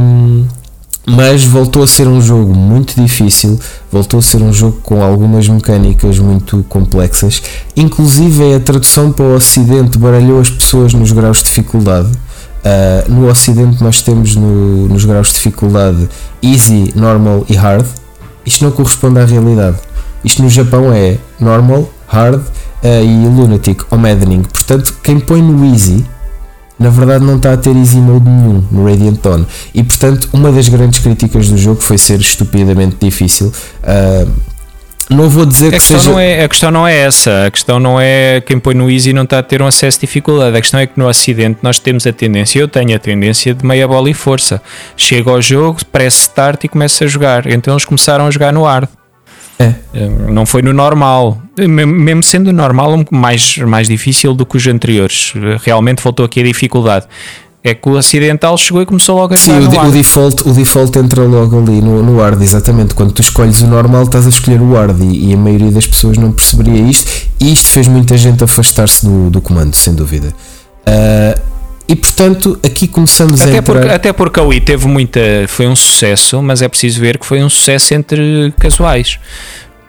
Um, 0.00 0.46
mas 1.10 1.44
voltou 1.44 1.82
a 1.82 1.86
ser 1.86 2.06
um 2.06 2.20
jogo 2.20 2.54
muito 2.54 3.00
difícil, 3.00 3.58
voltou 3.90 4.20
a 4.20 4.22
ser 4.22 4.40
um 4.42 4.52
jogo 4.52 4.78
com 4.82 5.02
algumas 5.02 5.48
mecânicas 5.48 6.18
muito 6.20 6.64
complexas, 6.68 7.42
inclusive 7.76 8.54
a 8.54 8.60
tradução 8.60 9.10
para 9.10 9.24
o 9.24 9.34
Ocidente 9.34 9.98
baralhou 9.98 10.40
as 10.40 10.50
pessoas 10.50 10.94
nos 10.94 11.10
graus 11.10 11.38
de 11.38 11.44
dificuldade. 11.44 12.08
Uh, 12.08 13.10
no 13.10 13.28
Ocidente 13.28 13.82
nós 13.82 14.02
temos 14.02 14.36
no, 14.36 14.86
nos 14.86 15.04
graus 15.04 15.28
de 15.28 15.34
dificuldade 15.34 16.08
Easy, 16.42 16.92
Normal 16.94 17.44
e 17.48 17.56
Hard. 17.56 17.86
Isto 18.46 18.64
não 18.64 18.70
corresponde 18.70 19.18
à 19.18 19.24
realidade. 19.24 19.78
Isto 20.24 20.42
no 20.42 20.50
Japão 20.50 20.92
é 20.92 21.16
Normal, 21.40 21.90
Hard 22.06 22.40
uh, 22.40 22.42
e 22.84 23.26
Lunatic 23.26 23.82
ou 23.90 23.98
Maddening. 23.98 24.42
Portanto, 24.42 24.94
quem 25.02 25.18
põe 25.18 25.42
no 25.42 25.64
Easy 25.64 26.04
na 26.80 26.88
verdade 26.88 27.24
não 27.24 27.36
está 27.36 27.52
a 27.52 27.56
ter 27.58 27.76
easy 27.76 27.98
mode 27.98 28.24
nenhum 28.24 28.64
no 28.72 28.86
Radiant 28.86 29.20
Dawn. 29.22 29.44
E 29.74 29.82
portanto, 29.84 30.30
uma 30.32 30.50
das 30.50 30.66
grandes 30.68 30.98
críticas 30.98 31.50
do 31.50 31.58
jogo 31.58 31.82
foi 31.82 31.98
ser 31.98 32.18
estupidamente 32.18 32.96
difícil. 32.98 33.52
Uh, 33.82 34.30
não 35.10 35.28
vou 35.28 35.44
dizer 35.44 35.68
a 35.68 35.70
que 35.72 35.80
seja... 35.80 36.22
É, 36.22 36.44
a 36.44 36.48
questão 36.48 36.70
não 36.70 36.86
é 36.86 36.96
essa. 36.96 37.46
A 37.46 37.50
questão 37.50 37.78
não 37.80 38.00
é 38.00 38.40
quem 38.40 38.58
põe 38.58 38.74
no 38.74 38.88
Easy 38.88 39.12
não 39.12 39.24
está 39.24 39.40
a 39.40 39.42
ter 39.42 39.60
um 39.60 39.66
acesso 39.66 39.98
de 39.98 40.06
dificuldade. 40.06 40.56
A 40.56 40.60
questão 40.60 40.80
é 40.80 40.86
que 40.86 40.98
no 40.98 41.06
Ocidente 41.06 41.58
nós 41.62 41.78
temos 41.78 42.06
a 42.06 42.12
tendência, 42.12 42.60
eu 42.60 42.68
tenho 42.68 42.96
a 42.96 42.98
tendência 42.98 43.52
de 43.52 43.66
meia 43.66 43.86
bola 43.86 44.08
e 44.08 44.14
força. 44.14 44.62
Chego 44.96 45.30
ao 45.30 45.42
jogo, 45.42 45.84
press 45.92 46.14
start 46.14 46.64
e 46.64 46.68
começo 46.68 47.04
a 47.04 47.06
jogar. 47.06 47.46
Então 47.46 47.74
eles 47.74 47.84
começaram 47.84 48.26
a 48.26 48.30
jogar 48.30 48.52
no 48.52 48.62
hard. 48.62 48.88
É. 49.60 49.74
Eh, 49.92 50.08
não 50.30 50.46
foi 50.46 50.62
no 50.62 50.72
normal. 50.72 51.40
Mesmo 51.58 52.22
sendo 52.22 52.50
normal, 52.50 53.04
mais, 53.10 53.58
mais 53.58 53.86
difícil 53.86 54.34
do 54.34 54.46
que 54.46 54.56
os 54.56 54.66
anteriores. 54.66 55.34
Realmente 55.62 56.02
voltou 56.02 56.24
aqui 56.24 56.40
a 56.40 56.44
dificuldade. 56.44 57.06
É 57.62 57.74
que 57.74 57.86
o 57.86 57.92
ocidental 57.92 58.56
chegou 58.56 58.80
e 58.80 58.86
começou 58.86 59.16
logo 59.16 59.34
a 59.34 59.36
Sim, 59.36 59.50
o, 59.52 59.86
o, 59.86 59.92
default, 59.92 60.48
o 60.48 60.52
default 60.54 60.98
entra 60.98 61.24
logo 61.24 61.58
ali 61.58 61.82
no, 61.82 62.02
no 62.02 62.18
hard, 62.18 62.40
exatamente. 62.40 62.94
Quando 62.94 63.12
tu 63.12 63.20
escolhes 63.20 63.60
o 63.60 63.66
normal, 63.66 64.04
estás 64.04 64.24
a 64.24 64.30
escolher 64.30 64.62
o 64.62 64.72
hard 64.72 64.98
e, 65.02 65.28
e 65.28 65.34
a 65.34 65.36
maioria 65.36 65.70
das 65.70 65.86
pessoas 65.86 66.16
não 66.16 66.32
perceberia 66.32 66.80
isto. 66.80 67.28
E 67.38 67.52
isto 67.52 67.68
fez 67.68 67.86
muita 67.86 68.16
gente 68.16 68.42
afastar-se 68.42 69.04
do, 69.04 69.28
do 69.28 69.42
comando, 69.42 69.76
sem 69.76 69.94
dúvida. 69.94 70.32
Uh, 70.88 71.49
e 71.90 71.96
portanto, 71.96 72.58
aqui 72.64 72.86
começamos 72.86 73.40
até 73.40 73.50
a 73.50 73.56
entrar... 73.56 73.74
Porque, 73.74 73.88
até 73.88 74.12
porque 74.12 74.40
a 74.40 74.42
Wii 74.42 74.60
teve 74.60 74.86
muita... 74.86 75.20
Foi 75.48 75.66
um 75.66 75.76
sucesso, 75.76 76.40
mas 76.42 76.62
é 76.62 76.68
preciso 76.68 77.00
ver 77.00 77.18
que 77.18 77.26
foi 77.26 77.42
um 77.42 77.48
sucesso 77.50 77.94
entre 77.94 78.54
casuais. 78.58 79.18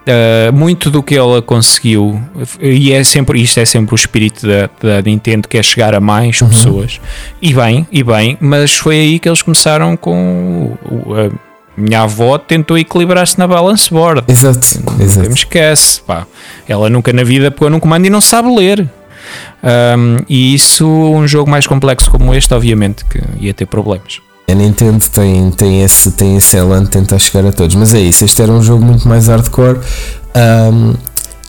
Uh, 0.02 0.52
muito 0.52 0.90
do 0.90 1.04
que 1.04 1.16
ela 1.16 1.44
conseguiu, 1.44 2.20
e 2.60 2.92
é 2.92 3.04
sempre, 3.04 3.40
isto 3.40 3.60
é 3.60 3.66
sempre 3.66 3.94
o 3.94 3.96
espírito 3.96 4.48
da, 4.48 4.68
da 4.82 5.02
Nintendo, 5.04 5.48
que 5.48 5.60
é 5.60 5.62
chegar 5.62 5.94
a 5.94 6.00
mais 6.00 6.42
uhum. 6.42 6.50
pessoas, 6.50 7.00
e 7.40 7.54
bem, 7.54 7.88
e 7.92 8.04
bem, 8.04 8.36
mas 8.42 8.76
foi 8.76 8.96
aí 8.96 9.20
que 9.20 9.30
eles 9.30 9.44
começaram 9.44 9.96
com... 9.96 10.76
a 11.16 11.30
minha 11.80 12.02
avó 12.02 12.40
tentou 12.40 12.80
equilibrar-se 12.80 13.38
na 13.38 13.48
balance 13.48 13.92
board. 13.92 14.24
Exato, 14.28 14.68
exato. 15.00 15.30
Não 15.30 15.36
esquece, 15.36 16.02
pá. 16.02 16.26
Ela 16.68 16.90
nunca 16.90 17.14
na 17.14 17.24
vida 17.24 17.52
pegou 17.52 17.70
num 17.70 17.80
comando 17.80 18.08
e 18.08 18.10
não 18.10 18.22
sabe 18.22 18.54
ler. 18.54 18.90
Um, 19.64 20.18
e 20.28 20.54
isso, 20.54 20.88
um 20.88 21.28
jogo 21.28 21.50
mais 21.50 21.68
complexo 21.68 22.10
como 22.10 22.34
este, 22.34 22.54
obviamente, 22.54 23.06
que 23.06 23.20
ia 23.40 23.54
ter 23.54 23.66
problemas. 23.66 24.20
A 24.50 24.54
Nintendo 24.54 25.04
tem, 25.12 25.50
tem, 25.52 25.84
esse, 25.84 26.12
tem 26.12 26.36
esse 26.36 26.58
elan 26.58 26.84
de 26.84 26.90
tentar 26.90 27.20
chegar 27.20 27.48
a 27.48 27.52
todos, 27.52 27.76
mas 27.76 27.94
é 27.94 28.00
isso. 28.02 28.26
Este 28.26 28.42
era 28.42 28.52
um 28.52 28.62
jogo 28.62 28.84
muito 28.84 29.08
mais 29.08 29.28
hardcore. 29.28 29.80
Um, 30.36 30.94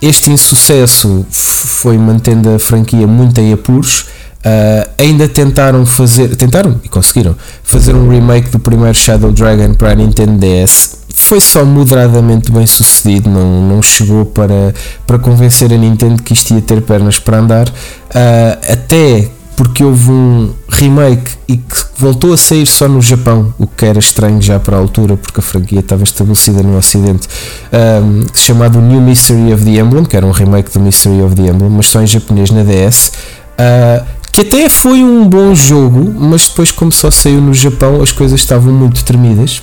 este 0.01 0.29
insucesso 0.31 1.25
foi 1.29 1.97
mantendo 1.97 2.53
a 2.53 2.59
franquia 2.59 3.07
muito 3.07 3.39
em 3.39 3.53
apuros. 3.53 4.07
Uh, 4.45 4.89
ainda 4.97 5.27
tentaram 5.29 5.85
fazer, 5.85 6.35
tentaram 6.35 6.79
e 6.83 6.89
conseguiram 6.89 7.33
fazer 7.63 7.95
um 7.95 8.09
remake 8.09 8.49
do 8.49 8.59
primeiro 8.59 8.93
Shadow 8.93 9.31
Dragon 9.31 9.73
para 9.73 9.91
a 9.91 9.95
Nintendo 9.95 10.37
DS. 10.37 11.03
Foi 11.15 11.39
só 11.39 11.63
moderadamente 11.63 12.51
bem 12.51 12.67
sucedido, 12.67 13.29
não, 13.29 13.61
não 13.61 13.81
chegou 13.81 14.25
para, 14.25 14.73
para 15.07 15.17
convencer 15.17 15.71
a 15.71 15.77
Nintendo 15.77 16.21
que 16.21 16.33
isto 16.33 16.53
ia 16.53 16.61
ter 16.61 16.81
pernas 16.81 17.19
para 17.19 17.37
andar. 17.37 17.69
Uh, 17.69 18.71
até 18.73 19.29
porque 19.55 19.83
houve 19.83 20.11
um 20.11 20.53
remake 20.69 21.31
e 21.47 21.57
que 21.57 21.75
voltou 21.97 22.33
a 22.33 22.37
sair 22.37 22.65
só 22.65 22.87
no 22.87 23.01
Japão, 23.01 23.53
o 23.57 23.67
que 23.67 23.85
era 23.85 23.99
estranho 23.99 24.41
já 24.41 24.59
para 24.59 24.75
a 24.75 24.79
altura, 24.79 25.15
porque 25.15 25.39
a 25.39 25.43
franquia 25.43 25.79
estava 25.79 26.03
estabelecida 26.03 26.63
no 26.63 26.77
Ocidente, 26.77 27.27
um, 27.71 28.25
chamado 28.33 28.81
New 28.81 28.99
Mystery 28.99 29.53
of 29.53 29.63
the 29.63 29.79
Emblem, 29.79 30.05
que 30.05 30.17
era 30.17 30.25
um 30.25 30.31
remake 30.31 30.71
do 30.71 30.79
Mystery 30.79 31.21
of 31.21 31.35
the 31.35 31.43
Emblem, 31.43 31.69
mas 31.69 31.87
só 31.87 32.01
em 32.01 32.07
japonês 32.07 32.49
na 32.49 32.63
DS. 32.63 33.11
Uh, 33.53 34.22
que 34.33 34.41
até 34.41 34.67
foi 34.67 35.03
um 35.03 35.29
bom 35.29 35.53
jogo, 35.53 36.11
mas 36.19 36.49
depois, 36.49 36.71
como 36.71 36.91
só 36.91 37.11
saiu 37.11 37.39
no 37.39 37.53
Japão, 37.53 38.01
as 38.01 38.11
coisas 38.11 38.39
estavam 38.39 38.73
muito 38.73 39.05
tremidas. 39.05 39.61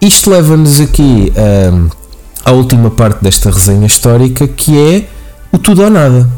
Isto 0.00 0.30
leva-nos 0.30 0.80
aqui 0.80 1.32
um, 1.72 1.88
à 2.44 2.52
última 2.52 2.90
parte 2.90 3.22
desta 3.22 3.50
resenha 3.50 3.86
histórica, 3.86 4.48
que 4.48 4.76
é 4.76 5.06
o 5.52 5.58
tudo 5.58 5.82
ou 5.82 5.90
nada 5.90 6.28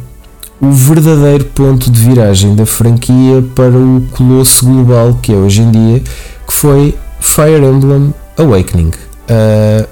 o 0.60 0.70
verdadeiro 0.70 1.44
ponto 1.46 1.90
de 1.90 2.00
viragem 2.00 2.54
da 2.54 2.64
franquia 2.64 3.44
para 3.54 3.76
o 3.76 4.02
colosso 4.12 4.64
global 4.64 5.18
que 5.20 5.32
é 5.32 5.36
hoje 5.36 5.60
em 5.62 5.70
dia, 5.70 6.02
que 6.46 6.52
foi 6.52 6.94
Fire 7.20 7.64
Emblem 7.64 8.14
Awakening. 8.38 8.90
Uh, 9.28 9.86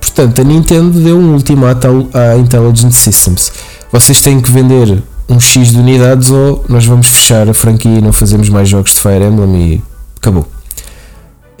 portanto, 0.00 0.40
a 0.40 0.44
Nintendo 0.44 0.98
deu 1.00 1.16
um 1.16 1.34
ultimato 1.34 2.08
à 2.12 2.36
Intelligent 2.36 2.90
Systems. 2.90 3.52
Vocês 3.92 4.20
têm 4.20 4.40
que 4.40 4.50
vender 4.50 5.02
um 5.28 5.38
X 5.38 5.72
de 5.72 5.78
unidades 5.78 6.30
ou 6.30 6.64
nós 6.68 6.86
vamos 6.86 7.08
fechar 7.08 7.48
a 7.48 7.54
franquia 7.54 7.98
e 7.98 8.00
não 8.00 8.12
fazemos 8.12 8.48
mais 8.48 8.68
jogos 8.68 8.94
de 8.94 9.00
Fire 9.00 9.24
Emblem 9.24 9.74
e 9.74 9.82
acabou. 10.16 10.46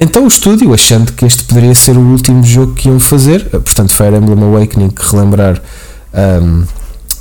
Então 0.00 0.24
o 0.24 0.28
estúdio, 0.28 0.72
achando 0.72 1.12
que 1.12 1.24
este 1.24 1.42
poderia 1.44 1.74
ser 1.74 1.96
o 1.96 2.00
último 2.00 2.44
jogo 2.44 2.74
que 2.74 2.88
iam 2.88 3.00
fazer, 3.00 3.48
portanto 3.50 3.92
Fire 3.92 4.16
Emblem 4.16 4.42
Awakening, 4.42 4.90
que 4.90 5.02
relembrar 5.10 5.60
um, 6.42 6.64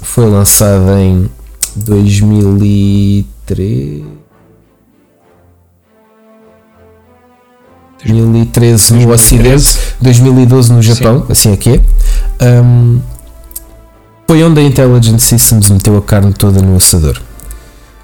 foi 0.01 0.29
lançado 0.29 0.97
em 0.97 1.29
2003. 1.75 4.03
2013 8.05 8.93
no 8.93 9.11
Ocidente, 9.11 9.75
2012 9.99 10.71
no 10.71 10.83
Japão, 10.83 11.25
Sim. 11.25 11.31
assim 11.31 11.51
é 11.51 11.57
que 11.57 11.71
é. 11.71 11.81
Um, 12.61 13.01
foi 14.27 14.43
onde 14.43 14.59
a 14.59 14.63
Intelligent 14.63 15.19
Systems 15.19 15.69
meteu 15.69 15.95
a 15.95 16.01
carne 16.01 16.33
toda 16.33 16.61
no 16.61 16.75
assador. 16.75 17.17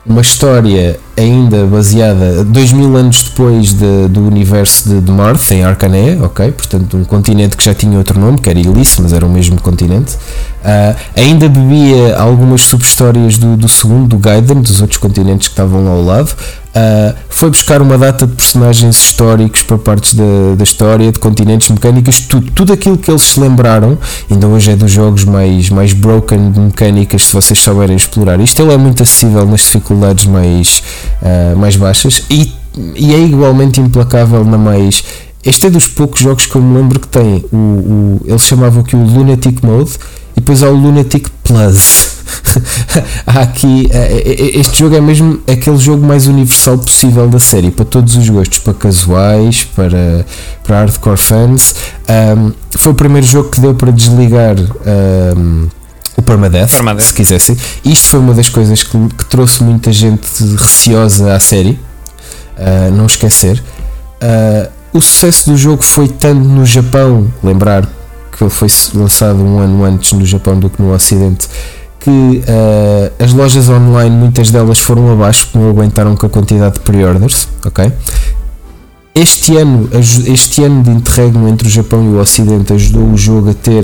Uma 0.05 0.21
história 0.21 0.97
ainda 1.15 1.65
baseada 1.65 2.43
dois 2.43 2.71
mil 2.71 2.95
anos 2.95 3.23
depois 3.23 3.73
de, 3.73 4.07
do 4.09 4.27
universo 4.27 4.89
de, 4.89 5.01
de 5.01 5.53
em 5.53 5.63
Arcané, 5.63 6.17
ok? 6.21 6.51
Portanto, 6.51 6.97
um 6.97 7.03
continente 7.03 7.55
que 7.55 7.63
já 7.63 7.73
tinha 7.73 7.97
outro 7.97 8.19
nome, 8.19 8.39
que 8.39 8.49
era 8.49 8.59
Ilice, 8.59 9.01
mas 9.01 9.13
era 9.13 9.25
o 9.25 9.29
mesmo 9.29 9.61
continente. 9.61 10.15
Uh, 10.63 10.95
ainda 11.15 11.49
bebia 11.49 12.17
algumas 12.17 12.61
subhistórias 12.61 13.37
do, 13.37 13.57
do 13.57 13.67
segundo, 13.67 14.07
do 14.07 14.17
Gaiden, 14.17 14.61
dos 14.61 14.79
outros 14.81 14.97
continentes 14.97 15.49
que 15.49 15.53
estavam 15.53 15.87
ao 15.87 16.01
lado. 16.01 16.33
Uh, 16.73 17.13
foi 17.29 17.51
buscar 17.51 17.81
uma 17.83 17.97
data 17.99 18.25
de 18.25 18.33
personagens 18.33 18.95
históricos 18.95 19.61
para 19.61 19.77
partes 19.77 20.15
da, 20.15 20.55
da 20.57 20.63
história, 20.63 21.11
de 21.11 21.19
continentes, 21.19 21.69
mecânicas, 21.69 22.21
tudo, 22.21 22.49
tudo 22.51 22.73
aquilo 22.73 22.97
que 22.97 23.11
eles 23.11 23.21
se 23.21 23.39
lembraram. 23.39 23.97
Ainda 24.31 24.47
hoje 24.47 24.71
é 24.71 24.75
dos 24.75 24.89
jogos 24.89 25.25
mais, 25.25 25.69
mais 25.69 25.93
broken 25.93 26.51
de 26.51 26.59
mecânicas, 26.59 27.25
se 27.25 27.33
vocês 27.33 27.59
souberem 27.59 27.95
explorar. 27.95 28.39
Isto 28.39 28.61
ele 28.63 28.73
é 28.73 28.77
muito 28.77 29.03
acessível 29.03 29.45
nas 29.45 29.59
dificuldades 29.59 30.25
mais, 30.25 30.81
uh, 31.21 31.57
mais 31.57 31.75
baixas 31.75 32.23
e, 32.29 32.51
e 32.95 33.13
é 33.13 33.19
igualmente 33.19 33.79
implacável 33.79 34.43
na 34.43 34.57
mais. 34.57 35.03
Este 35.45 35.67
é 35.67 35.69
dos 35.69 35.87
poucos 35.87 36.21
jogos 36.21 36.45
que 36.45 36.55
eu 36.55 36.61
me 36.61 36.77
lembro 36.77 36.99
que 36.99 37.07
tem 37.07 37.43
o, 37.51 37.57
o 37.57 38.21
eles 38.25 38.43
chamavam 38.43 38.81
aqui 38.81 38.95
o 38.95 39.03
Lunatic 39.03 39.61
Mode 39.61 39.91
e 40.35 40.39
depois 40.39 40.63
há 40.63 40.69
o 40.69 40.75
Lunatic 40.75 41.27
Plus 41.43 42.13
há 43.25 43.41
aqui. 43.41 43.87
Eh, 43.91 44.23
eh, 44.25 44.35
eh, 44.39 44.59
este 44.59 44.79
jogo 44.79 44.95
é 44.95 45.01
mesmo 45.01 45.41
aquele 45.47 45.77
jogo 45.77 46.05
mais 46.05 46.27
universal 46.27 46.77
possível 46.77 47.27
da 47.27 47.39
série, 47.39 47.71
para 47.71 47.85
todos 47.85 48.15
os 48.15 48.29
gostos, 48.29 48.59
para 48.59 48.73
casuais, 48.73 49.63
para, 49.75 50.25
para 50.63 50.79
hardcore 50.79 51.17
fans. 51.17 51.75
Um, 52.37 52.51
foi 52.77 52.91
o 52.91 52.95
primeiro 52.95 53.25
jogo 53.25 53.49
que 53.49 53.59
deu 53.59 53.75
para 53.75 53.91
desligar. 53.91 54.55
Um, 55.35 55.67
o 56.15 56.21
permadeath, 56.21 56.71
permadeath, 56.71 57.07
se 57.07 57.13
quisessem. 57.13 57.57
Isto 57.83 58.07
foi 58.07 58.19
uma 58.19 58.33
das 58.33 58.49
coisas 58.49 58.83
que, 58.83 58.97
que 59.17 59.25
trouxe 59.25 59.63
muita 59.63 59.91
gente 59.91 60.27
receosa 60.57 61.33
à 61.33 61.39
série. 61.39 61.79
Uh, 62.57 62.91
não 62.95 63.05
esquecer. 63.05 63.63
Uh, 64.21 64.69
o 64.93 65.01
sucesso 65.01 65.49
do 65.49 65.57
jogo 65.57 65.83
foi 65.83 66.07
tanto 66.07 66.47
no 66.47 66.65
Japão, 66.65 67.27
lembrar 67.43 67.89
que 68.31 68.43
ele 68.43 68.49
foi 68.49 68.67
lançado 68.93 69.43
um 69.43 69.57
ano 69.59 69.83
antes 69.83 70.11
no 70.11 70.25
Japão 70.25 70.59
do 70.59 70.69
que 70.69 70.81
no 70.81 70.93
Ocidente, 70.93 71.47
que 71.99 72.09
uh, 72.09 73.23
as 73.23 73.33
lojas 73.33 73.69
online, 73.69 74.15
muitas 74.15 74.51
delas 74.51 74.79
foram 74.79 75.11
abaixo, 75.11 75.45
porque 75.45 75.57
não 75.57 75.69
aguentaram 75.69 76.15
com 76.15 76.25
a 76.25 76.29
quantidade 76.29 76.75
de 76.75 76.79
pre-orders, 76.81 77.47
ok? 77.65 77.91
Este 79.15 79.57
ano, 79.57 79.89
este 79.93 80.63
ano 80.63 80.83
de 80.83 80.89
interregno 80.89 81.47
entre 81.47 81.67
o 81.67 81.71
Japão 81.71 82.03
e 82.03 82.07
o 82.07 82.19
Ocidente 82.19 82.73
ajudou 82.73 83.09
o 83.09 83.17
jogo 83.17 83.51
a 83.51 83.53
ter 83.53 83.83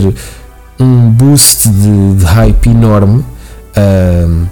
um 0.80 1.10
boost 1.12 1.70
de, 1.70 2.16
de 2.16 2.26
hype 2.26 2.70
enorme. 2.70 3.24
Uh, 3.72 4.48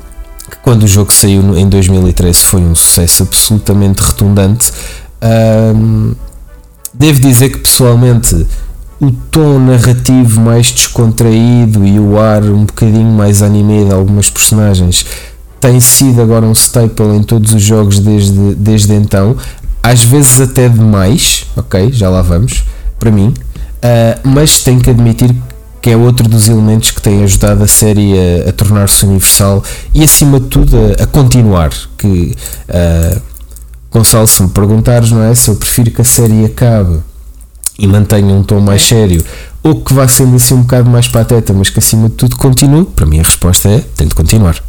que 0.50 0.58
quando 0.62 0.84
o 0.84 0.88
jogo 0.88 1.12
saiu 1.12 1.58
em 1.58 1.68
2013 1.68 2.40
foi 2.40 2.62
um 2.62 2.76
sucesso 2.76 3.24
absolutamente 3.24 4.02
retundante. 4.02 4.72
Uh, 5.22 6.16
devo 6.94 7.20
dizer 7.20 7.50
que 7.50 7.60
pessoalmente 7.60 8.48
o 9.00 9.12
tom 9.12 9.60
narrativo 9.60 10.42
mais 10.42 10.72
descontraído 10.72 11.86
e 11.86 12.00
o 12.00 12.20
ar 12.20 12.44
um 12.44 12.66
bocadinho 12.66 13.12
mais 13.12 13.42
anime 13.42 13.86
de 13.86 13.94
algumas 13.94 14.30
personagens 14.30 15.06
tem 15.60 15.80
sido 15.80 16.22
agora 16.22 16.46
um 16.46 16.52
staple 16.52 17.16
em 17.16 17.24
todos 17.24 17.54
os 17.54 17.62
jogos 17.62 18.00
desde, 18.00 18.56
desde 18.56 18.94
então, 18.94 19.36
às 19.82 20.04
vezes 20.04 20.40
até 20.40 20.70
demais, 20.70 21.46
ok, 21.56 21.92
já 21.92 22.10
lá 22.10 22.22
vamos, 22.22 22.64
para 23.00 23.12
mim, 23.12 23.28
uh, 23.30 24.28
mas 24.28 24.62
tenho 24.62 24.80
que 24.80 24.90
admitir 24.90 25.36
que 25.88 25.92
é 25.92 25.96
outro 25.96 26.28
dos 26.28 26.50
elementos 26.50 26.92
que 26.92 27.02
tem 27.02 27.24
ajudado 27.24 27.64
a 27.64 27.68
série 27.68 28.12
a, 28.46 28.50
a 28.50 28.52
tornar-se 28.52 29.06
universal 29.06 29.64
e 29.94 30.04
acima 30.04 30.38
de 30.38 30.48
tudo 30.48 30.76
a, 30.78 31.04
a 31.04 31.08
continuar, 31.08 31.70
que 31.98 32.36
uh, 32.68 33.22
Gonçalo, 33.90 34.28
se 34.28 34.44
me 34.44 34.50
perguntares, 34.50 35.12
não 35.12 35.24
é, 35.24 35.34
se 35.34 35.48
eu 35.48 35.56
prefiro 35.56 35.90
que 35.90 36.02
a 36.02 36.04
série 36.04 36.44
acabe 36.44 37.00
e 37.80 37.88
mantenha 37.88 38.34
um 38.34 38.44
tom 38.44 38.60
mais 38.60 38.82
sério, 38.86 39.24
ou 39.64 39.80
que 39.80 39.94
vá 39.94 40.06
sendo 40.10 40.36
assim 40.36 40.56
um 40.56 40.64
bocado 40.64 40.90
mais 40.90 41.08
pateta, 41.08 41.54
mas 41.54 41.70
que 41.70 41.80
acima 41.80 42.10
de 42.10 42.16
tudo 42.16 42.36
continue, 42.36 42.84
para 42.84 43.06
mim 43.06 43.20
a 43.20 43.24
resposta 43.24 43.70
é 43.70 43.80
tem 43.96 44.10
de 44.10 44.14
continuar. 44.14 44.62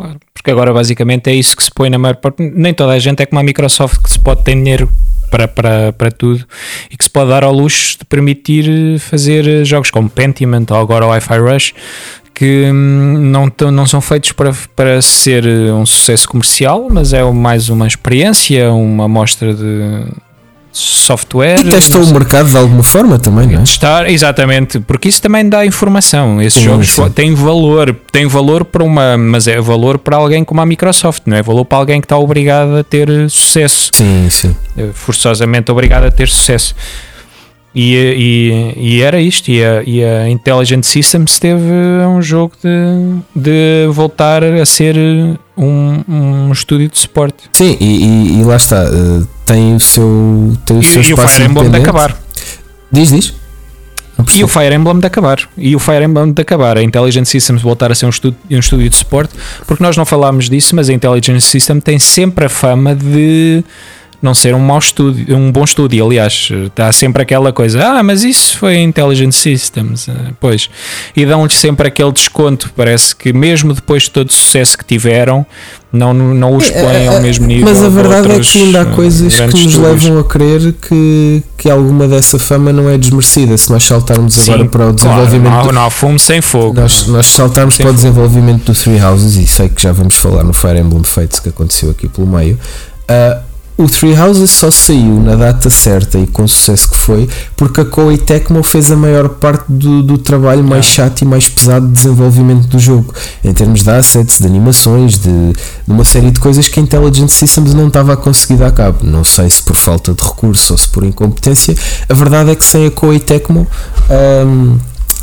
Claro, 0.00 0.18
porque 0.32 0.50
agora 0.50 0.72
basicamente 0.72 1.28
é 1.28 1.34
isso 1.34 1.54
que 1.54 1.62
se 1.62 1.70
põe 1.70 1.90
na 1.90 1.98
maior 1.98 2.16
parte. 2.16 2.42
Nem 2.54 2.72
toda 2.72 2.92
a 2.92 2.98
gente 2.98 3.22
é 3.22 3.26
como 3.26 3.38
a 3.38 3.42
Microsoft 3.42 4.02
que 4.02 4.10
se 4.10 4.18
pode 4.18 4.42
ter 4.42 4.54
dinheiro 4.54 4.88
para, 5.30 5.46
para, 5.46 5.92
para 5.92 6.10
tudo 6.10 6.42
e 6.90 6.96
que 6.96 7.04
se 7.04 7.10
pode 7.10 7.28
dar 7.28 7.44
ao 7.44 7.52
luxo 7.52 7.98
de 7.98 8.06
permitir 8.06 8.98
fazer 8.98 9.62
jogos 9.66 9.90
como 9.90 10.08
Pentiment 10.08 10.64
ou 10.70 10.78
agora 10.78 11.04
o 11.04 11.10
Wi-Fi 11.10 11.38
Rush 11.38 11.74
que 12.34 12.70
hum, 12.72 13.30
não, 13.30 13.52
não 13.70 13.84
são 13.84 14.00
feitos 14.00 14.32
para, 14.32 14.54
para 14.74 15.02
ser 15.02 15.44
um 15.46 15.84
sucesso 15.84 16.26
comercial, 16.26 16.88
mas 16.90 17.12
é 17.12 17.22
mais 17.30 17.68
uma 17.68 17.86
experiência, 17.86 18.72
uma 18.72 19.04
amostra 19.04 19.52
de 19.52 20.06
software. 20.72 21.60
E 21.60 21.64
testou 21.64 22.02
o 22.02 22.12
mercado 22.12 22.48
de 22.48 22.56
alguma 22.56 22.82
forma 22.82 23.18
também, 23.18 23.46
não 23.46 23.60
é? 23.60 23.64
Testar, 23.64 24.08
exatamente, 24.08 24.80
porque 24.80 25.08
isso 25.08 25.20
também 25.20 25.48
dá 25.48 25.64
informação. 25.66 26.40
Esses 26.40 26.60
sim, 26.60 26.68
jogos 26.68 26.88
sim. 26.88 27.10
têm 27.10 27.34
valor, 27.34 27.96
têm 28.12 28.26
valor 28.26 28.64
para 28.64 28.84
uma, 28.84 29.16
mas 29.16 29.48
é 29.48 29.60
valor 29.60 29.98
para 29.98 30.16
alguém 30.16 30.44
como 30.44 30.60
a 30.60 30.66
Microsoft, 30.66 31.22
não 31.26 31.36
é 31.36 31.42
valor 31.42 31.64
para 31.64 31.78
alguém 31.78 32.00
que 32.00 32.04
está 32.06 32.18
obrigado 32.18 32.76
a 32.76 32.84
ter 32.84 33.08
sucesso. 33.28 33.90
Sim, 33.94 34.28
sim. 34.30 34.56
Eh, 34.76 34.90
forçosamente 34.94 35.70
obrigado 35.70 36.04
a 36.04 36.10
ter 36.10 36.28
sucesso. 36.28 36.74
E, 37.72 37.94
e, 37.94 38.96
e, 38.96 39.02
era 39.02 39.20
isto, 39.20 39.48
e 39.48 39.64
a, 39.64 39.82
e 39.84 40.04
a 40.04 40.28
Intelligent 40.28 40.82
Systems 40.82 41.38
teve 41.38 41.62
um 42.04 42.20
jogo 42.20 42.52
de, 42.62 43.20
de 43.34 43.86
voltar 43.92 44.42
a 44.42 44.66
ser 44.66 44.96
um, 45.60 46.02
um 46.08 46.52
estúdio 46.52 46.88
de 46.88 46.98
suporte. 46.98 47.44
Sim, 47.52 47.76
e, 47.78 48.40
e 48.40 48.44
lá 48.44 48.56
está, 48.56 48.82
uh, 48.84 49.28
tem 49.44 49.74
o 49.74 49.80
seu, 49.80 50.56
tem 50.64 50.78
o 50.78 50.82
seu 50.82 51.02
e, 51.02 51.04
espaço. 51.04 51.10
E 51.10 51.12
o 51.12 51.28
Fire 51.28 51.44
Emblem 51.44 51.70
de 51.70 51.76
acabar. 51.76 52.16
Diz, 52.90 53.10
diz. 53.10 53.34
E 54.34 54.44
o 54.44 54.48
Fire 54.48 54.74
Emblem 54.74 54.98
de 54.98 55.06
acabar. 55.06 55.38
E 55.56 55.76
o 55.76 55.78
Fire 55.78 56.04
Emblem 56.04 56.32
de 56.32 56.42
acabar. 56.42 56.78
A 56.78 56.82
Intelligent 56.82 57.26
Systems 57.26 57.62
voltar 57.62 57.90
a 57.92 57.94
ser 57.94 58.06
um 58.06 58.10
estúdio, 58.10 58.38
um 58.50 58.58
estúdio 58.58 58.88
de 58.88 58.96
suporte, 58.96 59.34
porque 59.66 59.82
nós 59.82 59.96
não 59.96 60.04
falámos 60.04 60.48
disso, 60.48 60.74
mas 60.74 60.88
a 60.88 60.92
Intelligent 60.92 61.40
System 61.40 61.80
tem 61.80 61.98
sempre 61.98 62.46
a 62.46 62.48
fama 62.48 62.94
de 62.94 63.62
não 64.22 64.34
ser 64.34 64.54
um 64.54 64.58
mau 64.58 64.78
estúdio, 64.78 65.34
um 65.36 65.50
bom 65.50 65.64
estúdio. 65.64 66.04
Aliás, 66.04 66.50
está 66.66 66.92
sempre 66.92 67.22
aquela 67.22 67.52
coisa, 67.52 67.82
ah, 67.82 68.02
mas 68.02 68.22
isso 68.22 68.58
foi 68.58 68.78
Intelligent 68.78 69.32
Systems, 69.32 70.08
eh, 70.08 70.32
pois. 70.38 70.68
E 71.16 71.24
dão-lhes 71.24 71.56
sempre 71.56 71.88
aquele 71.88 72.12
desconto. 72.12 72.70
Parece 72.76 73.16
que 73.16 73.32
mesmo 73.32 73.72
depois 73.72 74.04
de 74.04 74.10
todo 74.10 74.28
o 74.28 74.32
sucesso 74.32 74.76
que 74.76 74.84
tiveram, 74.84 75.46
não, 75.90 76.12
não 76.12 76.54
os 76.54 76.70
é, 76.70 76.82
põem 76.82 77.08
ao 77.08 77.14
é, 77.14 77.20
mesmo 77.20 77.46
nível. 77.46 77.64
Mas 77.64 77.82
a 77.82 77.88
verdade 77.88 78.30
é 78.32 78.40
que 78.40 78.58
ainda 78.58 78.82
há 78.82 78.84
coisas 78.84 79.34
que 79.34 79.42
nos 79.42 79.54
estúdios. 79.54 80.04
levam 80.04 80.18
a 80.18 80.24
crer 80.24 80.74
que, 80.74 81.42
que 81.56 81.70
alguma 81.70 82.06
dessa 82.06 82.38
fama 82.38 82.72
não 82.72 82.90
é 82.90 82.98
desmerecida. 82.98 83.56
Se 83.56 83.70
nós 83.70 83.84
saltarmos 83.84 84.34
Sim, 84.34 84.52
agora 84.52 84.68
para 84.68 84.88
o 84.90 84.92
desenvolvimento. 84.92 85.50
Claro, 85.50 85.66
não, 85.66 85.72
não 85.72 85.86
há 85.86 85.90
fumo 85.90 86.18
sem 86.18 86.42
fogo. 86.42 86.78
Nós, 86.78 87.06
nós 87.06 87.26
saltarmos 87.26 87.78
para 87.78 87.88
o 87.88 87.94
desenvolvimento 87.94 88.64
do 88.70 88.74
Three 88.74 89.02
Houses, 89.02 89.36
e 89.36 89.46
sei 89.46 89.70
que 89.70 89.82
já 89.82 89.92
vamos 89.92 90.16
falar 90.16 90.44
no 90.44 90.52
Fire 90.52 90.78
Emblem 90.78 91.04
Fates 91.04 91.40
que 91.40 91.48
aconteceu 91.48 91.90
aqui 91.90 92.06
pelo 92.06 92.26
meio. 92.26 92.58
Uh, 93.08 93.49
o 93.80 93.88
Three 93.88 94.14
Houses 94.14 94.50
só 94.50 94.70
saiu 94.70 95.20
na 95.20 95.34
data 95.36 95.70
certa 95.70 96.18
e 96.18 96.26
com 96.26 96.44
o 96.44 96.48
sucesso 96.48 96.90
que 96.90 96.96
foi 96.96 97.28
porque 97.56 97.80
a 97.80 97.84
Koei 97.84 98.18
Tecmo 98.18 98.62
fez 98.62 98.90
a 98.90 98.96
maior 98.96 99.28
parte 99.30 99.64
do, 99.68 100.02
do 100.02 100.18
trabalho 100.18 100.62
mais 100.62 100.84
chato 100.84 101.22
e 101.22 101.24
mais 101.24 101.48
pesado 101.48 101.86
de 101.86 101.92
desenvolvimento 101.94 102.66
do 102.66 102.78
jogo, 102.78 103.14
em 103.42 103.52
termos 103.54 103.82
de 103.82 103.90
assets, 103.90 104.38
de 104.38 104.46
animações, 104.46 105.18
de, 105.18 105.52
de 105.52 105.92
uma 105.92 106.04
série 106.04 106.30
de 106.30 106.38
coisas 106.38 106.68
que 106.68 106.78
a 106.78 106.82
Intelligent 106.82 107.30
Systems 107.30 107.72
não 107.72 107.88
estava 107.88 108.12
a 108.12 108.16
conseguir 108.16 108.56
dar 108.56 108.70
cabo. 108.72 108.98
Não 109.02 109.24
sei 109.24 109.48
se 109.48 109.62
por 109.62 109.76
falta 109.76 110.12
de 110.12 110.22
recurso 110.22 110.74
ou 110.74 110.78
se 110.78 110.88
por 110.88 111.02
incompetência. 111.02 111.74
A 112.08 112.14
verdade 112.14 112.50
é 112.50 112.54
que 112.54 112.64
sem 112.64 112.86
a 112.86 112.90
Koei 112.90 113.18
Tecmo. 113.18 113.66
Um, 114.10 114.78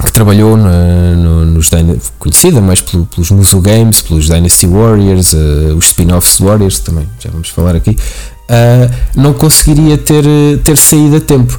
que 0.06 0.12
trabalhou 0.12 0.56
na, 0.56 1.16
no, 1.16 1.46
nos 1.46 1.72
conhecida 2.20 2.62
mais 2.62 2.82
pelo, 2.82 3.08
pelos 3.08 3.32
Muso 3.32 3.60
Games, 3.60 4.00
pelos 4.02 4.28
Dynasty 4.28 4.68
Warriors, 4.68 5.34
uh, 5.34 5.76
os 5.76 5.86
spin-offs 5.86 6.40
Warriors 6.40 6.80
também, 6.80 7.10
já 7.20 7.32
vamos 7.32 7.50
falar 7.50 7.76
aqui, 7.76 7.98
uh, 8.50 8.94
não 9.16 9.34
conseguiria 9.34 9.98
ter, 9.98 10.24
ter 10.64 10.78
saído 10.78 11.18
a 11.18 11.22
tempo. 11.22 11.58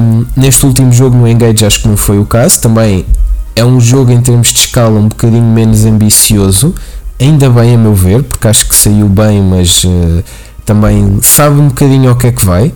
Um, 0.00 0.26
neste 0.36 0.64
último 0.64 0.92
jogo 0.92 1.16
no 1.16 1.26
Engage 1.28 1.64
acho 1.64 1.80
que 1.80 1.88
não 1.88 1.96
foi 1.96 2.18
o 2.18 2.24
caso, 2.24 2.60
também 2.60 3.04
é 3.54 3.64
um 3.64 3.80
jogo 3.80 4.12
em 4.12 4.20
termos 4.20 4.52
de 4.52 4.60
escala 4.60 4.98
um 4.98 5.08
bocadinho 5.08 5.42
menos 5.42 5.84
ambicioso, 5.84 6.74
ainda 7.20 7.50
bem 7.50 7.74
a 7.74 7.78
meu 7.78 7.94
ver, 7.94 8.22
porque 8.22 8.46
acho 8.46 8.68
que 8.68 8.74
saiu 8.74 9.08
bem, 9.08 9.42
mas 9.42 9.84
uh, 9.84 10.22
também 10.64 11.18
sabe 11.22 11.60
um 11.60 11.68
bocadinho 11.68 12.10
ao 12.10 12.16
que 12.16 12.28
é 12.28 12.32
que 12.32 12.44
vai 12.44 12.72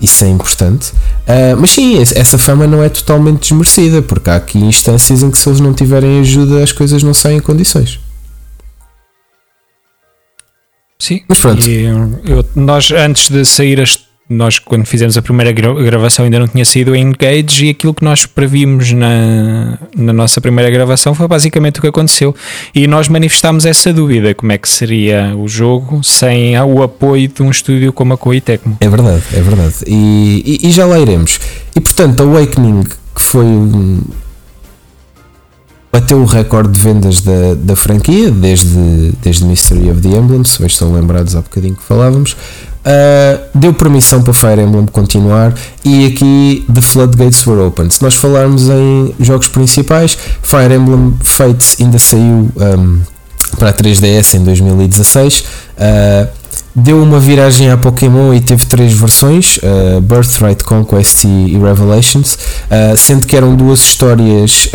isso 0.00 0.24
é 0.24 0.28
importante. 0.28 0.90
Uh, 0.90 1.56
mas 1.58 1.70
sim, 1.70 1.98
essa 1.98 2.36
fama 2.36 2.66
não 2.66 2.82
é 2.82 2.88
totalmente 2.88 3.48
desmerecida, 3.48 4.02
porque 4.02 4.30
há 4.30 4.36
aqui 4.36 4.58
instâncias 4.58 5.22
em 5.22 5.30
que 5.30 5.38
se 5.38 5.48
eles 5.48 5.60
não 5.60 5.72
tiverem 5.72 6.20
ajuda 6.20 6.62
as 6.62 6.72
coisas 6.72 7.02
não 7.02 7.14
saem 7.14 7.38
em 7.38 7.40
condições. 7.40 7.98
Sim, 10.98 11.22
pronto. 11.40 11.68
Eu, 11.68 12.44
nós 12.54 12.90
antes 12.90 13.28
de 13.28 13.44
sair 13.44 13.80
as 13.80 14.06
nós 14.28 14.58
quando 14.58 14.84
fizemos 14.84 15.16
a 15.16 15.22
primeira 15.22 15.52
gravação 15.52 16.24
ainda 16.24 16.40
não 16.40 16.48
tinha 16.48 16.64
saído 16.64 16.92
o 16.92 16.96
Engage 16.96 17.66
e 17.66 17.70
aquilo 17.70 17.94
que 17.94 18.04
nós 18.04 18.26
previmos 18.26 18.92
na, 18.92 19.78
na 19.96 20.12
nossa 20.12 20.40
primeira 20.40 20.68
gravação 20.68 21.14
foi 21.14 21.28
basicamente 21.28 21.78
o 21.78 21.82
que 21.82 21.86
aconteceu. 21.86 22.34
E 22.74 22.86
nós 22.86 23.08
manifestámos 23.08 23.64
essa 23.64 23.92
dúvida 23.92 24.34
como 24.34 24.50
é 24.50 24.58
que 24.58 24.68
seria 24.68 25.32
o 25.36 25.46
jogo 25.46 26.02
sem 26.02 26.58
o 26.60 26.82
apoio 26.82 27.28
de 27.28 27.42
um 27.42 27.50
estúdio 27.50 27.92
como 27.92 28.14
a 28.14 28.18
Koei 28.18 28.40
Tecmo. 28.40 28.76
É 28.80 28.88
verdade, 28.88 29.22
é 29.32 29.40
verdade. 29.40 29.74
E, 29.86 30.58
e, 30.62 30.68
e 30.68 30.70
já 30.72 30.86
lá 30.86 30.98
iremos. 30.98 31.38
E 31.74 31.80
portanto 31.80 32.20
Awakening 32.20 32.82
que 33.14 33.22
foi 33.22 33.44
bateu 35.96 36.18
o 36.18 36.26
recorde 36.26 36.72
de 36.72 36.78
vendas 36.78 37.22
da, 37.22 37.54
da 37.56 37.74
franquia 37.74 38.30
desde, 38.30 39.14
desde 39.22 39.46
Mystery 39.46 39.90
of 39.90 40.02
the 40.02 40.08
Emblem 40.08 40.44
se 40.44 40.58
bem 40.58 40.66
estão 40.66 40.92
lembrados 40.92 41.34
há 41.34 41.40
bocadinho 41.40 41.74
que 41.74 41.82
falávamos 41.82 42.36
Uh, 42.86 43.42
deu 43.52 43.74
permissão 43.74 44.22
para 44.22 44.32
Fire 44.32 44.60
Emblem 44.60 44.86
continuar 44.86 45.52
e 45.84 46.06
aqui 46.06 46.64
the 46.72 46.80
floodgates 46.80 47.44
were 47.44 47.60
open. 47.60 47.90
Se 47.90 48.00
nós 48.00 48.14
falarmos 48.14 48.68
em 48.68 49.12
jogos 49.18 49.48
principais, 49.48 50.16
Fire 50.40 50.72
Emblem 50.72 51.14
Fates 51.20 51.78
ainda 51.80 51.98
saiu 51.98 52.48
um, 52.54 53.00
para 53.58 53.70
a 53.70 53.72
3DS 53.72 54.34
em 54.34 54.44
2016. 54.44 55.40
Uh, 55.40 56.28
deu 56.76 57.02
uma 57.02 57.18
viragem 57.18 57.72
à 57.72 57.76
Pokémon 57.76 58.32
e 58.32 58.40
teve 58.40 58.64
três 58.66 58.92
versões: 58.92 59.56
uh, 59.56 60.00
Birthright, 60.00 60.62
Conquest 60.62 61.24
e, 61.24 61.58
Revelations, 61.58 62.38
sendo 62.96 63.26
que 63.26 63.36
eram 63.36 63.56
duas 63.56 63.80
histórias 63.80 64.70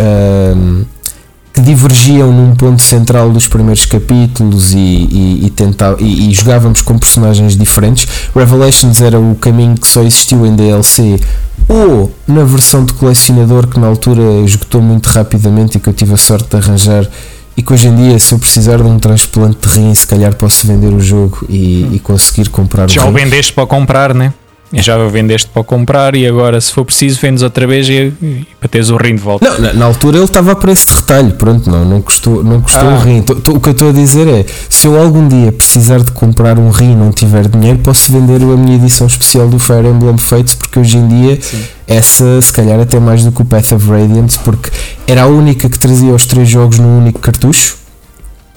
que 1.54 1.62
divergiam 1.62 2.32
num 2.32 2.56
ponto 2.56 2.82
central 2.82 3.30
dos 3.30 3.48
primeiros 3.48 3.86
capítulos 3.86 4.74
e, 4.74 4.78
e, 4.78 5.46
e, 5.46 5.50
tentava, 5.50 6.02
e, 6.02 6.30
e, 6.30 6.34
jogávamos 6.34 6.82
com 6.82 6.98
personagens 6.98 7.58
diferentes. 7.58 8.08
Revelations 8.34 9.02
era 9.02 9.20
o 9.20 9.36
caminho 9.36 9.76
que 9.76 9.88
só 9.88 10.02
existiu 10.02 10.46
em 10.46 10.56
DLC 10.56 11.20
ou 11.68 12.12
na 12.28 12.44
versão 12.44 12.86
de 12.86 12.94
colecionador 12.94 13.68
que 13.68 13.80
na 13.80 13.88
altura 13.88 14.22
esgotou 14.46 14.82
muito 14.82 15.08
rapidamente 15.08 15.78
e 15.78 15.80
que 15.80 15.90
eu 15.90 15.94
tive 15.94 16.14
a 16.14 16.18
sorte 16.18 16.50
de 16.50 16.58
arranjar 16.58 17.08
e 17.56 17.62
que 17.62 17.74
hoje 17.74 17.88
em 17.88 17.96
dia 17.96 18.18
se 18.18 18.34
eu 18.34 18.40
precisar 18.40 18.78
de 18.78 18.84
um 18.84 18.98
transplante 18.98 19.68
de 19.68 19.76
rim 19.76 19.94
se 19.94 20.08
calhar 20.08 20.34
posso 20.36 20.66
vender 20.66 20.94
o 20.94 21.00
jogo 21.00 21.46
e, 21.50 21.88
e 21.96 22.00
conseguir 22.00 22.50
comprar 22.50 22.90
Já 22.90 23.02
o 23.02 23.06
Já 23.06 23.10
o 23.10 23.14
vendeste 23.14 23.54
para 23.54 23.68
comprar, 23.68 24.14
né? 24.14 24.34
Já 24.74 24.98
vendeste 25.08 25.50
para 25.50 25.64
comprar 25.64 26.16
e 26.16 26.26
agora, 26.26 26.60
se 26.62 26.72
for 26.72 26.86
preciso, 26.86 27.20
vendes 27.20 27.44
outra 27.44 27.68
vez 27.68 27.90
e, 27.90 28.14
e 28.22 28.48
para 28.60 28.70
teres 28.70 28.90
o 28.90 28.96
rim 28.96 29.16
de 29.16 29.22
volta. 29.22 29.50
Não, 29.50 29.60
na, 29.60 29.74
na, 29.74 29.86
altura 29.86 30.18
ele 30.18 30.26
estava 30.26 30.54
a 30.54 30.56
preço 30.56 30.88
de 30.88 30.94
retalho, 30.94 31.32
pronto, 31.34 31.70
não, 31.70 31.84
não 31.84 32.02
custou, 32.02 32.42
não 32.44 32.62
custou 32.62 32.90
ah. 32.90 32.96
o 32.96 33.00
rim. 33.00 33.22
Tô, 33.22 33.36
tô, 33.36 33.54
o 33.54 33.60
que 33.60 33.70
eu 33.70 33.74
estou 33.74 33.90
a 33.90 33.92
dizer 33.92 34.28
é: 34.28 34.46
se 34.70 34.88
eu 34.88 35.00
algum 35.02 35.28
dia 35.28 35.52
precisar 35.52 36.00
de 36.00 36.12
comprar 36.12 36.58
um 36.58 36.70
rim 36.70 36.94
e 36.94 36.96
não 36.96 37.12
tiver 37.12 37.50
dinheiro, 37.50 37.80
posso 37.80 38.12
vender 38.12 38.42
a 38.42 38.58
minha 38.58 38.76
edição 38.76 39.08
especial 39.08 39.50
do 39.50 39.60
Fire 39.60 39.88
Emblem 39.88 40.18
Fates, 40.18 40.54
porque 40.54 40.80
hoje 40.80 40.98
em 40.98 41.08
dia 41.08 41.40
Sim. 41.42 41.64
essa, 41.88 42.42
se 42.42 42.54
calhar, 42.54 42.80
até 42.80 43.00
mais 43.00 43.24
do 43.26 43.32
que 43.32 43.42
o 43.42 43.46
Path 43.46 43.74
of 43.74 43.90
Radiance, 43.90 44.40
porque 44.40 44.70
era 45.06 45.24
a 45.24 45.28
única 45.28 45.68
que 45.70 45.78
trazia 45.78 46.14
os 46.14 46.26
três 46.26 46.48
jogos 46.48 46.80
num 46.80 47.00
único 47.00 47.20
cartucho. 47.20 47.82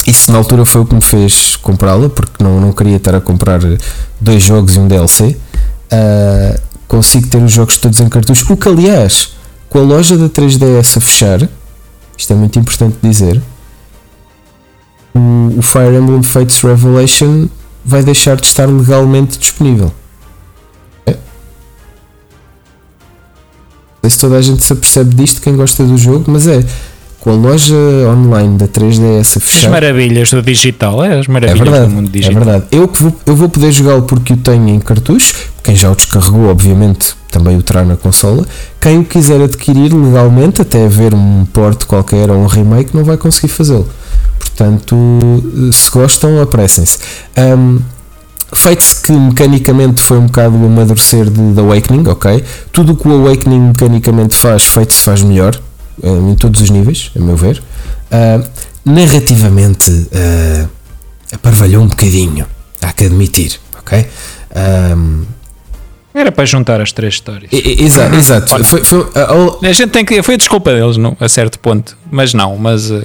Isso 0.06 0.30
na 0.30 0.36
altura 0.36 0.66
foi 0.66 0.82
o 0.82 0.84
que 0.84 0.94
me 0.94 1.00
fez 1.00 1.56
comprá-la, 1.56 2.10
porque 2.10 2.44
não, 2.44 2.60
não 2.60 2.72
queria 2.72 2.96
estar 2.96 3.14
a 3.14 3.22
comprar 3.22 3.60
dois 4.20 4.42
jogos 4.42 4.76
e 4.76 4.78
um 4.78 4.86
DLC 4.86 5.34
uh, 5.92 6.60
consigo 6.86 7.26
ter 7.28 7.42
os 7.42 7.52
jogos 7.52 7.76
todos 7.76 8.00
em 8.00 8.08
cartucho. 8.08 8.52
O 8.52 8.56
que, 8.56 8.68
aliás, 8.68 9.34
com 9.68 9.78
a 9.78 9.82
loja 9.82 10.16
da 10.16 10.28
3DS 10.28 10.96
a 10.96 11.00
fechar, 11.00 11.48
isto 12.16 12.32
é 12.32 12.36
muito 12.36 12.58
importante 12.58 12.96
dizer, 13.02 13.42
o, 15.14 15.58
o 15.58 15.62
Fire 15.62 15.96
Emblem 15.96 16.22
Fates 16.22 16.60
Revelation 16.60 17.48
vai 17.84 18.02
deixar 18.02 18.36
de 18.36 18.46
estar 18.46 18.66
legalmente 18.66 19.38
disponível. 19.38 19.92
É? 21.06 21.12
Não 21.12 21.18
sei 24.02 24.10
se 24.10 24.18
toda 24.18 24.36
a 24.36 24.42
gente 24.42 24.62
se 24.64 24.72
apercebe 24.72 25.14
disto, 25.14 25.40
quem 25.40 25.56
gosta 25.56 25.84
do 25.84 25.98
jogo, 25.98 26.30
mas 26.30 26.46
é 26.46 26.64
com 27.24 27.30
a 27.30 27.34
loja 27.34 27.74
online 28.06 28.58
da 28.58 28.68
3DS 28.68 29.38
a 29.38 29.40
fechar. 29.40 29.68
As 29.68 29.72
maravilhas 29.72 30.30
do 30.30 30.42
digital, 30.42 31.02
é 31.02 31.18
as 31.18 31.26
maravilhas 31.26 31.58
é 31.58 31.64
verdade, 31.64 31.86
do 31.86 31.94
mundo 31.94 32.10
digital. 32.10 32.42
É 32.42 32.44
verdade. 32.44 32.64
Eu, 32.70 32.90
vou, 32.92 33.16
eu 33.24 33.34
vou 33.34 33.48
poder 33.48 33.72
jogá-lo 33.72 34.02
porque 34.02 34.34
o 34.34 34.36
tenho 34.36 34.68
em 34.68 34.78
cartucho. 34.78 35.34
Quem 35.62 35.74
já 35.74 35.90
o 35.90 35.96
descarregou, 35.96 36.50
obviamente, 36.50 37.16
também 37.30 37.56
o 37.56 37.62
terá 37.62 37.82
na 37.82 37.96
consola. 37.96 38.46
Quem 38.78 38.98
o 38.98 39.04
quiser 39.06 39.40
adquirir 39.40 39.94
legalmente, 39.94 40.60
até 40.60 40.84
haver 40.84 41.14
um 41.14 41.46
porte 41.46 41.86
qualquer 41.86 42.30
ou 42.30 42.36
um 42.36 42.46
remake, 42.46 42.94
não 42.94 43.04
vai 43.04 43.16
conseguir 43.16 43.48
fazê-lo. 43.48 43.88
Portanto, 44.38 44.94
se 45.72 45.90
gostam, 45.90 46.42
apressem-se. 46.42 46.98
Um, 47.38 47.78
Feito-se 48.52 49.02
que 49.02 49.10
mecanicamente 49.10 50.00
foi 50.00 50.18
um 50.18 50.26
bocado 50.26 50.56
o 50.56 50.66
amadurecer 50.66 51.28
de, 51.28 51.54
de 51.54 51.58
Awakening, 51.58 52.06
ok? 52.06 52.44
Tudo 52.70 52.92
o 52.92 52.96
que 52.96 53.08
o 53.08 53.12
Awakening 53.12 53.68
mecanicamente 53.68 54.36
faz, 54.36 54.62
feito-se 54.62 55.02
faz 55.02 55.22
melhor 55.22 55.58
em 56.02 56.34
todos 56.34 56.60
os 56.60 56.70
níveis, 56.70 57.10
a 57.16 57.20
meu 57.20 57.36
ver. 57.36 57.62
Uh, 58.10 58.46
narrativamente, 58.84 59.90
uh, 59.90 60.68
aparvalhou 61.32 61.82
um 61.82 61.88
bocadinho, 61.88 62.46
há 62.82 62.92
que 62.92 63.04
admitir, 63.04 63.58
ok? 63.78 64.06
Um, 64.96 65.24
era 66.14 66.30
para 66.30 66.44
juntar 66.44 66.80
as 66.80 66.92
três 66.92 67.14
histórias. 67.14 67.50
Exato, 67.52 68.14
exato. 68.14 68.64
Foi, 68.64 68.84
foi, 68.84 69.10
a, 69.16 69.68
a, 69.68 69.72
gente 69.72 69.90
tem 69.90 70.04
que. 70.04 70.22
Foi 70.22 70.34
a 70.34 70.38
desculpa 70.38 70.72
deles, 70.72 70.96
não, 70.96 71.16
a 71.18 71.28
certo 71.28 71.58
ponto. 71.58 71.96
Mas 72.08 72.32
não, 72.32 72.56
mas. 72.56 72.88
Uh, 72.88 73.02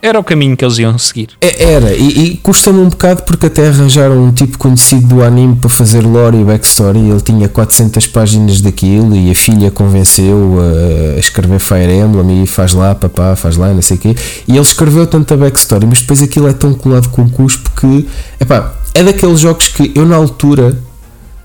era 0.00 0.18
o 0.18 0.24
caminho 0.24 0.56
que 0.56 0.64
eles 0.64 0.78
iam 0.78 0.96
seguir. 0.96 1.30
É, 1.40 1.72
era, 1.72 1.92
e, 1.92 2.08
e 2.08 2.36
custa-me 2.36 2.78
um 2.78 2.88
bocado 2.88 3.24
porque 3.24 3.46
até 3.46 3.68
arranjaram 3.68 4.22
um 4.24 4.32
tipo 4.32 4.56
conhecido 4.56 5.06
do 5.06 5.22
anime 5.22 5.56
para 5.56 5.68
fazer 5.68 6.02
lore 6.02 6.40
e 6.40 6.44
backstory. 6.44 6.98
Ele 6.98 7.20
tinha 7.20 7.48
400 7.48 8.06
páginas 8.06 8.60
daquilo 8.60 9.16
e 9.16 9.30
a 9.30 9.34
filha 9.34 9.70
convenceu 9.70 10.58
a, 10.60 11.18
escrever 11.18 11.58
Fire 11.58 11.92
Emblem 11.92 12.44
e 12.44 12.46
faz 12.46 12.74
lá, 12.74 12.94
papá, 12.94 13.34
faz 13.34 13.56
lá, 13.56 13.72
não 13.72 13.82
sei 13.82 13.96
o 13.96 14.00
quê. 14.00 14.14
E 14.46 14.52
ele 14.52 14.60
escreveu 14.60 15.06
tanta 15.06 15.36
backstory, 15.36 15.86
mas 15.86 16.00
depois 16.00 16.22
aquilo 16.22 16.48
é 16.48 16.52
tão 16.52 16.74
colado 16.74 17.08
com 17.08 17.22
o 17.22 17.30
cuspo 17.30 17.70
que, 17.72 18.08
epá, 18.40 18.74
é 18.94 19.02
daqueles 19.02 19.40
jogos 19.40 19.68
que 19.68 19.92
eu 19.94 20.06
na 20.06 20.16
altura 20.16 20.78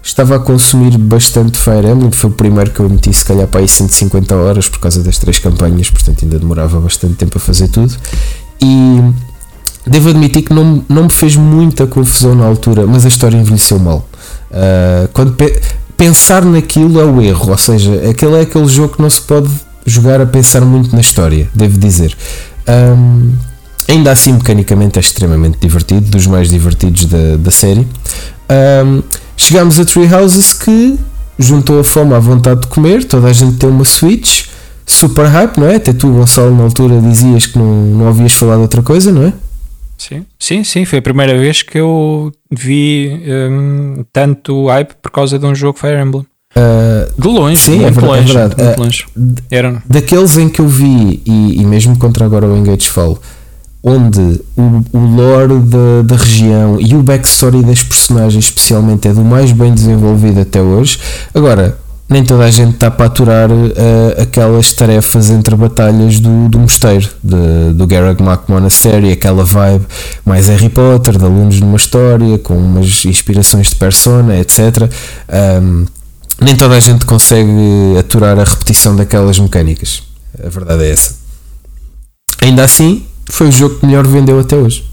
estava 0.03 0.35
a 0.35 0.39
consumir 0.39 0.97
bastante 0.97 1.57
Fire 1.57 1.88
Emblem, 1.88 2.11
foi 2.11 2.30
o 2.30 2.34
primeiro 2.34 2.71
que 2.71 2.81
eu 2.81 2.89
meti 2.89 3.11
se 3.13 3.23
calhar 3.23 3.47
para 3.47 3.61
aí 3.61 3.69
150 3.69 4.35
horas 4.35 4.67
por 4.67 4.80
causa 4.80 5.01
das 5.01 5.17
três 5.17 5.39
campanhas, 5.39 5.89
portanto 5.89 6.23
ainda 6.23 6.38
demorava 6.38 6.80
bastante 6.80 7.15
tempo 7.15 7.38
a 7.38 7.39
fazer 7.39 7.69
tudo 7.69 7.95
e 8.64 9.90
devo 9.90 10.10
admitir 10.10 10.44
que 10.44 10.53
não, 10.53 10.84
não 10.88 11.03
me 11.03 11.10
fez 11.10 11.35
muita 11.35 11.85
confusão 11.85 12.34
na 12.34 12.45
altura, 12.45 12.88
mas 12.88 13.06
a 13.06 13.10
história 13.10 13.38
envelheceu 13.38 13.77
mal. 13.77 14.07
Uh, 14.49 15.07
quando 15.14 15.34
pe 15.34 15.60
pensar 15.98 16.44
naquilo 16.44 16.99
é 16.99 17.03
o 17.06 17.22
erro, 17.22 17.52
ou 17.52 17.57
seja, 17.57 18.10
aquele 18.10 18.35
é 18.35 18.41
aquele 18.41 18.68
jogo 18.68 18.95
que 18.95 19.02
não 19.02 19.10
se 19.10 19.22
pode 19.22 19.49
jogar 19.85 20.19
a 20.22 20.26
pensar 20.26 20.61
muito 20.61 20.94
na 20.94 21.02
história, 21.02 21.48
devo 21.53 21.77
dizer. 21.77 22.15
Um, 22.68 23.31
ainda 23.88 24.11
assim, 24.11 24.34
mecanicamente 24.34 24.98
é 24.98 25.02
extremamente 25.02 25.57
divertido, 25.60 26.10
dos 26.10 26.26
mais 26.26 26.49
divertidos 26.49 27.06
da, 27.06 27.38
da 27.38 27.52
série. 27.52 27.88
Um, 28.85 29.03
chegamos 29.38 29.80
a 29.80 29.85
Tree 29.85 30.11
Houses 30.14 30.53
que 30.53 30.98
juntou 31.38 31.80
a 31.80 31.84
fome 31.84 32.14
à 32.14 32.19
vontade 32.19 32.61
de 32.61 32.68
comer, 32.68 33.03
toda 33.03 33.27
a 33.27 33.34
gente 33.34 33.57
tem 33.57 33.69
uma 33.69 33.85
Switch 33.85 34.45
super 34.85 35.26
hype, 35.26 35.57
não 35.57 35.68
é? 35.68 35.76
Até 35.76 35.93
tu, 35.93 36.11
Gonçalo, 36.11 36.55
na 36.55 36.64
altura 36.64 36.99
dizias 37.01 37.45
que 37.45 37.57
não, 37.57 37.85
não 37.85 38.07
ouvias 38.07 38.34
falar 38.34 38.55
de 38.55 38.61
outra 38.61 38.81
coisa, 38.81 39.11
não 39.11 39.23
é? 39.23 39.34
Sim, 39.97 40.26
sim, 40.38 40.64
sim, 40.64 40.85
foi 40.85 40.99
a 40.99 41.01
primeira 41.01 41.38
vez 41.38 41.61
que 41.61 41.80
eu 41.80 42.31
vi 42.51 43.22
um, 43.26 44.03
tanto 44.11 44.68
hype 44.68 44.95
por 45.01 45.11
causa 45.11 45.39
de 45.39 45.45
um 45.45 45.55
jogo 45.55 45.80
Fire 45.80 46.01
Emblem. 46.01 46.26
Uh, 46.55 47.22
de 47.22 47.27
longe, 47.27 47.57
sim, 47.57 47.80
muito, 47.80 47.88
é 47.88 47.91
verdade, 47.91 48.07
longe, 48.07 48.31
é 48.31 48.34
verdade. 48.34 48.64
muito 48.64 48.77
uh, 48.77 48.84
longe. 48.84 49.05
Era... 49.49 49.84
Daqueles 49.89 50.38
em 50.38 50.49
que 50.49 50.60
eu 50.60 50.68
vi, 50.68 51.22
e, 51.26 51.61
e 51.61 51.65
mesmo 51.65 51.97
contra 51.97 52.26
agora 52.26 52.45
o 52.47 52.57
Engage 52.57 52.89
Fall, 52.89 53.18
onde 53.84 54.41
o, 54.55 54.81
o 54.93 55.15
lore 55.15 55.60
da, 55.60 56.01
da 56.03 56.15
região 56.15 56.80
e 56.80 56.95
o 56.95 57.03
backstory 57.03 57.64
das 57.64 57.84
personagens, 57.84 58.45
especialmente, 58.45 59.07
é 59.07 59.14
do 59.14 59.23
mais 59.23 59.51
bem 59.51 59.73
desenvolvido 59.73 60.39
até 60.41 60.61
hoje. 60.61 60.99
Agora, 61.34 61.77
nem 62.14 62.23
toda 62.23 62.45
a 62.45 62.52
gente 62.52 62.76
está 62.76 62.91
para 62.91 63.07
aturar 63.07 63.52
uh, 63.52 64.22
aquelas 64.22 64.72
tarefas 64.72 65.31
entre 65.31 65.56
batalhas 65.56 66.19
do, 66.19 66.48
do 66.48 66.60
mosteiro, 66.60 67.10
de, 67.23 67.73
do 67.73 67.88
Garreg 67.88 68.22
Mac 68.22 68.48
Monastery, 68.48 69.11
aquela 69.11 69.44
vibe 69.44 69.84
mais 70.23 70.48
Harry 70.48 70.69
Potter, 70.69 71.18
de 71.18 71.26
alunos 71.26 71.60
numa 71.60 71.76
história, 71.76 72.38
com 72.38 72.56
umas 72.56 73.03
inspirações 73.06 73.69
de 73.69 73.76
persona, 73.76 74.38
etc. 74.38 74.90
Um, 75.60 75.85
nem 76.40 76.56
toda 76.56 76.76
a 76.76 76.80
gente 76.80 77.03
consegue 77.03 77.98
aturar 77.99 78.38
a 78.40 78.44
repetição 78.44 78.95
daquelas 78.95 79.40
mecânicas. 79.40 80.03
A 80.44 80.49
verdade 80.49 80.84
é 80.84 80.91
essa. 80.91 81.15
Ainda 82.41 82.64
assim, 82.64 83.07
foi 83.27 83.48
o 83.48 83.52
jogo 83.52 83.80
que 83.80 83.88
melhor 83.88 84.06
vendeu 84.06 84.40
até 84.40 84.56
hoje. 84.56 84.85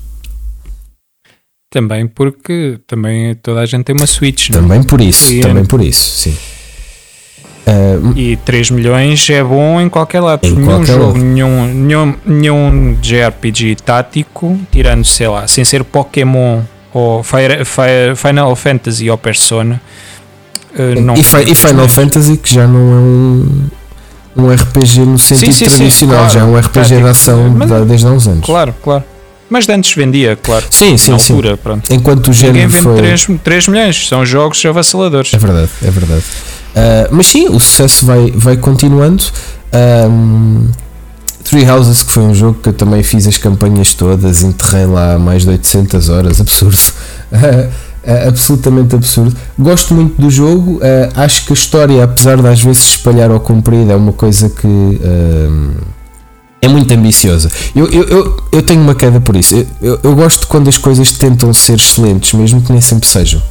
Também 1.71 2.07
porque 2.07 2.81
também 2.87 3.35
toda 3.35 3.61
a 3.61 3.67
gente 3.67 3.85
tem 3.85 3.95
uma 3.95 4.07
Switch, 4.07 4.51
Também 4.51 4.79
não? 4.79 4.87
por 4.87 5.03
isso, 5.03 5.31
e 5.33 5.41
também 5.43 5.63
é... 5.63 5.67
por 5.67 5.83
isso, 5.83 6.19
sim. 6.19 6.35
Uh, 7.71 8.19
e 8.19 8.37
3 8.37 8.71
milhões 8.73 9.31
é 9.31 9.45
bom 9.45 9.81
em 9.81 9.89
qualquer 9.89 10.21
lado. 10.21 10.45
Em 10.45 10.51
nenhum 10.51 10.67
qualquer 10.67 10.95
jogo, 10.95 11.07
lado. 11.07 11.19
Nenhum, 11.19 11.67
nenhum, 11.67 12.15
nenhum 12.27 12.97
JRPG 13.01 13.77
tático, 13.77 14.59
tirando, 14.73 15.05
sei 15.05 15.29
lá, 15.29 15.47
sem 15.47 15.65
ser 15.65 15.85
Pokémon 15.85 16.63
ou 16.93 17.23
Fire, 17.23 17.65
Fire, 17.65 18.17
Final 18.17 18.57
Fantasy 18.57 19.09
ou 19.09 19.17
Persona. 19.17 19.81
Uh, 20.77 21.01
não 21.01 21.15
e, 21.15 21.21
e 21.21 21.55
Final 21.55 21.87
Fantasy, 21.87 22.37
que 22.37 22.55
já 22.55 22.67
não 22.67 22.81
é 22.81 22.97
um, 22.97 23.69
um 24.37 24.53
RPG 24.53 25.01
no 25.01 25.19
sentido 25.19 25.53
sim, 25.53 25.69
sim, 25.69 25.77
tradicional, 25.77 25.91
sim, 25.91 26.07
claro, 26.07 26.33
já 26.33 26.41
é 26.41 26.45
um 26.45 26.59
RPG 26.59 26.73
tático, 26.73 27.01
de 27.01 27.09
ação 27.09 27.51
mas, 27.51 27.87
desde 27.87 28.07
há 28.07 28.11
uns 28.11 28.27
anos. 28.27 28.47
Claro, 28.47 28.75
claro. 28.83 29.05
Mas 29.49 29.69
antes 29.69 29.95
vendia, 29.95 30.37
claro. 30.37 30.65
Sim, 30.71 30.97
sim, 30.97 31.13
altura, 31.13 31.51
sim. 31.51 31.57
Pronto. 31.57 31.93
Enquanto 31.93 32.29
o 32.29 32.33
género 32.33 32.69
Ninguém 32.69 32.83
foi... 32.83 32.97
3, 32.97 33.27
3 33.43 33.69
milhões, 33.69 34.09
são 34.09 34.25
jogos 34.25 34.65
avassaladores. 34.65 35.35
É 35.35 35.39
verdade, 35.39 35.71
é 35.85 35.91
verdade. 35.91 36.25
Uh, 36.71 37.09
mas 37.11 37.27
sim, 37.27 37.49
o 37.49 37.59
sucesso 37.59 38.07
vai, 38.07 38.31
vai 38.31 38.57
continuando. 38.57 39.25
Um, 39.73 40.69
Three 41.45 41.69
Houses, 41.69 42.03
que 42.03 42.13
foi 42.13 42.23
um 42.23 42.35
jogo 42.35 42.59
que 42.63 42.69
eu 42.69 42.73
também 42.73 43.03
fiz 43.03 43.27
as 43.27 43.37
campanhas 43.37 43.95
todas, 43.95 44.43
enterrei 44.43 44.87
lá 44.87 45.19
mais 45.19 45.43
de 45.43 45.51
800 45.51 46.09
horas, 46.09 46.41
absurdo. 46.41 46.79
Uh, 47.33 47.71
absolutamente 48.27 48.95
absurdo. 48.95 49.37
Gosto 49.59 49.95
muito 49.95 50.21
do 50.21 50.31
jogo, 50.31 50.77
uh, 50.77 50.81
acho 51.17 51.45
que 51.45 51.53
a 51.53 51.55
história, 51.55 52.05
apesar 52.05 52.41
de 52.41 52.49
às 52.49 52.63
vezes 52.63 52.83
espalhar 52.83 53.31
ao 53.31 53.41
comprido, 53.41 53.91
é 53.91 53.97
uma 53.97 54.13
coisa 54.13 54.49
que 54.49 54.67
uh, 54.67 55.75
é 56.63 56.69
muito 56.69 56.93
ambiciosa. 56.93 57.51
Eu, 57.75 57.87
eu, 57.91 58.05
eu, 58.05 58.37
eu, 58.53 58.63
tenho 58.63 58.81
uma 58.81 58.95
queda 58.95 59.21
por 59.21 59.37
isso. 59.37 59.55
Eu, 59.55 59.67
eu, 59.83 60.01
eu, 60.03 60.15
gosto 60.15 60.47
quando 60.47 60.69
as 60.69 60.79
coisas 60.79 61.13
tentam 61.13 61.53
ser 61.53 61.77
excelentes, 61.77 62.33
mesmo 62.33 62.63
que 62.63 62.71
nem 62.73 62.81
sempre 62.81 63.09
sejam. 63.09 63.43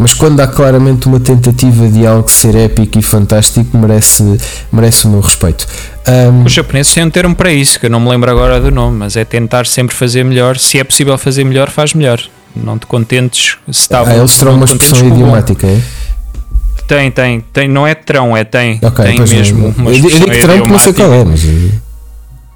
Mas 0.00 0.14
quando 0.14 0.40
há 0.40 0.46
claramente 0.46 1.06
uma 1.06 1.20
tentativa 1.20 1.86
de 1.86 2.06
algo 2.06 2.26
ser 2.30 2.56
épico 2.56 2.98
e 2.98 3.02
fantástico, 3.02 3.76
merece, 3.76 4.24
merece 4.72 5.06
o 5.06 5.10
meu 5.10 5.20
respeito. 5.20 5.66
Um, 6.08 6.44
Os 6.44 6.54
japoneses 6.54 6.94
têm 6.94 7.04
um 7.04 7.10
termo 7.10 7.34
para 7.34 7.52
isso, 7.52 7.78
que 7.78 7.84
eu 7.84 7.90
não 7.90 8.00
me 8.00 8.08
lembro 8.08 8.30
agora 8.30 8.58
do 8.58 8.70
nome, 8.70 8.96
mas 8.96 9.14
é 9.14 9.26
tentar 9.26 9.66
sempre 9.66 9.94
fazer 9.94 10.24
melhor. 10.24 10.56
Se 10.56 10.78
é 10.78 10.84
possível 10.84 11.18
fazer 11.18 11.44
melhor, 11.44 11.68
faz 11.68 11.92
melhor. 11.92 12.18
Não 12.56 12.78
te 12.78 12.86
contentes 12.86 13.58
se 13.70 13.80
está 13.82 14.00
Ah, 14.00 14.16
eles 14.16 14.38
terão 14.38 14.54
uma 14.54 14.64
expressão 14.64 15.06
idiomática, 15.06 15.66
é? 15.66 15.82
Tem, 16.88 17.10
tem, 17.10 17.44
tem, 17.52 17.68
não 17.68 17.86
é 17.86 17.94
trão, 17.94 18.34
é 18.34 18.42
tem. 18.42 18.80
Okay, 18.82 19.04
tem 19.04 19.20
mesmo. 19.20 19.74
Uma 19.76 19.90
eu 19.90 20.00
digo 20.00 20.08
trão 20.40 20.56
porque 20.60 20.72
não 20.72 20.78
sei 20.78 20.94
qual 20.94 21.12
é, 21.12 21.24
mas. 21.26 21.42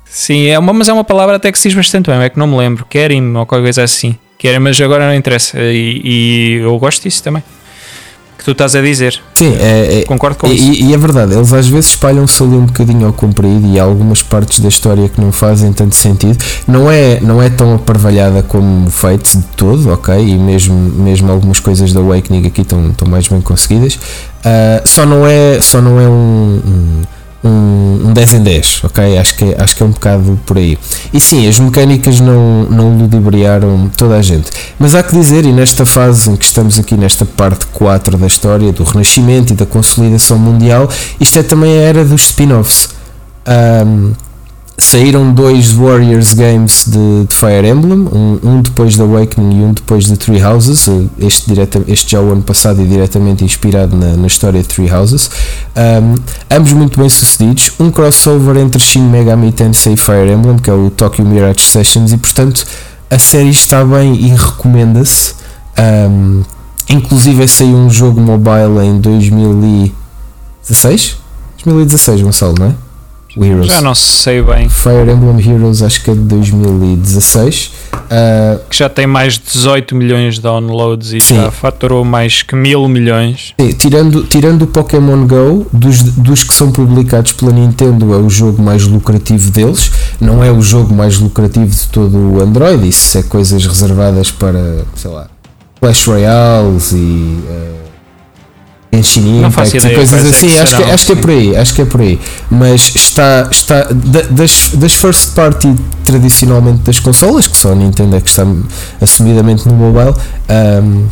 Sim, 0.07 0.47
é 0.47 0.59
uma, 0.59 0.73
mas 0.73 0.89
é 0.89 0.95
uma 0.95 1.05
palavra 1.05 1.37
até 1.37 1.53
que 1.53 1.59
se 1.59 1.69
diz 1.69 1.77
bastante 1.77 2.11
bem, 2.11 2.19
é 2.23 2.31
que 2.31 2.39
não 2.39 2.47
me 2.47 2.57
lembro. 2.57 2.87
Kerim 2.87 3.37
ou 3.37 3.45
qualquer 3.45 3.65
coisa 3.65 3.83
assim 3.83 4.17
que 4.45 4.49
era, 4.49 4.61
mas 4.61 4.79
agora 4.79 5.07
não 5.07 5.15
interessa. 5.15 5.59
E, 5.59 6.03
e, 6.05 6.55
eu 6.61 6.79
gosto 6.79 7.03
disso 7.03 7.23
também. 7.23 7.43
Que 8.37 8.45
tu 8.45 8.51
estás 8.51 8.77
a 8.77 8.83
dizer. 8.83 9.19
Sim, 9.33 9.57
é, 9.59 10.01
é 10.01 10.05
concordo 10.05 10.37
com 10.37 10.49
e, 10.49 10.55
isso. 10.55 10.83
E 10.83 10.93
é 10.93 10.99
verdade, 10.99 11.33
eles 11.33 11.51
às 11.51 11.67
vezes 11.67 11.93
espalham-se 11.93 12.43
ali 12.43 12.55
um 12.55 12.67
bocadinho 12.67 13.07
ao 13.07 13.13
comprido 13.15 13.67
e 13.67 13.81
há 13.81 13.85
algumas 13.85 14.23
partes 14.23 14.61
da 14.61 14.69
história 14.69 15.09
que 15.09 15.19
não 15.19 15.33
fazem 15.33 15.73
tanto 15.73 15.97
sentido. 15.97 16.37
Não 16.69 16.91
é, 16.91 17.21
não 17.21 17.41
é 17.41 17.49
tão 17.49 17.75
aparvalhada 17.75 18.43
como 18.43 18.87
o 18.87 18.91
Fate 18.91 19.39
de 19.39 19.45
todo, 19.57 19.91
ok? 19.91 20.15
E 20.15 20.37
mesmo, 20.37 20.75
mesmo 20.77 21.33
algumas 21.33 21.59
coisas 21.59 21.95
da 21.95 22.01
Awakening 22.01 22.47
aqui 22.47 22.61
estão, 22.61 22.91
estão 22.91 23.09
mais 23.09 23.27
bem 23.27 23.41
conseguidas. 23.41 23.95
Uh, 23.95 24.87
só 24.87 25.07
não 25.07 25.27
é, 25.27 25.59
só 25.63 25.81
não 25.81 25.99
é 25.99 26.07
um, 26.07 26.61
um 26.67 27.03
um, 27.45 28.09
um 28.09 28.13
10 28.13 28.35
em 28.35 28.43
10, 28.43 28.85
ok? 28.85 29.19
Acho 29.19 29.37
que, 29.37 29.55
acho 29.59 29.77
que 29.77 29.83
é 29.83 29.87
um 29.87 29.91
bocado 29.91 30.41
por 30.47 30.57
aí. 30.57 30.79
E 31.13 31.21
sim, 31.21 31.47
as 31.47 31.59
mecânicas 31.59 32.19
não, 32.19 32.65
não 32.65 32.97
ludibriaram 32.97 33.91
toda 33.97 34.17
a 34.17 34.23
gente. 34.23 34.51
Mas 34.79 34.95
há 34.95 35.03
que 35.03 35.15
dizer, 35.15 35.45
e 35.45 35.53
nesta 35.53 35.85
fase 35.85 36.31
em 36.31 36.37
que 36.37 36.45
estamos 36.45 36.79
aqui, 36.79 36.97
nesta 36.97 37.27
parte 37.27 37.67
4 37.67 38.17
da 38.17 38.27
história, 38.27 38.73
do 38.73 38.83
renascimento 38.83 39.53
e 39.53 39.57
da 39.57 39.67
consolidação 39.67 40.39
mundial, 40.39 40.89
isto 41.21 41.39
é 41.39 41.43
também 41.43 41.77
a 41.79 41.83
era 41.83 42.05
dos 42.05 42.23
spin-offs. 42.23 42.89
Um, 43.47 44.13
saíram 44.77 45.33
dois 45.33 45.73
Warriors 45.73 46.35
Games 46.35 46.85
de, 46.87 47.25
de 47.29 47.35
Fire 47.35 47.67
Emblem, 47.67 48.09
um, 48.13 48.39
um, 48.43 48.61
depois 48.61 48.97
da 48.97 49.05
Awakening 49.05 49.61
e 49.61 49.65
um 49.65 49.73
depois 49.73 50.07
de 50.07 50.17
Three 50.17 50.43
Houses, 50.43 50.89
este, 51.19 51.49
direta, 51.49 51.81
este 51.87 52.11
já 52.13 52.21
o 52.21 52.33
ano 52.33 52.43
passado 52.43 52.83
e 52.83 52.87
diretamente 52.87 53.45
inspirado 53.45 53.97
na, 53.97 54.17
na 54.17 54.27
história 54.27 54.61
de 54.61 54.67
Three 54.67 54.91
Houses. 54.91 55.31
Um, 55.77 56.17
ambos 56.51 56.73
muito 56.73 56.99
bem 56.99 57.09
sucedidos, 57.09 57.71
um 57.79 57.89
crossover 57.91 58.57
entre 58.57 58.83
Shin 58.83 59.03
Megami 59.03 59.53
Tensei 59.53 59.93
e 59.95 59.97
Fire 59.97 60.29
Emblem, 60.31 60.59
que 60.59 60.69
é 60.69 60.73
o 60.73 60.91
Tokyo 60.91 61.25
Mirage 61.25 61.63
Sessions, 61.63 62.13
e 62.13 62.17
portanto 62.17 62.67
a 63.11 63.19
série 63.19 63.51
está 63.51 63.85
bem 63.85 64.15
e 64.15 64.29
recomenda-se. 64.29 65.35
Um, 65.79 66.43
inclusive 66.89 67.47
saiu 67.47 67.77
um 67.77 67.91
jogo 67.91 68.21
mobile 68.21 68.85
em 68.85 68.99
2016? 69.01 71.19
2016, 71.65 72.23
Gonçalo, 72.23 72.55
não 72.59 72.67
é? 72.67 72.75
Heroes. 73.37 73.67
Já 73.67 73.81
não 73.81 73.95
sei 73.95 74.43
bem. 74.43 74.69
Fire 74.69 75.11
Emblem 75.11 75.39
Heroes, 75.39 75.83
acho 75.83 76.03
que 76.03 76.11
é 76.11 76.15
de 76.15 76.21
2016. 76.21 77.73
Uh, 77.93 77.99
ah, 78.11 78.61
que 78.69 78.77
já 78.77 78.89
tem 78.89 79.07
mais 79.07 79.35
de 79.35 79.41
18 79.53 79.95
milhões 79.95 80.35
de 80.35 80.43
downloads 80.43 81.13
e 81.13 81.21
sim. 81.21 81.37
já 81.37 81.51
faturou 81.51 82.05
mais 82.05 82.43
que 82.43 82.55
mil 82.55 82.87
milhões. 82.89 83.55
Sim, 83.59 83.73
tirando, 83.73 84.25
tirando 84.25 84.63
o 84.63 84.67
Pokémon 84.67 85.27
Go, 85.27 85.67
dos, 85.73 86.03
dos 86.03 86.45
que 86.45 86.55
são 86.55 86.71
publicados 86.71 87.33
pela 87.33 87.53
Nintendo, 87.53 88.15
é 88.15 88.19
o 88.19 88.29
jogo 88.29 88.63
mais 88.63 88.87
lucrativo 88.87 89.51
deles. 89.51 89.91
Não 90.21 90.43
é 90.43 90.51
o 90.51 90.63
jogo 90.63 90.95
mais 90.95 91.19
lucrativo 91.19 91.67
de 91.67 91.87
todo 91.89 92.17
o 92.17 92.41
Android. 92.43 92.87
Isso 92.89 93.19
é 93.19 93.23
coisas 93.23 93.65
reservadas 93.67 94.31
para, 94.31 94.85
sei 94.95 95.11
lá, 95.11 95.29
Clash 95.81 96.07
Royales 96.07 96.93
e. 96.93 96.97
Uh, 96.97 97.84
Genshin 98.97 99.45
Impact 99.45 99.95
coisas 99.95 100.27
assim, 100.27 100.59
acho 100.59 100.77
que, 100.77 100.83
acho 100.83 101.07
que 101.07 101.13
é 101.13 101.17
por 101.17 101.31
aí, 101.31 101.57
acho 101.57 101.75
que 101.75 101.83
é 101.83 101.85
por 101.85 102.01
aí. 102.01 102.21
Mas 102.51 102.95
está, 102.95 103.49
está 103.51 103.89
das, 104.31 104.71
das 104.75 104.95
first 104.95 105.35
party 105.35 105.75
tradicionalmente 106.05 106.81
das 106.81 107.01
consolas, 107.01 107.47
que 107.47 107.57
só 107.57 107.73
a 107.73 107.75
Nintendo 107.75 108.17
é 108.17 108.21
que 108.21 108.29
está 108.29 108.47
assumidamente 109.01 109.67
no 109.69 109.75
mobile, 109.75 110.15
um, 110.83 111.07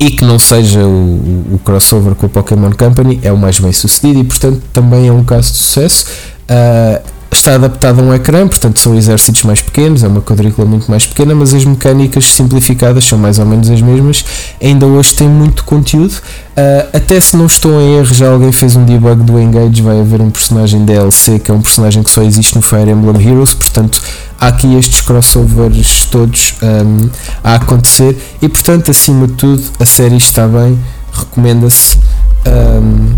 e 0.00 0.10
que 0.10 0.24
não 0.24 0.38
seja 0.38 0.80
o, 0.80 1.54
o, 1.54 1.60
crossover 1.64 2.14
com 2.14 2.26
a 2.26 2.28
Pokémon 2.28 2.72
Company, 2.72 3.20
é 3.22 3.32
o 3.32 3.38
mais 3.38 3.60
bem 3.60 3.72
sucedido 3.72 4.18
e 4.18 4.24
portanto 4.24 4.60
também 4.72 5.06
é 5.06 5.12
um 5.12 5.22
caso 5.22 5.52
de 5.52 5.58
sucesso. 5.58 6.06
Uh, 6.50 7.11
está 7.34 7.54
adaptado 7.54 8.00
a 8.00 8.02
um 8.02 8.14
ecrã, 8.14 8.46
portanto 8.46 8.78
são 8.78 8.94
exércitos 8.94 9.42
mais 9.42 9.62
pequenos, 9.62 10.04
é 10.04 10.08
uma 10.08 10.20
quadrícula 10.20 10.66
muito 10.66 10.90
mais 10.90 11.06
pequena, 11.06 11.34
mas 11.34 11.54
as 11.54 11.64
mecânicas 11.64 12.30
simplificadas 12.32 13.04
são 13.04 13.18
mais 13.18 13.38
ou 13.38 13.46
menos 13.46 13.70
as 13.70 13.80
mesmas. 13.80 14.24
Ainda 14.62 14.86
hoje 14.86 15.14
tem 15.14 15.28
muito 15.28 15.64
conteúdo. 15.64 16.12
Uh, 16.12 16.96
até 16.96 17.18
se 17.18 17.36
não 17.36 17.46
estou 17.46 17.80
em 17.80 17.96
erro, 17.96 18.12
já 18.12 18.28
alguém 18.28 18.52
fez 18.52 18.76
um 18.76 18.84
debug 18.84 19.22
do 19.22 19.40
Engage, 19.40 19.80
vai 19.80 19.98
haver 19.98 20.20
um 20.20 20.30
personagem 20.30 20.84
DLC 20.84 21.38
que 21.38 21.50
é 21.50 21.54
um 21.54 21.62
personagem 21.62 22.02
que 22.02 22.10
só 22.10 22.22
existe 22.22 22.54
no 22.54 22.60
Fire 22.60 22.90
Emblem 22.90 23.26
Heroes, 23.26 23.54
portanto 23.54 24.02
há 24.38 24.48
aqui 24.48 24.74
estes 24.74 25.00
crossovers 25.00 26.04
todos 26.06 26.54
um, 26.62 27.08
a 27.42 27.54
acontecer 27.54 28.18
e 28.42 28.48
portanto 28.48 28.90
acima 28.90 29.26
de 29.26 29.32
tudo 29.34 29.62
a 29.80 29.86
série 29.86 30.16
está 30.16 30.46
bem, 30.46 30.78
recomenda-se 31.10 31.98
um, 32.46 33.14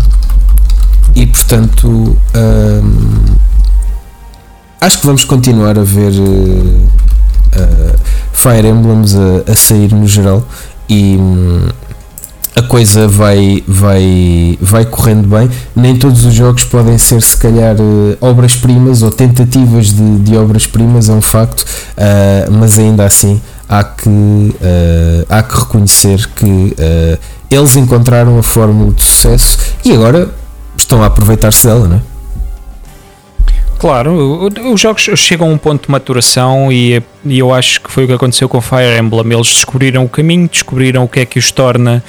e 1.13 1.25
portanto 1.25 2.15
um, 2.35 3.35
acho 4.85 4.99
que 4.99 5.07
vamos 5.07 5.23
continuar 5.23 5.79
a 5.79 5.83
ver 5.83 6.11
uh, 6.11 6.89
uh, 7.55 7.99
Fire 8.31 8.67
Emblems 8.67 9.15
a, 9.15 9.51
a, 9.51 9.55
sair 9.55 9.91
no 9.91 10.07
geral 10.07 10.47
e, 10.87 11.17
um, 11.17 11.67
a 12.55 12.61
coisa 12.61 13.07
vai, 13.07 13.63
vai, 13.67 14.57
vai 14.61 14.85
correndo 14.85 15.27
bem. 15.27 15.49
Nem 15.75 15.97
todos 15.97 16.23
os 16.23 16.33
jogos 16.33 16.63
podem 16.63 16.97
ser, 16.97 17.21
se 17.21 17.35
calhar, 17.35 17.75
uh, 17.75 18.15
obras-primas 18.21 19.01
ou 19.01 19.11
tentativas 19.11 19.87
de, 19.87 20.19
de 20.19 20.37
obras-primas, 20.37 21.09
é 21.09 21.13
um 21.13 21.21
facto, 21.21 21.65
mas 22.51 22.77
ainda 22.79 23.03
assim 23.03 23.41
há 23.67 23.83
que, 23.83 24.55
há 25.27 25.43
que 25.43 25.59
reconhecer 25.59 26.29
que 26.35 26.73
eles 27.51 27.75
encontraram 27.75 28.39
a 28.39 28.43
fórmula 28.43 28.93
de 28.93 29.03
sucesso 29.03 29.57
e 29.83 29.91
agora 29.91 30.29
estão 30.77 31.03
a 31.03 31.07
aproveitar-se 31.07 31.67
dela, 31.67 31.87
não 31.89 31.97
é? 31.97 32.14
Claro, 33.85 34.49
os 34.73 34.81
jogos 34.81 35.07
chegam 35.15 35.47
a 35.47 35.53
um 35.53 35.59
ponto 35.59 35.85
de 35.85 35.91
maturação 35.91 36.71
e, 36.71 37.03
e, 37.23 37.37
eu 37.37 37.53
acho 37.53 37.79
que 37.81 37.91
foi 37.91 38.05
o 38.05 38.07
que 38.07 38.13
aconteceu 38.13 38.49
com 38.49 38.59
Fire 38.59 38.97
Emblem. 38.97 39.31
Eles 39.31 39.45
descobriram 39.45 40.03
o 40.03 40.09
caminho, 40.09 40.49
descobriram 40.49 41.03
o 41.03 41.07
que 41.07 41.19
é 41.19 41.25
que 41.27 41.37
os 41.37 41.51
torna 41.51 42.03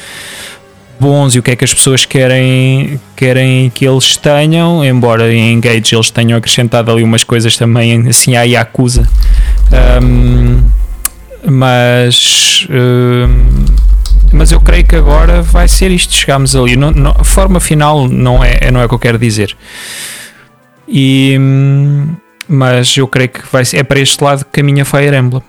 bons 0.99 1.35
e 1.35 1.39
o 1.39 1.43
que 1.43 1.51
é 1.51 1.57
que 1.57 1.67
as 1.67 1.75
pessoas 1.75 2.07
querem, 2.07 2.99
querem 3.15 3.69
que 3.69 3.87
eles 3.87 4.17
tenham, 4.17 4.83
embora 4.83 5.31
em 5.31 5.53
Engage 5.53 5.95
eles 5.95 6.11
tenham 6.11 6.39
acrescentado 6.39 6.91
ali 6.91 7.03
umas 7.03 7.23
coisas 7.23 7.59
também 7.59 8.09
assim 8.09 8.37
à 8.37 8.45
Yakuza. 8.45 9.07
Um, 10.03 10.63
mas 11.45 12.67
um, 12.71 13.67
mas 14.33 14.51
eu 14.51 14.63
creio 14.63 14.87
que 14.87 14.97
agora 14.97 15.43
vai 15.43 15.69
ser 15.69 15.91
isto. 15.91 16.15
Chegámos 16.15 16.57
ali. 16.57 16.75
Não, 16.75 16.91
não, 16.91 17.23
forma 17.23 17.61
final 17.61 18.09
não 18.09 18.43
é, 18.43 18.71
não 18.71 18.81
é 18.81 18.87
o 18.87 18.89
que 18.89 18.95
eu 18.95 18.99
quero 18.99 19.19
dizer. 19.19 19.55
E, 20.89 21.37
mas 22.49 22.97
eu 22.97 23.09
creio 23.09 23.29
que 23.29 23.41
vai 23.51 23.65
ser, 23.65 23.79
é 23.79 23.83
para 23.83 24.01
este 24.01 24.23
lado 24.23 24.45
que 24.45 24.53
caminha 24.53 24.85
Fire 24.85 25.17
Emblem. 25.17 25.43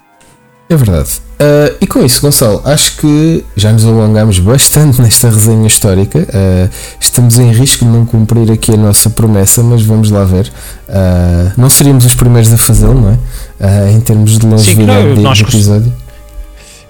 É 0.69 0.75
verdade. 0.75 1.21
Uh, 1.39 1.77
e 1.79 1.87
com 1.87 2.03
isso, 2.03 2.21
Gonçalo, 2.21 2.61
acho 2.65 2.97
que 2.97 3.45
já 3.55 3.71
nos 3.71 3.85
alongamos 3.85 4.39
bastante 4.39 4.99
nesta 5.01 5.29
resenha 5.29 5.67
histórica. 5.67 6.19
Uh, 6.19 6.69
estamos 6.99 7.39
em 7.39 7.51
risco 7.51 7.85
de 7.85 7.91
não 7.91 8.05
cumprir 8.05 8.51
aqui 8.51 8.73
a 8.73 8.77
nossa 8.77 9.09
promessa, 9.09 9.63
mas 9.63 9.81
vamos 9.81 10.11
lá 10.11 10.25
ver. 10.25 10.51
Uh, 10.89 11.53
não 11.55 11.69
seríamos 11.69 12.05
os 12.05 12.15
primeiros 12.15 12.51
a 12.51 12.57
fazê-lo, 12.57 12.99
não 12.99 13.11
é? 13.11 13.91
em 13.91 13.99
termos 14.01 14.37
de 14.37 14.45
longevidade 14.45 15.15
Sim, 15.15 15.33
de 15.33 15.41
episódio 15.41 16.06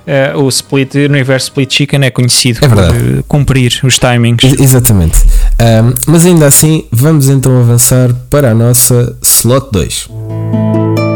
uh, 0.07 0.39
o 0.39 0.49
Split, 0.49 0.95
o 0.95 0.99
universo 0.99 1.47
Split 1.47 1.73
Chicken 1.73 2.05
é 2.05 2.09
conhecido 2.09 2.59
é 2.63 2.69
por 2.69 2.77
uh, 2.77 3.23
cumprir 3.27 3.79
os 3.83 3.99
timings. 3.99 4.59
Exatamente. 4.59 5.23
Um, 5.59 5.93
mas 6.07 6.25
ainda 6.25 6.47
assim, 6.47 6.85
vamos 6.91 7.29
então 7.29 7.59
avançar 7.59 8.13
para 8.29 8.51
a 8.51 8.55
nossa 8.55 9.17
Slot 9.21 9.69
2. 9.71 10.09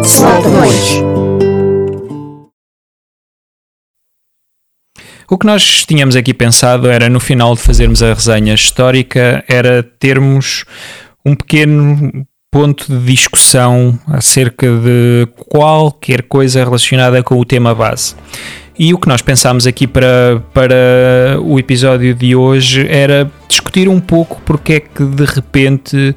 Slot 0.04 0.44
2. 0.44 1.22
O 5.30 5.38
que 5.38 5.46
nós 5.46 5.86
tínhamos 5.86 6.18
aqui 6.18 6.34
pensado 6.34 6.90
era 6.90 7.08
no 7.08 7.20
final 7.22 7.56
de 7.56 7.62
fazermos 7.62 8.04
a 8.04 8.14
resenha 8.14 8.54
histórica, 8.54 9.42
era 9.48 9.82
termos 9.82 10.66
um 11.26 11.34
pequeno 11.36 12.28
ponto 12.52 12.86
de 12.86 13.14
discussão 13.14 13.98
acerca 14.08 14.68
de 14.68 15.26
qualquer 15.48 16.24
coisa 16.24 16.62
relacionada 16.66 17.24
com 17.24 17.40
o 17.40 17.46
tema 17.46 17.74
base. 17.74 18.14
E 18.82 18.96
o 18.96 18.98
que 18.98 19.08
nós 19.08 19.22
pensámos 19.22 19.68
aqui 19.68 19.86
para, 19.86 20.42
para 20.56 21.40
o 21.40 21.60
episódio 21.60 22.16
de 22.16 22.36
hoje 22.36 22.84
era 22.90 23.32
discutir 23.48 23.88
um 23.88 24.00
pouco 24.00 24.42
porque 24.44 24.74
é 24.74 24.80
que 24.80 25.04
de 25.04 25.24
repente 25.24 26.16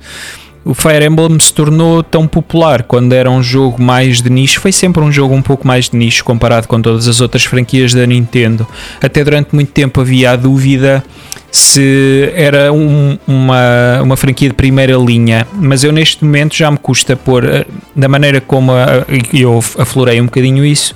o 0.65 0.73
Fire 0.73 1.05
Emblem 1.05 1.39
se 1.39 1.53
tornou 1.53 2.03
tão 2.03 2.27
popular 2.27 2.85
quando 2.85 3.13
era 3.13 3.31
um 3.31 3.43
jogo 3.43 3.83
mais 3.83 4.23
de 4.23 4.31
nicho. 4.31 4.61
Foi 4.61 4.73
sempre 4.73 5.03
um 5.03 5.13
jogo 5.13 5.35
um 5.35 5.43
pouco 5.43 5.67
mais 5.67 5.91
de 5.91 5.97
nicho 5.99 6.25
comparado 6.25 6.67
com 6.67 6.81
todas 6.81 7.07
as 7.07 7.21
outras 7.21 7.45
franquias 7.45 7.93
da 7.93 8.07
Nintendo. 8.07 8.67
Até 8.99 9.23
durante 9.23 9.55
muito 9.55 9.71
tempo 9.71 10.01
havia 10.01 10.31
a 10.31 10.37
dúvida 10.37 11.05
se 11.53 12.33
era 12.35 12.73
um, 12.73 13.19
uma, 13.27 14.01
uma 14.03 14.17
franquia 14.17 14.49
de 14.49 14.55
primeira 14.55 14.97
linha, 14.97 15.47
mas 15.53 15.85
eu 15.85 15.93
neste 15.93 16.25
momento 16.25 16.57
já 16.57 16.71
me 16.71 16.79
custa 16.79 17.15
pôr, 17.15 17.45
eh, 17.45 17.67
da 17.95 18.09
maneira 18.09 18.41
como 18.41 18.73
a, 18.73 19.05
eu 19.33 19.63
aflorei 19.79 20.21
um 20.21 20.25
bocadinho 20.25 20.65
isso, 20.65 20.95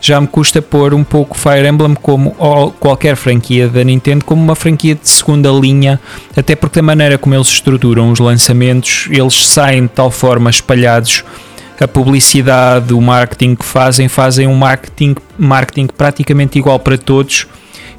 já 0.00 0.20
me 0.20 0.26
custa 0.26 0.62
pôr 0.62 0.94
um 0.94 1.02
pouco 1.02 1.36
Fire 1.36 1.66
Emblem 1.66 1.94
como 1.94 2.34
qualquer 2.78 3.16
franquia 3.16 3.68
da 3.68 3.82
Nintendo 3.82 4.24
como 4.24 4.42
uma 4.42 4.54
franquia 4.54 4.94
de 4.94 5.08
segunda 5.08 5.50
linha, 5.50 6.00
até 6.36 6.54
porque 6.54 6.78
da 6.78 6.82
maneira 6.82 7.18
como 7.18 7.34
eles 7.34 7.48
estruturam 7.48 8.12
os 8.12 8.18
lançamentos, 8.18 9.08
eles 9.10 9.34
saem 9.34 9.82
de 9.82 9.88
tal 9.88 10.10
forma 10.10 10.50
espalhados 10.50 11.24
a 11.80 11.86
publicidade, 11.86 12.92
o 12.92 13.00
marketing 13.00 13.54
que 13.54 13.64
fazem, 13.64 14.08
fazem 14.08 14.46
um 14.46 14.54
marketing, 14.54 15.14
marketing 15.38 15.86
praticamente 15.86 16.58
igual 16.58 16.78
para 16.78 16.98
todos. 16.98 17.46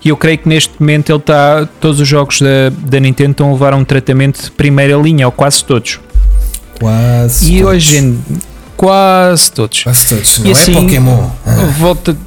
E 0.03 0.09
eu 0.09 0.17
creio 0.17 0.37
que 0.37 0.47
neste 0.47 0.73
momento 0.79 1.11
ele 1.11 1.19
está. 1.19 1.67
Todos 1.79 1.99
os 1.99 2.07
jogos 2.07 2.41
da, 2.41 2.69
da 2.69 2.99
Nintendo 2.99 3.31
estão 3.31 3.49
a 3.49 3.53
levar 3.53 3.73
um 3.73 3.83
tratamento 3.83 4.41
de 4.41 4.51
primeira 4.51 4.95
linha, 4.97 5.25
ou 5.25 5.31
quase 5.31 5.63
todos. 5.63 5.99
Quase. 6.79 7.53
E 7.53 7.59
todos. 7.59 7.73
hoje 7.73 7.97
em 7.97 8.19
Quase 8.79 9.51
todos. 9.51 9.83
Quase 9.83 10.07
todos. 10.07 10.39
Não 10.39 10.45
e 10.45 10.49
é 10.49 10.51
assim, 10.53 10.73
Pokémon. 10.73 11.29
Ah. 11.45 11.51
Volta, 11.77 12.17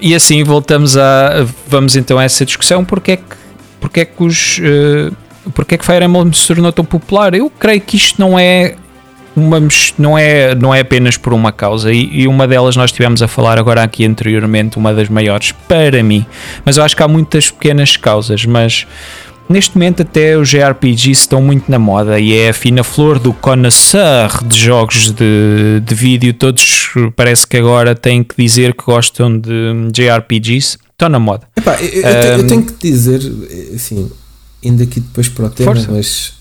e 0.00 0.14
assim 0.14 0.42
voltamos 0.42 0.96
a. 0.96 1.46
Vamos 1.68 1.94
então 1.94 2.18
a 2.18 2.24
essa 2.24 2.46
discussão. 2.46 2.82
Porque 2.82 3.12
é 3.12 3.16
que, 3.18 3.36
porque 3.78 4.00
é 4.00 4.04
que 4.06 4.22
os. 4.22 4.58
Uh, 4.60 5.14
porque 5.52 5.74
é 5.74 5.78
que 5.78 5.84
Fire 5.84 6.02
Emblem 6.02 6.32
se 6.32 6.46
tornou 6.46 6.72
tão 6.72 6.86
popular? 6.86 7.34
Eu 7.34 7.50
creio 7.50 7.82
que 7.82 7.98
isto 7.98 8.18
não 8.18 8.38
é 8.38 8.76
uma, 9.36 9.58
não, 9.98 10.16
é, 10.16 10.54
não 10.54 10.74
é 10.74 10.80
apenas 10.80 11.18
por 11.18 11.34
uma 11.34 11.52
causa, 11.52 11.92
e, 11.92 12.22
e, 12.22 12.26
uma 12.26 12.48
delas 12.48 12.76
nós 12.76 12.90
estivemos 12.90 13.22
a 13.22 13.28
falar 13.28 13.58
agora 13.58 13.82
aqui 13.82 14.04
anteriormente, 14.04 14.76
uma 14.76 14.92
das 14.92 15.08
maiores 15.08 15.52
para 15.68 16.02
mim, 16.02 16.26
mas 16.64 16.76
eu 16.76 16.84
acho 16.84 16.96
que 16.96 17.02
há 17.02 17.08
muitas 17.08 17.50
pequenas 17.50 17.96
causas, 17.96 18.44
mas 18.44 18.86
Neste 19.50 19.76
momento 19.76 20.02
até 20.02 20.38
os 20.38 20.48
JRPGs 20.48 21.10
estão 21.10 21.42
muito 21.42 21.68
na 21.68 21.78
moda 21.78 22.20
e 22.20 22.32
é 22.34 22.50
a 22.50 22.54
fina 22.54 22.84
flor 22.84 23.18
do 23.18 23.32
connoisseur 23.32 24.44
de 24.44 24.56
jogos 24.56 25.10
de, 25.10 25.82
de 25.84 25.92
vídeo. 25.92 26.32
Todos 26.32 26.90
parece 27.16 27.48
que 27.48 27.56
agora 27.56 27.96
têm 27.96 28.22
que 28.22 28.40
dizer 28.40 28.74
que 28.74 28.84
gostam 28.84 29.36
de 29.36 29.50
JRPGs. 29.92 30.78
Estão 30.92 31.08
na 31.08 31.18
moda. 31.18 31.48
Epá, 31.56 31.82
eu, 31.82 32.00
eu, 32.00 32.36
um, 32.36 32.38
eu, 32.38 32.46
tenho 32.46 32.62
que 32.64 32.74
dizer, 32.92 33.20
assim, 33.74 34.08
indo 34.62 34.84
aqui 34.84 35.00
depois 35.00 35.28
para 35.28 35.46
o 35.46 35.50
tema, 35.50 35.74
força. 35.74 35.90
mas 35.90 36.34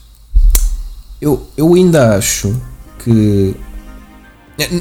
eu, 1.20 1.50
eu 1.58 1.74
ainda 1.74 2.16
acho 2.16 2.56
que 3.04 3.56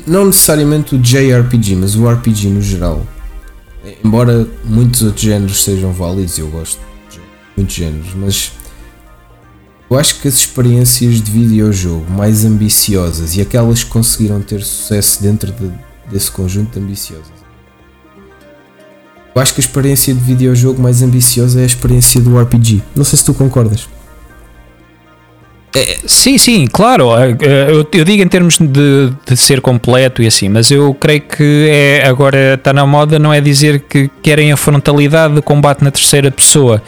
não 0.06 0.26
necessariamente 0.26 0.94
o 0.94 0.98
JRPG, 0.98 1.76
mas 1.76 1.96
o 1.96 2.06
RPG 2.06 2.48
no 2.48 2.60
geral, 2.60 3.06
embora 4.04 4.46
muitos 4.66 5.00
outros 5.00 5.22
géneros 5.22 5.64
sejam 5.64 5.94
válidos, 5.94 6.38
eu 6.38 6.48
gosto 6.48 6.88
muitos 7.58 7.74
géneros, 7.74 8.14
mas 8.14 8.52
eu 9.90 9.98
acho 9.98 10.20
que 10.20 10.28
as 10.28 10.34
experiências 10.34 11.20
de 11.20 11.30
videojogo 11.30 12.08
mais 12.10 12.44
ambiciosas 12.44 13.36
e 13.36 13.40
aquelas 13.40 13.82
que 13.82 13.90
conseguiram 13.90 14.40
ter 14.40 14.62
sucesso 14.62 15.22
dentro 15.22 15.50
de, 15.50 15.70
desse 16.10 16.30
conjunto 16.30 16.78
de 16.78 16.84
ambiciosas. 16.84 17.38
Eu 19.34 19.42
acho 19.42 19.54
que 19.54 19.60
a 19.60 19.64
experiência 19.64 20.14
de 20.14 20.20
videojogo 20.20 20.80
mais 20.80 21.02
ambiciosa 21.02 21.60
é 21.60 21.62
a 21.62 21.66
experiência 21.66 22.20
do 22.20 22.38
RPG. 22.40 22.82
Não 22.94 23.04
sei 23.04 23.18
se 23.18 23.24
tu 23.24 23.34
concordas. 23.34 23.88
É, 25.74 25.98
sim, 26.06 26.38
sim, 26.38 26.66
claro. 26.66 27.16
É, 27.16 27.30
é, 27.30 27.70
eu, 27.70 27.86
eu, 27.92 28.04
digo 28.04 28.22
em 28.22 28.28
termos 28.28 28.58
de, 28.58 29.12
de, 29.26 29.36
ser 29.36 29.60
completo 29.60 30.22
e 30.22 30.26
assim, 30.26 30.48
mas 30.48 30.70
eu 30.70 30.92
creio 30.94 31.20
que 31.20 31.68
é, 31.70 32.06
agora 32.06 32.54
está 32.54 32.72
na 32.72 32.86
moda 32.86 33.18
não 33.18 33.32
é 33.32 33.40
dizer 33.40 33.80
que 33.80 34.10
querem 34.22 34.50
a 34.50 34.56
frontalidade 34.56 35.34
de 35.34 35.42
combate 35.42 35.84
na 35.84 35.90
terceira 35.90 36.30
pessoa 36.30 36.82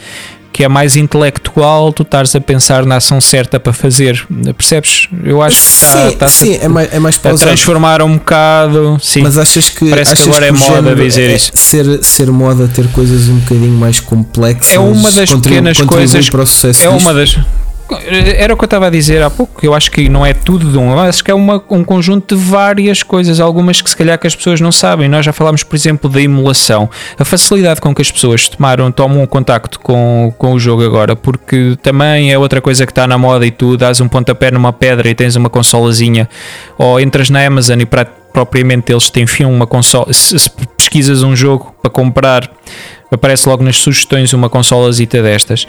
que 0.51 0.63
é 0.63 0.67
mais 0.67 0.95
intelectual, 0.95 1.93
tu 1.93 2.03
estás 2.03 2.35
a 2.35 2.41
pensar 2.41 2.85
na 2.85 2.97
ação 2.97 3.21
certa 3.21 3.59
para 3.59 3.73
fazer. 3.73 4.25
Percebes? 4.57 5.07
Eu 5.23 5.41
acho 5.41 5.57
que 5.57 6.11
está, 6.13 6.29
sim, 6.29 6.45
sim, 6.45 6.57
a, 6.57 6.63
é 6.63 6.67
mais, 6.67 6.93
é 6.93 6.99
mais 6.99 7.19
a 7.23 7.33
transformar 7.33 8.01
um 8.01 8.17
bocado. 8.17 8.97
Sim. 9.01 9.21
Mas 9.21 9.37
achas 9.37 9.69
que 9.69 9.89
parece 9.89 10.13
achas 10.13 10.25
que 10.25 10.29
agora 10.29 10.51
que 10.51 10.63
é 10.63 10.69
moda 10.69 10.95
dizer 10.95 11.29
é, 11.29 11.35
isso? 11.35 11.51
Ser, 11.55 12.03
ser 12.03 12.31
moda 12.31 12.67
ter 12.67 12.87
coisas 12.89 13.29
um 13.29 13.37
bocadinho 13.39 13.77
mais 13.77 13.99
complexas. 13.99 14.73
É 14.73 14.79
uma 14.79 15.11
das 15.11 15.29
pequenas 15.29 15.79
coisas. 15.81 16.29
É 16.81 16.89
uma 16.89 17.13
das 17.13 17.37
era 18.37 18.53
o 18.53 18.57
que 18.57 18.63
eu 18.63 18.67
estava 18.67 18.87
a 18.87 18.89
dizer 18.89 19.21
há 19.21 19.29
pouco, 19.29 19.65
eu 19.65 19.73
acho 19.73 19.91
que 19.91 20.09
não 20.09 20.25
é 20.25 20.33
tudo 20.33 20.71
de 20.71 20.77
um, 20.77 20.97
acho 20.99 21.23
que 21.23 21.31
é 21.31 21.33
uma, 21.33 21.63
um 21.69 21.83
conjunto 21.83 22.35
de 22.35 22.41
várias 22.41 23.03
coisas, 23.03 23.39
algumas 23.39 23.81
que 23.81 23.89
se 23.89 23.95
calhar 23.95 24.17
que 24.17 24.27
as 24.27 24.35
pessoas 24.35 24.61
não 24.61 24.71
sabem. 24.71 25.07
Nós 25.09 25.25
já 25.25 25.33
falámos, 25.33 25.63
por 25.63 25.75
exemplo, 25.75 26.09
da 26.09 26.21
emulação, 26.21 26.89
a 27.17 27.25
facilidade 27.25 27.81
com 27.81 27.93
que 27.93 28.01
as 28.01 28.11
pessoas 28.11 28.47
tomaram, 28.47 28.91
tomam 28.91 29.21
um 29.21 29.25
contacto 29.25 29.79
com, 29.79 30.33
com 30.37 30.53
o 30.53 30.59
jogo 30.59 30.83
agora, 30.83 31.15
porque 31.15 31.77
também 31.81 32.31
é 32.31 32.37
outra 32.37 32.61
coisa 32.61 32.85
que 32.85 32.91
está 32.91 33.07
na 33.07 33.17
moda 33.17 33.45
e 33.45 33.51
tu 33.51 33.77
dás 33.77 34.01
um 34.01 34.07
pontapé 34.07 34.51
numa 34.51 34.73
pedra 34.73 35.09
e 35.09 35.15
tens 35.15 35.35
uma 35.35 35.49
consolazinha, 35.49 36.29
ou 36.77 36.99
entras 36.99 37.29
na 37.29 37.45
Amazon 37.45 37.79
e 37.81 37.85
propriamente 38.33 38.91
eles 38.91 39.09
te 39.09 39.21
enfiam 39.21 39.51
uma 39.51 39.67
consola, 39.67 40.11
se, 40.13 40.37
se 40.37 40.49
pesquisas 40.77 41.23
um 41.23 41.35
jogo 41.35 41.75
para 41.81 41.91
comprar, 41.91 42.49
aparece 43.11 43.47
logo 43.47 43.63
nas 43.63 43.77
sugestões 43.77 44.33
uma 44.33 44.49
consolazita 44.49 45.21
destas. 45.21 45.67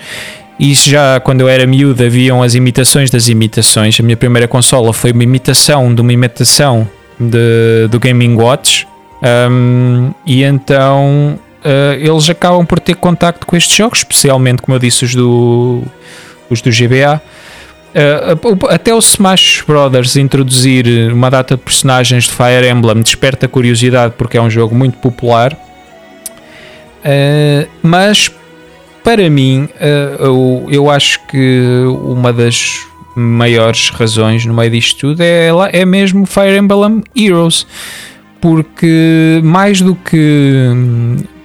E 0.63 0.75
já 0.75 1.19
quando 1.19 1.41
eu 1.41 1.49
era 1.49 1.67
miúdo 1.67 2.05
haviam 2.05 2.41
as 2.41 2.55
imitações 2.55 3.11
das 3.11 3.27
imitações. 3.27 3.99
A 3.99 4.03
minha 4.05 4.17
primeira 4.17 4.47
consola 4.47 4.93
foi 4.93 5.11
uma 5.11 5.25
imitação 5.25 5.93
de 5.93 6.01
uma 6.01 6.13
imitação 6.13 6.89
de, 7.19 7.89
do 7.91 7.99
Gaming 7.99 8.37
Watch. 8.37 8.87
Um, 9.51 10.15
e 10.25 10.45
então 10.45 11.37
uh, 11.65 11.95
eles 11.99 12.31
acabam 12.31 12.65
por 12.65 12.79
ter 12.79 12.95
contacto 12.95 13.45
com 13.45 13.57
estes 13.57 13.77
jogos, 13.77 13.99
especialmente, 13.99 14.63
como 14.63 14.77
eu 14.77 14.79
disse, 14.79 15.05
os 15.05 15.17
do, 15.17 15.83
os 16.49 16.63
do 16.63 16.71
GBA. 16.71 17.21
Uh, 17.93 18.69
até 18.69 18.95
o 18.95 19.01
Smash 19.01 19.65
Brothers 19.67 20.15
introduzir 20.15 21.13
uma 21.13 21.29
data 21.29 21.57
de 21.57 21.61
personagens 21.61 22.27
de 22.27 22.31
Fire 22.31 22.69
Emblem 22.71 23.03
desperta 23.03 23.49
curiosidade 23.49 24.15
porque 24.17 24.39
é 24.39 24.41
um 24.41 24.49
jogo 24.49 24.77
muito 24.77 24.97
popular. 24.99 25.55
Uh, 27.05 27.69
mas 27.83 28.31
para 29.03 29.29
mim, 29.29 29.65
uh, 29.65 30.25
eu, 30.25 30.67
eu 30.71 30.91
acho 30.91 31.21
que 31.27 31.61
uma 32.05 32.33
das 32.33 32.87
maiores 33.15 33.91
razões 33.91 34.47
no 34.47 34.55
meio 34.55 34.71
disto 34.71 35.01
tudo 35.01 35.21
é, 35.21 35.51
é 35.73 35.85
mesmo 35.85 36.25
Fire 36.25 36.57
Emblem 36.57 37.03
Heroes, 37.15 37.67
porque 38.41 39.41
mais 39.45 39.81
do 39.81 39.95
que 39.95 40.69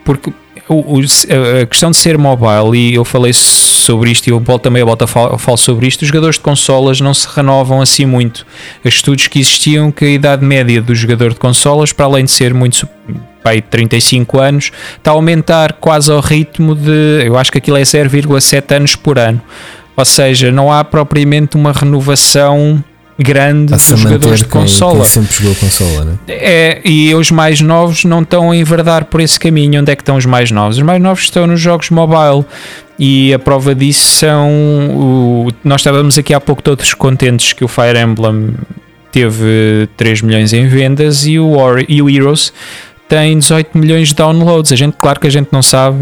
porque 0.04 0.32
o, 0.70 1.00
a 1.00 1.66
questão 1.66 1.92
de 1.92 1.98
ser 1.98 2.18
mobile, 2.18 2.78
e 2.78 2.96
eu 2.96 3.06
falei 3.06 3.32
sobre 3.34 4.12
isto 4.12 4.28
e 4.28 4.32
eu 4.32 4.42
também 4.60 4.82
a 4.82 4.86
volta 4.86 5.06
a 5.06 5.38
falo 5.38 5.58
sobre 5.58 5.88
isto, 5.88 6.02
os 6.02 6.08
jogadores 6.08 6.36
de 6.36 6.42
consolas 6.42 7.00
não 7.00 7.14
se 7.14 7.28
renovam 7.34 7.82
assim 7.82 8.06
muito. 8.06 8.46
Os 8.84 8.96
estudos 8.96 9.28
que 9.28 9.40
existiam 9.40 9.92
que 9.92 10.06
a 10.06 10.10
idade 10.10 10.46
média 10.46 10.82
do 10.82 10.94
jogador 10.94 11.30
de 11.34 11.40
consolas, 11.40 11.94
para 11.94 12.06
além 12.06 12.26
de 12.26 12.32
ser 12.32 12.54
muito 12.54 12.88
pai, 13.42 13.62
35 13.62 14.40
anos, 14.40 14.72
está 14.98 15.12
a 15.12 15.14
aumentar 15.14 15.74
quase 15.74 16.12
ao 16.12 16.20
ritmo 16.20 16.76
de, 16.76 17.24
eu 17.26 17.38
acho 17.38 17.52
que 17.52 17.60
aquilo 17.60 17.78
é 17.78 17.82
0,7 17.82 18.76
anos 18.76 18.96
por 18.96 19.18
ano. 19.18 19.42
Ou 19.96 20.06
seja, 20.06 20.52
não 20.52 20.72
há 20.72 20.84
propriamente 20.84 21.56
uma 21.56 21.72
renovação 21.72 22.84
grande 23.18 23.74
dos 23.74 23.84
jogadores 23.84 24.40
de 24.40 24.46
consola. 24.46 24.96
Quem 24.96 25.06
sempre 25.06 25.36
jogou 25.36 25.56
consola, 25.56 26.06
né? 26.06 26.14
É, 26.28 26.82
e 26.86 27.14
os 27.16 27.32
mais 27.32 27.62
novos 27.62 28.06
não 28.06 28.22
estão 28.22 28.52
a 28.52 28.56
enverdar 28.56 29.06
por 29.06 29.20
esse 29.20 29.40
caminho. 29.40 29.82
Onde 29.82 29.92
é 29.92 29.96
que 29.96 30.02
estão 30.02 30.18
os 30.18 30.26
mais 30.26 30.52
novos? 30.52 30.78
Os 30.78 30.84
mais 30.84 31.02
novos 31.02 31.24
estão 31.24 31.48
nos 31.48 31.60
jogos 31.60 31.90
mobile. 31.90 32.46
E 33.00 33.34
a 33.34 33.40
prova 33.40 33.74
disso 33.76 34.06
são. 34.06 34.50
O, 34.92 35.48
nós 35.64 35.82
estávamos 35.82 36.18
aqui 36.18 36.34
há 36.34 36.40
pouco 36.40 36.62
todos 36.62 36.94
contentes 36.94 37.54
que 37.54 37.64
o 37.64 37.68
Fire 37.68 38.00
Emblem 38.00 38.56
teve 39.12 39.88
3 39.98 40.22
milhões 40.22 40.54
em 40.54 40.68
vendas 40.68 41.26
e 41.26 41.40
o, 41.40 41.52
War, 41.52 41.84
e 41.88 42.02
o 42.02 42.10
Heroes 42.10 42.54
tem 43.08 43.38
18 43.38 43.78
milhões 43.78 44.10
de 44.10 44.16
downloads. 44.16 44.72
A 44.72 44.76
gente, 44.76 44.96
claro 45.00 45.20
que 45.20 45.28
a 45.28 45.32
gente 45.32 45.50
não 45.52 45.62
sabe 45.62 45.98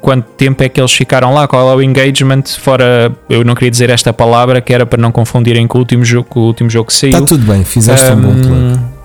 quanto 0.00 0.26
tempo 0.30 0.62
é 0.62 0.68
que 0.68 0.80
eles 0.80 0.92
ficaram 0.92 1.32
lá, 1.32 1.46
qual 1.46 1.70
é 1.70 1.74
o 1.74 1.82
engagement, 1.82 2.42
fora, 2.58 3.12
eu 3.30 3.44
não 3.44 3.54
queria 3.54 3.70
dizer 3.70 3.90
esta 3.90 4.12
palavra, 4.12 4.60
que 4.60 4.74
era 4.74 4.84
para 4.84 5.00
não 5.00 5.12
confundirem 5.12 5.66
com 5.66 5.78
o 5.78 5.80
último 5.80 6.04
jogo, 6.04 6.28
com 6.28 6.40
o 6.40 6.46
último 6.46 6.68
jogo 6.68 6.88
que 6.88 6.94
saiu. 6.94 7.12
Está 7.12 7.26
tudo 7.26 7.44
bem, 7.44 7.64
fizeste 7.64 8.10
um, 8.10 8.14
um 8.14 8.20
bom 8.20 8.40
plano. 8.40 8.98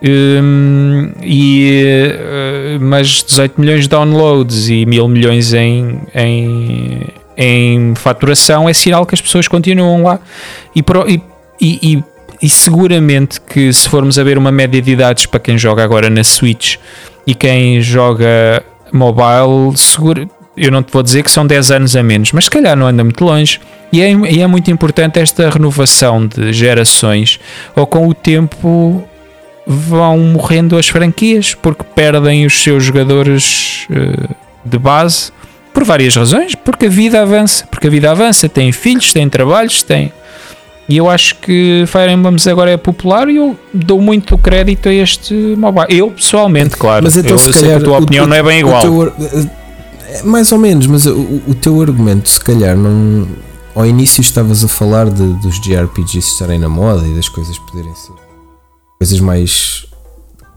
Um, 0.00 1.10
e, 1.22 1.82
uh, 2.14 2.80
mas 2.80 3.24
18 3.24 3.60
milhões 3.60 3.82
de 3.82 3.88
downloads 3.88 4.68
e 4.68 4.86
mil 4.86 5.08
milhões 5.08 5.52
em, 5.52 6.00
em, 6.14 7.02
em 7.36 7.94
faturação 7.96 8.68
é 8.68 8.72
sinal 8.72 9.04
que 9.04 9.16
as 9.16 9.20
pessoas 9.20 9.48
continuam 9.48 10.04
lá 10.04 10.20
e, 10.72 10.84
pro, 10.84 11.04
e, 11.08 11.20
e, 11.60 12.04
e, 12.40 12.48
seguramente 12.48 13.40
que 13.40 13.72
se 13.72 13.88
formos 13.88 14.20
a 14.20 14.22
ver 14.22 14.38
uma 14.38 14.52
média 14.52 14.80
de 14.80 14.92
idades 14.92 15.26
para 15.26 15.40
quem 15.40 15.58
joga 15.58 15.82
agora 15.82 16.08
na 16.08 16.22
Switch 16.22 16.76
e 17.26 17.34
quem 17.34 17.80
joga 17.80 18.62
mobile, 18.92 19.76
seguro, 19.76 20.28
eu 20.56 20.70
não 20.70 20.82
te 20.82 20.92
vou 20.92 21.02
dizer 21.02 21.22
que 21.22 21.30
são 21.30 21.46
10 21.46 21.70
anos 21.70 21.96
a 21.96 22.02
menos, 22.02 22.32
mas 22.32 22.44
se 22.44 22.50
calhar 22.50 22.76
não 22.76 22.86
anda 22.86 23.04
muito 23.04 23.24
longe. 23.24 23.60
E 23.92 24.02
é, 24.02 24.10
e 24.10 24.40
é 24.42 24.46
muito 24.46 24.70
importante 24.70 25.18
esta 25.18 25.48
renovação 25.48 26.26
de 26.26 26.52
gerações, 26.52 27.40
ou 27.74 27.86
com 27.86 28.06
o 28.06 28.14
tempo 28.14 29.02
vão 29.66 30.18
morrendo 30.18 30.78
as 30.78 30.88
franquias 30.88 31.54
porque 31.54 31.84
perdem 31.94 32.46
os 32.46 32.62
seus 32.62 32.82
jogadores 32.84 33.86
uh, 33.90 34.34
de 34.64 34.78
base 34.78 35.30
por 35.74 35.84
várias 35.84 36.16
razões, 36.16 36.54
porque 36.54 36.86
a 36.86 36.88
vida 36.88 37.20
avança, 37.20 37.66
porque 37.70 37.86
a 37.86 37.90
vida 37.90 38.10
avança, 38.10 38.48
tem 38.48 38.72
filhos, 38.72 39.12
tem 39.12 39.28
trabalhos, 39.28 39.82
tem 39.82 40.12
e 40.88 40.96
eu 40.96 41.08
acho 41.10 41.36
que 41.36 41.84
Fire 41.86 42.10
Emblem 42.10 42.36
agora 42.50 42.70
é 42.70 42.76
popular 42.76 43.28
e 43.28 43.36
eu 43.36 43.58
dou 43.74 44.00
muito 44.00 44.38
crédito 44.38 44.88
a 44.88 44.92
este 44.92 45.34
mobile. 45.34 45.86
Eu, 45.90 46.10
pessoalmente, 46.10 46.76
claro. 46.76 47.04
Mas 47.04 47.16
então, 47.16 47.36
eu, 47.36 47.46
eu 47.46 47.52
sei 47.52 47.68
que 47.68 47.74
a 47.74 47.80
tua 47.80 47.98
opinião 47.98 48.24
o, 48.24 48.28
não 48.28 48.36
é 48.36 48.42
bem 48.42 48.60
igual. 48.60 48.80
Teu, 48.80 49.12
é 50.08 50.22
mais 50.22 50.50
ou 50.50 50.58
menos, 50.58 50.86
mas 50.86 51.04
o, 51.04 51.42
o, 51.46 51.54
teu 51.54 51.80
argumento, 51.82 52.30
se 52.30 52.40
calhar, 52.40 52.76
não. 52.76 53.28
Ao 53.74 53.86
início 53.86 54.22
estavas 54.22 54.64
a 54.64 54.68
falar 54.68 55.10
de, 55.10 55.34
dos 55.34 55.60
JRPGs 55.60 56.30
estarem 56.30 56.58
na 56.58 56.68
moda 56.68 57.06
e 57.06 57.14
das 57.14 57.28
coisas 57.28 57.56
poderem 57.58 57.94
ser 57.94 58.12
coisas 58.98 59.20
mais. 59.20 59.86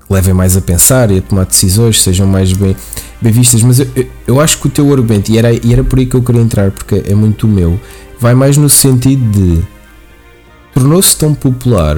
levem 0.09 0.33
mais 0.33 0.57
a 0.57 0.61
pensar 0.61 1.11
e 1.11 1.19
a 1.19 1.21
tomar 1.21 1.45
decisões, 1.45 2.01
sejam 2.01 2.25
mais 2.25 2.53
bem, 2.53 2.75
bem 3.21 3.31
vistas. 3.31 3.61
Mas 3.61 3.79
eu, 3.79 3.87
eu 4.25 4.39
acho 4.39 4.57
que 4.59 4.67
o 4.67 4.69
teu 4.69 4.91
argumento, 4.91 5.29
e 5.29 5.37
era, 5.37 5.53
e 5.53 5.73
era 5.73 5.83
por 5.83 5.99
aí 5.99 6.05
que 6.05 6.15
eu 6.15 6.23
queria 6.23 6.41
entrar, 6.41 6.71
porque 6.71 7.03
é 7.05 7.13
muito 7.13 7.45
o 7.45 7.49
meu, 7.49 7.79
vai 8.19 8.33
mais 8.33 8.57
no 8.57 8.69
sentido 8.69 9.23
de 9.31 9.61
tornou-se 10.73 11.15
tão 11.15 11.33
popular 11.33 11.97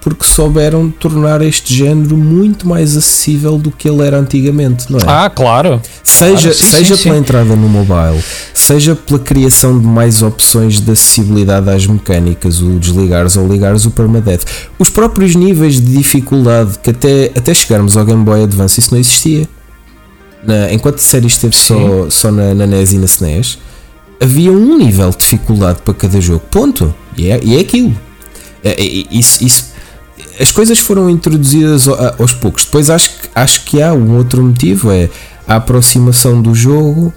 porque 0.00 0.24
souberam 0.24 0.90
tornar 0.90 1.42
este 1.42 1.74
género 1.74 2.16
muito 2.16 2.66
mais 2.66 2.96
acessível 2.96 3.58
do 3.58 3.70
que 3.70 3.88
ele 3.88 4.06
era 4.06 4.18
antigamente, 4.18 4.90
não 4.90 4.98
é? 4.98 5.02
Ah, 5.06 5.28
claro. 5.28 5.80
Seja, 6.02 6.48
claro, 6.48 6.54
sim, 6.54 6.64
seja 6.64 6.96
sim, 6.96 7.02
pela 7.02 7.14
sim. 7.16 7.20
entrada 7.20 7.56
no 7.56 7.68
mobile, 7.68 8.22
seja 8.54 8.94
pela 8.94 9.18
criação 9.18 9.78
de 9.78 9.86
mais 9.86 10.22
opções 10.22 10.80
de 10.80 10.90
acessibilidade 10.90 11.68
às 11.68 11.86
mecânicas, 11.86 12.60
o 12.62 12.78
desligares 12.78 13.36
ou 13.36 13.46
ligares 13.46 13.84
o 13.84 13.90
permadeath. 13.90 14.44
Os 14.78 14.88
próprios 14.88 15.34
níveis 15.34 15.74
de 15.74 15.96
dificuldade 15.96 16.78
que 16.78 16.90
até, 16.90 17.32
até 17.36 17.52
chegarmos 17.52 17.96
ao 17.96 18.04
Game 18.04 18.24
Boy 18.24 18.44
Advance 18.44 18.80
isso 18.80 18.92
não 18.92 19.00
existia. 19.00 19.48
Na, 20.44 20.72
enquanto 20.72 20.96
a 20.96 21.02
série 21.02 21.26
esteve 21.26 21.56
só, 21.56 22.08
só 22.08 22.30
na, 22.30 22.54
na 22.54 22.66
NES 22.66 22.92
e 22.92 22.98
na 22.98 23.06
SNES, 23.06 23.58
havia 24.20 24.52
um 24.52 24.78
nível 24.78 25.10
de 25.10 25.18
dificuldade 25.18 25.80
para 25.84 25.92
cada 25.92 26.20
jogo. 26.20 26.44
Ponto. 26.50 26.94
E 27.16 27.28
é, 27.28 27.40
e 27.42 27.56
é 27.56 27.60
aquilo. 27.60 27.94
É, 28.62 28.70
é, 28.70 29.04
isso, 29.10 29.44
isso, 29.44 29.72
as 30.40 30.50
coisas 30.50 30.78
foram 30.78 31.08
introduzidas 31.08 31.86
aos 32.18 32.32
poucos. 32.32 32.64
Depois 32.64 32.90
acho 32.90 33.10
que, 33.10 33.28
acho 33.34 33.64
que 33.64 33.82
há 33.82 33.92
um 33.92 34.16
outro 34.16 34.42
motivo: 34.42 34.90
é 34.90 35.08
a 35.46 35.56
aproximação 35.56 36.40
do 36.40 36.54
jogo 36.54 37.12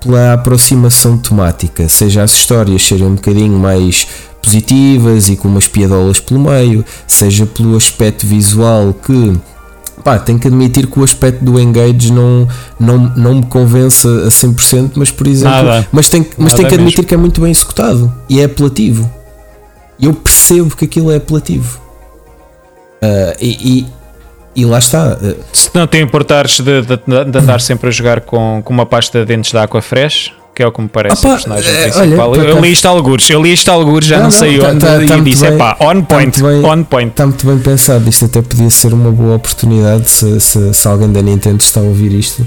pela 0.00 0.32
aproximação 0.32 1.18
temática, 1.18 1.88
seja 1.88 2.22
as 2.22 2.32
histórias 2.32 2.82
serem 2.82 3.06
um 3.06 3.14
bocadinho 3.16 3.58
mais 3.58 4.06
positivas 4.40 5.28
e 5.28 5.36
com 5.36 5.48
umas 5.48 5.66
piadolas 5.66 6.20
pelo 6.20 6.40
meio, 6.40 6.84
seja 7.06 7.44
pelo 7.44 7.76
aspecto 7.76 8.24
visual 8.24 8.94
que 8.94 9.36
pá, 10.02 10.18
tenho 10.18 10.38
que 10.38 10.46
admitir 10.46 10.86
que 10.86 10.98
o 10.98 11.04
aspecto 11.04 11.44
do 11.44 11.58
Engage 11.58 12.12
não, 12.12 12.48
não, 12.78 12.98
não 13.16 13.34
me 13.36 13.46
convence 13.46 14.06
a 14.06 14.28
100%, 14.28 14.92
mas 14.94 15.10
por 15.10 15.26
exemplo, 15.26 15.56
Nada. 15.56 15.88
mas 15.92 16.08
tem, 16.08 16.26
mas 16.38 16.54
tem 16.54 16.66
que 16.66 16.74
admitir 16.74 16.98
mesmo. 16.98 17.08
que 17.08 17.14
é 17.14 17.16
muito 17.16 17.40
bem 17.40 17.50
executado 17.50 18.12
e 18.28 18.40
é 18.40 18.44
apelativo. 18.44 19.10
E 19.98 20.06
eu 20.06 20.14
percebo 20.14 20.76
que 20.76 20.84
aquilo 20.84 21.10
é 21.10 21.16
apelativo. 21.16 21.80
Uh, 23.02 23.34
e, 23.40 23.80
e, 24.54 24.62
e, 24.62 24.64
lá 24.64 24.78
está. 24.78 25.18
Uh, 25.20 25.36
Se 25.52 25.70
não 25.74 25.86
te 25.86 25.98
importares 25.98 26.60
de, 26.60 26.82
de, 26.82 26.96
de, 26.96 27.38
andar 27.38 27.60
sempre 27.60 27.88
a 27.88 27.90
jogar 27.90 28.20
com, 28.20 28.60
com 28.64 28.72
uma 28.72 28.86
pasta 28.86 29.20
de 29.20 29.26
dentes 29.26 29.50
de 29.50 29.58
aqua 29.58 29.80
fresh, 29.80 30.32
que 30.54 30.62
é 30.62 30.66
o 30.66 30.72
que 30.72 30.80
me 30.80 30.88
parece 30.88 31.24
Opa, 31.24 31.28
o 31.28 31.32
personagem 31.36 31.72
é, 31.72 31.82
principal. 31.82 32.30
Olha, 32.30 32.40
eu, 32.40 32.48
eu 32.48 32.60
li 32.60 32.72
isto 32.72 32.86
algures, 32.86 33.30
eu 33.30 33.42
li 33.42 33.52
isto 33.52 33.68
algures, 33.70 34.08
já 34.08 34.16
não, 34.16 34.24
não 34.24 34.30
sei 34.32 34.58
não, 34.58 34.70
onde 34.70 34.80
tá, 34.80 34.98
tá, 35.06 35.16
e 35.16 35.20
disse, 35.20 35.46
é 35.46 35.56
pá, 35.56 35.76
on 35.80 36.02
point, 36.02 36.42
bem, 36.42 36.64
on 36.64 36.82
point. 36.82 37.10
Está 37.10 37.26
muito 37.26 37.46
bem 37.46 37.58
pensado, 37.58 38.08
isto 38.08 38.24
até 38.24 38.42
podia 38.42 38.70
ser 38.70 38.92
uma 38.92 39.12
boa 39.12 39.36
oportunidade 39.36 40.10
se, 40.10 40.40
se, 40.40 40.74
se 40.74 40.88
alguém 40.88 41.12
da 41.12 41.22
Nintendo 41.22 41.62
está 41.62 41.78
a 41.78 41.84
ouvir 41.84 42.12
isto 42.12 42.44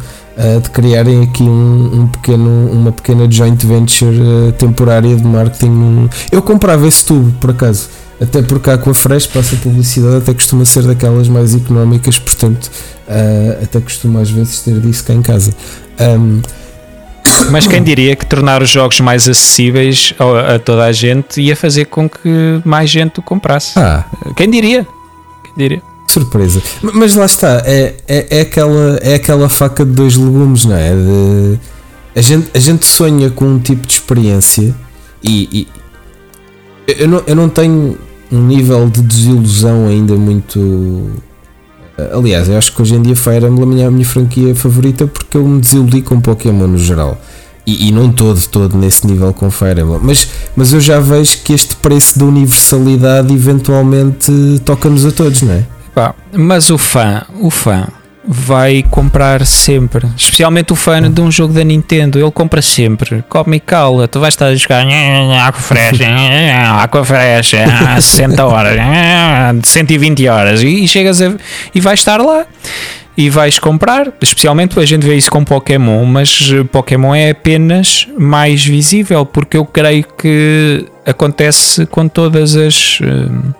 de 0.62 0.70
criarem 0.70 1.24
aqui 1.24 1.44
um, 1.44 2.02
um, 2.02 2.08
pequeno, 2.08 2.72
uma 2.72 2.91
pequena 2.91 3.30
joint 3.30 3.66
venture 3.66 4.20
uh, 4.20 4.52
temporária 4.53 5.16
de 5.16 5.24
marketing. 5.24 6.10
Eu 6.32 6.41
comprava 6.41 6.88
esse 6.88 7.06
tubo, 7.06 7.32
por 7.40 7.52
acaso. 7.52 7.90
Até 8.22 8.41
porque 8.44 8.70
a 8.70 8.78
Fresh 8.94 9.26
passa 9.28 9.56
publicidade, 9.56 10.18
até 10.18 10.34
costuma 10.34 10.64
ser 10.64 10.84
daquelas 10.84 11.28
mais 11.28 11.56
económicas, 11.56 12.20
portanto, 12.20 12.70
uh, 13.08 13.64
até 13.64 13.82
costuma 13.82 14.22
às 14.22 14.30
vezes 14.30 14.60
ter 14.62 14.80
disso 14.80 15.03
cá 15.03 15.14
em 15.14 15.24
casa. 15.24 15.52
Um, 15.99 16.41
mas 17.49 17.66
quem 17.66 17.82
diria 17.84 18.16
que 18.16 18.26
tornar 18.26 18.62
os 18.62 18.70
jogos 18.70 18.99
mais 18.99 19.28
acessíveis 19.28 20.14
a, 20.20 20.56
a, 20.56 20.60
toda 20.60 20.86
a 20.86 20.91
gente 20.91 21.41
ia 21.41 21.56
fazer 21.56 21.86
com 21.86 22.08
que 22.08 22.62
mais 22.64 22.91
gente 22.91 23.20
o 23.20 23.24
comprasse? 23.24 23.78
Ah. 23.80 24.06
Quem 24.36 24.49
diria? 24.52 24.86
Quem 25.44 25.53
diria? 25.58 25.91
Surpresa. 26.07 26.61
Mas 26.82 27.15
lá 27.15 27.26
está, 27.26 27.61
é, 27.65 27.95
é, 28.07 28.28
é, 28.38 28.41
aquela, 28.41 28.99
é 29.02 29.15
aquela 29.15 29.48
faca 29.48 29.86
de 29.86 29.91
dois 29.91 30.15
legumes, 30.15 30.65
não 30.65 30.76
é? 30.76 30.91
De, 30.94 31.60
a, 32.15 32.22
gente, 32.22 32.49
a 32.53 32.60
gente 32.60 32.86
sonha 32.86 33.30
com 33.30 33.45
um 33.45 33.60
tipo 33.60 33.88
de 33.88 33.94
experiência 33.94 34.76
e, 35.23 35.48
e 35.52 35.68
eu, 36.88 37.07
não, 37.07 37.23
eu 37.26 37.36
não 37.36 37.49
tenho 37.49 37.98
um 38.32 38.48
nível 38.48 38.90
de 38.90 39.02
desilusão 39.02 39.88
ainda 39.88 40.15
muito. 40.15 41.11
Aliás, 42.14 42.49
eu 42.49 42.57
acho 42.57 42.73
que 42.73 42.82
hoje 42.82 42.95
em 42.95 43.02
dia 43.02 43.15
Fire 43.15 43.45
Emblem 43.45 43.84
é 43.84 43.86
a 43.86 43.91
minha 43.91 44.06
franquia 44.06 44.56
favorita 44.56 45.06
porque 45.06 45.38
eu 45.38 45.48
me 45.48 45.60
desiludi 45.60 46.02
com 46.02 46.19
Pokémon 46.19 46.68
no 46.68 46.78
geral. 46.78 47.19
E, 47.65 47.90
e, 47.90 47.91
não 47.91 48.11
todo, 48.11 48.41
todo 48.48 48.76
nesse 48.76 49.06
nível 49.06 49.32
com 49.34 49.52
Fire 49.52 49.82
Emblem. 49.82 49.99
Mas, 50.02 50.28
mas 50.56 50.73
eu 50.73 50.80
já 50.80 50.99
vejo 50.99 51.44
que 51.44 51.53
este 51.53 51.76
preço 51.76 52.18
de 52.18 52.26
universalidade 52.26 53.32
eventualmente 53.32 54.32
toca-nos 54.65 55.06
a 55.06 55.11
todos, 55.11 55.44
não 55.44 55.53
é? 55.53 55.65
Pá, 55.94 56.16
mas 56.32 56.70
o 56.70 56.78
fã, 56.78 57.24
o 57.40 57.50
fã, 57.50 57.88
vai 58.26 58.84
comprar 58.90 59.46
sempre. 59.46 60.08
Especialmente 60.16 60.72
o 60.72 60.76
fã 60.76 61.02
de 61.12 61.22
um 61.22 61.32
jogo 61.32 61.54
da 61.54 61.64
Nintendo. 61.64 62.20
Ele 62.20 62.32
compra 62.32 62.62
sempre. 62.62 63.24
Come 63.28 63.58
e 63.58 63.60
cala. 63.60 64.08
Tu 64.08 64.20
vais 64.20 64.34
estar 64.34 64.48
a 64.48 64.56
jogar 64.56 64.86
Aqua 65.48 65.62
Fresh, 65.62 66.00
Aqua 66.82 67.04
Fresh, 67.04 67.54
60 68.00 68.46
horas, 68.46 68.76
120 69.64 70.28
horas. 70.28 70.64
E, 70.64 70.88
chegas 70.88 71.22
a, 71.22 71.34
e 71.74 71.80
vais 71.82 72.00
estar 72.00 72.22
lá. 72.22 72.46
E 73.18 73.30
vais 73.30 73.60
comprar, 73.60 74.08
especialmente 74.22 74.80
a 74.80 74.86
gente 74.86 75.06
vê 75.06 75.16
isso 75.16 75.30
com 75.30 75.44
Pokémon, 75.44 76.06
mas 76.06 76.50
Pokémon 76.72 77.14
é 77.14 77.32
apenas 77.32 78.08
mais 78.18 78.66
visível, 78.66 79.26
porque 79.26 79.58
eu 79.58 79.66
creio 79.66 80.06
que 80.18 80.88
acontece 81.06 81.86
com 81.86 82.08
todas 82.08 82.56
as, 82.56 83.00
eh, 83.04 83.52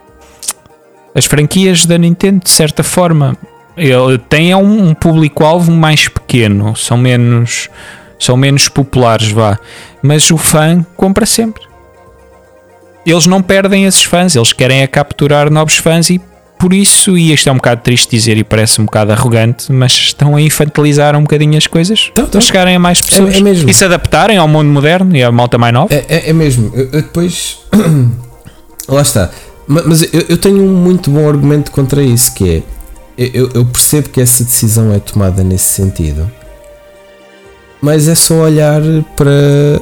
as 1.13 1.25
franquias 1.25 1.85
da 1.85 1.97
Nintendo, 1.97 2.41
de 2.43 2.49
certa 2.49 2.83
forma 2.83 3.38
ele 3.77 4.17
tem 4.17 4.53
um, 4.53 4.89
um 4.89 4.93
público-alvo 4.93 5.71
mais 5.71 6.07
pequeno, 6.07 6.75
são 6.75 6.97
menos, 6.97 7.69
são 8.19 8.35
menos 8.35 8.67
populares, 8.67 9.31
vá. 9.31 9.57
Mas 10.01 10.29
o 10.29 10.38
fã 10.38 10.85
compra 10.95 11.25
sempre. 11.25 11.63
Eles 13.05 13.25
não 13.25 13.41
perdem 13.41 13.85
esses 13.85 14.03
fãs, 14.03 14.35
eles 14.35 14.53
querem 14.53 14.81
é 14.81 14.88
capturar 14.88 15.49
novos 15.49 15.77
fãs 15.77 16.09
e 16.09 16.21
por 16.59 16.73
isso, 16.73 17.17
e 17.17 17.33
isto 17.33 17.49
é 17.49 17.51
um 17.51 17.55
bocado 17.55 17.81
triste 17.81 18.11
dizer 18.11 18.38
e 18.38 18.43
parece 18.43 18.79
um 18.79 18.85
bocado 18.85 19.11
arrogante, 19.11 19.71
mas 19.71 19.93
estão 19.93 20.35
a 20.35 20.41
infantilizar 20.41 21.15
um 21.15 21.21
bocadinho 21.21 21.57
as 21.57 21.65
coisas 21.65 22.11
então, 22.11 22.27
para 22.27 22.39
chegarem 22.39 22.75
a 22.75 22.79
mais 22.79 22.99
é, 22.99 23.01
pessoas 23.01 23.33
é, 23.33 23.39
é 23.39 23.69
e 23.71 23.73
se 23.73 23.83
adaptarem 23.83 24.38
ao 24.38 24.47
mundo 24.47 24.69
moderno 24.69 25.15
e 25.17 25.23
à 25.23 25.31
malta 25.31 25.57
mais 25.57 25.73
nova. 25.73 25.91
É, 25.91 26.05
é, 26.07 26.29
é 26.29 26.33
mesmo. 26.33 26.71
Eu, 26.75 26.83
eu 26.83 27.01
depois. 27.01 27.57
Lá 28.88 29.01
está. 29.01 29.31
Mas, 29.67 30.01
eu, 30.13 30.25
eu 30.29 30.38
tenho 30.38 30.63
um 30.63 30.73
muito 30.73 31.09
bom 31.09 31.27
argumento 31.27 31.71
contra 31.71 32.01
isso, 32.03 32.33
que 32.33 32.49
é 32.49 32.63
eu, 33.17 33.49
eu 33.53 33.65
percebo 33.65 34.09
que 34.09 34.19
essa 34.19 34.43
decisão 34.43 34.91
é 34.91 34.99
tomada 34.99 35.43
nesse 35.43 35.65
sentido, 35.65 36.29
mas 37.81 38.07
é 38.07 38.15
só 38.15 38.35
olhar 38.35 38.81
para, 39.15 39.81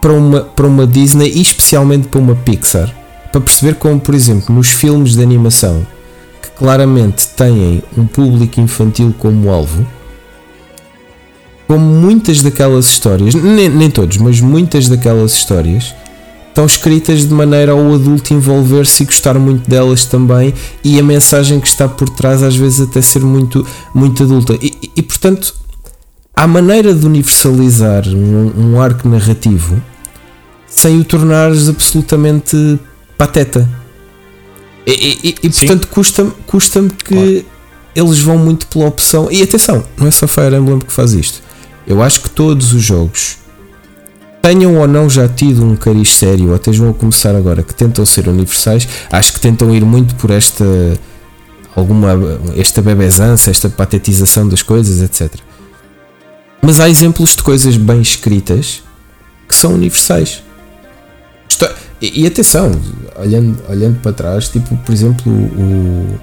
para, 0.00 0.12
uma, 0.12 0.40
para 0.42 0.66
uma 0.66 0.86
Disney 0.86 1.30
e 1.30 1.40
especialmente 1.40 2.08
para 2.08 2.20
uma 2.20 2.34
Pixar 2.34 2.94
para 3.30 3.40
perceber 3.40 3.74
como, 3.76 4.00
por 4.00 4.14
exemplo, 4.14 4.54
nos 4.54 4.68
filmes 4.68 5.14
de 5.14 5.22
animação 5.22 5.86
que 6.42 6.50
claramente 6.50 7.28
têm 7.28 7.82
um 7.96 8.06
público 8.06 8.60
infantil 8.60 9.14
como 9.18 9.50
alvo, 9.50 9.86
como 11.68 11.84
muitas 11.84 12.42
daquelas 12.42 12.86
histórias, 12.86 13.34
nem, 13.34 13.68
nem 13.68 13.88
todos, 13.88 14.16
mas 14.16 14.40
muitas 14.40 14.88
daquelas 14.88 15.32
histórias 15.32 15.94
estão 16.50 16.66
escritas 16.66 17.26
de 17.26 17.32
maneira 17.32 17.72
ao 17.72 17.94
adulto 17.94 18.34
envolver-se 18.34 19.02
e 19.02 19.06
gostar 19.06 19.38
muito 19.38 19.68
delas 19.68 20.04
também 20.04 20.52
e 20.84 20.98
a 20.98 21.02
mensagem 21.02 21.60
que 21.60 21.68
está 21.68 21.88
por 21.88 22.08
trás 22.08 22.42
às 22.42 22.56
vezes 22.56 22.80
até 22.80 23.00
ser 23.00 23.20
muito, 23.20 23.66
muito 23.94 24.22
adulta. 24.22 24.58
E, 24.60 24.74
e, 24.82 24.90
e 24.96 25.02
portanto, 25.02 25.54
há 26.34 26.46
maneira 26.46 26.92
de 26.92 27.06
universalizar 27.06 28.06
um, 28.08 28.72
um, 28.74 28.80
arco 28.80 29.08
narrativo 29.08 29.80
sem 30.66 30.98
o 31.00 31.04
tornares 31.04 31.68
absolutamente 31.68 32.78
pateta. 33.16 33.68
E, 34.86 35.36
e 35.42 35.50
portanto, 35.50 35.86
custa-me 35.88 36.32
custa 36.46 36.82
que 37.04 37.14
claro. 37.14 37.44
eles 37.94 38.18
vão 38.18 38.38
muito 38.38 38.66
pela 38.66 38.86
opção. 38.86 39.28
E 39.30 39.40
atenção, 39.42 39.84
não 39.96 40.06
é 40.06 40.10
só 40.10 40.26
Fire 40.26 40.56
Emblem 40.56 40.80
que 40.80 40.92
faz 40.92 41.12
isto. 41.12 41.42
Eu 41.86 42.02
acho 42.02 42.20
que 42.22 42.30
todos 42.30 42.72
os 42.72 42.82
jogos 42.82 43.39
tenham 44.40 44.76
ou 44.76 44.88
não 44.88 45.08
já 45.08 45.28
tido 45.28 45.64
um 45.64 45.76
cariz 45.76 46.16
sério, 46.16 46.50
ou 46.50 46.56
estejam 46.56 46.88
a 46.88 46.94
começar 46.94 47.34
agora, 47.34 47.62
que 47.62 47.74
tentam 47.74 48.04
ser 48.06 48.28
universais, 48.28 48.88
acho 49.10 49.32
que 49.32 49.40
tentam 49.40 49.74
ir 49.74 49.84
muito 49.84 50.14
por 50.14 50.30
esta 50.30 50.64
alguma 51.74 52.08
esta 52.56 52.82
bebezança, 52.82 53.50
esta 53.50 53.68
patetização 53.68 54.48
das 54.48 54.62
coisas, 54.62 55.00
etc. 55.02 55.40
Mas 56.62 56.80
há 56.80 56.88
exemplos 56.88 57.36
de 57.36 57.42
coisas 57.42 57.76
bem 57.76 58.00
escritas 58.00 58.82
que 59.48 59.54
são 59.54 59.74
universais. 59.74 60.42
E, 62.02 62.22
e 62.22 62.26
atenção, 62.26 62.72
olhando, 63.16 63.62
olhando 63.68 64.00
para 64.00 64.12
trás, 64.12 64.48
tipo, 64.48 64.74
por 64.74 64.92
exemplo, 64.92 65.30
o, 65.30 66.18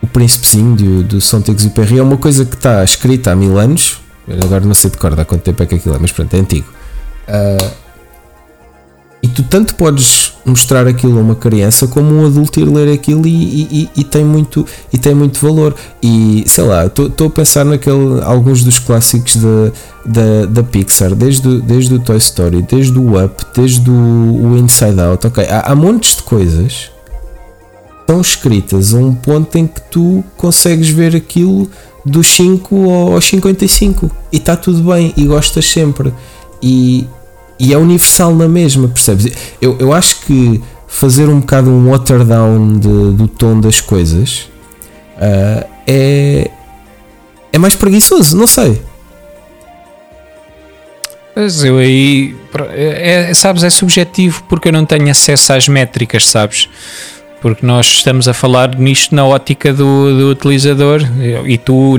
o 0.00 0.06
Príncipezinho 0.06 0.76
do, 0.76 1.02
do 1.02 1.20
São 1.20 1.42
Exupéry 1.46 1.98
é 1.98 2.02
uma 2.02 2.16
coisa 2.16 2.44
que 2.44 2.54
está 2.54 2.84
escrita 2.84 3.32
há 3.32 3.36
mil 3.36 3.58
anos. 3.58 4.00
Agora 4.44 4.64
não 4.64 4.74
sei 4.74 4.90
de 4.90 4.98
cor 4.98 5.18
há 5.18 5.24
quanto 5.24 5.42
tempo 5.42 5.60
é 5.60 5.66
que 5.66 5.74
aquilo 5.74 5.96
é, 5.96 5.98
mas 5.98 6.12
pronto, 6.12 6.32
é 6.34 6.38
antigo 6.38 6.66
Uh, 7.28 7.82
e 9.22 9.28
tu 9.28 9.44
tanto 9.44 9.76
podes 9.76 10.32
mostrar 10.44 10.88
aquilo 10.88 11.16
a 11.16 11.22
uma 11.22 11.36
criança 11.36 11.86
como 11.86 12.12
um 12.12 12.26
adulto 12.26 12.58
ir 12.58 12.64
ler 12.64 12.92
aquilo 12.92 13.24
e, 13.24 13.62
e, 13.62 13.90
e 13.96 14.02
tem, 14.02 14.24
muito, 14.24 14.66
e 14.92 14.98
tem 14.98 15.14
muito 15.14 15.38
valor. 15.38 15.76
E 16.02 16.42
sei 16.46 16.64
lá, 16.64 16.86
estou 16.86 17.26
a 17.28 17.30
pensar 17.30 17.64
naquele, 17.64 18.20
alguns 18.24 18.64
dos 18.64 18.80
clássicos 18.80 19.36
da, 19.36 19.72
da, 20.04 20.46
da 20.46 20.62
Pixar, 20.64 21.14
desde, 21.14 21.46
o, 21.46 21.60
desde 21.60 21.94
o 21.94 22.00
Toy 22.00 22.16
Story, 22.16 22.62
desde 22.62 22.98
o 22.98 23.24
Up, 23.24 23.44
desde 23.54 23.88
o, 23.88 23.92
o 23.94 24.58
Inside 24.58 25.00
Out. 25.00 25.26
Ok, 25.28 25.46
há, 25.46 25.70
há 25.70 25.74
montes 25.74 26.16
de 26.16 26.22
coisas 26.24 26.90
estão 28.00 28.20
escritas 28.20 28.92
a 28.92 28.98
um 28.98 29.14
ponto 29.14 29.56
em 29.56 29.66
que 29.66 29.80
tu 29.82 30.22
consegues 30.36 30.88
ver 30.88 31.16
aquilo 31.16 31.70
dos 32.04 32.26
5 32.34 32.90
aos 32.90 33.24
55 33.24 34.10
e 34.32 34.36
está 34.36 34.56
tudo 34.56 34.92
bem 34.92 35.14
e 35.16 35.24
gostas 35.24 35.66
sempre 35.66 36.12
e, 36.62 37.06
e 37.58 37.72
é 37.72 37.78
universal 37.78 38.34
na 38.34 38.48
mesma, 38.48 38.88
percebes? 38.88 39.32
Eu, 39.60 39.76
eu 39.78 39.92
acho 39.92 40.20
que 40.20 40.62
fazer 40.86 41.28
um 41.28 41.40
bocado 41.40 41.70
um 41.70 41.90
water 41.90 42.24
down 42.24 42.78
do 42.78 43.26
tom 43.26 43.58
das 43.58 43.80
coisas 43.80 44.50
uh, 45.16 45.66
é, 45.86 46.50
é 47.52 47.58
mais 47.58 47.74
preguiçoso, 47.74 48.36
não 48.36 48.46
sei. 48.46 48.80
Mas 51.34 51.64
eu 51.64 51.78
aí, 51.78 52.36
é, 52.74 53.30
é, 53.30 53.34
sabes, 53.34 53.64
é 53.64 53.70
subjetivo 53.70 54.44
porque 54.48 54.68
eu 54.68 54.72
não 54.72 54.84
tenho 54.84 55.10
acesso 55.10 55.54
às 55.54 55.66
métricas, 55.66 56.26
sabes? 56.26 56.68
Porque 57.42 57.66
nós 57.66 57.86
estamos 57.86 58.28
a 58.28 58.32
falar 58.32 58.78
nisto 58.78 59.14
na 59.14 59.26
ótica 59.26 59.72
do, 59.72 60.16
do, 60.16 60.30
utilizador 60.30 61.02
e 61.44 61.58
tu, 61.58 61.96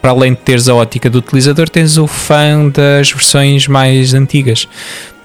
para 0.00 0.10
além 0.10 0.32
de 0.32 0.38
teres 0.38 0.68
a 0.68 0.74
ótica 0.74 1.10
do 1.10 1.18
utilizador, 1.18 1.68
tens 1.68 1.98
o 1.98 2.06
fã 2.06 2.68
das 2.70 3.12
versões 3.12 3.68
mais 3.68 4.14
antigas. 4.14 4.66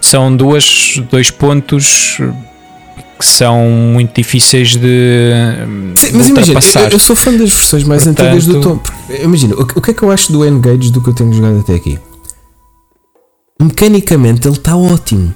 São 0.01 0.35
duas, 0.35 1.01
dois 1.09 1.31
pontos 1.31 2.19
que 3.17 3.25
são 3.25 3.69
muito 3.69 4.15
difíceis 4.15 4.75
de, 4.75 5.31
Sim, 5.95 6.09
mas 6.15 6.27
imagina, 6.27 6.59
eu, 6.75 6.89
eu, 6.89 6.99
sou 6.99 7.15
fã 7.15 7.31
das 7.31 7.51
versões 7.51 7.83
mais 7.83 8.03
Portanto, 8.03 8.27
antigas 8.27 8.47
do 8.47 8.59
Tom. 8.59 8.79
Imagina, 9.23 9.55
o, 9.55 9.61
o 9.61 9.81
que 9.81 9.91
é 9.91 9.93
que 9.93 10.03
eu 10.03 10.11
acho 10.11 10.33
do 10.33 10.43
N-Gage 10.43 10.91
do 10.91 11.01
que 11.01 11.11
eu 11.11 11.13
tenho 11.13 11.31
jogado 11.31 11.59
até 11.59 11.75
aqui? 11.75 11.99
Mecanicamente 13.61 14.47
ele 14.47 14.57
está 14.57 14.75
ótimo 14.75 15.33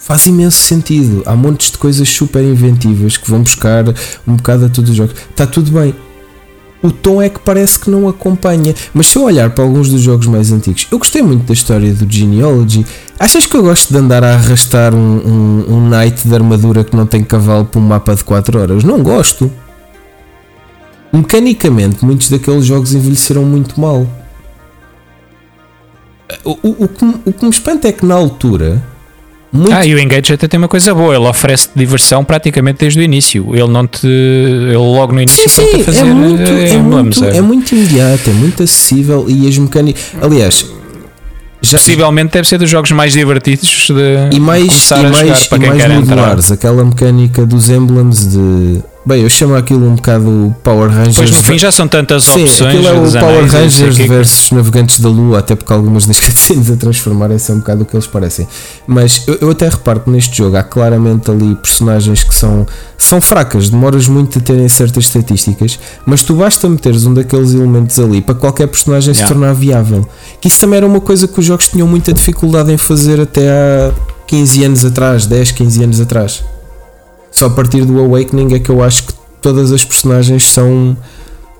faz 0.00 0.26
imenso 0.26 0.58
sentido. 0.58 1.22
Há 1.26 1.36
montes 1.36 1.70
de 1.70 1.78
coisas 1.78 2.08
super 2.08 2.42
inventivas 2.42 3.16
que 3.16 3.30
vão 3.30 3.42
buscar 3.42 3.84
um 4.26 4.34
bocado 4.34 4.64
a 4.64 4.68
todos 4.68 4.90
os 4.90 4.96
jogos. 4.96 5.14
Está 5.30 5.46
tudo 5.46 5.70
bem. 5.70 5.94
O 6.82 6.90
tom 6.90 7.20
é 7.20 7.28
que 7.28 7.38
parece 7.38 7.78
que 7.78 7.90
não 7.90 8.08
acompanha. 8.08 8.74
Mas 8.94 9.08
se 9.08 9.18
eu 9.18 9.22
olhar 9.22 9.50
para 9.50 9.62
alguns 9.62 9.90
dos 9.90 10.00
jogos 10.00 10.26
mais 10.26 10.50
antigos, 10.50 10.86
eu 10.90 10.98
gostei 10.98 11.22
muito 11.22 11.44
da 11.44 11.52
história 11.52 11.92
do 11.92 12.10
Genealogy. 12.10 12.86
Achas 13.18 13.44
que 13.44 13.54
eu 13.54 13.62
gosto 13.62 13.92
de 13.92 13.98
andar 13.98 14.24
a 14.24 14.34
arrastar 14.34 14.94
um, 14.94 14.98
um, 14.98 15.74
um 15.74 15.88
knight 15.90 16.26
de 16.26 16.34
armadura 16.34 16.82
que 16.82 16.96
não 16.96 17.06
tem 17.06 17.22
cavalo 17.22 17.66
para 17.66 17.78
um 17.78 17.84
mapa 17.84 18.14
de 18.14 18.24
4 18.24 18.58
horas? 18.58 18.82
Não 18.82 19.02
gosto. 19.02 19.52
Mecanicamente, 21.12 22.02
muitos 22.02 22.30
daqueles 22.30 22.64
jogos 22.64 22.94
envelheceram 22.94 23.44
muito 23.44 23.78
mal. 23.78 24.06
O, 26.44 26.52
o, 26.62 26.84
o, 26.84 26.88
que, 26.88 27.04
o 27.26 27.32
que 27.32 27.44
me 27.44 27.50
espanta 27.50 27.88
é 27.88 27.92
que 27.92 28.06
na 28.06 28.14
altura 28.14 28.82
muito... 29.52 29.74
Ah, 29.74 29.84
e 29.84 29.94
o 29.94 29.98
Engage 29.98 30.32
até 30.32 30.46
tem 30.46 30.58
uma 30.58 30.68
coisa 30.68 30.94
boa, 30.94 31.14
ele 31.14 31.26
oferece 31.26 31.68
diversão 31.74 32.24
praticamente 32.24 32.78
desde 32.80 33.00
o 33.00 33.02
início. 33.02 33.54
Ele 33.54 33.68
não 33.68 33.86
te. 33.86 34.06
Ele 34.06 34.76
logo 34.76 35.12
no 35.12 35.20
início 35.20 35.48
sim, 35.48 35.62
sim, 35.62 35.80
a 35.80 35.84
fazer 35.84 36.00
é 36.00 36.04
muito, 36.04 36.42
é, 36.42 36.76
muito, 36.76 37.24
é 37.24 37.40
muito 37.40 37.74
imediato, 37.74 38.30
é 38.30 38.32
muito 38.32 38.62
acessível 38.62 39.26
e 39.28 39.48
as 39.48 39.58
mecânicas. 39.58 40.02
Aliás, 40.22 40.64
já, 41.62 41.78
Possivelmente 41.78 42.32
deve 42.32 42.48
ser 42.48 42.58
dos 42.58 42.70
jogos 42.70 42.90
mais 42.92 43.12
divertidos 43.12 43.88
de 43.88 44.36
e 44.36 44.40
mais, 44.40 44.66
começar 44.66 45.02
e 45.02 45.06
a 45.06 45.10
mais, 45.10 45.28
jogar 45.28 45.48
para 45.48 45.58
quem 45.58 45.68
mais 45.68 45.82
quer 45.82 45.88
modulares, 45.90 46.44
entrar. 46.44 46.54
aquela 46.54 46.84
mecânica 46.84 47.44
dos 47.44 47.68
emblems 47.68 48.30
de 48.30 48.80
Bem, 49.10 49.22
eu 49.22 49.28
chamo 49.28 49.56
aquilo 49.56 49.88
um 49.88 49.96
bocado 49.96 50.54
Power 50.62 50.88
Rangers. 50.88 51.16
Pois 51.16 51.30
no 51.32 51.42
fim 51.42 51.58
já 51.58 51.72
são 51.72 51.88
tantas 51.88 52.22
Sim, 52.22 52.44
opções. 52.44 52.76
Aquilo 52.76 52.86
é 52.86 52.92
o 52.92 53.10
Power 53.10 53.44
Rangers 53.44 53.96
versus 53.96 54.52
Navegantes 54.52 55.00
da 55.00 55.08
Lua, 55.08 55.40
até 55.40 55.56
porque 55.56 55.72
algumas 55.72 56.06
das 56.06 56.20
cutscenes 56.20 56.70
a 56.70 56.76
transformarem-se 56.76 57.50
é 57.50 57.54
um 57.54 57.58
bocado 57.58 57.82
o 57.82 57.84
que 57.84 57.96
eles 57.96 58.06
parecem. 58.06 58.46
Mas 58.86 59.24
eu, 59.26 59.36
eu, 59.40 59.50
até 59.50 59.68
reparo 59.68 59.98
que 59.98 60.10
neste 60.10 60.38
jogo 60.38 60.56
há 60.56 60.62
claramente 60.62 61.28
ali 61.28 61.56
personagens 61.56 62.22
que 62.22 62.32
são, 62.32 62.64
são 62.96 63.20
fracas, 63.20 63.68
demoras 63.68 64.06
muito 64.06 64.38
a 64.38 64.42
terem 64.42 64.68
certas 64.68 65.06
estatísticas, 65.06 65.80
mas 66.06 66.22
tu 66.22 66.34
basta 66.34 66.68
meteres 66.68 67.04
um 67.04 67.12
daqueles 67.12 67.52
elementos 67.52 67.98
ali 67.98 68.20
para 68.20 68.36
qualquer 68.36 68.68
personagem 68.68 69.12
yeah. 69.12 69.26
se 69.26 69.34
tornar 69.34 69.54
viável. 69.54 70.08
Que 70.40 70.46
isso 70.46 70.60
também 70.60 70.76
era 70.76 70.86
uma 70.86 71.00
coisa 71.00 71.26
que 71.26 71.36
os 71.36 71.44
jogos 71.44 71.66
tinham 71.66 71.88
muita 71.88 72.12
dificuldade 72.12 72.72
em 72.72 72.78
fazer 72.78 73.20
até 73.20 73.50
há 73.50 73.92
15 74.28 74.64
anos 74.64 74.84
atrás, 74.84 75.26
10, 75.26 75.50
15 75.50 75.82
anos 75.82 76.00
atrás. 76.00 76.44
Só 77.30 77.46
a 77.46 77.50
partir 77.50 77.84
do 77.84 77.98
Awakening 78.00 78.54
é 78.54 78.58
que 78.58 78.70
eu 78.70 78.82
acho 78.82 79.04
que 79.04 79.14
todas 79.40 79.72
as 79.72 79.84
personagens 79.84 80.50
são 80.50 80.96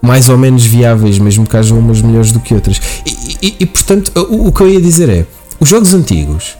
mais 0.03 0.29
ou 0.29 0.39
menos 0.39 0.65
viáveis, 0.65 1.19
mesmo 1.19 1.47
que 1.47 1.57
haja 1.57 1.75
umas 1.75 2.01
melhores 2.01 2.33
do 2.33 2.41
que 2.41 2.55
outras. 2.55 2.81
E, 3.07 3.37
e, 3.47 3.57
e 3.61 3.67
portanto, 3.67 4.11
o, 4.31 4.49
o, 4.49 4.53
que 4.53 4.63
eu 4.63 4.69
ia 4.69 4.81
dizer 4.81 5.09
é: 5.09 5.27
os 5.59 5.69
jogos 5.69 5.93
antigos, 5.95 6.57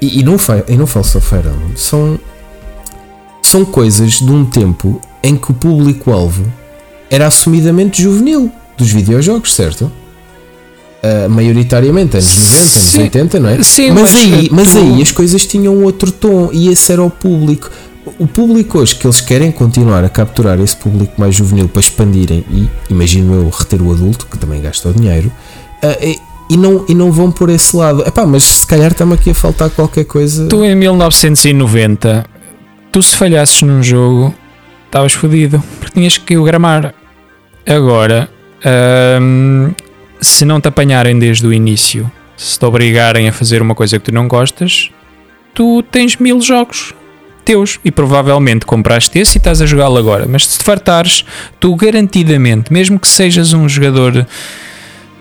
e, 0.00 0.20
e 0.20 0.22
não, 0.22 0.36
e 0.68 0.76
não 0.76 0.86
falo 0.86 1.04
só 1.04 1.20
Fire 1.20 1.48
Emblem, 1.48 1.76
são, 1.76 2.18
são 3.42 3.64
coisas 3.64 4.12
de 4.12 4.30
um 4.30 4.44
tempo 4.44 5.00
em 5.22 5.36
que 5.36 5.50
o 5.50 5.54
público-alvo 5.54 6.44
era 7.10 7.26
assumidamente 7.26 8.02
juvenil 8.02 8.50
dos 8.76 8.90
videojogos, 8.90 9.54
certo? 9.54 9.90
Uh, 11.02 11.28
maioritariamente 11.28 12.16
anos 12.16 12.34
90, 12.34 12.56
anos 12.56 12.72
sim, 12.72 13.00
80, 13.02 13.40
não 13.40 13.48
é? 13.50 13.62
Sim, 13.62 13.90
mas, 13.90 14.02
mas 14.02 14.14
aí, 14.14 14.48
tu... 14.48 14.54
mas 14.54 14.76
aí 14.76 15.02
as 15.02 15.12
coisas 15.12 15.46
tinham 15.46 15.82
outro 15.84 16.10
tom 16.10 16.48
e 16.52 16.68
esse 16.68 16.90
era 16.90 17.02
o 17.02 17.10
público. 17.10 17.70
O 18.18 18.26
público 18.26 18.78
hoje 18.78 18.94
que 18.94 19.06
eles 19.06 19.20
querem 19.20 19.50
continuar 19.50 20.04
a 20.04 20.08
capturar 20.08 20.60
esse 20.60 20.76
público 20.76 21.14
mais 21.16 21.34
juvenil 21.34 21.68
para 21.68 21.80
expandirem 21.80 22.44
e, 22.50 22.68
imagino 22.90 23.34
eu, 23.34 23.48
reter 23.48 23.80
o 23.80 23.90
adulto, 23.92 24.26
que 24.26 24.36
também 24.36 24.60
gasta 24.60 24.90
o 24.90 24.92
dinheiro, 24.92 25.32
uh, 25.82 26.04
e, 26.04 26.18
e, 26.50 26.56
não, 26.56 26.84
e 26.86 26.94
não 26.94 27.10
vão 27.10 27.30
por 27.30 27.48
esse 27.48 27.74
lado. 27.74 28.02
Epá, 28.06 28.26
mas 28.26 28.44
se 28.44 28.66
calhar 28.66 28.92
está-me 28.92 29.14
aqui 29.14 29.30
a 29.30 29.34
faltar 29.34 29.70
qualquer 29.70 30.04
coisa. 30.04 30.46
Tu 30.48 30.64
em 30.64 30.74
1990, 30.74 32.26
tu 32.92 33.02
se 33.02 33.16
falhasses 33.16 33.62
num 33.62 33.82
jogo, 33.82 34.34
estavas 34.84 35.14
fodido, 35.14 35.62
porque 35.80 35.94
tinhas 35.98 36.18
que 36.18 36.36
o 36.36 36.44
gramar. 36.44 36.94
Agora, 37.66 38.28
hum, 39.20 39.72
se 40.20 40.44
não 40.44 40.60
te 40.60 40.68
apanharem 40.68 41.18
desde 41.18 41.46
o 41.46 41.54
início, 41.54 42.10
se 42.36 42.58
te 42.58 42.64
obrigarem 42.66 43.28
a 43.28 43.32
fazer 43.32 43.62
uma 43.62 43.74
coisa 43.74 43.98
que 43.98 44.04
tu 44.04 44.14
não 44.14 44.28
gostas, 44.28 44.90
tu 45.54 45.82
tens 45.82 46.16
mil 46.18 46.38
jogos 46.42 46.92
teus 47.44 47.78
e 47.84 47.90
provavelmente 47.90 48.64
compraste 48.66 49.18
esse 49.18 49.36
e 49.36 49.38
estás 49.38 49.60
a 49.60 49.66
jogá-lo 49.66 49.96
agora. 49.96 50.26
Mas 50.28 50.46
se 50.46 50.58
te 50.58 50.64
fartares, 50.64 51.24
tu 51.60 51.74
garantidamente, 51.76 52.72
mesmo 52.72 52.98
que 52.98 53.06
sejas 53.06 53.52
um 53.52 53.68
jogador 53.68 54.26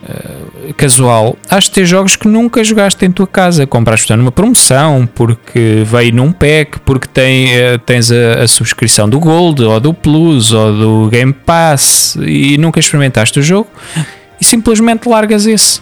uh, 0.03 0.73
casual, 0.75 1.37
has 1.49 1.65
de 1.65 1.71
ter 1.71 1.85
jogos 1.85 2.15
que 2.15 2.27
nunca 2.27 2.63
jogaste 2.63 3.05
em 3.05 3.11
tua 3.11 3.27
casa. 3.27 3.67
Compraste 3.67 4.13
numa 4.15 4.31
promoção, 4.31 5.07
porque 5.13 5.83
veio 5.85 6.13
num 6.13 6.31
pack, 6.31 6.79
porque 6.79 7.07
tem, 7.07 7.47
uh, 7.47 7.77
tens 7.85 8.11
a, 8.11 8.43
a, 8.43 8.47
subscrição 8.47 9.09
do 9.09 9.19
Gold, 9.19 9.63
ou 9.63 9.79
do 9.79 9.93
Plus, 9.93 10.53
ou 10.53 10.73
do 10.73 11.09
Game 11.09 11.33
Pass 11.33 12.17
e 12.21 12.57
nunca 12.57 12.79
experimentaste 12.79 13.39
o 13.39 13.43
jogo 13.43 13.67
e 14.39 14.45
simplesmente 14.45 15.07
largas 15.07 15.45
esse. 15.45 15.81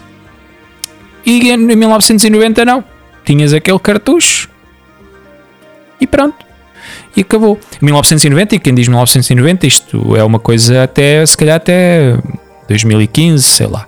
E 1.26 1.52
em 1.52 1.58
1990 1.58 2.66
não. 2.66 2.84
Tinhas 3.24 3.54
aquele 3.54 3.78
cartucho 3.78 4.50
e 6.02 6.08
pronto. 6.08 6.36
E 7.16 7.22
acabou. 7.22 7.60
1990, 7.82 8.56
e 8.56 8.60
quem 8.60 8.74
diz 8.74 8.88
1990, 8.88 9.68
isto 9.68 10.16
é 10.16 10.24
uma 10.24 10.40
coisa 10.40 10.84
até, 10.84 11.26
se 11.26 11.38
calhar 11.38 11.56
até 11.56 12.18
2015, 12.68 13.44
sei 13.44 13.68
lá. 13.68 13.86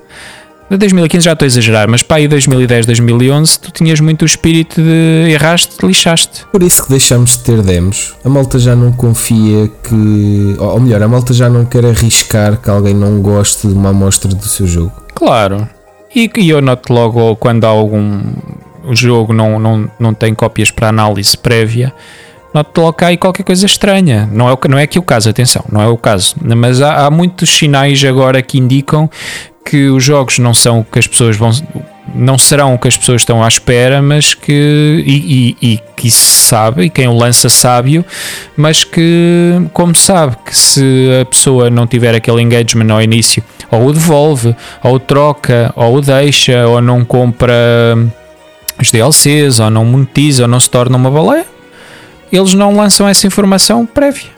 2015 0.77 1.25
já 1.25 1.33
estou 1.33 1.45
a 1.45 1.47
exagerar, 1.47 1.89
mas 1.89 2.01
para 2.01 2.17
aí 2.17 2.27
2010, 2.27 2.85
2011 2.85 3.59
tu 3.59 3.71
tinhas 3.71 3.99
muito 3.99 4.23
o 4.23 4.25
espírito 4.25 4.81
de 4.81 5.31
erraste, 5.31 5.85
lixaste. 5.85 6.45
Por 6.51 6.63
isso 6.63 6.83
que 6.83 6.89
deixamos 6.89 7.37
de 7.37 7.43
ter 7.43 7.61
demos. 7.61 8.15
A 8.23 8.29
malta 8.29 8.57
já 8.57 8.75
não 8.75 8.91
confia 8.91 9.69
que. 9.83 10.55
Ou 10.57 10.79
melhor, 10.79 11.03
a 11.03 11.07
malta 11.07 11.33
já 11.33 11.49
não 11.49 11.65
quer 11.65 11.85
arriscar 11.85 12.57
que 12.57 12.69
alguém 12.69 12.93
não 12.93 13.21
goste 13.21 13.67
de 13.67 13.73
uma 13.73 13.89
amostra 13.89 14.33
do 14.33 14.45
seu 14.47 14.65
jogo. 14.65 14.91
Claro. 15.13 15.67
E, 16.15 16.29
e 16.37 16.49
eu 16.49 16.61
noto 16.61 16.93
logo 16.93 17.35
quando 17.35 17.65
há 17.65 17.69
algum 17.69 18.21
jogo 18.91 19.33
não, 19.33 19.59
não, 19.59 19.91
não 19.99 20.13
tem 20.13 20.33
cópias 20.33 20.71
para 20.71 20.89
análise 20.89 21.37
prévia 21.37 21.93
noto 22.53 22.81
logo 22.81 22.97
aí 23.01 23.17
qualquer 23.17 23.43
coisa 23.43 23.65
estranha. 23.65 24.29
Não 24.31 24.49
é, 24.49 24.57
não 24.69 24.77
é 24.77 24.83
aqui 24.83 24.99
o 24.99 25.01
caso, 25.01 25.29
atenção, 25.29 25.65
não 25.71 25.81
é 25.81 25.87
o 25.87 25.97
caso. 25.97 26.35
Mas 26.39 26.81
há, 26.81 27.05
há 27.05 27.11
muitos 27.11 27.49
sinais 27.49 28.03
agora 28.05 28.41
que 28.41 28.59
indicam 28.59 29.09
que 29.65 29.87
os 29.87 30.03
jogos 30.03 30.39
não 30.39 30.53
são 30.53 30.81
o 30.81 30.85
que 30.85 30.99
as 30.99 31.07
pessoas 31.07 31.35
vão 31.35 31.51
não 32.13 32.37
serão 32.37 32.73
o 32.73 32.77
que 32.77 32.87
as 32.87 32.97
pessoas 32.97 33.21
estão 33.21 33.41
à 33.41 33.47
espera, 33.47 34.01
mas 34.01 34.33
que 34.33 35.03
e, 35.05 35.55
e, 35.61 35.73
e 35.73 35.79
que 35.95 36.11
sabe, 36.11 36.83
e 36.83 36.89
quem 36.89 37.07
o 37.07 37.13
lança 37.13 37.49
sábio, 37.49 38.03
mas 38.57 38.83
que 38.83 39.53
como 39.71 39.95
sabe 39.95 40.35
que 40.45 40.55
se 40.55 41.09
a 41.21 41.25
pessoa 41.25 41.69
não 41.69 41.87
tiver 41.87 42.13
aquele 42.13 42.41
engagement 42.41 42.93
ao 42.93 43.01
início, 43.01 43.41
ou 43.71 43.87
o 43.87 43.93
devolve, 43.93 44.53
ou 44.83 44.95
o 44.95 44.99
troca, 44.99 45.71
ou 45.77 45.95
o 45.95 46.01
deixa, 46.01 46.67
ou 46.67 46.81
não 46.81 47.05
compra 47.05 47.53
os 48.79 48.91
DLCs, 48.91 49.59
ou 49.59 49.69
não 49.69 49.85
monetiza, 49.85 50.43
ou 50.43 50.47
não 50.47 50.59
se 50.59 50.69
torna 50.69 50.97
uma 50.97 51.09
baleia, 51.09 51.45
eles 52.31 52.53
não 52.53 52.75
lançam 52.75 53.07
essa 53.07 53.27
informação 53.27 53.85
prévia. 53.85 54.31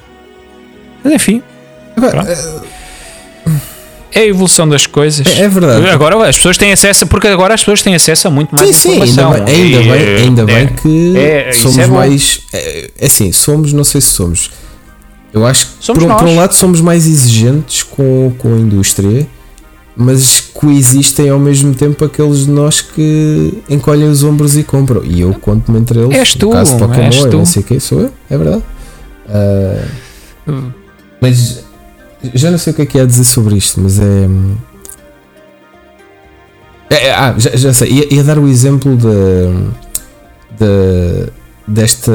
Mas 1.03 1.13
enfim. 1.13 1.41
Pronto 1.95 2.65
é 4.15 4.21
a 4.21 4.25
evolução 4.25 4.67
das 4.67 4.87
coisas. 4.87 5.27
É, 5.37 5.43
é, 5.43 5.49
verdade. 5.49 5.89
Agora 5.89 6.29
as 6.29 6.37
pessoas 6.37 6.57
têm 6.57 6.71
acesso, 6.71 7.05
porque 7.05 7.27
agora 7.27 7.53
as 7.53 7.59
pessoas 7.59 7.83
têm 7.83 7.93
acesso 7.93 8.29
a 8.29 8.31
muito 8.31 8.55
mais 8.55 8.73
sim, 8.73 8.93
informação. 8.93 9.33
Sim, 9.33 9.39
ainda 9.39 9.79
bem, 9.79 9.91
ainda 9.91 9.91
bem, 9.91 10.23
ainda 10.23 10.41
é, 10.41 10.45
bem 10.45 10.67
que 10.67 11.17
é, 11.17 11.51
somos 11.51 11.77
é 11.77 11.87
mais. 11.87 12.39
É, 12.53 12.91
é, 12.97 13.05
assim, 13.05 13.33
somos, 13.33 13.73
não 13.73 13.83
sei 13.83 13.99
se 13.99 14.07
somos. 14.07 14.49
Eu 15.33 15.45
acho 15.45 15.67
que 15.81 15.87
por, 15.87 15.97
por, 15.97 16.27
um 16.27 16.35
lado 16.37 16.53
somos 16.53 16.79
mais 16.79 17.05
exigentes 17.05 17.83
com, 17.83 18.33
com 18.37 18.55
a 18.55 18.57
indústria, 18.57 19.27
mas 19.95 20.41
coexistem 20.53 21.29
ao 21.29 21.39
mesmo 21.39 21.73
tempo 21.73 22.03
aqueles 22.03 22.45
de 22.45 22.51
nós 22.51 22.81
que 22.81 23.63
encolhem 23.69 24.09
os 24.09 24.23
ombros 24.23 24.57
e 24.57 24.63
compram. 24.63 25.03
E 25.03 25.21
eu 25.21 25.33
conto-me 25.33 25.79
entre 25.79 25.99
eles. 25.99 26.17
És 26.17 26.35
tu, 26.35 26.49
caso 26.49 26.77
Pokémon, 26.77 27.05
és 27.05 27.23
tu. 27.23 27.37
não 27.37 27.45
sei 27.45 27.61
o 27.61 27.65
que, 27.65 27.79
sou 27.79 28.01
eu, 28.01 28.11
é 28.29 28.37
verdade. 28.37 28.63
Uh, 29.27 30.71
mas 31.21 31.63
já 32.33 32.51
não 32.51 32.57
sei 32.57 32.73
o 32.73 32.75
que 32.75 32.81
é 32.81 32.85
que 32.85 32.97
ia 32.97 33.07
dizer 33.07 33.23
sobre 33.23 33.55
isto, 33.55 33.79
mas 33.79 33.99
é. 33.99 34.27
é, 36.89 37.07
é 37.07 37.13
ah, 37.13 37.33
já, 37.37 37.55
já, 37.55 37.73
sei. 37.73 37.89
Ia, 37.91 38.13
ia, 38.15 38.23
dar 38.23 38.37
o 38.37 38.47
exemplo 38.47 38.97
de, 38.97 39.07
de, 40.59 41.31
desta 41.67 42.11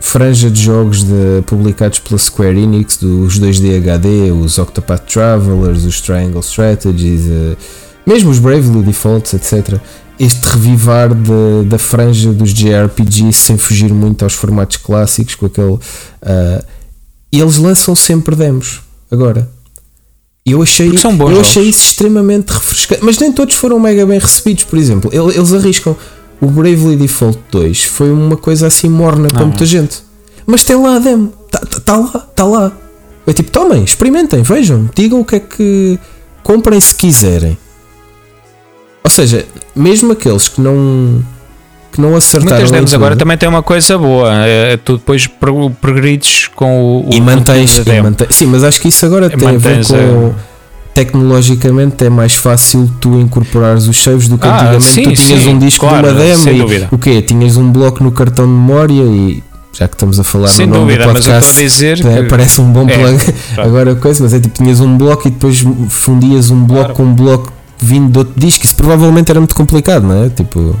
franja 0.00 0.50
de 0.50 0.62
jogos 0.62 1.02
de, 1.02 1.42
publicados 1.46 1.98
pela 1.98 2.18
Square 2.18 2.58
Enix, 2.58 2.96
dos 2.96 3.38
2D 3.38 3.76
HD, 3.76 4.30
os 4.30 4.58
Octopath 4.58 5.04
Travelers, 5.12 5.84
os 5.84 6.00
Triangle 6.00 6.40
Strategies, 6.40 7.26
uh, 7.26 7.56
mesmo 8.06 8.30
os 8.30 8.38
Bravely 8.38 8.82
Defaults, 8.82 9.34
etc. 9.34 9.80
Este 10.18 10.48
revivar 10.48 11.14
de, 11.14 11.68
da 11.68 11.78
franja 11.78 12.32
dos 12.32 12.52
JRPGs 12.52 13.38
sem 13.38 13.56
fugir 13.56 13.92
muito 13.92 14.22
aos 14.24 14.34
formatos 14.34 14.76
clássicos, 14.78 15.34
com 15.34 15.46
aquele. 15.46 15.72
Uh, 15.72 16.64
eles 17.30 17.56
lançam 17.56 17.94
sempre 17.94 18.34
demos 18.34 18.80
agora. 19.10 19.48
Eu 20.46 20.62
achei, 20.62 20.88
eu 20.88 21.40
achei 21.40 21.64
isso 21.64 21.88
extremamente 21.88 22.48
refrescante, 22.50 23.04
mas 23.04 23.18
nem 23.18 23.30
todos 23.30 23.54
foram 23.54 23.78
mega 23.78 24.06
bem 24.06 24.18
recebidos, 24.18 24.64
por 24.64 24.78
exemplo. 24.78 25.10
Eles 25.12 25.52
arriscam. 25.52 25.94
O 26.40 26.46
Bravely 26.46 26.96
Default 26.96 27.38
2 27.50 27.84
foi 27.84 28.10
uma 28.12 28.36
coisa 28.36 28.66
assim 28.66 28.88
morna 28.88 29.28
para 29.28 29.44
muita 29.44 29.66
gente. 29.66 30.02
Mas 30.46 30.64
tem 30.64 30.76
lá 30.76 30.96
a 30.96 30.98
demo. 30.98 31.32
Está 31.46 31.60
tá, 31.60 31.80
tá 31.80 31.96
lá, 31.96 32.26
está 32.30 32.44
lá. 32.44 32.72
É 33.26 33.32
tipo, 33.32 33.50
tomem, 33.50 33.84
experimentem, 33.84 34.42
vejam, 34.42 34.88
digam 34.94 35.20
o 35.20 35.24
que 35.24 35.36
é 35.36 35.40
que. 35.40 35.98
Comprem 36.42 36.80
se 36.80 36.94
quiserem. 36.94 37.58
Ou 39.04 39.10
seja, 39.10 39.44
mesmo 39.74 40.12
aqueles 40.12 40.48
que 40.48 40.60
não 40.60 41.22
que 41.92 42.00
não 42.00 42.16
acertaram. 42.16 42.54
Muitas 42.56 42.70
demos 42.70 42.94
agora 42.94 43.16
também 43.16 43.36
tem 43.36 43.48
uma 43.48 43.62
coisa 43.62 43.98
boa, 43.98 44.30
é, 44.46 44.76
tu 44.76 44.96
depois 44.96 45.26
progredes 45.26 46.46
com 46.54 47.02
o. 47.02 47.08
E 47.12 47.20
mantens, 47.20 47.76
e 47.78 48.02
mantens. 48.02 48.34
Sim, 48.34 48.46
mas 48.46 48.64
acho 48.64 48.80
que 48.80 48.88
isso 48.88 49.04
agora 49.04 49.28
tem 49.28 49.48
a 49.48 49.52
ver 49.58 49.86
com. 49.86 49.96
É... 49.96 50.57
Tecnologicamente 50.94 52.04
é 52.04 52.10
mais 52.10 52.34
fácil 52.34 52.90
tu 53.00 53.20
incorporares 53.20 53.86
os 53.86 53.96
saves 53.96 54.28
do 54.28 54.36
que 54.36 54.46
ah, 54.48 54.54
antigamente 54.54 54.84
sim, 54.84 55.02
tu 55.02 55.12
tinhas 55.12 55.42
sim, 55.42 55.50
um 55.50 55.58
disco 55.58 55.86
claro, 55.86 56.08
de 56.08 56.12
uma 56.12 56.20
demo 56.20 56.50
e 56.50 56.88
o 56.90 56.98
quê? 56.98 57.22
Tinhas 57.22 57.56
um 57.56 57.70
bloco 57.70 58.02
no 58.02 58.10
cartão 58.10 58.46
de 58.46 58.52
memória 58.52 59.02
e 59.02 59.42
já 59.72 59.86
que 59.86 59.94
estamos 59.94 60.18
a 60.18 60.24
falar 60.24 60.48
Sem 60.48 60.66
no 60.66 60.80
dúvida, 60.80 61.04
podcast, 61.04 61.28
mas 61.30 61.58
eu 61.58 61.66
estou 61.66 61.90
a 61.90 61.94
dizer 61.94 62.06
é, 62.06 62.22
que... 62.22 62.28
parece 62.28 62.60
um 62.60 62.72
bom 62.72 62.88
é, 62.88 62.98
plug 62.98 63.34
agora 63.58 63.94
coisa, 63.94 64.24
mas 64.24 64.34
é 64.34 64.40
tipo, 64.40 64.56
tinhas 64.56 64.80
um 64.80 64.98
bloco 64.98 65.28
e 65.28 65.30
depois 65.30 65.64
fundias 65.88 66.50
um 66.50 66.64
bloco 66.64 66.80
claro. 66.80 66.94
com 66.94 67.02
um 67.04 67.14
bloco 67.14 67.52
vindo 67.78 68.10
de 68.10 68.18
outro 68.18 68.34
disco, 68.36 68.64
isso 68.64 68.74
provavelmente 68.74 69.30
era 69.30 69.38
muito 69.38 69.54
complicado, 69.54 70.02
não 70.02 70.24
é? 70.24 70.28
Tipo 70.30 70.74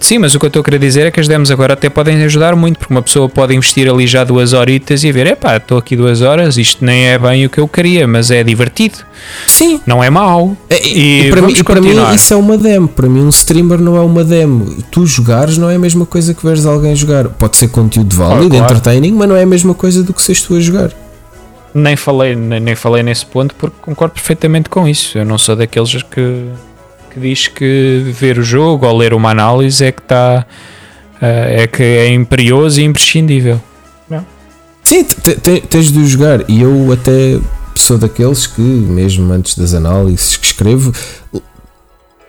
Sim, 0.00 0.18
mas 0.18 0.34
o 0.34 0.38
que 0.38 0.46
eu 0.46 0.48
estou 0.48 0.60
a 0.60 0.64
querer 0.64 0.78
dizer 0.78 1.06
é 1.06 1.10
que 1.10 1.20
as 1.20 1.28
demos 1.28 1.50
agora 1.50 1.74
até 1.74 1.90
podem 1.90 2.22
ajudar 2.24 2.56
muito, 2.56 2.78
porque 2.78 2.92
uma 2.92 3.02
pessoa 3.02 3.28
pode 3.28 3.54
investir 3.54 3.88
ali 3.88 4.06
já 4.06 4.24
duas 4.24 4.54
horitas 4.54 5.04
e 5.04 5.12
ver, 5.12 5.26
epá, 5.26 5.58
estou 5.58 5.76
aqui 5.76 5.94
duas 5.94 6.22
horas, 6.22 6.56
isto 6.56 6.82
nem 6.82 7.08
é 7.08 7.18
bem 7.18 7.44
o 7.44 7.50
que 7.50 7.60
eu 7.60 7.68
queria, 7.68 8.08
mas 8.08 8.30
é 8.30 8.42
divertido. 8.42 8.98
Sim. 9.46 9.78
Não 9.86 10.02
é 10.02 10.08
mau. 10.08 10.56
É, 10.70 10.88
e, 10.88 11.26
e, 11.26 11.30
para, 11.30 11.42
mim, 11.42 11.52
e 11.54 11.62
para 11.62 11.80
mim 11.82 12.14
isso 12.14 12.32
é 12.32 12.36
uma 12.36 12.56
demo. 12.56 12.88
Para 12.88 13.08
mim 13.08 13.20
um 13.20 13.28
streamer 13.28 13.78
não 13.78 13.94
é 13.96 14.00
uma 14.00 14.24
demo. 14.24 14.82
Tu 14.90 15.04
jogares 15.06 15.58
não 15.58 15.68
é 15.68 15.74
a 15.74 15.78
mesma 15.78 16.06
coisa 16.06 16.32
que 16.32 16.44
veres 16.44 16.64
alguém 16.64 16.96
jogar. 16.96 17.28
Pode 17.28 17.58
ser 17.58 17.68
conteúdo 17.68 18.16
válido, 18.16 18.48
claro. 18.48 18.64
entertaining, 18.64 19.12
mas 19.12 19.28
não 19.28 19.36
é 19.36 19.42
a 19.42 19.46
mesma 19.46 19.74
coisa 19.74 20.02
do 20.02 20.14
que 20.14 20.22
seres 20.22 20.40
tu 20.40 20.54
a 20.54 20.60
jogar. 20.60 20.90
Nem 21.74 21.94
falei, 21.94 22.34
nem, 22.34 22.58
nem 22.58 22.74
falei 22.74 23.02
nesse 23.02 23.26
ponto 23.26 23.54
porque 23.54 23.76
concordo 23.82 24.14
perfeitamente 24.14 24.70
com 24.70 24.88
isso. 24.88 25.18
Eu 25.18 25.26
não 25.26 25.36
sou 25.36 25.54
daqueles 25.54 26.02
que 26.02 26.46
que 27.10 27.20
diz 27.20 27.48
que 27.48 28.12
ver 28.12 28.38
o 28.38 28.42
jogo 28.42 28.86
ou 28.86 28.96
ler 28.96 29.12
uma 29.12 29.30
análise 29.30 29.84
é 29.84 29.92
que 29.92 30.00
está 30.00 30.46
uh, 31.16 31.16
é 31.20 31.66
que 31.66 31.82
é 31.82 32.12
imperioso 32.12 32.80
e 32.80 32.84
imprescindível. 32.84 33.60
Não. 34.08 34.24
Sim, 34.82 35.04
tens 35.04 35.92
de 35.92 36.06
jogar 36.06 36.48
e 36.48 36.62
eu 36.62 36.92
até 36.92 37.38
sou 37.74 37.98
daqueles 37.98 38.46
que, 38.46 38.60
mesmo 38.60 39.32
antes 39.32 39.56
das 39.56 39.74
análises 39.74 40.36
que 40.36 40.46
escrevo, 40.46 40.92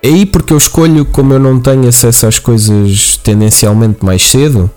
é 0.03 0.07
aí 0.07 0.25
porque 0.25 0.53
eu 0.53 0.57
escolho, 0.57 1.05
como 1.05 1.33
eu 1.33 1.39
não 1.39 1.59
tenho 1.59 1.87
acesso 1.87 2.25
às 2.25 2.39
coisas 2.39 3.17
tendencialmente 3.17 4.03
mais 4.03 4.23
cedo, 4.23 4.69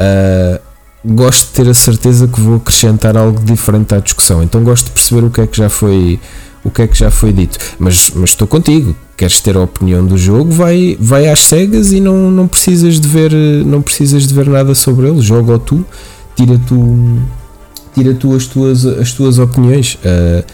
uh, 0.00 0.60
gosto 1.04 1.48
de 1.48 1.52
ter 1.52 1.70
a 1.70 1.74
certeza 1.74 2.28
que 2.28 2.40
vou 2.40 2.56
acrescentar 2.56 3.16
algo 3.16 3.40
diferente 3.42 3.94
à 3.94 3.98
discussão. 3.98 4.42
Então 4.42 4.62
gosto 4.62 4.86
de 4.86 4.92
perceber 4.92 5.24
o 5.26 5.30
que 5.30 5.40
é 5.40 5.46
que 5.46 5.56
já 5.56 5.68
foi 5.68 6.20
o 6.64 6.70
que 6.70 6.82
é 6.82 6.86
que 6.86 6.96
já 6.96 7.10
foi 7.10 7.32
dito. 7.32 7.58
Mas, 7.78 8.10
mas 8.14 8.30
estou 8.30 8.48
contigo. 8.48 8.96
Queres 9.16 9.40
ter 9.40 9.56
a 9.56 9.60
opinião 9.60 10.04
do 10.04 10.18
jogo, 10.18 10.50
vai, 10.50 10.96
vai 11.00 11.28
às 11.28 11.40
cegas 11.40 11.92
e 11.92 12.00
não, 12.00 12.30
não 12.30 12.48
precisas 12.48 12.98
de 12.98 13.06
ver 13.06 13.32
não 13.64 13.80
precisas 13.80 14.26
de 14.26 14.34
ver 14.34 14.48
nada 14.48 14.74
sobre 14.74 15.08
ele. 15.08 15.20
Joga 15.20 15.52
ou 15.52 15.58
tu, 15.58 15.84
tira 16.34 16.60
tu, 16.66 17.18
tira 17.94 18.12
tu 18.14 18.34
as 18.34 18.46
tuas, 18.46 18.84
as 18.84 19.12
tuas 19.12 19.38
opiniões. 19.38 19.94
Uh, 19.96 20.44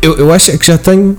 eu, 0.00 0.16
eu 0.16 0.32
acho 0.32 0.50
é 0.50 0.58
que 0.58 0.66
já 0.66 0.78
tenho 0.78 1.16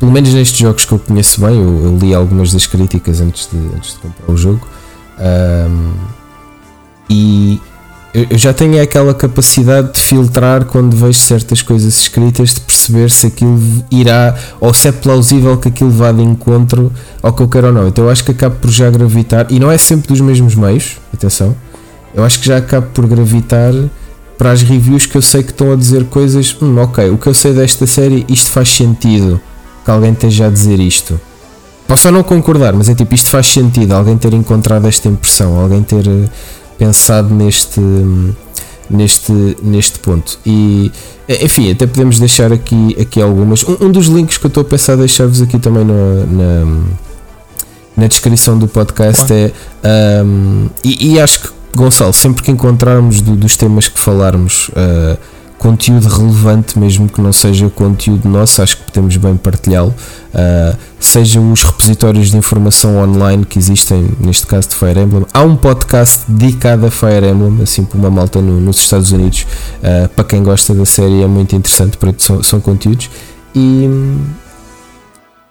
pelo 0.00 0.10
menos 0.10 0.32
nestes 0.32 0.58
jogos 0.58 0.86
que 0.86 0.92
eu 0.92 0.98
conheço 0.98 1.42
bem, 1.42 1.54
eu, 1.56 1.84
eu 1.84 1.98
li 2.00 2.14
algumas 2.14 2.52
das 2.52 2.66
críticas 2.66 3.20
antes 3.20 3.48
de, 3.52 3.58
antes 3.76 3.92
de 3.92 3.98
comprar 3.98 4.32
o 4.32 4.36
jogo. 4.36 4.66
Um, 5.18 5.92
e 7.10 7.60
eu 8.12 8.36
já 8.36 8.52
tenho 8.52 8.82
aquela 8.82 9.14
capacidade 9.14 9.94
de 9.94 10.00
filtrar 10.00 10.64
quando 10.64 10.96
vejo 10.96 11.18
certas 11.18 11.62
coisas 11.62 11.96
escritas, 11.96 12.54
de 12.54 12.60
perceber 12.60 13.08
se 13.10 13.28
aquilo 13.28 13.60
irá 13.90 14.34
ou 14.60 14.74
se 14.74 14.88
é 14.88 14.92
plausível 14.92 15.56
que 15.56 15.68
aquilo 15.68 15.90
vá 15.90 16.10
de 16.10 16.22
encontro 16.22 16.92
ao 17.22 17.32
que 17.32 17.42
eu 17.42 17.48
quero 17.48 17.68
ou 17.68 17.72
não. 17.72 17.86
Então 17.86 18.04
eu 18.04 18.10
acho 18.10 18.24
que 18.24 18.32
acabo 18.32 18.56
por 18.56 18.70
já 18.70 18.90
gravitar, 18.90 19.46
e 19.48 19.60
não 19.60 19.70
é 19.70 19.78
sempre 19.78 20.08
dos 20.08 20.20
mesmos 20.20 20.56
meios, 20.56 20.98
atenção, 21.14 21.54
eu 22.12 22.24
acho 22.24 22.40
que 22.40 22.46
já 22.46 22.56
acabo 22.56 22.88
por 22.88 23.06
gravitar 23.06 23.72
para 24.36 24.50
as 24.50 24.62
reviews 24.62 25.06
que 25.06 25.16
eu 25.16 25.22
sei 25.22 25.42
que 25.42 25.50
estão 25.50 25.72
a 25.72 25.76
dizer 25.76 26.06
coisas, 26.06 26.56
hum, 26.60 26.78
ok, 26.78 27.10
o 27.10 27.18
que 27.18 27.28
eu 27.28 27.34
sei 27.34 27.52
desta 27.52 27.86
série, 27.86 28.24
isto 28.28 28.50
faz 28.50 28.70
sentido 28.70 29.40
que 29.84 29.90
alguém 29.90 30.12
esteja 30.12 30.46
a 30.46 30.50
dizer 30.50 30.80
isto. 30.80 31.20
Posso 31.86 32.10
não 32.10 32.22
concordar, 32.22 32.72
mas 32.72 32.88
é 32.88 32.94
tipo, 32.94 33.14
isto 33.14 33.28
faz 33.28 33.48
sentido, 33.48 33.92
alguém 33.92 34.16
ter 34.16 34.32
encontrado 34.32 34.86
esta 34.86 35.08
impressão, 35.08 35.58
alguém 35.58 35.82
ter 35.82 36.06
eh, 36.06 36.28
pensado 36.80 37.34
neste, 37.34 37.78
neste, 38.88 39.56
neste 39.62 39.98
ponto. 39.98 40.38
E 40.46 40.90
enfim, 41.28 41.70
até 41.70 41.86
podemos 41.86 42.18
deixar 42.18 42.50
aqui, 42.50 42.96
aqui 42.98 43.20
algumas. 43.20 43.62
Um, 43.62 43.76
um 43.82 43.92
dos 43.92 44.06
links 44.06 44.38
que 44.38 44.46
eu 44.46 44.48
estou 44.48 44.62
a 44.62 44.64
pensar 44.64 44.96
deixar-vos 44.96 45.42
aqui 45.42 45.58
também 45.58 45.84
no, 45.84 46.26
na, 46.26 46.82
na 47.98 48.06
descrição 48.06 48.58
do 48.58 48.66
podcast 48.66 49.30
é. 49.30 49.52
Um, 50.24 50.70
e, 50.82 51.12
e, 51.12 51.20
acho 51.20 51.40
que, 51.40 51.48
Gonçalo, 51.76 52.14
sempre 52.14 52.42
que 52.42 52.50
encontrarmos 52.50 53.20
do, 53.20 53.36
dos 53.36 53.56
temas 53.56 53.86
que 53.86 54.00
falarmos. 54.00 54.70
Uh, 54.70 55.18
conteúdo 55.60 56.08
relevante, 56.08 56.78
mesmo 56.78 57.06
que 57.06 57.20
não 57.20 57.34
seja 57.34 57.68
conteúdo 57.68 58.26
nosso, 58.26 58.62
acho 58.62 58.78
que 58.78 58.84
podemos 58.84 59.14
bem 59.18 59.36
partilhá-lo. 59.36 59.94
Uh, 60.32 60.74
seja 60.98 61.38
os 61.38 61.62
repositórios 61.62 62.30
de 62.30 62.38
informação 62.38 62.96
online 62.96 63.44
que 63.44 63.58
existem, 63.58 64.08
neste 64.18 64.46
caso 64.46 64.70
de 64.70 64.74
Fire 64.74 64.98
Emblem. 64.98 65.26
Há 65.34 65.42
um 65.42 65.56
podcast 65.56 66.22
dedicado 66.26 66.86
a 66.86 66.90
Fire 66.90 67.26
Emblem, 67.26 67.62
assim 67.62 67.84
por 67.84 67.98
uma 67.98 68.10
malta 68.10 68.40
no, 68.40 68.58
nos 68.58 68.78
Estados 68.78 69.12
Unidos. 69.12 69.46
Uh, 69.82 70.08
para 70.08 70.24
quem 70.24 70.42
gosta 70.42 70.72
da 70.72 70.86
série 70.86 71.20
é 71.22 71.26
muito 71.26 71.54
interessante, 71.54 71.98
porque 71.98 72.22
são, 72.22 72.42
são 72.42 72.58
conteúdos. 72.58 73.10
E, 73.54 73.86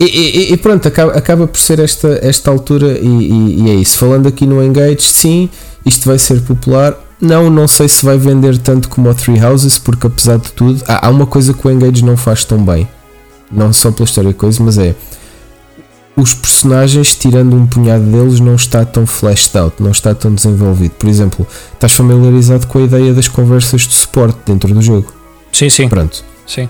e, 0.06 0.52
e, 0.52 0.56
pronto, 0.56 0.88
acaba, 0.88 1.12
acaba 1.12 1.46
por 1.46 1.58
ser 1.58 1.78
esta, 1.78 2.18
esta 2.22 2.50
altura, 2.50 2.98
e, 2.98 3.62
e 3.62 3.70
é 3.70 3.74
isso. 3.74 3.98
Falando 3.98 4.26
aqui 4.26 4.46
no 4.46 4.62
Engage, 4.62 5.02
sim, 5.02 5.50
isto 5.84 6.08
vai 6.08 6.18
ser 6.18 6.40
popular 6.40 6.96
não, 7.20 7.50
não 7.50 7.68
sei 7.68 7.86
se 7.86 8.04
vai 8.04 8.16
vender 8.16 8.56
tanto 8.58 8.88
como 8.88 9.10
o 9.10 9.14
Three 9.14 9.44
Houses, 9.44 9.78
porque 9.78 10.06
apesar 10.06 10.38
de 10.38 10.50
tudo, 10.52 10.82
há, 10.88 11.06
há 11.06 11.10
uma 11.10 11.26
coisa 11.26 11.52
que 11.52 11.66
o 11.66 11.70
Engage 11.70 12.02
não 12.02 12.16
faz 12.16 12.44
tão 12.44 12.64
bem. 12.64 12.88
Não 13.52 13.72
só 13.72 13.90
pela 13.90 14.04
história 14.04 14.30
e 14.30 14.34
coisa, 14.34 14.62
mas 14.62 14.78
é 14.78 14.94
os 16.16 16.34
personagens, 16.34 17.14
tirando 17.14 17.56
um 17.56 17.66
punhado 17.66 18.04
deles, 18.04 18.40
não 18.40 18.54
está 18.54 18.84
tão 18.84 19.06
fleshed 19.06 19.56
out, 19.56 19.82
não 19.82 19.90
está 19.90 20.14
tão 20.14 20.34
desenvolvido. 20.34 20.92
Por 20.92 21.08
exemplo, 21.08 21.46
estás 21.72 21.92
familiarizado 21.92 22.66
com 22.66 22.78
a 22.78 22.82
ideia 22.82 23.12
das 23.12 23.28
conversas 23.28 23.82
de 23.82 23.94
suporte 23.94 24.38
dentro 24.44 24.72
do 24.72 24.82
jogo? 24.82 25.12
Sim, 25.52 25.70
sim. 25.70 25.88
Pronto. 25.88 26.24
Sim. 26.46 26.68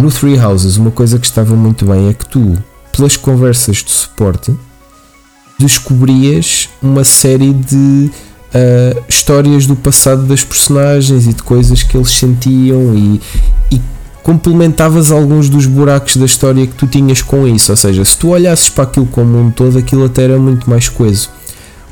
No 0.00 0.10
Three 0.10 0.38
Houses, 0.38 0.78
uma 0.78 0.90
coisa 0.90 1.18
que 1.18 1.26
estava 1.26 1.54
muito 1.54 1.84
bem 1.84 2.08
é 2.08 2.14
que 2.14 2.24
tu, 2.24 2.56
pelas 2.90 3.18
conversas 3.18 3.76
de 3.76 3.90
suporte, 3.90 4.50
descobrias 5.58 6.70
uma 6.80 7.04
série 7.04 7.52
de 7.52 8.10
uh, 8.54 9.04
histórias 9.06 9.66
do 9.66 9.76
passado 9.76 10.22
das 10.22 10.42
personagens 10.42 11.26
e 11.26 11.34
de 11.34 11.42
coisas 11.42 11.82
que 11.82 11.98
eles 11.98 12.10
sentiam 12.10 12.94
e, 12.94 13.20
e 13.70 13.78
complementavas 14.22 15.10
alguns 15.10 15.50
dos 15.50 15.66
buracos 15.66 16.16
da 16.16 16.24
história 16.24 16.66
que 16.66 16.74
tu 16.74 16.86
tinhas 16.86 17.20
com 17.20 17.46
isso. 17.46 17.70
Ou 17.70 17.76
seja, 17.76 18.02
se 18.02 18.16
tu 18.16 18.28
olhasses 18.28 18.70
para 18.70 18.84
aquilo 18.84 19.06
como 19.06 19.38
um 19.38 19.50
todo, 19.50 19.76
aquilo 19.76 20.06
até 20.06 20.22
era 20.24 20.38
muito 20.38 20.68
mais 20.70 20.88
coeso. 20.88 21.28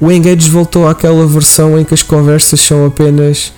O 0.01 0.11
Engage 0.11 0.49
voltou 0.49 0.89
àquela 0.89 1.27
versão 1.27 1.79
em 1.79 1.85
que 1.85 1.93
as 1.93 2.03
conversas 2.03 2.59
são 2.61 2.87
apenas 2.87 3.53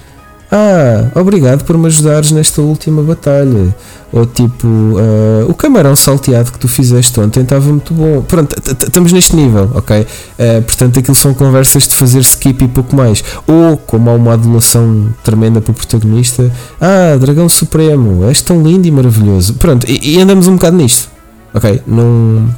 ah, 0.50 1.10
obrigado 1.14 1.64
por 1.64 1.78
me 1.78 1.86
ajudares 1.86 2.32
nesta 2.32 2.60
última 2.60 3.02
batalha. 3.02 3.74
Ou 4.12 4.26
tipo, 4.26 4.66
uh, 4.66 5.48
o 5.48 5.54
camarão 5.54 5.94
salteado 5.94 6.50
que 6.50 6.58
tu 6.58 6.66
fizeste 6.66 7.20
ontem 7.20 7.42
estava 7.42 7.68
muito 7.68 7.94
bom. 7.94 8.22
Pronto, 8.22 8.56
estamos 8.58 9.12
neste 9.12 9.36
nível, 9.36 9.70
ok? 9.74 10.00
Uh, 10.00 10.62
portanto, 10.62 10.98
aquilo 10.98 11.14
são 11.14 11.32
conversas 11.32 11.86
de 11.86 11.94
fazer 11.94 12.18
skip 12.20 12.64
e 12.64 12.68
pouco 12.68 12.96
mais. 12.96 13.22
Ou, 13.46 13.76
como 13.76 14.10
há 14.10 14.14
uma 14.14 14.32
adulação 14.32 15.14
tremenda 15.22 15.60
para 15.60 15.70
o 15.70 15.74
protagonista, 15.74 16.50
ah, 16.80 17.16
Dragão 17.20 17.48
Supremo, 17.48 18.24
és 18.24 18.42
tão 18.42 18.60
lindo 18.62 18.88
e 18.88 18.90
maravilhoso. 18.90 19.54
Pronto, 19.54 19.86
e, 19.88 20.16
e 20.16 20.20
andamos 20.20 20.48
um 20.48 20.54
bocado 20.54 20.76
nisto, 20.76 21.08
ok? 21.54 21.80
Não 21.86 22.48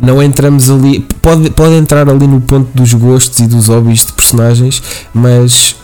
não 0.00 0.22
entramos 0.22 0.70
ali. 0.70 1.06
Pode, 1.20 1.50
pode 1.50 1.74
entrar 1.74 2.08
ali 2.08 2.26
no 2.26 2.40
ponto 2.40 2.68
dos 2.74 2.94
gostos 2.94 3.38
e 3.40 3.46
dos 3.46 3.68
hobbies 3.68 4.06
de 4.06 4.12
personagens, 4.12 4.82
mas 5.12 5.76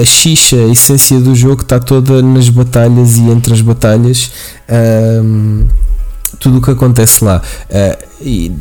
a 0.00 0.04
xixa, 0.04 0.56
a 0.56 0.68
essência 0.68 1.20
do 1.20 1.34
jogo 1.34 1.62
está 1.62 1.78
toda 1.78 2.20
nas 2.22 2.48
batalhas 2.48 3.16
e 3.16 3.22
entre 3.22 3.52
as 3.54 3.60
batalhas, 3.60 4.32
uh, 4.68 5.66
tudo 6.38 6.58
o 6.58 6.62
que 6.62 6.70
acontece 6.70 7.22
lá. 7.24 7.40
Uh, 7.70 8.04
e, 8.20 8.52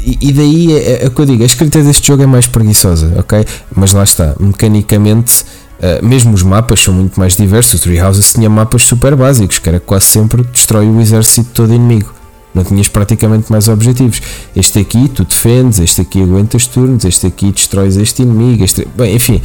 e 0.00 0.32
daí 0.32 0.72
é, 0.72 1.04
é, 1.04 1.06
o 1.06 1.10
que 1.10 1.20
eu 1.20 1.26
digo: 1.26 1.42
a 1.42 1.46
escrita 1.46 1.82
deste 1.82 2.06
jogo 2.06 2.22
é 2.22 2.26
mais 2.26 2.46
preguiçosa, 2.46 3.14
ok? 3.18 3.44
Mas 3.74 3.92
lá 3.92 4.04
está, 4.04 4.34
mecanicamente. 4.38 5.44
Uh, 5.78 6.04
mesmo 6.04 6.34
os 6.34 6.42
mapas 6.42 6.80
são 6.80 6.92
muito 6.92 7.20
mais 7.20 7.36
diversos. 7.36 7.74
O 7.74 7.82
Three 7.82 8.00
Houses 8.00 8.32
tinha 8.32 8.50
mapas 8.50 8.82
super 8.82 9.14
básicos, 9.14 9.60
que 9.60 9.68
era 9.68 9.78
quase 9.78 10.06
sempre 10.06 10.42
destrói 10.42 10.86
o 10.86 11.00
exército 11.00 11.50
todo 11.54 11.72
inimigo. 11.72 12.12
Não 12.52 12.64
tinhas 12.64 12.88
praticamente 12.88 13.52
mais 13.52 13.68
objetivos. 13.68 14.20
Este 14.56 14.80
aqui 14.80 15.08
tu 15.08 15.24
defendes, 15.24 15.78
este 15.78 16.00
aqui 16.00 16.20
aguentas 16.20 16.66
turnos, 16.66 17.04
este 17.04 17.28
aqui 17.28 17.52
destróis 17.52 17.96
este 17.96 18.22
inimigo. 18.22 18.64
Este... 18.64 18.88
Bem, 18.96 19.14
enfim, 19.14 19.40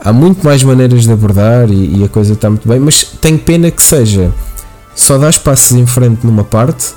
há 0.00 0.12
muito 0.12 0.44
mais 0.44 0.62
maneiras 0.62 1.04
de 1.04 1.12
abordar 1.12 1.70
e, 1.70 1.98
e 1.98 2.04
a 2.04 2.08
coisa 2.08 2.32
está 2.32 2.48
muito 2.48 2.68
bem, 2.68 2.78
mas 2.78 3.04
tenho 3.04 3.38
pena 3.38 3.70
que 3.70 3.82
seja 3.82 4.32
só 4.94 5.18
dás 5.18 5.38
passos 5.38 5.72
em 5.72 5.86
frente 5.86 6.26
numa 6.26 6.44
parte 6.44 6.94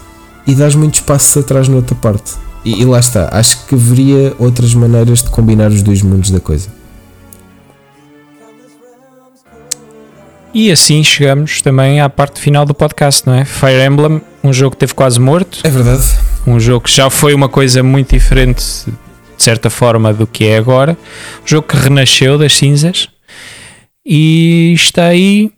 e 0.48 0.56
dás 0.56 0.74
muitos 0.76 1.02
passos 1.02 1.36
atrás 1.38 1.68
noutra 1.68 1.96
parte. 1.96 2.34
E, 2.64 2.82
e, 2.82 2.86
lá 2.86 3.00
está, 3.00 3.30
acho 3.32 3.66
que 3.66 3.76
haveria 3.76 4.34
outras 4.38 4.74
maneiras 4.74 5.24
de 5.24 5.30
combinar 5.30 5.70
os 5.70 5.82
dois 5.82 6.02
mundos 6.02 6.30
da 6.30 6.40
coisa. 6.40 6.70
E 10.54 10.72
assim 10.72 11.04
chegamos 11.04 11.62
também 11.62 12.02
à 12.02 12.10
parte 12.10 12.42
final 12.42 12.66
do 12.66 12.74
podcast, 12.74 13.26
não 13.26 13.34
é? 13.34 13.46
Fire 13.46 13.86
Emblem, 13.86 14.22
um 14.44 14.52
jogo 14.52 14.72
que 14.72 14.78
teve 14.78 14.94
quase 14.94 15.20
morto. 15.20 15.60
É 15.64 15.70
verdade. 15.70 16.04
Um 16.46 16.60
jogo 16.60 16.86
que 16.86 16.96
já 16.96 17.10
foi 17.10 17.34
uma 17.34 17.48
coisa 17.48 17.84
muito 17.84 18.16
diferente 18.16 18.88
de 19.40 19.46
certa 19.46 19.70
forma, 19.70 20.14
do 20.14 20.28
que 20.28 20.46
é 20.46 20.58
agora. 20.58 20.98
Um 21.44 21.48
jogo 21.48 21.66
que 21.66 21.78
renasceu 21.78 22.38
das 22.38 22.54
cinzas 22.54 23.08
e 24.06 24.74
está 24.76 25.06
aí 25.06 25.50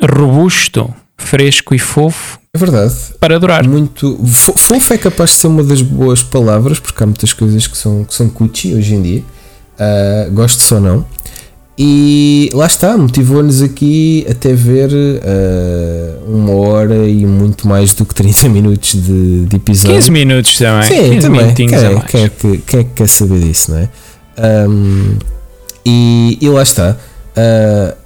robusto, 0.00 0.94
fresco 1.18 1.74
e 1.74 1.78
fofo. 1.78 2.38
É 2.54 2.58
verdade. 2.58 2.94
Para 3.18 3.40
durar. 3.40 3.66
Muito. 3.66 4.16
Fofo 4.28 4.94
é 4.94 4.96
capaz 4.96 5.30
de 5.30 5.36
ser 5.36 5.48
uma 5.48 5.64
das 5.64 5.82
boas 5.82 6.22
palavras, 6.22 6.78
porque 6.78 7.02
há 7.02 7.06
muitas 7.06 7.32
coisas 7.32 7.66
que 7.66 7.76
são, 7.76 8.04
que 8.04 8.14
são 8.14 8.28
cuchi 8.28 8.72
hoje 8.74 8.94
em 8.94 9.02
dia. 9.02 9.24
Uh, 9.74 10.30
gosto 10.32 10.62
só 10.62 10.78
não. 10.78 11.04
E 11.78 12.48
lá 12.54 12.66
está, 12.66 12.96
motivou-nos 12.96 13.60
aqui 13.60 14.26
até 14.30 14.54
ver 14.54 14.90
uh, 14.90 16.24
uma 16.26 16.52
hora 16.54 17.06
e 17.06 17.26
muito 17.26 17.68
mais 17.68 17.92
do 17.92 18.06
que 18.06 18.14
30 18.14 18.48
minutos 18.50 18.94
de, 18.94 19.44
de 19.44 19.56
episódio. 19.56 19.96
15 19.96 20.10
minutos 20.10 20.56
também. 20.58 20.82
Sim, 20.84 21.18
também. 21.18 21.54
Quem, 21.54 21.66
é, 21.66 22.00
quem, 22.00 22.24
é 22.24 22.28
que, 22.30 22.58
quem 22.58 22.80
é 22.80 22.84
que 22.84 22.90
quer 22.94 23.08
saber 23.08 23.40
disso, 23.40 23.72
não 23.72 23.78
é? 23.78 23.88
Um, 24.68 25.16
e, 25.84 26.38
e 26.40 26.48
lá 26.48 26.62
está. 26.62 26.96
Uh, 27.36 28.05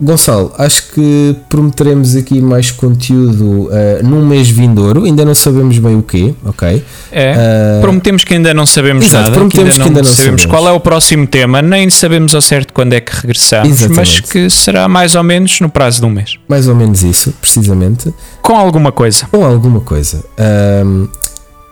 Gonçalo, 0.00 0.52
acho 0.58 0.92
que 0.92 1.34
prometeremos 1.48 2.16
aqui 2.16 2.40
mais 2.40 2.70
conteúdo 2.70 3.68
uh, 3.68 3.70
num 4.02 4.26
mês 4.26 4.48
vindouro, 4.50 5.04
ainda 5.04 5.24
não 5.24 5.34
sabemos 5.34 5.78
bem 5.78 5.96
o 5.96 6.02
quê, 6.02 6.34
ok? 6.44 6.84
É, 7.10 7.78
uh, 7.78 7.80
prometemos 7.80 8.22
que 8.22 8.34
ainda 8.34 8.52
não 8.52 8.66
sabemos 8.66 9.06
exato, 9.06 9.22
nada, 9.24 9.34
prometemos 9.34 9.74
que 9.74 9.80
ainda, 9.80 9.82
que 9.82 9.98
ainda 9.98 10.08
não, 10.08 10.14
sabemos, 10.14 10.42
sabemos, 10.42 10.46
qual 10.46 10.68
é 10.68 10.76
o 10.76 10.80
próximo 10.80 11.26
tema, 11.26 11.62
nem 11.62 11.88
sabemos 11.88 12.34
ao 12.34 12.42
certo 12.42 12.74
quando 12.74 12.92
é 12.92 13.00
que 13.00 13.10
regressamos, 13.14 13.70
Exatamente. 13.70 13.96
mas 13.96 14.20
que 14.20 14.50
será 14.50 14.86
mais 14.86 15.14
ou 15.14 15.22
menos 15.22 15.60
no 15.60 15.70
prazo 15.70 16.00
de 16.00 16.06
um 16.06 16.10
mês. 16.10 16.38
Mais 16.46 16.68
ou 16.68 16.74
menos 16.74 17.02
isso, 17.02 17.32
precisamente. 17.40 18.12
Com 18.42 18.54
alguma 18.54 18.92
coisa. 18.92 19.26
Com 19.30 19.44
alguma 19.44 19.80
coisa. 19.80 20.22
Um, 20.84 21.08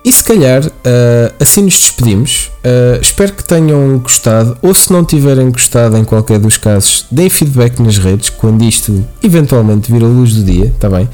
e 0.04 0.12
se 0.12 0.22
calhar 0.22 0.66
uh, 0.66 1.34
assim 1.40 1.62
nos 1.62 1.74
despedimos. 1.74 2.50
Uh, 2.58 3.00
espero 3.00 3.32
que 3.32 3.42
tenham 3.42 3.98
gostado, 3.98 4.56
ou 4.60 4.74
se 4.74 4.92
não 4.92 5.02
tiverem 5.02 5.50
gostado, 5.50 5.96
em 5.96 6.04
qualquer 6.04 6.38
dos 6.38 6.58
casos, 6.58 7.06
deem 7.10 7.30
feedback 7.30 7.80
nas 7.80 7.96
redes 7.96 8.28
quando 8.28 8.62
isto 8.62 9.02
eventualmente 9.22 9.90
vir 9.90 10.02
a 10.02 10.06
luz 10.06 10.34
do 10.34 10.44
dia, 10.44 10.66
está 10.66 10.90
bem? 10.90 11.08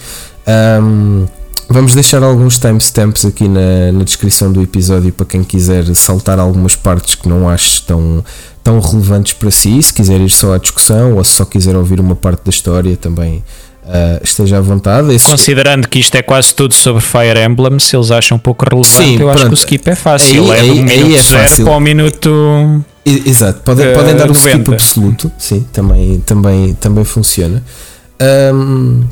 Um, 0.82 1.26
vamos 1.68 1.94
deixar 1.94 2.20
alguns 2.24 2.58
timestamps 2.58 3.24
aqui 3.24 3.46
na, 3.46 3.92
na 3.92 4.02
descrição 4.02 4.50
do 4.50 4.60
episódio 4.60 5.12
para 5.12 5.26
quem 5.26 5.44
quiser 5.44 5.84
saltar 5.94 6.40
algumas 6.40 6.74
partes 6.74 7.14
que 7.14 7.28
não 7.28 7.48
acho 7.48 7.84
tão, 7.84 8.24
tão 8.64 8.80
relevantes 8.80 9.34
para 9.34 9.52
si. 9.52 9.80
Se 9.80 9.92
quiser 9.92 10.20
ir 10.20 10.30
só 10.30 10.54
à 10.54 10.58
discussão 10.58 11.14
ou 11.14 11.22
se 11.22 11.34
só 11.34 11.44
quiser 11.44 11.76
ouvir 11.76 12.00
uma 12.00 12.16
parte 12.16 12.44
da 12.44 12.50
história 12.50 12.96
também 12.96 13.44
Uh, 13.90 14.22
esteja 14.22 14.58
à 14.58 14.60
vontade. 14.60 15.12
Esse... 15.12 15.28
Considerando 15.28 15.88
que 15.88 15.98
isto 15.98 16.14
é 16.14 16.22
quase 16.22 16.54
tudo 16.54 16.72
sobre 16.72 17.02
Fire 17.02 17.40
Emblem, 17.44 17.76
se 17.80 17.96
eles 17.96 18.12
acham 18.12 18.38
pouco 18.38 18.64
relevante, 18.64 18.96
Sim, 18.96 19.14
eu 19.14 19.26
pronto. 19.26 19.34
acho 19.34 19.46
que 19.46 19.52
o 19.52 19.54
skip 19.54 19.90
é 19.90 19.94
fácil. 19.96 20.52
Aí, 20.52 20.60
é 20.60 20.74
do 20.74 20.84
minuto 20.84 21.16
é 21.16 21.48
zero 21.48 21.64
para 21.64 21.76
o 21.76 21.80
minuto. 21.80 22.84
Exato, 23.04 23.62
podem, 23.62 23.88
uh, 23.88 23.94
podem 23.94 24.14
dar 24.14 24.30
o 24.30 24.32
skip 24.32 24.72
absoluto, 24.72 25.32
sim, 25.36 25.66
também, 25.72 26.20
também, 26.20 26.74
também 26.74 27.02
funciona. 27.04 27.64
Um, 28.54 29.02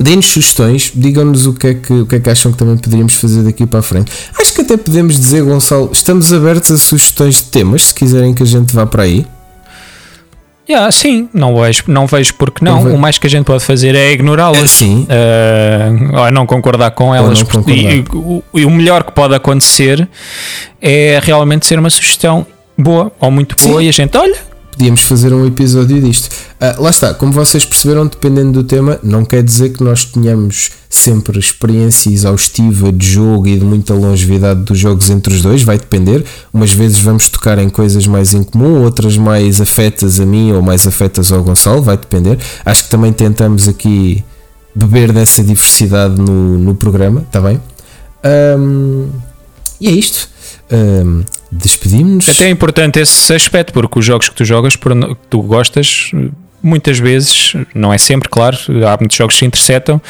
Deem-nos 0.00 0.26
sugestões, 0.26 0.90
digam-nos 0.92 1.46
o, 1.46 1.52
que 1.52 1.68
é 1.68 1.74
que, 1.74 1.92
o 1.92 2.06
que 2.06 2.16
é 2.16 2.20
que 2.20 2.28
acham 2.28 2.50
que 2.50 2.58
também 2.58 2.76
poderíamos 2.76 3.14
fazer 3.14 3.44
daqui 3.44 3.64
para 3.64 3.78
a 3.78 3.82
frente. 3.82 4.10
Acho 4.36 4.52
que 4.52 4.62
até 4.62 4.76
podemos 4.76 5.14
dizer, 5.14 5.44
Gonçalo, 5.44 5.90
estamos 5.92 6.32
abertos 6.32 6.72
a 6.72 6.78
sugestões 6.78 7.36
de 7.36 7.44
temas, 7.44 7.84
se 7.84 7.94
quiserem 7.94 8.34
que 8.34 8.42
a 8.42 8.46
gente 8.46 8.74
vá 8.74 8.84
para 8.84 9.04
aí. 9.04 9.24
Yeah, 10.68 10.90
sim, 10.92 11.28
não 11.32 11.54
vejo, 11.60 11.84
não 11.88 12.06
vejo 12.06 12.34
porque 12.34 12.64
não. 12.64 12.94
O 12.94 12.98
mais 12.98 13.18
que 13.18 13.26
a 13.26 13.30
gente 13.30 13.44
pode 13.44 13.62
fazer 13.62 13.94
é 13.94 14.12
ignorá-las. 14.12 14.62
É, 14.62 14.66
sim. 14.66 15.06
Uh, 15.10 16.18
ou 16.18 16.30
não 16.30 16.46
concordar 16.46 16.90
com 16.92 17.14
elas. 17.14 17.42
Concordar. 17.42 17.74
E, 17.74 18.04
o, 18.12 18.42
e, 18.54 18.64
o 18.64 18.70
melhor 18.70 19.04
que 19.04 19.12
pode 19.12 19.34
acontecer 19.34 20.08
é 20.80 21.20
realmente 21.22 21.66
ser 21.66 21.78
uma 21.78 21.90
sugestão 21.90 22.46
boa 22.78 23.12
ou 23.20 23.30
muito 23.30 23.56
boa 23.62 23.80
sim. 23.80 23.86
e 23.86 23.88
a 23.90 23.92
gente, 23.92 24.16
olha, 24.16 24.38
podíamos 24.74 25.02
fazer 25.02 25.32
um 25.32 25.46
episódio 25.46 26.00
disto. 26.02 26.32
Uh, 26.60 26.82
lá 26.82 26.90
está, 26.90 27.14
como 27.14 27.32
vocês 27.32 27.64
perceberam, 27.64 28.06
dependendo 28.06 28.52
do 28.52 28.64
tema, 28.64 28.98
não 29.02 29.24
quer 29.24 29.42
dizer 29.42 29.70
que 29.70 29.82
nós 29.82 30.04
tenhamos 30.04 30.70
sempre 30.90 31.38
experiência 31.38 32.10
exaustiva 32.10 32.92
de 32.92 33.06
jogo 33.06 33.46
e 33.46 33.58
de 33.58 33.64
muita 33.64 33.94
longevidade 33.94 34.62
dos 34.62 34.78
jogos 34.78 35.10
entre 35.10 35.32
os 35.32 35.42
dois, 35.42 35.62
vai 35.62 35.78
depender. 35.78 36.24
Umas 36.52 36.72
vezes 36.72 37.00
vamos 37.00 37.28
tocar 37.28 37.58
em 37.58 37.68
coisas 37.68 38.06
mais 38.06 38.34
em 38.34 38.42
comum, 38.42 38.82
outras 38.82 39.16
mais 39.16 39.60
afetas 39.60 40.20
a 40.20 40.26
mim 40.26 40.52
ou 40.52 40.60
mais 40.60 40.86
afetas 40.86 41.32
ao 41.32 41.42
Gonçalo, 41.42 41.82
vai 41.82 41.96
depender. 41.96 42.38
Acho 42.64 42.84
que 42.84 42.90
também 42.90 43.12
tentamos 43.12 43.68
aqui 43.68 44.24
beber 44.74 45.12
dessa 45.12 45.42
diversidade 45.42 46.20
no, 46.20 46.58
no 46.58 46.74
programa, 46.74 47.22
está 47.22 47.40
bem? 47.40 47.60
Um, 48.58 49.08
e 49.80 49.88
é 49.88 49.92
isto. 49.92 50.33
Um, 50.70 51.22
despedimos-nos. 51.50 52.28
Até 52.28 52.46
é 52.46 52.50
importante 52.50 52.98
esse 52.98 53.32
aspecto, 53.32 53.72
porque 53.72 53.98
os 53.98 54.04
jogos 54.04 54.28
que 54.28 54.34
tu 54.34 54.44
jogas, 54.44 54.76
que 54.76 54.88
tu 55.28 55.42
gostas, 55.42 56.10
muitas 56.64 56.98
vezes, 56.98 57.54
não 57.74 57.92
é 57.92 57.98
sempre, 57.98 58.28
claro, 58.28 58.56
há 58.88 58.96
muitos 58.98 59.16
jogos 59.16 59.34
que 59.34 59.40
se 59.40 59.44
interceptam, 59.44 60.00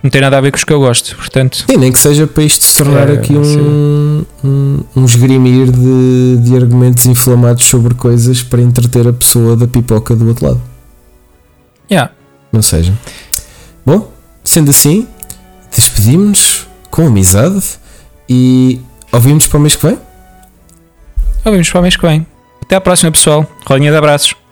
não 0.00 0.08
tem 0.08 0.20
nada 0.20 0.38
a 0.38 0.40
ver 0.40 0.52
com 0.52 0.56
os 0.56 0.62
que 0.62 0.72
eu 0.72 0.78
gosto, 0.78 1.16
portanto. 1.16 1.64
Sim, 1.68 1.76
nem 1.76 1.90
que 1.90 1.98
seja 1.98 2.26
para 2.26 2.44
isto 2.44 2.64
se 2.64 2.76
tornar 2.76 3.10
é, 3.10 3.14
aqui 3.14 3.34
um, 3.34 4.24
um, 4.44 4.80
um, 4.94 5.04
esgrimir 5.04 5.72
de, 5.72 6.36
de 6.40 6.56
argumentos 6.56 7.04
inflamados 7.06 7.64
sobre 7.64 7.94
coisas 7.94 8.42
para 8.42 8.62
entreter 8.62 9.08
a 9.08 9.12
pessoa 9.12 9.56
da 9.56 9.66
pipoca 9.66 10.14
do 10.14 10.28
outro 10.28 10.46
lado. 10.46 10.62
Yeah. 11.90 12.12
Não 12.52 12.62
seja. 12.62 12.96
Bom, 13.84 14.12
sendo 14.44 14.70
assim, 14.70 15.08
despedimos-nos 15.74 16.68
com 16.90 17.08
amizade 17.08 17.64
e 18.28 18.80
ouvimos 19.10 19.48
para 19.48 19.58
o 19.58 19.60
mês 19.60 19.74
que 19.74 19.84
vem. 19.84 19.98
Ouvimos 21.44 21.70
para 21.70 21.80
o 21.80 21.82
mês 21.82 21.96
que 21.96 22.06
vem. 22.06 22.26
Até 22.62 22.76
à 22.76 22.80
próxima, 22.80 23.12
pessoal. 23.12 23.46
Rodinha 23.66 23.90
de 23.90 23.96
abraços. 23.96 24.43